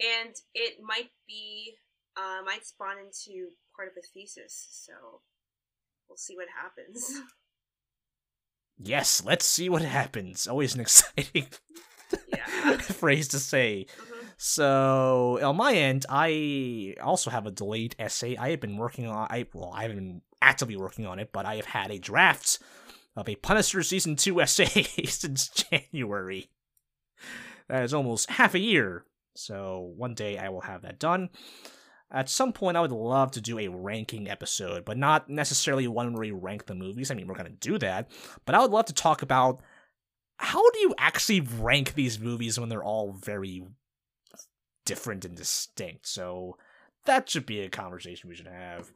and 0.00 0.34
it 0.54 0.78
might 0.82 1.10
be 1.26 1.76
uh, 2.16 2.42
might 2.44 2.64
spawn 2.64 2.96
into 2.98 3.48
part 3.76 3.88
of 3.88 3.94
a 3.98 4.02
thesis. 4.02 4.66
So 4.70 4.92
we'll 6.08 6.16
see 6.16 6.36
what 6.36 6.48
happens. 6.62 7.20
Yes, 8.76 9.22
let's 9.24 9.44
see 9.46 9.68
what 9.68 9.82
happens. 9.82 10.48
Always 10.48 10.74
an 10.74 10.80
exciting 10.86 11.46
Yeah. 12.36 12.76
phrase 12.78 13.28
to 13.28 13.38
say. 13.38 13.86
Mhm. 13.96 14.32
So 14.36 15.38
on 15.42 15.56
my 15.56 15.74
end, 15.74 16.06
I 16.08 16.96
also 17.00 17.30
have 17.30 17.46
a 17.46 17.50
delayed 17.52 17.94
essay. 18.00 18.36
I 18.36 18.50
have 18.50 18.60
been 18.60 18.76
working 18.76 19.06
on. 19.06 19.28
I 19.30 19.46
well, 19.54 19.72
I 19.72 19.82
haven't 19.82 19.96
been 19.98 20.22
actively 20.44 20.76
working 20.76 21.06
on 21.06 21.18
it, 21.18 21.30
but 21.32 21.46
I 21.46 21.56
have 21.56 21.66
had 21.66 21.90
a 21.90 21.98
draft 21.98 22.58
of 23.16 23.28
a 23.28 23.36
Punisher 23.36 23.82
season 23.82 24.16
two 24.16 24.40
essay 24.40 24.82
since 25.06 25.48
January. 25.48 26.50
That 27.68 27.82
is 27.82 27.94
almost 27.94 28.30
half 28.30 28.54
a 28.54 28.58
year. 28.58 29.06
So 29.34 29.92
one 29.96 30.14
day 30.14 30.38
I 30.38 30.50
will 30.50 30.60
have 30.62 30.82
that 30.82 30.98
done. 30.98 31.30
At 32.10 32.28
some 32.28 32.52
point, 32.52 32.76
I 32.76 32.80
would 32.80 32.92
love 32.92 33.32
to 33.32 33.40
do 33.40 33.58
a 33.58 33.68
ranking 33.68 34.28
episode, 34.28 34.84
but 34.84 34.96
not 34.96 35.28
necessarily 35.28 35.88
one 35.88 36.12
where 36.12 36.20
we 36.20 36.30
rank 36.30 36.66
the 36.66 36.74
movies. 36.74 37.10
I 37.10 37.14
mean, 37.14 37.26
we're 37.26 37.34
going 37.34 37.50
to 37.50 37.68
do 37.68 37.78
that, 37.78 38.10
but 38.44 38.54
I 38.54 38.60
would 38.60 38.70
love 38.70 38.84
to 38.86 38.94
talk 38.94 39.22
about 39.22 39.60
how 40.36 40.70
do 40.70 40.78
you 40.78 40.94
actually 40.98 41.40
rank 41.40 41.94
these 41.94 42.20
movies 42.20 42.60
when 42.60 42.68
they're 42.68 42.84
all 42.84 43.12
very 43.12 43.64
different 44.84 45.24
and 45.24 45.36
distinct. 45.36 46.06
So 46.06 46.56
that 47.06 47.28
should 47.28 47.46
be 47.46 47.60
a 47.60 47.68
conversation 47.68 48.28
we 48.28 48.36
should 48.36 48.46
have. 48.46 48.92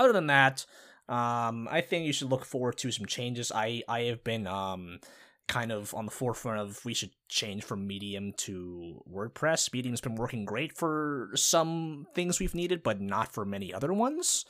Other 0.00 0.14
than 0.14 0.28
that, 0.28 0.64
um, 1.10 1.68
I 1.70 1.82
think 1.82 2.06
you 2.06 2.14
should 2.14 2.30
look 2.30 2.46
forward 2.46 2.78
to 2.78 2.90
some 2.90 3.04
changes. 3.04 3.52
I 3.54 3.82
I 3.86 4.00
have 4.04 4.24
been 4.24 4.46
um 4.46 5.00
kind 5.46 5.70
of 5.70 5.92
on 5.94 6.06
the 6.06 6.10
forefront 6.10 6.58
of 6.58 6.82
we 6.86 6.94
should 6.94 7.10
change 7.28 7.64
from 7.64 7.86
Medium 7.86 8.32
to 8.38 9.04
WordPress. 9.12 9.74
Medium's 9.74 10.00
been 10.00 10.14
working 10.14 10.46
great 10.46 10.72
for 10.72 11.30
some 11.34 12.06
things 12.14 12.40
we've 12.40 12.54
needed, 12.54 12.82
but 12.82 12.98
not 12.98 13.30
for 13.30 13.44
many 13.44 13.74
other 13.74 13.92
ones. 13.92 14.46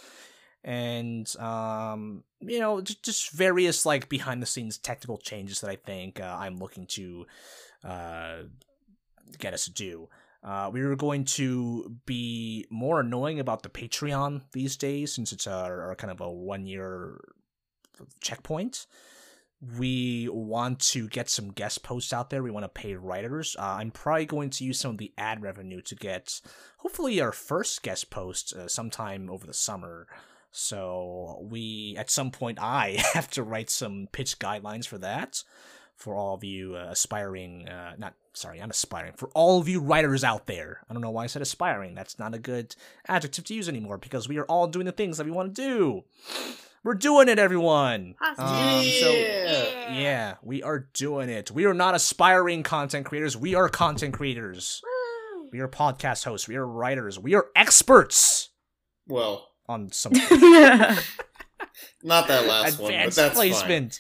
And 0.63 1.27
um, 1.41 2.23
you 2.39 2.61
know, 2.61 2.81
just, 2.81 3.33
various 3.33 3.85
like 3.85 4.09
behind 4.09 4.41
the 4.41 4.47
scenes 4.47 4.79
technical 4.79 5.19
changes 5.19 5.63
that 5.63 5.71
I 5.71 5.77
think 5.77 6.21
uh, 6.21 6.37
I'm 6.39 6.59
looking 6.59 6.87
to 6.99 7.27
uh 7.83 8.37
get 9.39 9.55
us 9.55 9.65
to 9.65 9.73
do. 9.73 10.09
Uh, 10.43 10.71
we 10.73 10.83
were 10.83 10.97
going 10.97 11.25
to 11.25 11.97
be 12.07 12.67
more 12.71 13.01
annoying 13.01 13.41
about 13.41 13.63
the 13.63 13.69
Patreon 13.69 14.43
these 14.53 14.77
days 14.77 15.15
since 15.15 15.33
it's 15.33 15.47
our, 15.47 15.89
our 15.89 15.95
kind 15.95 16.11
of 16.11 16.21
a 16.21 16.31
one 16.31 16.67
year 16.67 17.21
checkpoint. 18.21 18.87
We 19.79 20.27
want 20.33 20.81
to 20.81 21.07
get 21.09 21.29
some 21.29 21.51
guest 21.51 21.83
posts 21.83 22.15
out 22.15 22.31
there. 22.31 22.43
We 22.43 22.51
want 22.51 22.65
to 22.65 22.81
pay 22.81 22.95
writers. 22.95 23.55
Uh, 23.59 23.77
I'm 23.79 23.91
probably 23.91 24.25
going 24.25 24.49
to 24.51 24.65
use 24.65 24.81
some 24.81 24.93
of 24.93 24.99
the 24.99 25.13
ad 25.19 25.43
revenue 25.43 25.83
to 25.83 25.95
get 25.95 26.41
hopefully 26.79 27.21
our 27.21 27.33
first 27.33 27.83
guest 27.83 28.09
post 28.09 28.55
uh, 28.55 28.69
sometime 28.69 29.29
over 29.29 29.47
the 29.47 29.53
summer. 29.53 30.07
So 30.51 31.47
we, 31.51 31.95
at 31.99 32.11
some 32.11 32.31
point, 32.31 32.59
I 32.59 33.05
have 33.13 33.31
to 33.33 33.43
write 33.43 33.69
some 33.69 34.09
pitch 34.11 34.39
guidelines 34.39 34.87
for 34.87 34.97
that 34.99 35.43
for 36.01 36.15
all 36.15 36.35
of 36.35 36.43
you 36.43 36.75
uh, 36.77 36.89
aspiring, 36.91 37.69
uh, 37.69 37.95
not 37.99 38.15
sorry, 38.33 38.59
not 38.59 38.71
aspiring, 38.71 39.13
for 39.17 39.29
all 39.35 39.61
of 39.61 39.69
you 39.69 39.81
writers 39.81 40.25
out 40.25 40.47
there. 40.47 40.81
I 40.89 40.95
don't 40.95 41.03
know 41.03 41.11
why 41.11 41.25
I 41.25 41.27
said 41.27 41.43
aspiring. 41.43 41.95
That's 41.95 42.19
not 42.19 42.35
a 42.35 42.39
good 42.39 42.75
adjective 43.07 43.45
to 43.45 43.55
use 43.55 43.69
anymore 43.69 43.99
because 43.99 44.27
we 44.27 44.39
are 44.39 44.47
all 44.47 44.67
doing 44.67 44.87
the 44.87 44.93
things 44.93 45.19
that 45.19 45.27
we 45.27 45.31
want 45.31 45.55
to 45.55 45.63
do. 45.63 46.05
We're 46.83 46.95
doing 46.95 47.29
it, 47.29 47.39
everyone. 47.39 48.15
Positive. 48.19 48.47
Um, 48.47 48.85
so 48.85 49.11
Yeah. 49.13 49.99
yeah, 49.99 50.35
we 50.43 50.63
are 50.63 50.89
doing 50.95 51.29
it. 51.29 51.51
We 51.51 51.67
are 51.67 51.75
not 51.75 51.95
aspiring 51.95 52.63
content 52.63 53.05
creators. 53.05 53.37
We 53.37 53.55
are 53.55 53.69
content 53.69 54.15
creators. 54.15 54.81
Woo! 54.83 55.51
We 55.53 55.61
are 55.61 55.69
podcast 55.69 56.25
hosts. 56.25 56.49
We 56.49 56.57
are 56.57 56.67
writers. 56.67 57.19
We 57.19 57.35
are 57.35 57.49
experts 57.55 58.49
Well, 59.07 59.49
on 59.69 59.93
some 59.93 60.13
not 62.03 62.29
that 62.29 62.47
last 62.47 62.79
one, 62.79 62.93
but 62.93 62.95
advanced 62.95 63.17
that's 63.17 63.39
fine. 63.39 63.91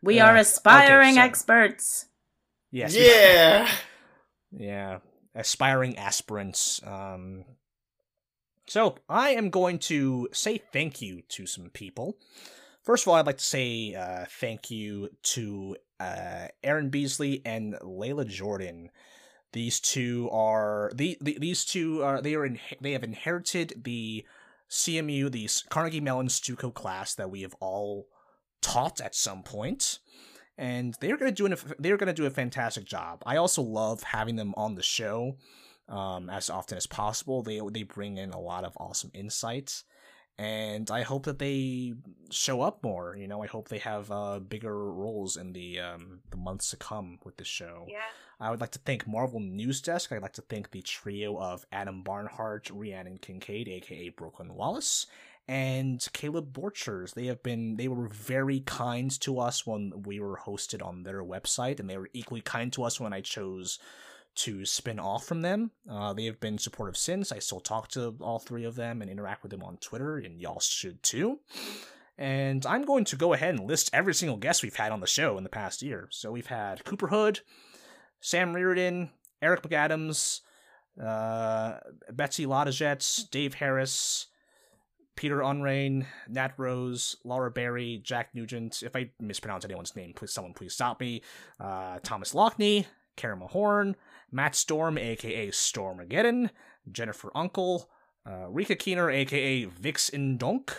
Placement. 0.00 0.06
we 0.06 0.16
Yeah. 0.16 0.30
are 0.30 0.36
aspiring 0.36 1.10
Okay, 1.10 1.20
so- 1.20 1.22
experts. 1.22 2.06
Yes. 2.70 2.94
Yeah. 2.94 3.68
Yeah, 4.52 4.98
aspiring 5.34 5.96
aspirants. 5.96 6.80
Um, 6.84 7.44
so 8.66 8.96
I 9.08 9.30
am 9.30 9.50
going 9.50 9.78
to 9.80 10.28
say 10.32 10.58
thank 10.72 11.00
you 11.02 11.22
to 11.30 11.46
some 11.46 11.70
people. 11.70 12.16
First 12.82 13.04
of 13.04 13.08
all, 13.08 13.14
I'd 13.16 13.26
like 13.26 13.38
to 13.38 13.44
say 13.44 13.94
uh, 13.94 14.24
thank 14.28 14.70
you 14.70 15.10
to 15.34 15.76
uh, 16.00 16.48
Aaron 16.64 16.88
Beasley 16.90 17.42
and 17.44 17.74
Layla 17.82 18.26
Jordan. 18.26 18.90
These 19.52 19.80
two 19.80 20.28
are 20.32 20.90
the, 20.94 21.18
the 21.20 21.36
these 21.40 21.64
two 21.64 22.02
are 22.04 22.22
they 22.22 22.34
are 22.34 22.46
in, 22.46 22.58
they 22.80 22.92
have 22.92 23.02
inherited 23.04 23.82
the 23.84 24.24
CMU 24.70 25.30
the 25.30 25.48
Carnegie 25.68 26.00
Mellon 26.00 26.28
Stuco 26.28 26.72
class 26.72 27.14
that 27.16 27.30
we 27.30 27.42
have 27.42 27.54
all 27.60 28.06
taught 28.60 29.00
at 29.00 29.14
some 29.14 29.42
point 29.42 29.98
and 30.60 30.94
they're 31.00 31.16
gonna 31.16 31.32
do 31.32 31.46
an, 31.46 31.56
they're 31.78 31.96
gonna 31.96 32.12
do 32.12 32.26
a 32.26 32.30
fantastic 32.30 32.84
job. 32.84 33.22
I 33.24 33.36
also 33.36 33.62
love 33.62 34.02
having 34.02 34.36
them 34.36 34.52
on 34.56 34.74
the 34.74 34.82
show 34.82 35.38
um, 35.88 36.28
as 36.28 36.50
often 36.50 36.76
as 36.76 36.86
possible. 36.86 37.42
They 37.42 37.60
they 37.72 37.82
bring 37.82 38.18
in 38.18 38.30
a 38.30 38.38
lot 38.38 38.64
of 38.64 38.76
awesome 38.76 39.10
insights, 39.14 39.84
and 40.38 40.90
I 40.90 41.02
hope 41.02 41.24
that 41.24 41.38
they 41.38 41.94
show 42.30 42.60
up 42.60 42.84
more. 42.84 43.16
You 43.16 43.26
know, 43.26 43.42
I 43.42 43.46
hope 43.46 43.68
they 43.68 43.78
have 43.78 44.10
uh, 44.10 44.38
bigger 44.38 44.92
roles 44.92 45.38
in 45.38 45.54
the 45.54 45.80
um, 45.80 46.20
the 46.30 46.36
months 46.36 46.70
to 46.70 46.76
come 46.76 47.18
with 47.24 47.38
the 47.38 47.44
show. 47.44 47.86
Yeah. 47.88 47.98
I 48.42 48.50
would 48.50 48.60
like 48.60 48.70
to 48.70 48.78
thank 48.78 49.06
Marvel 49.06 49.40
News 49.40 49.82
Desk. 49.82 50.10
I'd 50.12 50.22
like 50.22 50.32
to 50.34 50.42
thank 50.42 50.70
the 50.70 50.80
trio 50.80 51.38
of 51.38 51.66
Adam 51.72 52.02
Barnhart, 52.02 52.70
Rhiannon 52.72 53.18
Kincaid, 53.18 53.68
aka 53.68 54.08
Brooklyn 54.10 54.54
Wallace, 54.54 55.06
and 55.50 56.06
Caleb 56.12 56.52
Borchers. 56.52 57.14
They 57.14 57.26
have 57.26 57.42
been 57.42 57.76
they 57.76 57.88
were 57.88 58.06
very 58.06 58.60
kind 58.60 59.10
to 59.22 59.40
us 59.40 59.66
when 59.66 60.04
we 60.04 60.20
were 60.20 60.36
hosted 60.36 60.80
on 60.80 61.02
their 61.02 61.24
website, 61.24 61.80
and 61.80 61.90
they 61.90 61.98
were 61.98 62.08
equally 62.12 62.40
kind 62.40 62.72
to 62.74 62.84
us 62.84 63.00
when 63.00 63.12
I 63.12 63.20
chose 63.20 63.80
to 64.36 64.64
spin 64.64 65.00
off 65.00 65.24
from 65.24 65.42
them. 65.42 65.72
Uh, 65.90 66.12
they 66.12 66.26
have 66.26 66.38
been 66.38 66.56
supportive 66.56 66.96
since. 66.96 67.32
I 67.32 67.40
still 67.40 67.58
talk 67.58 67.88
to 67.88 68.14
all 68.20 68.38
three 68.38 68.62
of 68.62 68.76
them 68.76 69.02
and 69.02 69.10
interact 69.10 69.42
with 69.42 69.50
them 69.50 69.64
on 69.64 69.78
Twitter, 69.78 70.18
and 70.18 70.40
y'all 70.40 70.60
should 70.60 71.02
too. 71.02 71.40
And 72.16 72.64
I'm 72.64 72.84
going 72.84 73.04
to 73.06 73.16
go 73.16 73.32
ahead 73.32 73.56
and 73.56 73.66
list 73.66 73.90
every 73.92 74.14
single 74.14 74.36
guest 74.36 74.62
we've 74.62 74.76
had 74.76 74.92
on 74.92 75.00
the 75.00 75.06
show 75.08 75.36
in 75.36 75.42
the 75.42 75.50
past 75.50 75.82
year. 75.82 76.06
So 76.12 76.30
we've 76.30 76.46
had 76.46 76.84
Cooper 76.84 77.08
Hood, 77.08 77.40
Sam 78.20 78.54
Reardon, 78.54 79.10
Eric 79.42 79.62
McAdams, 79.62 80.42
uh, 81.02 81.78
Betsy 82.12 82.46
Lodajets, 82.46 83.28
Dave 83.28 83.54
Harris, 83.54 84.28
Peter 85.16 85.38
Unrain, 85.38 86.06
Nat 86.28 86.52
Rose, 86.56 87.16
Laura 87.24 87.50
Berry, 87.50 88.00
Jack 88.02 88.34
Nugent. 88.34 88.82
If 88.82 88.96
I 88.96 89.10
mispronounce 89.20 89.64
anyone's 89.64 89.96
name, 89.96 90.12
please 90.14 90.32
someone 90.32 90.54
please 90.54 90.72
stop 90.72 91.00
me. 91.00 91.22
Uh, 91.58 91.98
Thomas 92.02 92.32
Lockney, 92.32 92.86
Karen 93.16 93.40
Mahorn, 93.40 93.94
Matt 94.32 94.54
Storm, 94.54 94.96
aka 94.96 95.48
Stormageddon, 95.48 96.50
Jennifer 96.90 97.30
Uncle, 97.34 97.90
uh, 98.26 98.48
Rika 98.48 98.76
Keener, 98.76 99.10
aka 99.10 99.64
Vix 99.64 100.10
Indonk, 100.10 100.72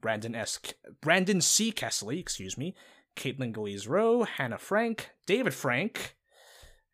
Brandon 0.00 0.34
S. 0.34 0.58
Brandon 1.00 1.40
C. 1.40 1.72
Kessley, 1.72 2.18
excuse 2.18 2.56
me, 2.56 2.74
Caitlin 3.16 3.52
Galees 3.52 3.88
Rowe, 3.88 4.24
Hannah 4.24 4.58
Frank, 4.58 5.10
David 5.26 5.54
Frank, 5.54 6.16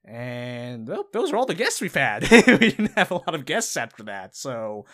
and 0.05 0.87
well, 0.87 1.07
those 1.13 1.33
are 1.33 1.37
all 1.37 1.47
the 1.47 1.55
guests 1.55 1.81
we've 1.81 1.95
had. 1.95 2.31
we 2.47 2.71
didn't 2.71 2.93
have 2.93 3.11
a 3.11 3.15
lot 3.15 3.35
of 3.35 3.47
guests 3.47 3.77
after 3.77 4.03
that, 4.05 4.37
so 4.37 4.85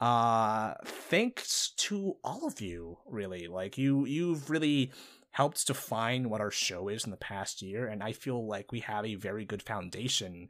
uh 0.00 0.74
thanks 0.84 1.70
to 1.76 2.16
all 2.22 2.46
of 2.46 2.60
you 2.60 2.98
really. 3.06 3.46
Like 3.46 3.78
you 3.78 4.04
you've 4.06 4.50
really 4.50 4.92
helped 5.30 5.66
define 5.66 6.30
what 6.30 6.40
our 6.40 6.50
show 6.50 6.88
is 6.88 7.04
in 7.04 7.10
the 7.10 7.16
past 7.18 7.60
year 7.60 7.86
and 7.86 8.02
i 8.02 8.10
feel 8.10 8.46
like 8.46 8.72
we 8.72 8.80
have 8.80 9.04
a 9.04 9.16
very 9.16 9.44
good 9.44 9.62
foundation 9.62 10.48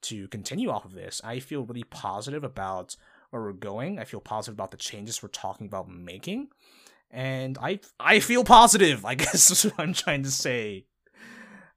to 0.00 0.28
continue 0.28 0.70
off 0.70 0.84
of 0.84 0.92
this. 0.94 1.20
I 1.24 1.40
feel 1.40 1.64
really 1.64 1.82
positive 1.82 2.44
about 2.44 2.94
where 3.30 3.42
we're 3.42 3.52
going. 3.52 3.98
I 3.98 4.04
feel 4.04 4.20
positive 4.20 4.54
about 4.54 4.70
the 4.70 4.76
changes 4.76 5.22
we're 5.22 5.28
talking 5.28 5.66
about 5.66 5.88
making 5.88 6.48
and 7.10 7.56
i 7.62 7.80
i 7.98 8.20
feel 8.20 8.44
positive 8.44 9.02
i 9.12 9.14
guess 9.14 9.50
is 9.50 9.64
what 9.64 9.80
i'm 9.80 9.92
trying 9.92 10.22
to 10.22 10.30
say. 10.30 10.86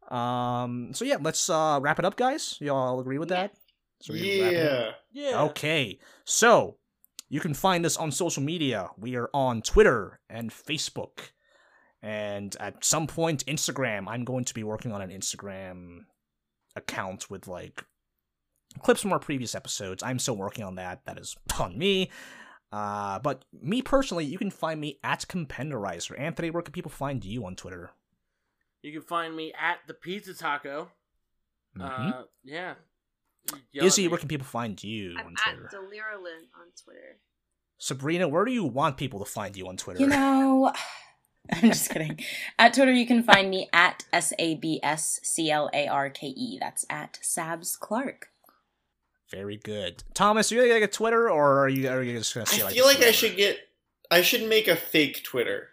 Um 0.10 0.93
so 0.93 1.06
yeah 1.06 1.18
let's 1.19 1.49
uh 1.49 1.80
wrap 1.81 1.99
it 1.99 2.06
up 2.06 2.15
guys. 2.15 2.57
Y'all 2.60 2.99
agree 2.99 3.18
with 3.18 3.30
that? 3.30 3.53
So 4.02 4.14
we 4.14 4.19
can 4.19 4.41
wrap 4.41 4.53
it 4.53 4.68
up? 4.68 4.95
Yeah. 5.14 5.30
Yeah. 5.31 5.41
Okay, 5.43 5.99
so 6.26 6.77
you 7.32 7.40
can 7.40 7.53
find 7.53 7.86
us 7.86 7.95
on 7.95 8.12
social 8.12 8.44
media. 8.44 8.90
We 8.98 9.16
are 9.16 9.30
on 9.34 9.62
Twitter 9.62 10.20
and 10.30 10.52
Facebook, 10.52 11.32
and 12.02 12.53
at 12.60 12.84
some 12.84 13.08
point 13.08 13.45
Instagram. 13.45 14.03
I'm 14.10 14.26
going 14.26 14.44
to 14.44 14.53
be 14.53 14.66
working 14.66 14.91
on 14.91 15.02
an 15.02 15.12
Instagram 15.12 15.99
account 16.76 17.30
with 17.30 17.48
like 17.48 17.86
clips 18.84 19.02
from 19.02 19.14
our 19.14 19.20
previous 19.20 19.56
episodes. 19.56 20.03
I'm 20.03 20.20
still 20.20 20.36
working 20.36 20.66
on 20.66 20.76
that. 20.76 21.06
That 21.06 21.18
is 21.18 21.38
on 21.58 21.78
me. 21.78 22.12
Uh, 22.70 23.20
but 23.20 23.45
me 23.53 23.82
personally, 23.82 24.26
you 24.26 24.38
can 24.38 24.52
find 24.52 24.82
me 24.82 24.99
at 25.02 25.22
Compenderizer. 25.22 26.20
Anthony, 26.20 26.49
where 26.52 26.62
can 26.64 26.74
people 26.74 26.91
find 26.91 27.24
you 27.24 27.45
on 27.45 27.56
Twitter? 27.56 27.91
You 28.82 28.91
can 28.91 29.03
find 29.03 29.38
me 29.38 29.53
at 29.58 29.80
the 29.88 29.94
Pizza 29.94 30.34
Taco. 30.34 30.91
Mhm. 31.78 32.14
Uh, 32.14 32.24
yeah. 32.44 32.74
Yell 33.72 33.85
Izzy, 33.85 34.07
where 34.07 34.18
can 34.18 34.27
people 34.27 34.45
find 34.45 34.81
you 34.84 35.15
I'm 35.18 35.27
on 35.27 35.34
at 35.34 35.53
Twitter? 35.53 35.69
Delirolin 35.73 36.43
on 36.59 36.68
Twitter. 36.84 37.18
Sabrina, 37.77 38.27
where 38.27 38.45
do 38.45 38.51
you 38.51 38.63
want 38.63 38.97
people 38.97 39.19
to 39.19 39.26
find 39.26 39.55
you 39.57 39.68
on 39.68 39.77
Twitter? 39.77 40.01
You 40.01 40.07
know, 40.07 40.72
I'm 41.51 41.61
just 41.61 41.89
kidding. 41.89 42.19
At 42.59 42.73
Twitter, 42.73 42.91
you 42.91 43.07
can 43.07 43.23
find 43.23 43.49
me 43.49 43.69
at 43.73 44.05
S 44.13 44.34
A 44.38 44.55
B 44.55 44.80
S 44.84 45.19
C 45.23 45.49
L 45.49 45.69
A 45.73 45.88
R 45.88 46.09
K 46.09 46.27
E. 46.27 46.57
That's 46.59 46.85
at 46.89 47.19
Sabs 47.23 47.80
Clark. 47.80 48.27
Very 49.31 49.57
good. 49.57 50.03
Thomas, 50.13 50.51
are 50.51 50.55
you 50.55 50.61
gonna 50.61 50.80
get 50.81 50.89
a 50.89 50.91
Twitter, 50.91 51.30
or 51.30 51.59
are 51.59 51.69
you, 51.69 51.89
are 51.89 52.03
you 52.03 52.18
just 52.18 52.34
gonna 52.34 52.45
say 52.45 52.61
I 52.61 52.65
like 52.65 52.73
feel 52.76 52.85
like 52.85 53.01
I 53.01 53.11
should 53.11 53.35
get. 53.35 53.57
I 54.11 54.22
should 54.22 54.47
make 54.47 54.68
a 54.68 54.76
fake 54.76 55.23
Twitter. 55.23 55.69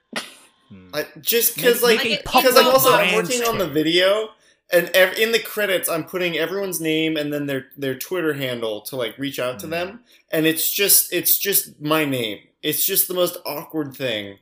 Hmm. 0.68 0.88
I, 0.94 1.06
just 1.20 1.56
because, 1.56 1.82
like, 1.82 2.02
because 2.02 2.22
public 2.24 2.56
I'm 2.56 2.66
also 2.66 2.92
I'm 2.92 3.08
brand 3.08 3.16
working 3.16 3.42
on 3.42 3.58
the 3.58 3.66
video, 3.66 4.30
and 4.72 4.88
ev- 4.90 5.16
in 5.18 5.32
the 5.32 5.38
credits, 5.38 5.88
I'm 5.88 6.04
putting 6.04 6.36
everyone's 6.36 6.80
name 6.80 7.16
and 7.16 7.32
then 7.32 7.46
their 7.46 7.66
their 7.76 7.94
Twitter 7.94 8.34
handle 8.34 8.80
to 8.82 8.96
like 8.96 9.16
reach 9.18 9.38
out 9.38 9.58
to 9.60 9.66
Mm. 9.66 9.70
them, 9.70 10.00
and 10.30 10.46
it's 10.46 10.70
just 10.70 11.12
it's 11.12 11.38
just 11.38 11.80
my 11.80 12.04
name. 12.04 12.40
It's 12.62 12.84
just 12.84 13.08
the 13.08 13.14
most 13.14 13.36
awkward 13.46 13.94
thing. 13.94 14.38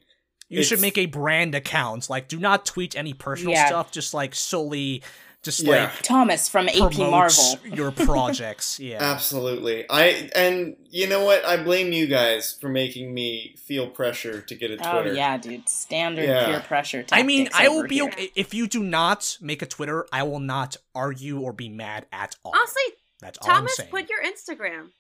You 0.48 0.62
should 0.62 0.80
make 0.80 0.96
a 0.96 1.06
brand 1.06 1.56
account. 1.56 2.08
Like, 2.08 2.28
do 2.28 2.38
not 2.38 2.64
tweet 2.64 2.96
any 2.96 3.12
personal 3.12 3.52
Yeah. 3.54 3.66
stuff. 3.66 3.90
Just 3.90 4.14
like 4.14 4.32
solely, 4.34 5.02
just 5.46 5.60
Yeah. 5.60 5.84
like 5.84 6.02
Thomas 6.02 6.46
from 6.50 6.68
AP 6.68 6.74
promote 6.76 7.10
Marvel. 7.10 7.58
your 7.64 7.90
projects. 7.90 8.78
Yeah. 8.86 8.98
Absolutely. 9.00 9.86
I 9.88 10.30
and 10.36 10.76
you 10.90 11.08
know 11.08 11.24
what? 11.24 11.42
I 11.46 11.56
blame 11.62 11.92
you 11.92 12.06
guys 12.06 12.52
for 12.60 12.68
making 12.68 13.14
me 13.14 13.56
feel 13.56 13.88
pressure 13.88 14.42
to 14.42 14.54
get 14.54 14.70
a 14.70 14.76
Twitter. 14.76 14.90
Oh 14.90 15.00
Twitter. 15.02 15.16
yeah, 15.16 15.38
dude. 15.38 15.66
Standard 15.68 16.26
Yeah. 16.28 16.44
peer 16.46 16.60
pressure. 16.60 17.04
I 17.10 17.22
mean, 17.22 17.48
I 17.54 17.68
will 17.68 17.86
be 17.88 17.94
here. 17.96 18.04
okay 18.08 18.30
if 18.34 18.52
you 18.52 18.66
do 18.68 18.82
not 18.82 19.38
make 19.40 19.62
a 19.62 19.66
Twitter. 19.66 20.06
I 20.12 20.22
will 20.24 20.40
not 20.40 20.76
argue 20.94 21.40
or 21.40 21.54
be 21.54 21.70
mad 21.70 22.04
at 22.12 22.36
all. 22.44 22.52
Honestly, 22.54 22.82
That's 23.20 23.38
all 23.38 23.48
I'm 23.50 23.56
Thomas, 23.60 23.76
saying. 23.76 23.88
put 23.90 24.10
your 24.10 24.22
Instagram. 24.22 24.90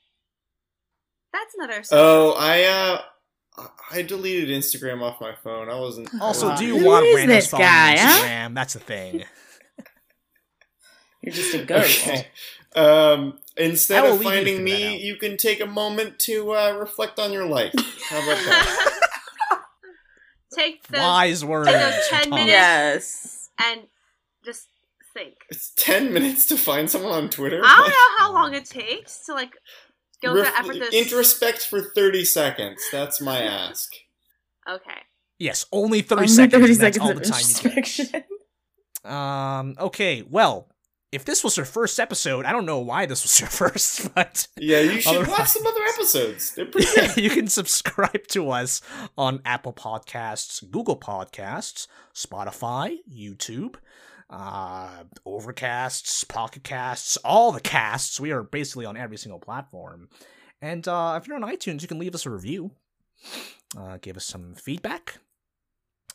That's 1.32 1.54
another. 1.54 1.82
Oh, 1.92 2.34
I 2.38 2.62
uh, 2.64 3.02
I 3.90 4.02
deleted 4.02 4.48
Instagram 4.50 5.02
off 5.02 5.20
my 5.20 5.34
phone. 5.44 5.68
I 5.68 5.78
wasn't. 5.78 6.08
I 6.14 6.18
also, 6.20 6.48
wasn't 6.50 6.58
do 6.60 6.66
you 6.66 6.72
doing 6.74 6.82
Who 6.84 6.88
want 6.90 7.06
is 7.06 7.16
randoms 7.18 7.26
this 7.28 7.50
guy, 7.52 7.94
you 7.94 8.00
on 8.00 8.06
huh? 8.06 8.24
Instagram? 8.24 8.54
That's 8.54 8.72
the 8.74 8.80
thing. 8.80 9.24
You're 11.26 11.34
just 11.34 11.54
a 11.54 11.64
ghost. 11.64 12.06
Okay. 12.06 12.26
Um, 12.74 13.38
instead 13.56 14.04
of 14.04 14.12
leave 14.20 14.22
you 14.22 14.24
to 14.24 14.30
finding 14.36 14.64
me, 14.64 14.96
you 14.98 15.16
can 15.16 15.36
take 15.36 15.60
a 15.60 15.66
moment 15.66 16.18
to 16.20 16.52
uh, 16.52 16.72
reflect 16.78 17.18
on 17.18 17.32
your 17.32 17.46
life. 17.46 17.74
How 18.08 18.18
about 18.18 18.44
that? 18.44 18.92
Take 20.54 20.86
the 20.88 20.98
Wise 20.98 21.44
words. 21.44 21.70
those 21.70 22.08
10 22.08 22.30
minutes. 22.30 22.46
yes. 22.48 23.50
and 23.62 23.80
just 24.44 24.68
think. 25.12 25.34
it's 25.50 25.72
ten 25.76 26.12
minutes 26.14 26.46
to 26.46 26.56
find 26.56 26.90
someone 26.90 27.12
on 27.12 27.28
Twitter. 27.28 27.60
I 27.64 27.76
don't 27.76 27.88
know 27.88 28.24
how 28.26 28.32
long 28.32 28.54
it 28.54 28.64
takes 28.64 29.24
to 29.26 29.34
like 29.34 29.52
go 30.22 30.32
through 30.32 30.42
Ref- 30.42 30.52
the 30.54 30.58
effort 30.60 30.90
to. 30.90 30.98
introspect 30.98 31.66
for 31.66 31.80
thirty 31.94 32.24
seconds. 32.24 32.80
That's 32.92 33.20
my 33.20 33.40
ask. 33.42 33.90
okay. 34.68 35.00
Yes, 35.38 35.66
only 35.72 36.00
30 36.00 36.20
Only 36.20 36.28
seconds. 36.28 36.52
30 36.52 36.64
and 36.72 36.80
that's 36.80 36.96
seconds 36.96 36.98
all 36.98 37.10
of 37.10 37.18
the 37.18 37.24
time 37.26 37.40
you 37.40 37.54
get. 37.54 37.76
introspection. 37.76 38.24
Um, 39.04 39.74
okay, 39.78 40.22
well, 40.26 40.68
if 41.16 41.24
this 41.24 41.42
was 41.42 41.56
your 41.56 41.66
first 41.66 41.98
episode, 41.98 42.44
I 42.44 42.52
don't 42.52 42.66
know 42.66 42.78
why 42.78 43.06
this 43.06 43.24
was 43.24 43.40
your 43.40 43.48
first, 43.48 44.14
but 44.14 44.46
Yeah, 44.56 44.80
you 44.80 45.00
should 45.00 45.16
Otherwise- 45.16 45.38
watch 45.38 45.48
some 45.48 45.66
other 45.66 45.82
episodes. 45.94 46.54
They're 46.54 46.66
pretty 46.66 46.86
good. 46.94 47.16
you 47.16 47.30
can 47.30 47.48
subscribe 47.48 48.26
to 48.28 48.50
us 48.50 48.80
on 49.18 49.40
Apple 49.44 49.72
Podcasts, 49.72 50.62
Google 50.70 50.98
Podcasts, 50.98 51.86
Spotify, 52.14 52.96
YouTube, 53.12 53.76
uh, 54.30 55.04
Overcasts, 55.26 56.26
Pocket 56.28 56.62
Casts, 56.64 57.16
all 57.18 57.52
the 57.52 57.60
casts. 57.60 58.20
We 58.20 58.30
are 58.32 58.42
basically 58.42 58.84
on 58.86 58.96
every 58.96 59.16
single 59.16 59.38
platform. 59.40 60.08
And 60.60 60.86
uh, 60.88 61.18
if 61.20 61.26
you're 61.28 61.36
on 61.36 61.42
iTunes, 61.42 61.82
you 61.82 61.88
can 61.88 61.98
leave 61.98 62.14
us 62.14 62.26
a 62.26 62.30
review, 62.30 62.70
uh, 63.78 63.98
give 64.00 64.16
us 64.16 64.24
some 64.26 64.54
feedback. 64.54 65.18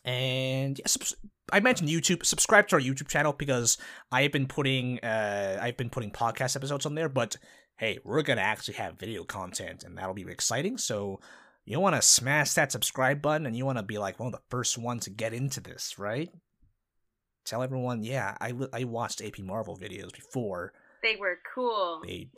And 0.04 0.80
yeah, 0.80 0.88
subs- 0.88 1.16
I 1.52 1.60
mentioned 1.60 1.90
YouTube. 1.90 2.26
Subscribe 2.26 2.68
to 2.70 2.76
our 2.76 2.82
YouTube 2.82 3.08
channel 3.08 3.34
because 3.34 3.78
I 4.12 4.24
have 4.24 4.32
been 4.32 4.48
putting 4.48 5.00
uh, 5.00 5.60
I've 5.62 5.78
been 5.78 5.90
putting 5.90 6.12
podcast 6.12 6.56
episodes 6.56 6.86
on 6.86 6.96
there. 6.96 7.10
But 7.10 7.38
hey, 7.78 8.00
we're 8.04 8.22
gonna 8.22 8.42
actually 8.42 8.76
have 8.76 9.00
video 9.00 9.24
content, 9.24 9.84
and 9.84 9.98
that'll 9.98 10.14
be 10.14 10.24
exciting. 10.24 10.78
So 10.78 11.20
you 11.66 11.80
want 11.80 11.96
to 11.96 12.02
smash 12.02 12.54
that 12.54 12.72
subscribe 12.72 13.22
button, 13.22 13.46
and 13.46 13.56
you 13.56 13.66
want 13.66 13.78
to 13.78 13.84
be 13.84 13.98
like 13.98 14.20
one 14.20 14.28
of 14.28 14.34
the 14.34 14.46
first 14.50 14.78
ones 14.78 15.06
to 15.06 15.10
get 15.10 15.34
into 15.34 15.62
this, 15.62 15.98
right? 16.00 16.30
Tell 17.46 17.64
everyone, 17.64 18.04
yeah, 18.04 18.36
I 18.40 18.54
I 18.74 18.84
watched 18.84 19.22
AP 19.22 19.40
Marvel 19.40 19.78
videos 19.78 20.14
before. 20.14 20.74
They 21.04 21.16
were 21.16 21.40
cool. 21.56 22.02
They, 22.06 22.30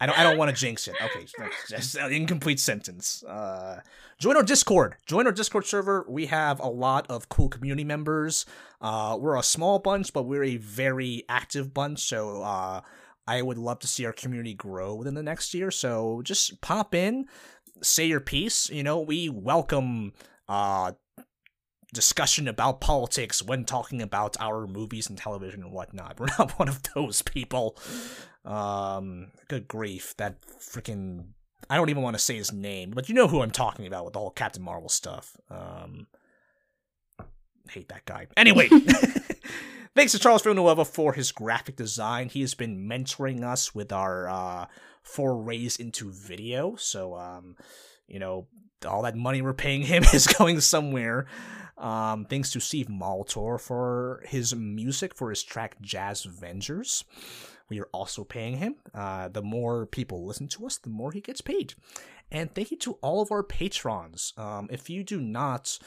I 0.00 0.06
don't 0.06 0.18
I 0.18 0.22
don't 0.22 0.38
want 0.38 0.54
to 0.54 0.56
jinx 0.58 0.88
it. 0.88 0.94
Okay, 1.00 1.26
just 1.68 1.94
an 1.94 2.12
incomplete 2.12 2.58
sentence. 2.58 3.22
Uh, 3.22 3.80
join 4.18 4.36
our 4.36 4.42
Discord. 4.42 4.96
Join 5.04 5.26
our 5.26 5.32
Discord 5.32 5.66
server. 5.66 6.06
We 6.08 6.26
have 6.26 6.58
a 6.60 6.68
lot 6.68 7.06
of 7.10 7.28
cool 7.28 7.48
community 7.50 7.84
members. 7.84 8.46
Uh, 8.80 9.18
we're 9.20 9.36
a 9.36 9.42
small 9.42 9.78
bunch, 9.78 10.12
but 10.12 10.22
we're 10.22 10.44
a 10.44 10.56
very 10.56 11.24
active 11.28 11.74
bunch. 11.74 12.00
So 12.00 12.42
uh, 12.42 12.80
I 13.26 13.42
would 13.42 13.58
love 13.58 13.78
to 13.80 13.86
see 13.86 14.06
our 14.06 14.12
community 14.12 14.54
grow 14.54 14.94
within 14.94 15.14
the 15.14 15.22
next 15.22 15.52
year. 15.52 15.70
So 15.70 16.22
just 16.24 16.60
pop 16.62 16.94
in, 16.94 17.26
say 17.82 18.06
your 18.06 18.20
piece. 18.20 18.70
You 18.70 18.82
know, 18.82 19.00
we 19.00 19.28
welcome 19.28 20.12
uh 20.48 20.92
discussion 21.92 22.48
about 22.48 22.80
politics 22.80 23.42
when 23.42 23.64
talking 23.64 24.02
about 24.02 24.36
our 24.40 24.66
movies 24.66 25.08
and 25.08 25.18
television 25.18 25.62
and 25.62 25.72
whatnot. 25.72 26.18
We're 26.20 26.26
not 26.38 26.58
one 26.58 26.68
of 26.68 26.82
those 26.94 27.22
people. 27.22 27.76
Um, 28.44 29.28
good 29.48 29.68
grief, 29.68 30.14
that 30.16 30.40
freaking. 30.42 31.28
I 31.68 31.76
don't 31.76 31.90
even 31.90 32.02
want 32.02 32.14
to 32.14 32.22
say 32.22 32.36
his 32.36 32.52
name, 32.52 32.92
but 32.92 33.08
you 33.08 33.14
know 33.14 33.28
who 33.28 33.42
I'm 33.42 33.50
talking 33.50 33.86
about 33.86 34.04
with 34.04 34.14
the 34.14 34.18
whole 34.18 34.30
Captain 34.30 34.62
Marvel 34.62 34.88
stuff. 34.88 35.36
Um, 35.50 36.06
hate 37.70 37.88
that 37.88 38.04
guy. 38.06 38.26
Anyway, 38.36 38.68
thanks 39.94 40.12
to 40.12 40.18
Charles 40.18 40.42
Villanueva 40.42 40.84
for 40.84 41.12
his 41.12 41.32
graphic 41.32 41.76
design. 41.76 42.28
He 42.28 42.40
has 42.40 42.54
been 42.54 42.88
mentoring 42.88 43.44
us 43.44 43.74
with 43.74 43.92
our 43.92 44.28
uh, 44.28 44.66
forays 45.02 45.76
into 45.76 46.10
video. 46.10 46.76
So, 46.76 47.14
um, 47.14 47.56
you 48.08 48.18
know, 48.18 48.48
all 48.86 49.02
that 49.02 49.16
money 49.16 49.42
we're 49.42 49.52
paying 49.52 49.82
him 49.82 50.04
is 50.14 50.26
going 50.26 50.60
somewhere. 50.60 51.26
Um, 51.78 52.26
thanks 52.26 52.50
to 52.52 52.60
Steve 52.60 52.88
Maltor 52.88 53.58
for 53.58 54.22
his 54.26 54.54
music 54.54 55.14
for 55.14 55.30
his 55.30 55.42
track 55.42 55.76
Jazz 55.80 56.26
Avengers. 56.26 57.04
We 57.70 57.80
are 57.80 57.88
also 57.92 58.24
paying 58.24 58.58
him. 58.58 58.74
Uh, 58.92 59.28
the 59.28 59.42
more 59.42 59.86
people 59.86 60.26
listen 60.26 60.48
to 60.48 60.66
us, 60.66 60.76
the 60.76 60.90
more 60.90 61.12
he 61.12 61.20
gets 61.20 61.40
paid. 61.40 61.74
And 62.30 62.54
thank 62.54 62.70
you 62.70 62.76
to 62.78 62.98
all 63.00 63.22
of 63.22 63.32
our 63.32 63.42
patrons. 63.42 64.34
Um, 64.36 64.68
if 64.70 64.90
you 64.90 65.02
do 65.02 65.20
not 65.20 65.78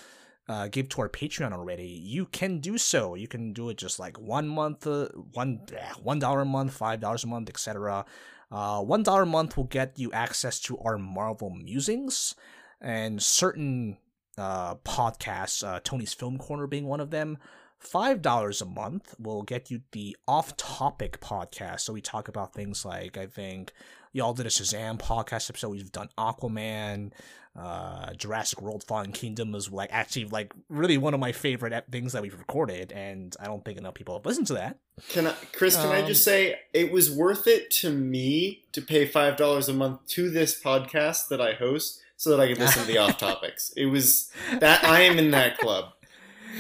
uh, 0.48 0.68
give 0.68 0.90
to 0.90 1.02
our 1.02 1.10
Patreon 1.10 1.54
already, 1.54 1.88
you 1.88 2.26
can 2.26 2.60
do 2.60 2.78
so. 2.78 3.16
You 3.16 3.28
can 3.28 3.54
do 3.54 3.70
it 3.70 3.78
just 3.78 4.00
like 4.00 4.20
one 4.20 4.48
month, 4.48 4.88
uh, 4.88 5.10
one 5.34 5.62
eh, 5.74 5.94
one 6.02 6.20
dollar 6.20 6.42
a 6.42 6.46
month, 6.46 6.74
five 6.74 7.00
dollars 7.00 7.24
a 7.24 7.28
month, 7.28 7.50
etc. 7.50 8.06
Uh, 8.52 8.82
one 8.82 9.04
dollar 9.04 9.24
a 9.24 9.28
month 9.28 9.56
will 9.56 9.64
get 9.66 10.00
you 10.00 10.12
access 10.12 10.60
to 10.62 10.78
our 10.80 10.98
Marvel 10.98 11.50
musings 11.50 12.36
and 12.84 13.22
certain 13.24 13.98
uh, 14.38 14.76
podcasts. 14.76 15.64
Uh, 15.66 15.80
Tony's 15.84 16.14
Film 16.14 16.38
Corner 16.38 16.68
being 16.68 16.86
one 16.86 17.00
of 17.00 17.10
them. 17.10 17.38
Five 17.80 18.22
dollars 18.22 18.62
a 18.62 18.66
month 18.66 19.16
will 19.20 19.42
get 19.44 19.70
you 19.70 19.82
the 19.92 20.16
off-topic 20.28 21.20
podcast. 21.20 21.82
So 21.82 21.94
we 21.94 22.02
talk 22.02 22.28
about 22.28 22.54
things 22.54 22.86
like 22.86 23.18
I 23.18 23.26
think 23.26 23.74
y'all 24.14 24.34
did 24.34 24.46
a 24.46 24.50
Shazam 24.50 25.00
podcast 25.00 25.50
episode. 25.50 25.70
We've 25.70 25.92
done 25.92 26.08
Aquaman, 26.18 27.12
uh, 27.60 28.14
Jurassic 28.14 28.62
World: 28.62 28.86
Fallen 28.86 29.12
Kingdom 29.12 29.52
was 29.52 29.70
like 29.70 29.90
actually 29.92 30.26
like 30.26 30.54
really 30.70 30.98
one 30.98 31.14
of 31.14 31.20
my 31.20 31.34
favorite 31.34 31.74
things 31.92 32.14
that 32.14 32.22
we've 32.22 32.40
recorded, 32.40 32.94
and 32.94 33.36
I 33.38 33.48
don't 33.48 33.66
think 33.66 33.78
enough 33.78 33.96
people 33.96 34.16
have 34.16 34.26
listened 34.26 34.48
to 34.48 34.54
that. 34.54 34.78
Can 35.10 35.28
I, 35.28 35.34
Chris? 35.52 35.76
Can 35.76 35.88
I 35.90 36.02
Um, 36.04 36.08
just 36.08 36.24
say 36.24 36.58
it 36.72 36.90
was 36.90 37.12
worth 37.12 37.48
it 37.48 37.70
to 37.82 37.90
me 37.92 38.64
to 38.72 38.82
pay 38.82 39.06
five 39.06 39.36
dollars 39.36 39.68
a 39.68 39.74
month 39.74 40.08
to 40.10 40.30
this 40.30 40.58
podcast 40.58 41.28
that 41.28 41.42
I 41.42 41.52
host, 41.56 42.00
so 42.24 42.30
that 42.32 42.40
I 42.40 42.48
could 42.48 42.58
listen 42.60 42.82
to 42.82 42.88
the 42.88 42.98
off 42.98 43.18
topics. 43.28 43.72
It 43.76 43.88
was 43.88 44.32
that 44.60 44.84
I 44.84 45.02
am 45.02 45.18
in 45.20 45.32
that 45.32 45.58
club. 45.58 45.92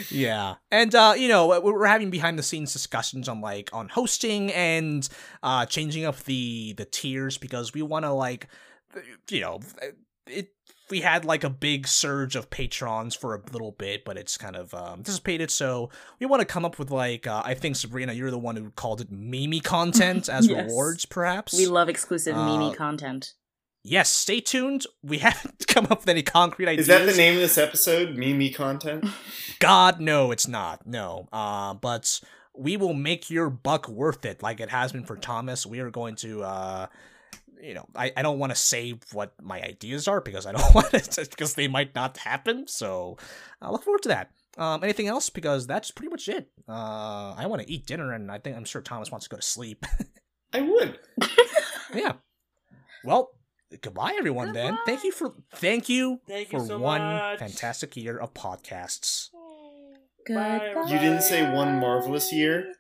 Yeah, 0.10 0.56
and 0.72 0.94
uh, 0.96 1.14
you 1.16 1.28
know 1.28 1.48
we- 1.62 1.72
we're 1.72 1.86
having 1.86 2.10
behind 2.10 2.38
the 2.40 2.44
scenes 2.44 2.74
discussions 2.74 3.30
on 3.30 3.42
like 3.42 3.70
on 3.74 3.90
hosting 3.90 4.52
and 4.52 5.08
uh 5.44 5.66
changing 5.68 6.04
up 6.06 6.18
the 6.24 6.74
the 6.74 6.86
tiers 6.86 7.38
because 7.38 7.74
we 7.74 7.82
want 7.84 8.04
to 8.06 8.12
like 8.12 8.48
you 9.30 9.42
know 9.42 9.60
it 10.28 10.52
we 10.90 11.02
had 11.02 11.26
like 11.26 11.44
a 11.44 11.50
big 11.50 11.88
surge 11.88 12.36
of 12.36 12.50
patrons 12.50 13.16
for 13.16 13.36
a 13.36 13.42
little 13.52 13.72
bit 13.72 14.04
but 14.04 14.18
it's 14.18 14.38
kind 14.38 14.56
of 14.56 14.74
um, 14.74 15.02
dissipated 15.04 15.50
so 15.52 15.90
we 16.20 16.26
want 16.26 16.40
to 16.40 16.46
come 16.46 16.66
up 16.66 16.78
with 16.80 16.90
like 16.92 17.26
uh, 17.28 17.42
i 17.46 17.54
think 17.54 17.76
sabrina 17.76 18.14
you're 18.14 18.30
the 18.32 18.38
one 18.38 18.56
who 18.56 18.70
called 18.72 19.00
it 19.02 19.12
mimi 19.12 19.60
content 19.60 20.28
as 20.30 20.48
Yes. 20.50 20.68
rewards 20.68 21.06
perhaps 21.06 21.56
We 21.58 21.66
love 21.68 21.88
exclusive 21.90 22.36
Uh, 22.36 22.46
Mimi 22.58 22.76
content. 22.76 23.34
Yes, 23.84 24.10
stay 24.10 24.40
tuned. 24.40 24.86
We 25.02 25.18
haven't 25.20 25.68
come 25.68 25.86
up 25.90 26.02
with 26.02 26.10
any 26.10 26.24
concrete 26.24 26.68
ideas. 26.68 26.84
Is 26.84 26.88
that 26.88 27.06
the 27.06 27.18
name 27.18 27.36
of 27.36 27.42
this 27.42 27.58
episode? 27.58 28.16
Mimi 28.16 28.50
content? 28.50 29.06
God, 29.60 30.00
no, 30.00 30.32
it's 30.32 30.48
not. 30.48 30.88
No. 30.88 31.28
Uh, 31.32 31.74
but 31.76 32.20
we 32.56 32.78
will 32.78 32.94
make 32.94 33.30
your 33.30 33.50
buck 33.50 33.88
worth 33.88 34.26
it, 34.26 34.42
like 34.42 34.60
it 34.60 34.70
has 34.70 34.92
been 34.92 35.06
for 35.06 35.16
Thomas. 35.16 35.66
We 35.66 35.80
are 35.80 35.90
going 35.92 36.16
to, 36.18 36.44
uh, 36.44 36.88
you 37.62 37.74
know, 37.74 37.86
I, 37.96 38.12
I 38.16 38.22
don't 38.22 38.40
want 38.40 38.52
to 38.52 38.58
say 38.58 38.96
what 39.12 39.34
my 39.42 39.62
ideas 39.62 40.08
are 40.08 40.22
because 40.22 40.46
I 40.46 40.52
don't 40.52 40.76
want 40.76 40.94
it 40.94 41.18
because 41.30 41.56
they 41.56 41.68
might 41.68 41.96
not 41.96 42.18
happen. 42.18 42.68
So 42.68 43.18
I 43.62 43.70
look 43.72 43.84
forward 43.84 44.04
to 44.04 44.10
that. 44.10 44.32
Um, 44.56 44.84
anything 44.84 45.08
else? 45.08 45.32
Because 45.32 45.66
that's 45.66 45.90
pretty 45.90 46.12
much 46.12 46.30
it. 46.30 46.48
Uh, 46.70 47.34
I 47.36 47.48
want 47.48 47.64
to 47.64 47.72
eat 47.72 47.88
dinner, 47.88 48.14
and 48.14 48.32
I 48.32 48.38
think 48.38 48.56
I'm 48.56 48.66
sure 48.66 48.84
Thomas 48.84 49.10
wants 49.10 49.26
to 49.26 49.30
go 49.32 49.38
to 49.38 49.42
sleep. 49.42 49.84
I 50.54 50.62
would. 50.62 51.00
yeah. 51.96 52.14
Well, 53.04 53.32
goodbye, 53.82 54.16
everyone. 54.18 54.54
Then 54.54 54.78
thank 54.86 55.04
you 55.04 55.12
for 55.12 55.34
thank 55.56 55.90
you 55.90 56.20
Thank 56.28 56.52
you 56.52 56.60
for 56.60 56.66
so 56.66 56.78
one 56.80 57.02
much. 57.02 57.40
fantastic 57.40 57.96
year 57.98 58.18
of 58.18 58.34
podcasts. 58.34 59.30
Goodbye. 60.28 60.74
You 60.88 61.00
didn't 61.00 61.22
say 61.22 61.44
one 61.54 61.80
marvelous 61.80 62.32
year. 62.32 62.74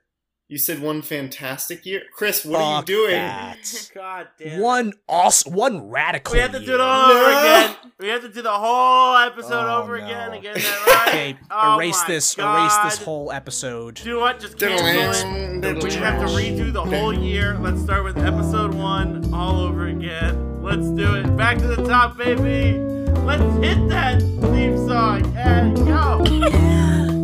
You 0.49 0.57
said 0.59 0.81
one 0.81 1.01
fantastic 1.01 1.83
year. 1.85 2.03
Chris, 2.15 2.45
what 2.45 2.61
are 2.61 2.71
you 2.71 2.77
Fuck 2.77 2.85
doing? 2.85 3.11
that. 3.11 3.89
God 3.95 4.27
damn. 4.37 4.59
it. 4.59 4.61
One 4.61 4.93
awesome, 5.09 5.53
one 5.53 5.89
radical. 5.89 6.33
We 6.33 6.39
have 6.39 6.51
to 6.51 6.59
do 6.59 6.75
it 6.75 6.79
all 6.79 7.09
over 7.11 7.31
No. 7.31 7.37
again. 7.65 7.75
We 7.97 8.07
have 8.09 8.21
to 8.21 8.29
do 8.29 8.41
the 8.41 8.51
whole 8.51 9.15
episode 9.17 9.65
Oh, 9.67 9.81
over 9.81 9.97
no. 9.97 10.05
again 10.05 10.33
and 10.33 10.41
get 10.43 10.55
that 10.55 10.85
right. 11.07 11.09
Okay, 11.09 11.37
Oh 11.49 11.77
erase 11.77 12.03
this. 12.03 12.35
God. 12.35 12.59
Erase 12.61 12.77
this 12.95 13.03
whole 13.03 13.31
episode. 13.31 13.95
Do 13.95 14.03
you 14.09 14.15
know 14.15 14.19
what? 14.21 14.39
Just 14.39 14.59
cancel 14.59 14.85
it. 14.85 15.61
Then 15.61 15.79
we 15.79 15.91
have 15.93 16.19
to 16.19 16.27
redo 16.35 16.71
the 16.71 16.83
whole 16.85 17.13
year. 17.13 17.57
Let's 17.59 17.81
start 17.81 18.03
with 18.03 18.17
episode 18.17 18.73
one 18.75 19.33
all 19.33 19.59
over 19.59 19.87
again. 19.87 20.52
Let's 20.63 20.87
do 20.91 21.15
it. 21.15 21.35
Back 21.35 21.57
to 21.57 21.67
the 21.67 21.85
top, 21.85 22.17
baby. 22.17 22.79
Let's 23.25 23.43
hit 23.63 23.89
that 23.89 24.21
theme 24.21 24.77
song 24.87 25.35
and 25.35 25.75
go. 25.75 27.19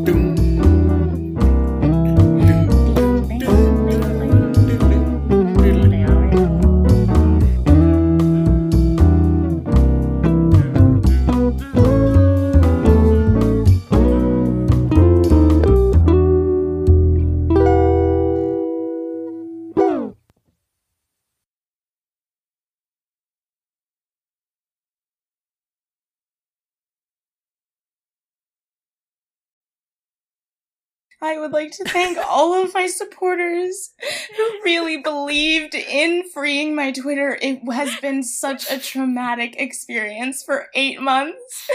I 31.21 31.37
would 31.37 31.51
like 31.51 31.71
to 31.71 31.83
thank 31.83 32.17
all 32.17 32.53
of 32.53 32.73
my 32.73 32.87
supporters 32.87 33.91
who 34.37 34.43
really 34.63 34.97
believed 34.97 35.75
in 35.75 36.23
freeing 36.29 36.75
my 36.75 36.91
Twitter. 36.91 37.37
It 37.41 37.61
has 37.71 37.95
been 37.97 38.23
such 38.23 38.71
a 38.71 38.79
traumatic 38.79 39.59
experience 39.59 40.41
for 40.43 40.67
eight 40.73 41.01
months. 41.01 41.69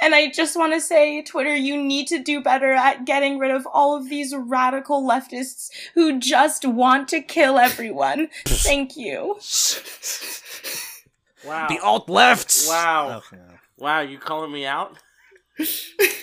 And 0.00 0.14
I 0.14 0.30
just 0.30 0.56
want 0.56 0.74
to 0.74 0.80
say, 0.80 1.22
Twitter, 1.22 1.54
you 1.54 1.82
need 1.82 2.06
to 2.08 2.22
do 2.22 2.40
better 2.40 2.72
at 2.72 3.04
getting 3.04 3.38
rid 3.38 3.50
of 3.50 3.66
all 3.66 3.96
of 3.96 4.08
these 4.08 4.34
radical 4.36 5.02
leftists 5.02 5.70
who 5.94 6.18
just 6.20 6.64
want 6.64 7.08
to 7.08 7.20
kill 7.20 7.58
everyone. 7.58 8.28
Thank 8.44 8.96
you. 8.96 9.38
Wow. 11.44 11.66
The 11.68 11.78
alt 11.78 12.08
left. 12.08 12.64
Wow. 12.68 13.18
Okay. 13.18 13.42
Wow, 13.76 14.00
you 14.00 14.18
calling 14.18 14.52
me 14.52 14.64
out? 14.64 14.96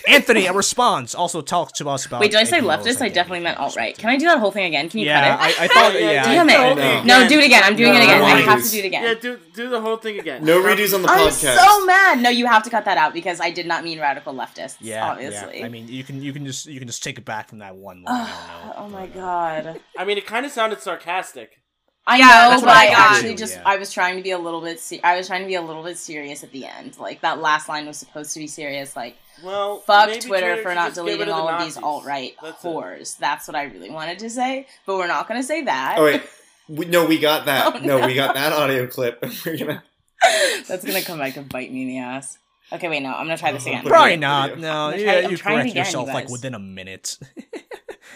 Anthony, 0.08 0.46
a 0.46 0.52
response. 0.52 1.14
Also, 1.14 1.40
talk 1.40 1.72
to 1.76 1.88
us 1.88 2.04
about. 2.06 2.20
Wait, 2.20 2.30
did 2.32 2.40
I 2.40 2.44
say 2.44 2.60
leftist? 2.60 3.00
I 3.00 3.08
definitely 3.08 3.40
meant 3.40 3.56
gaming. 3.56 3.66
alt 3.68 3.76
right. 3.76 3.96
Can 3.96 4.10
I 4.10 4.16
do 4.18 4.26
that 4.26 4.38
whole 4.38 4.50
thing 4.50 4.66
again? 4.66 4.88
Can 4.90 5.00
you 5.00 5.06
Yeah, 5.06 5.36
cut 5.36 5.50
it? 5.50 5.60
I, 5.60 5.64
I 5.64 5.68
thought. 5.68 5.92
Yeah, 6.00 6.10
Yeah, 6.10 6.24
Damn 6.24 6.48
I 6.48 6.52
it. 6.52 6.56
thought- 6.76 7.06
No. 7.06 7.20
No, 7.20 7.28
do 7.28 7.38
it 7.38 7.44
again. 7.46 7.62
I'm 7.64 7.76
doing 7.76 7.92
No, 7.92 8.00
it 8.00 8.04
again. 8.04 8.22
I 8.22 8.40
no 8.40 8.46
have 8.46 8.62
to 8.62 8.70
do 8.70 8.78
it 8.80 8.84
again. 8.84 9.02
Yeah, 9.04 9.14
do 9.14 9.38
do 9.54 9.68
the 9.70 9.80
whole 9.80 9.96
thing 9.96 10.18
again. 10.18 10.44
No 10.44 10.60
redos 10.60 10.94
on 10.94 11.02
the 11.02 11.08
I'm 11.08 11.28
podcast. 11.28 11.56
so 11.56 11.86
mad. 11.86 12.20
No, 12.20 12.28
you 12.30 12.46
have 12.46 12.62
to 12.64 12.70
cut 12.70 12.84
that 12.84 12.98
out 12.98 13.14
because 13.14 13.40
I 13.40 13.50
did 13.50 13.66
not 13.66 13.84
mean 13.84 13.98
radical 14.00 14.34
leftists. 14.34 14.76
Yeah, 14.80 15.08
obviously. 15.10 15.60
yeah. 15.60 15.66
I 15.66 15.68
mean, 15.68 15.88
you 15.88 16.04
can 16.04 16.20
you 16.22 16.32
can 16.32 16.44
just 16.44 16.66
you 16.66 16.78
can 16.78 16.88
just 16.88 17.02
take 17.02 17.16
it 17.18 17.24
back 17.24 17.48
from 17.48 17.58
that 17.60 17.74
one 17.76 18.02
line. 18.02 18.14
I 18.14 18.26
don't 18.52 18.66
know. 18.66 18.74
oh 18.78 18.88
my 18.88 19.06
but, 19.06 19.14
god. 19.14 19.80
I 19.96 20.04
mean, 20.04 20.18
it 20.18 20.26
kind 20.26 20.44
of 20.44 20.52
sounded 20.52 20.80
sarcastic. 20.80 21.58
I 22.06 22.18
Yeah, 22.18 22.56
know, 22.56 22.60
but 22.60 22.68
I 22.68 22.86
I 22.86 22.90
actually 22.90 23.30
too, 23.30 23.36
just 23.36 23.54
yeah. 23.56 23.62
I 23.64 23.76
was 23.76 23.92
trying 23.92 24.16
to 24.16 24.22
be 24.22 24.32
a 24.32 24.38
little 24.38 24.60
bit 24.60 24.80
se- 24.80 25.00
I 25.04 25.16
was 25.16 25.26
trying 25.28 25.42
to 25.42 25.46
be 25.46 25.54
a 25.54 25.62
little 25.62 25.84
bit 25.84 25.96
serious 25.98 26.42
at 26.42 26.50
the 26.50 26.66
end. 26.66 26.98
Like 26.98 27.20
that 27.20 27.40
last 27.40 27.68
line 27.68 27.86
was 27.86 27.96
supposed 27.96 28.32
to 28.34 28.40
be 28.40 28.48
serious. 28.48 28.96
Like 28.96 29.16
Well, 29.44 29.78
fuck 29.80 30.08
maybe 30.08 30.20
Twitter 30.20 30.56
for 30.62 30.74
not 30.74 30.88
just 30.88 30.96
get 30.96 31.02
deleting 31.04 31.22
of 31.22 31.26
the 31.28 31.34
all 31.34 31.48
of 31.48 31.62
these 31.62 31.76
alt 31.76 32.04
right 32.04 32.34
That's 32.42 32.64
it. 32.64 33.16
That's 33.20 33.46
what 33.46 33.54
I 33.54 33.64
really 33.64 33.90
wanted 33.90 34.18
to 34.20 34.30
say, 34.30 34.66
but 34.84 34.96
we're 34.96 35.06
not 35.06 35.28
going 35.28 35.40
to 35.40 35.46
say 35.46 35.62
that. 35.62 35.94
Oh 35.98 36.04
wait, 36.04 36.22
we, 36.68 36.86
no, 36.86 37.06
we 37.06 37.18
got 37.18 37.44
that. 37.46 37.74
Oh, 37.76 37.78
no. 37.78 38.06
we 38.06 38.14
got 38.14 38.34
that 38.34 38.52
audio 38.52 38.86
clip. 38.86 39.24
We're 39.46 39.58
gonna. 39.58 39.82
That's 40.68 40.84
going 40.84 40.98
to 41.00 41.04
come 41.04 41.18
back 41.18 41.36
and 41.36 41.48
bite 41.48 41.72
me 41.72 41.82
in 41.82 41.88
the 41.88 41.98
ass. 41.98 42.38
Okay, 42.72 42.88
wait, 42.88 43.00
no, 43.02 43.10
I'm 43.10 43.26
going 43.26 43.36
to 43.36 43.40
try 43.40 43.52
this 43.52 43.66
again. 43.66 43.84
Probably 43.84 44.16
not. 44.16 44.58
No, 44.58 44.86
I'm 44.86 44.98
yeah, 44.98 45.04
trying- 45.04 45.24
I'm 45.24 45.30
you 45.30 45.36
trying 45.36 45.56
correct 45.56 45.70
again, 45.70 45.84
yourself 45.84 46.06
you 46.08 46.14
like 46.14 46.28
within 46.30 46.54
a 46.54 46.58
minute. 46.58 47.18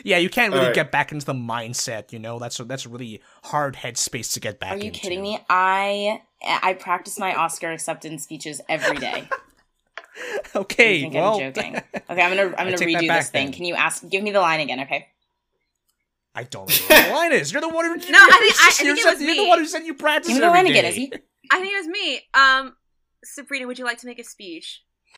Yeah, 0.04 0.18
you 0.18 0.28
can't 0.30 0.52
really 0.52 0.66
Alright. 0.66 0.74
get 0.74 0.90
back 0.92 1.12
into 1.12 1.24
the 1.26 1.32
mindset. 1.34 2.12
You 2.12 2.18
know, 2.18 2.38
that's 2.38 2.58
a, 2.60 2.64
that's 2.64 2.86
a 2.86 2.88
really 2.88 3.20
hard 3.44 3.76
headspace 3.76 4.32
to 4.34 4.40
get 4.40 4.58
back. 4.60 4.72
Are 4.74 4.76
you 4.78 4.84
into. 4.88 5.00
kidding 5.00 5.22
me? 5.22 5.38
I 5.50 6.22
I 6.44 6.74
practice 6.74 7.18
my 7.18 7.34
Oscar 7.34 7.72
acceptance 7.72 8.24
speeches 8.24 8.60
every 8.68 8.98
day. 8.98 9.28
Okay, 10.54 10.94
You 10.96 11.00
think 11.02 11.14
well, 11.14 11.34
I'm 11.40 11.52
joking. 11.52 11.74
Okay, 12.10 12.22
I'm 12.22 12.34
gonna 12.34 12.54
I'm 12.56 12.66
gonna 12.70 12.76
redo 12.78 13.06
this 13.06 13.28
thing. 13.28 13.46
then. 13.48 13.52
Can 13.52 13.64
you 13.66 13.74
ask? 13.74 14.08
Give 14.08 14.22
me 14.22 14.30
the 14.30 14.40
line 14.40 14.60
again, 14.60 14.80
okay? 14.80 15.08
I 16.34 16.44
don't 16.44 16.68
know 16.68 16.86
what 16.96 17.06
the 17.06 17.12
line 17.12 17.32
is. 17.32 17.52
You're 17.52 17.60
the 17.60 17.68
one 17.68 17.84
who. 17.84 17.96
No, 18.10 18.18
I 18.18 18.38
think- 18.40 18.54
I- 18.62 18.68
I 18.68 18.70
think 18.70 18.86
you're, 18.98 19.08
it 19.08 19.12
was 19.14 19.22
you're 19.22 19.34
the 19.44 19.48
one 19.48 19.58
who 19.58 19.66
said 19.66 19.84
you 19.84 19.94
practice 19.94 20.28
Give 20.28 20.36
me 20.36 20.40
the 20.40 20.46
every 20.46 20.58
line 20.58 20.66
again, 20.68 20.84
day. 20.84 20.88
Izzy. 20.88 21.12
I 21.50 21.60
think 21.60 21.72
it 21.74 21.76
was 21.78 21.88
me. 21.88 22.20
Um, 22.32 22.76
Sabrina, 23.24 23.66
would 23.66 23.78
you 23.78 23.84
like 23.84 23.98
to 23.98 24.06
make 24.06 24.18
a 24.18 24.24
speech? 24.24 24.82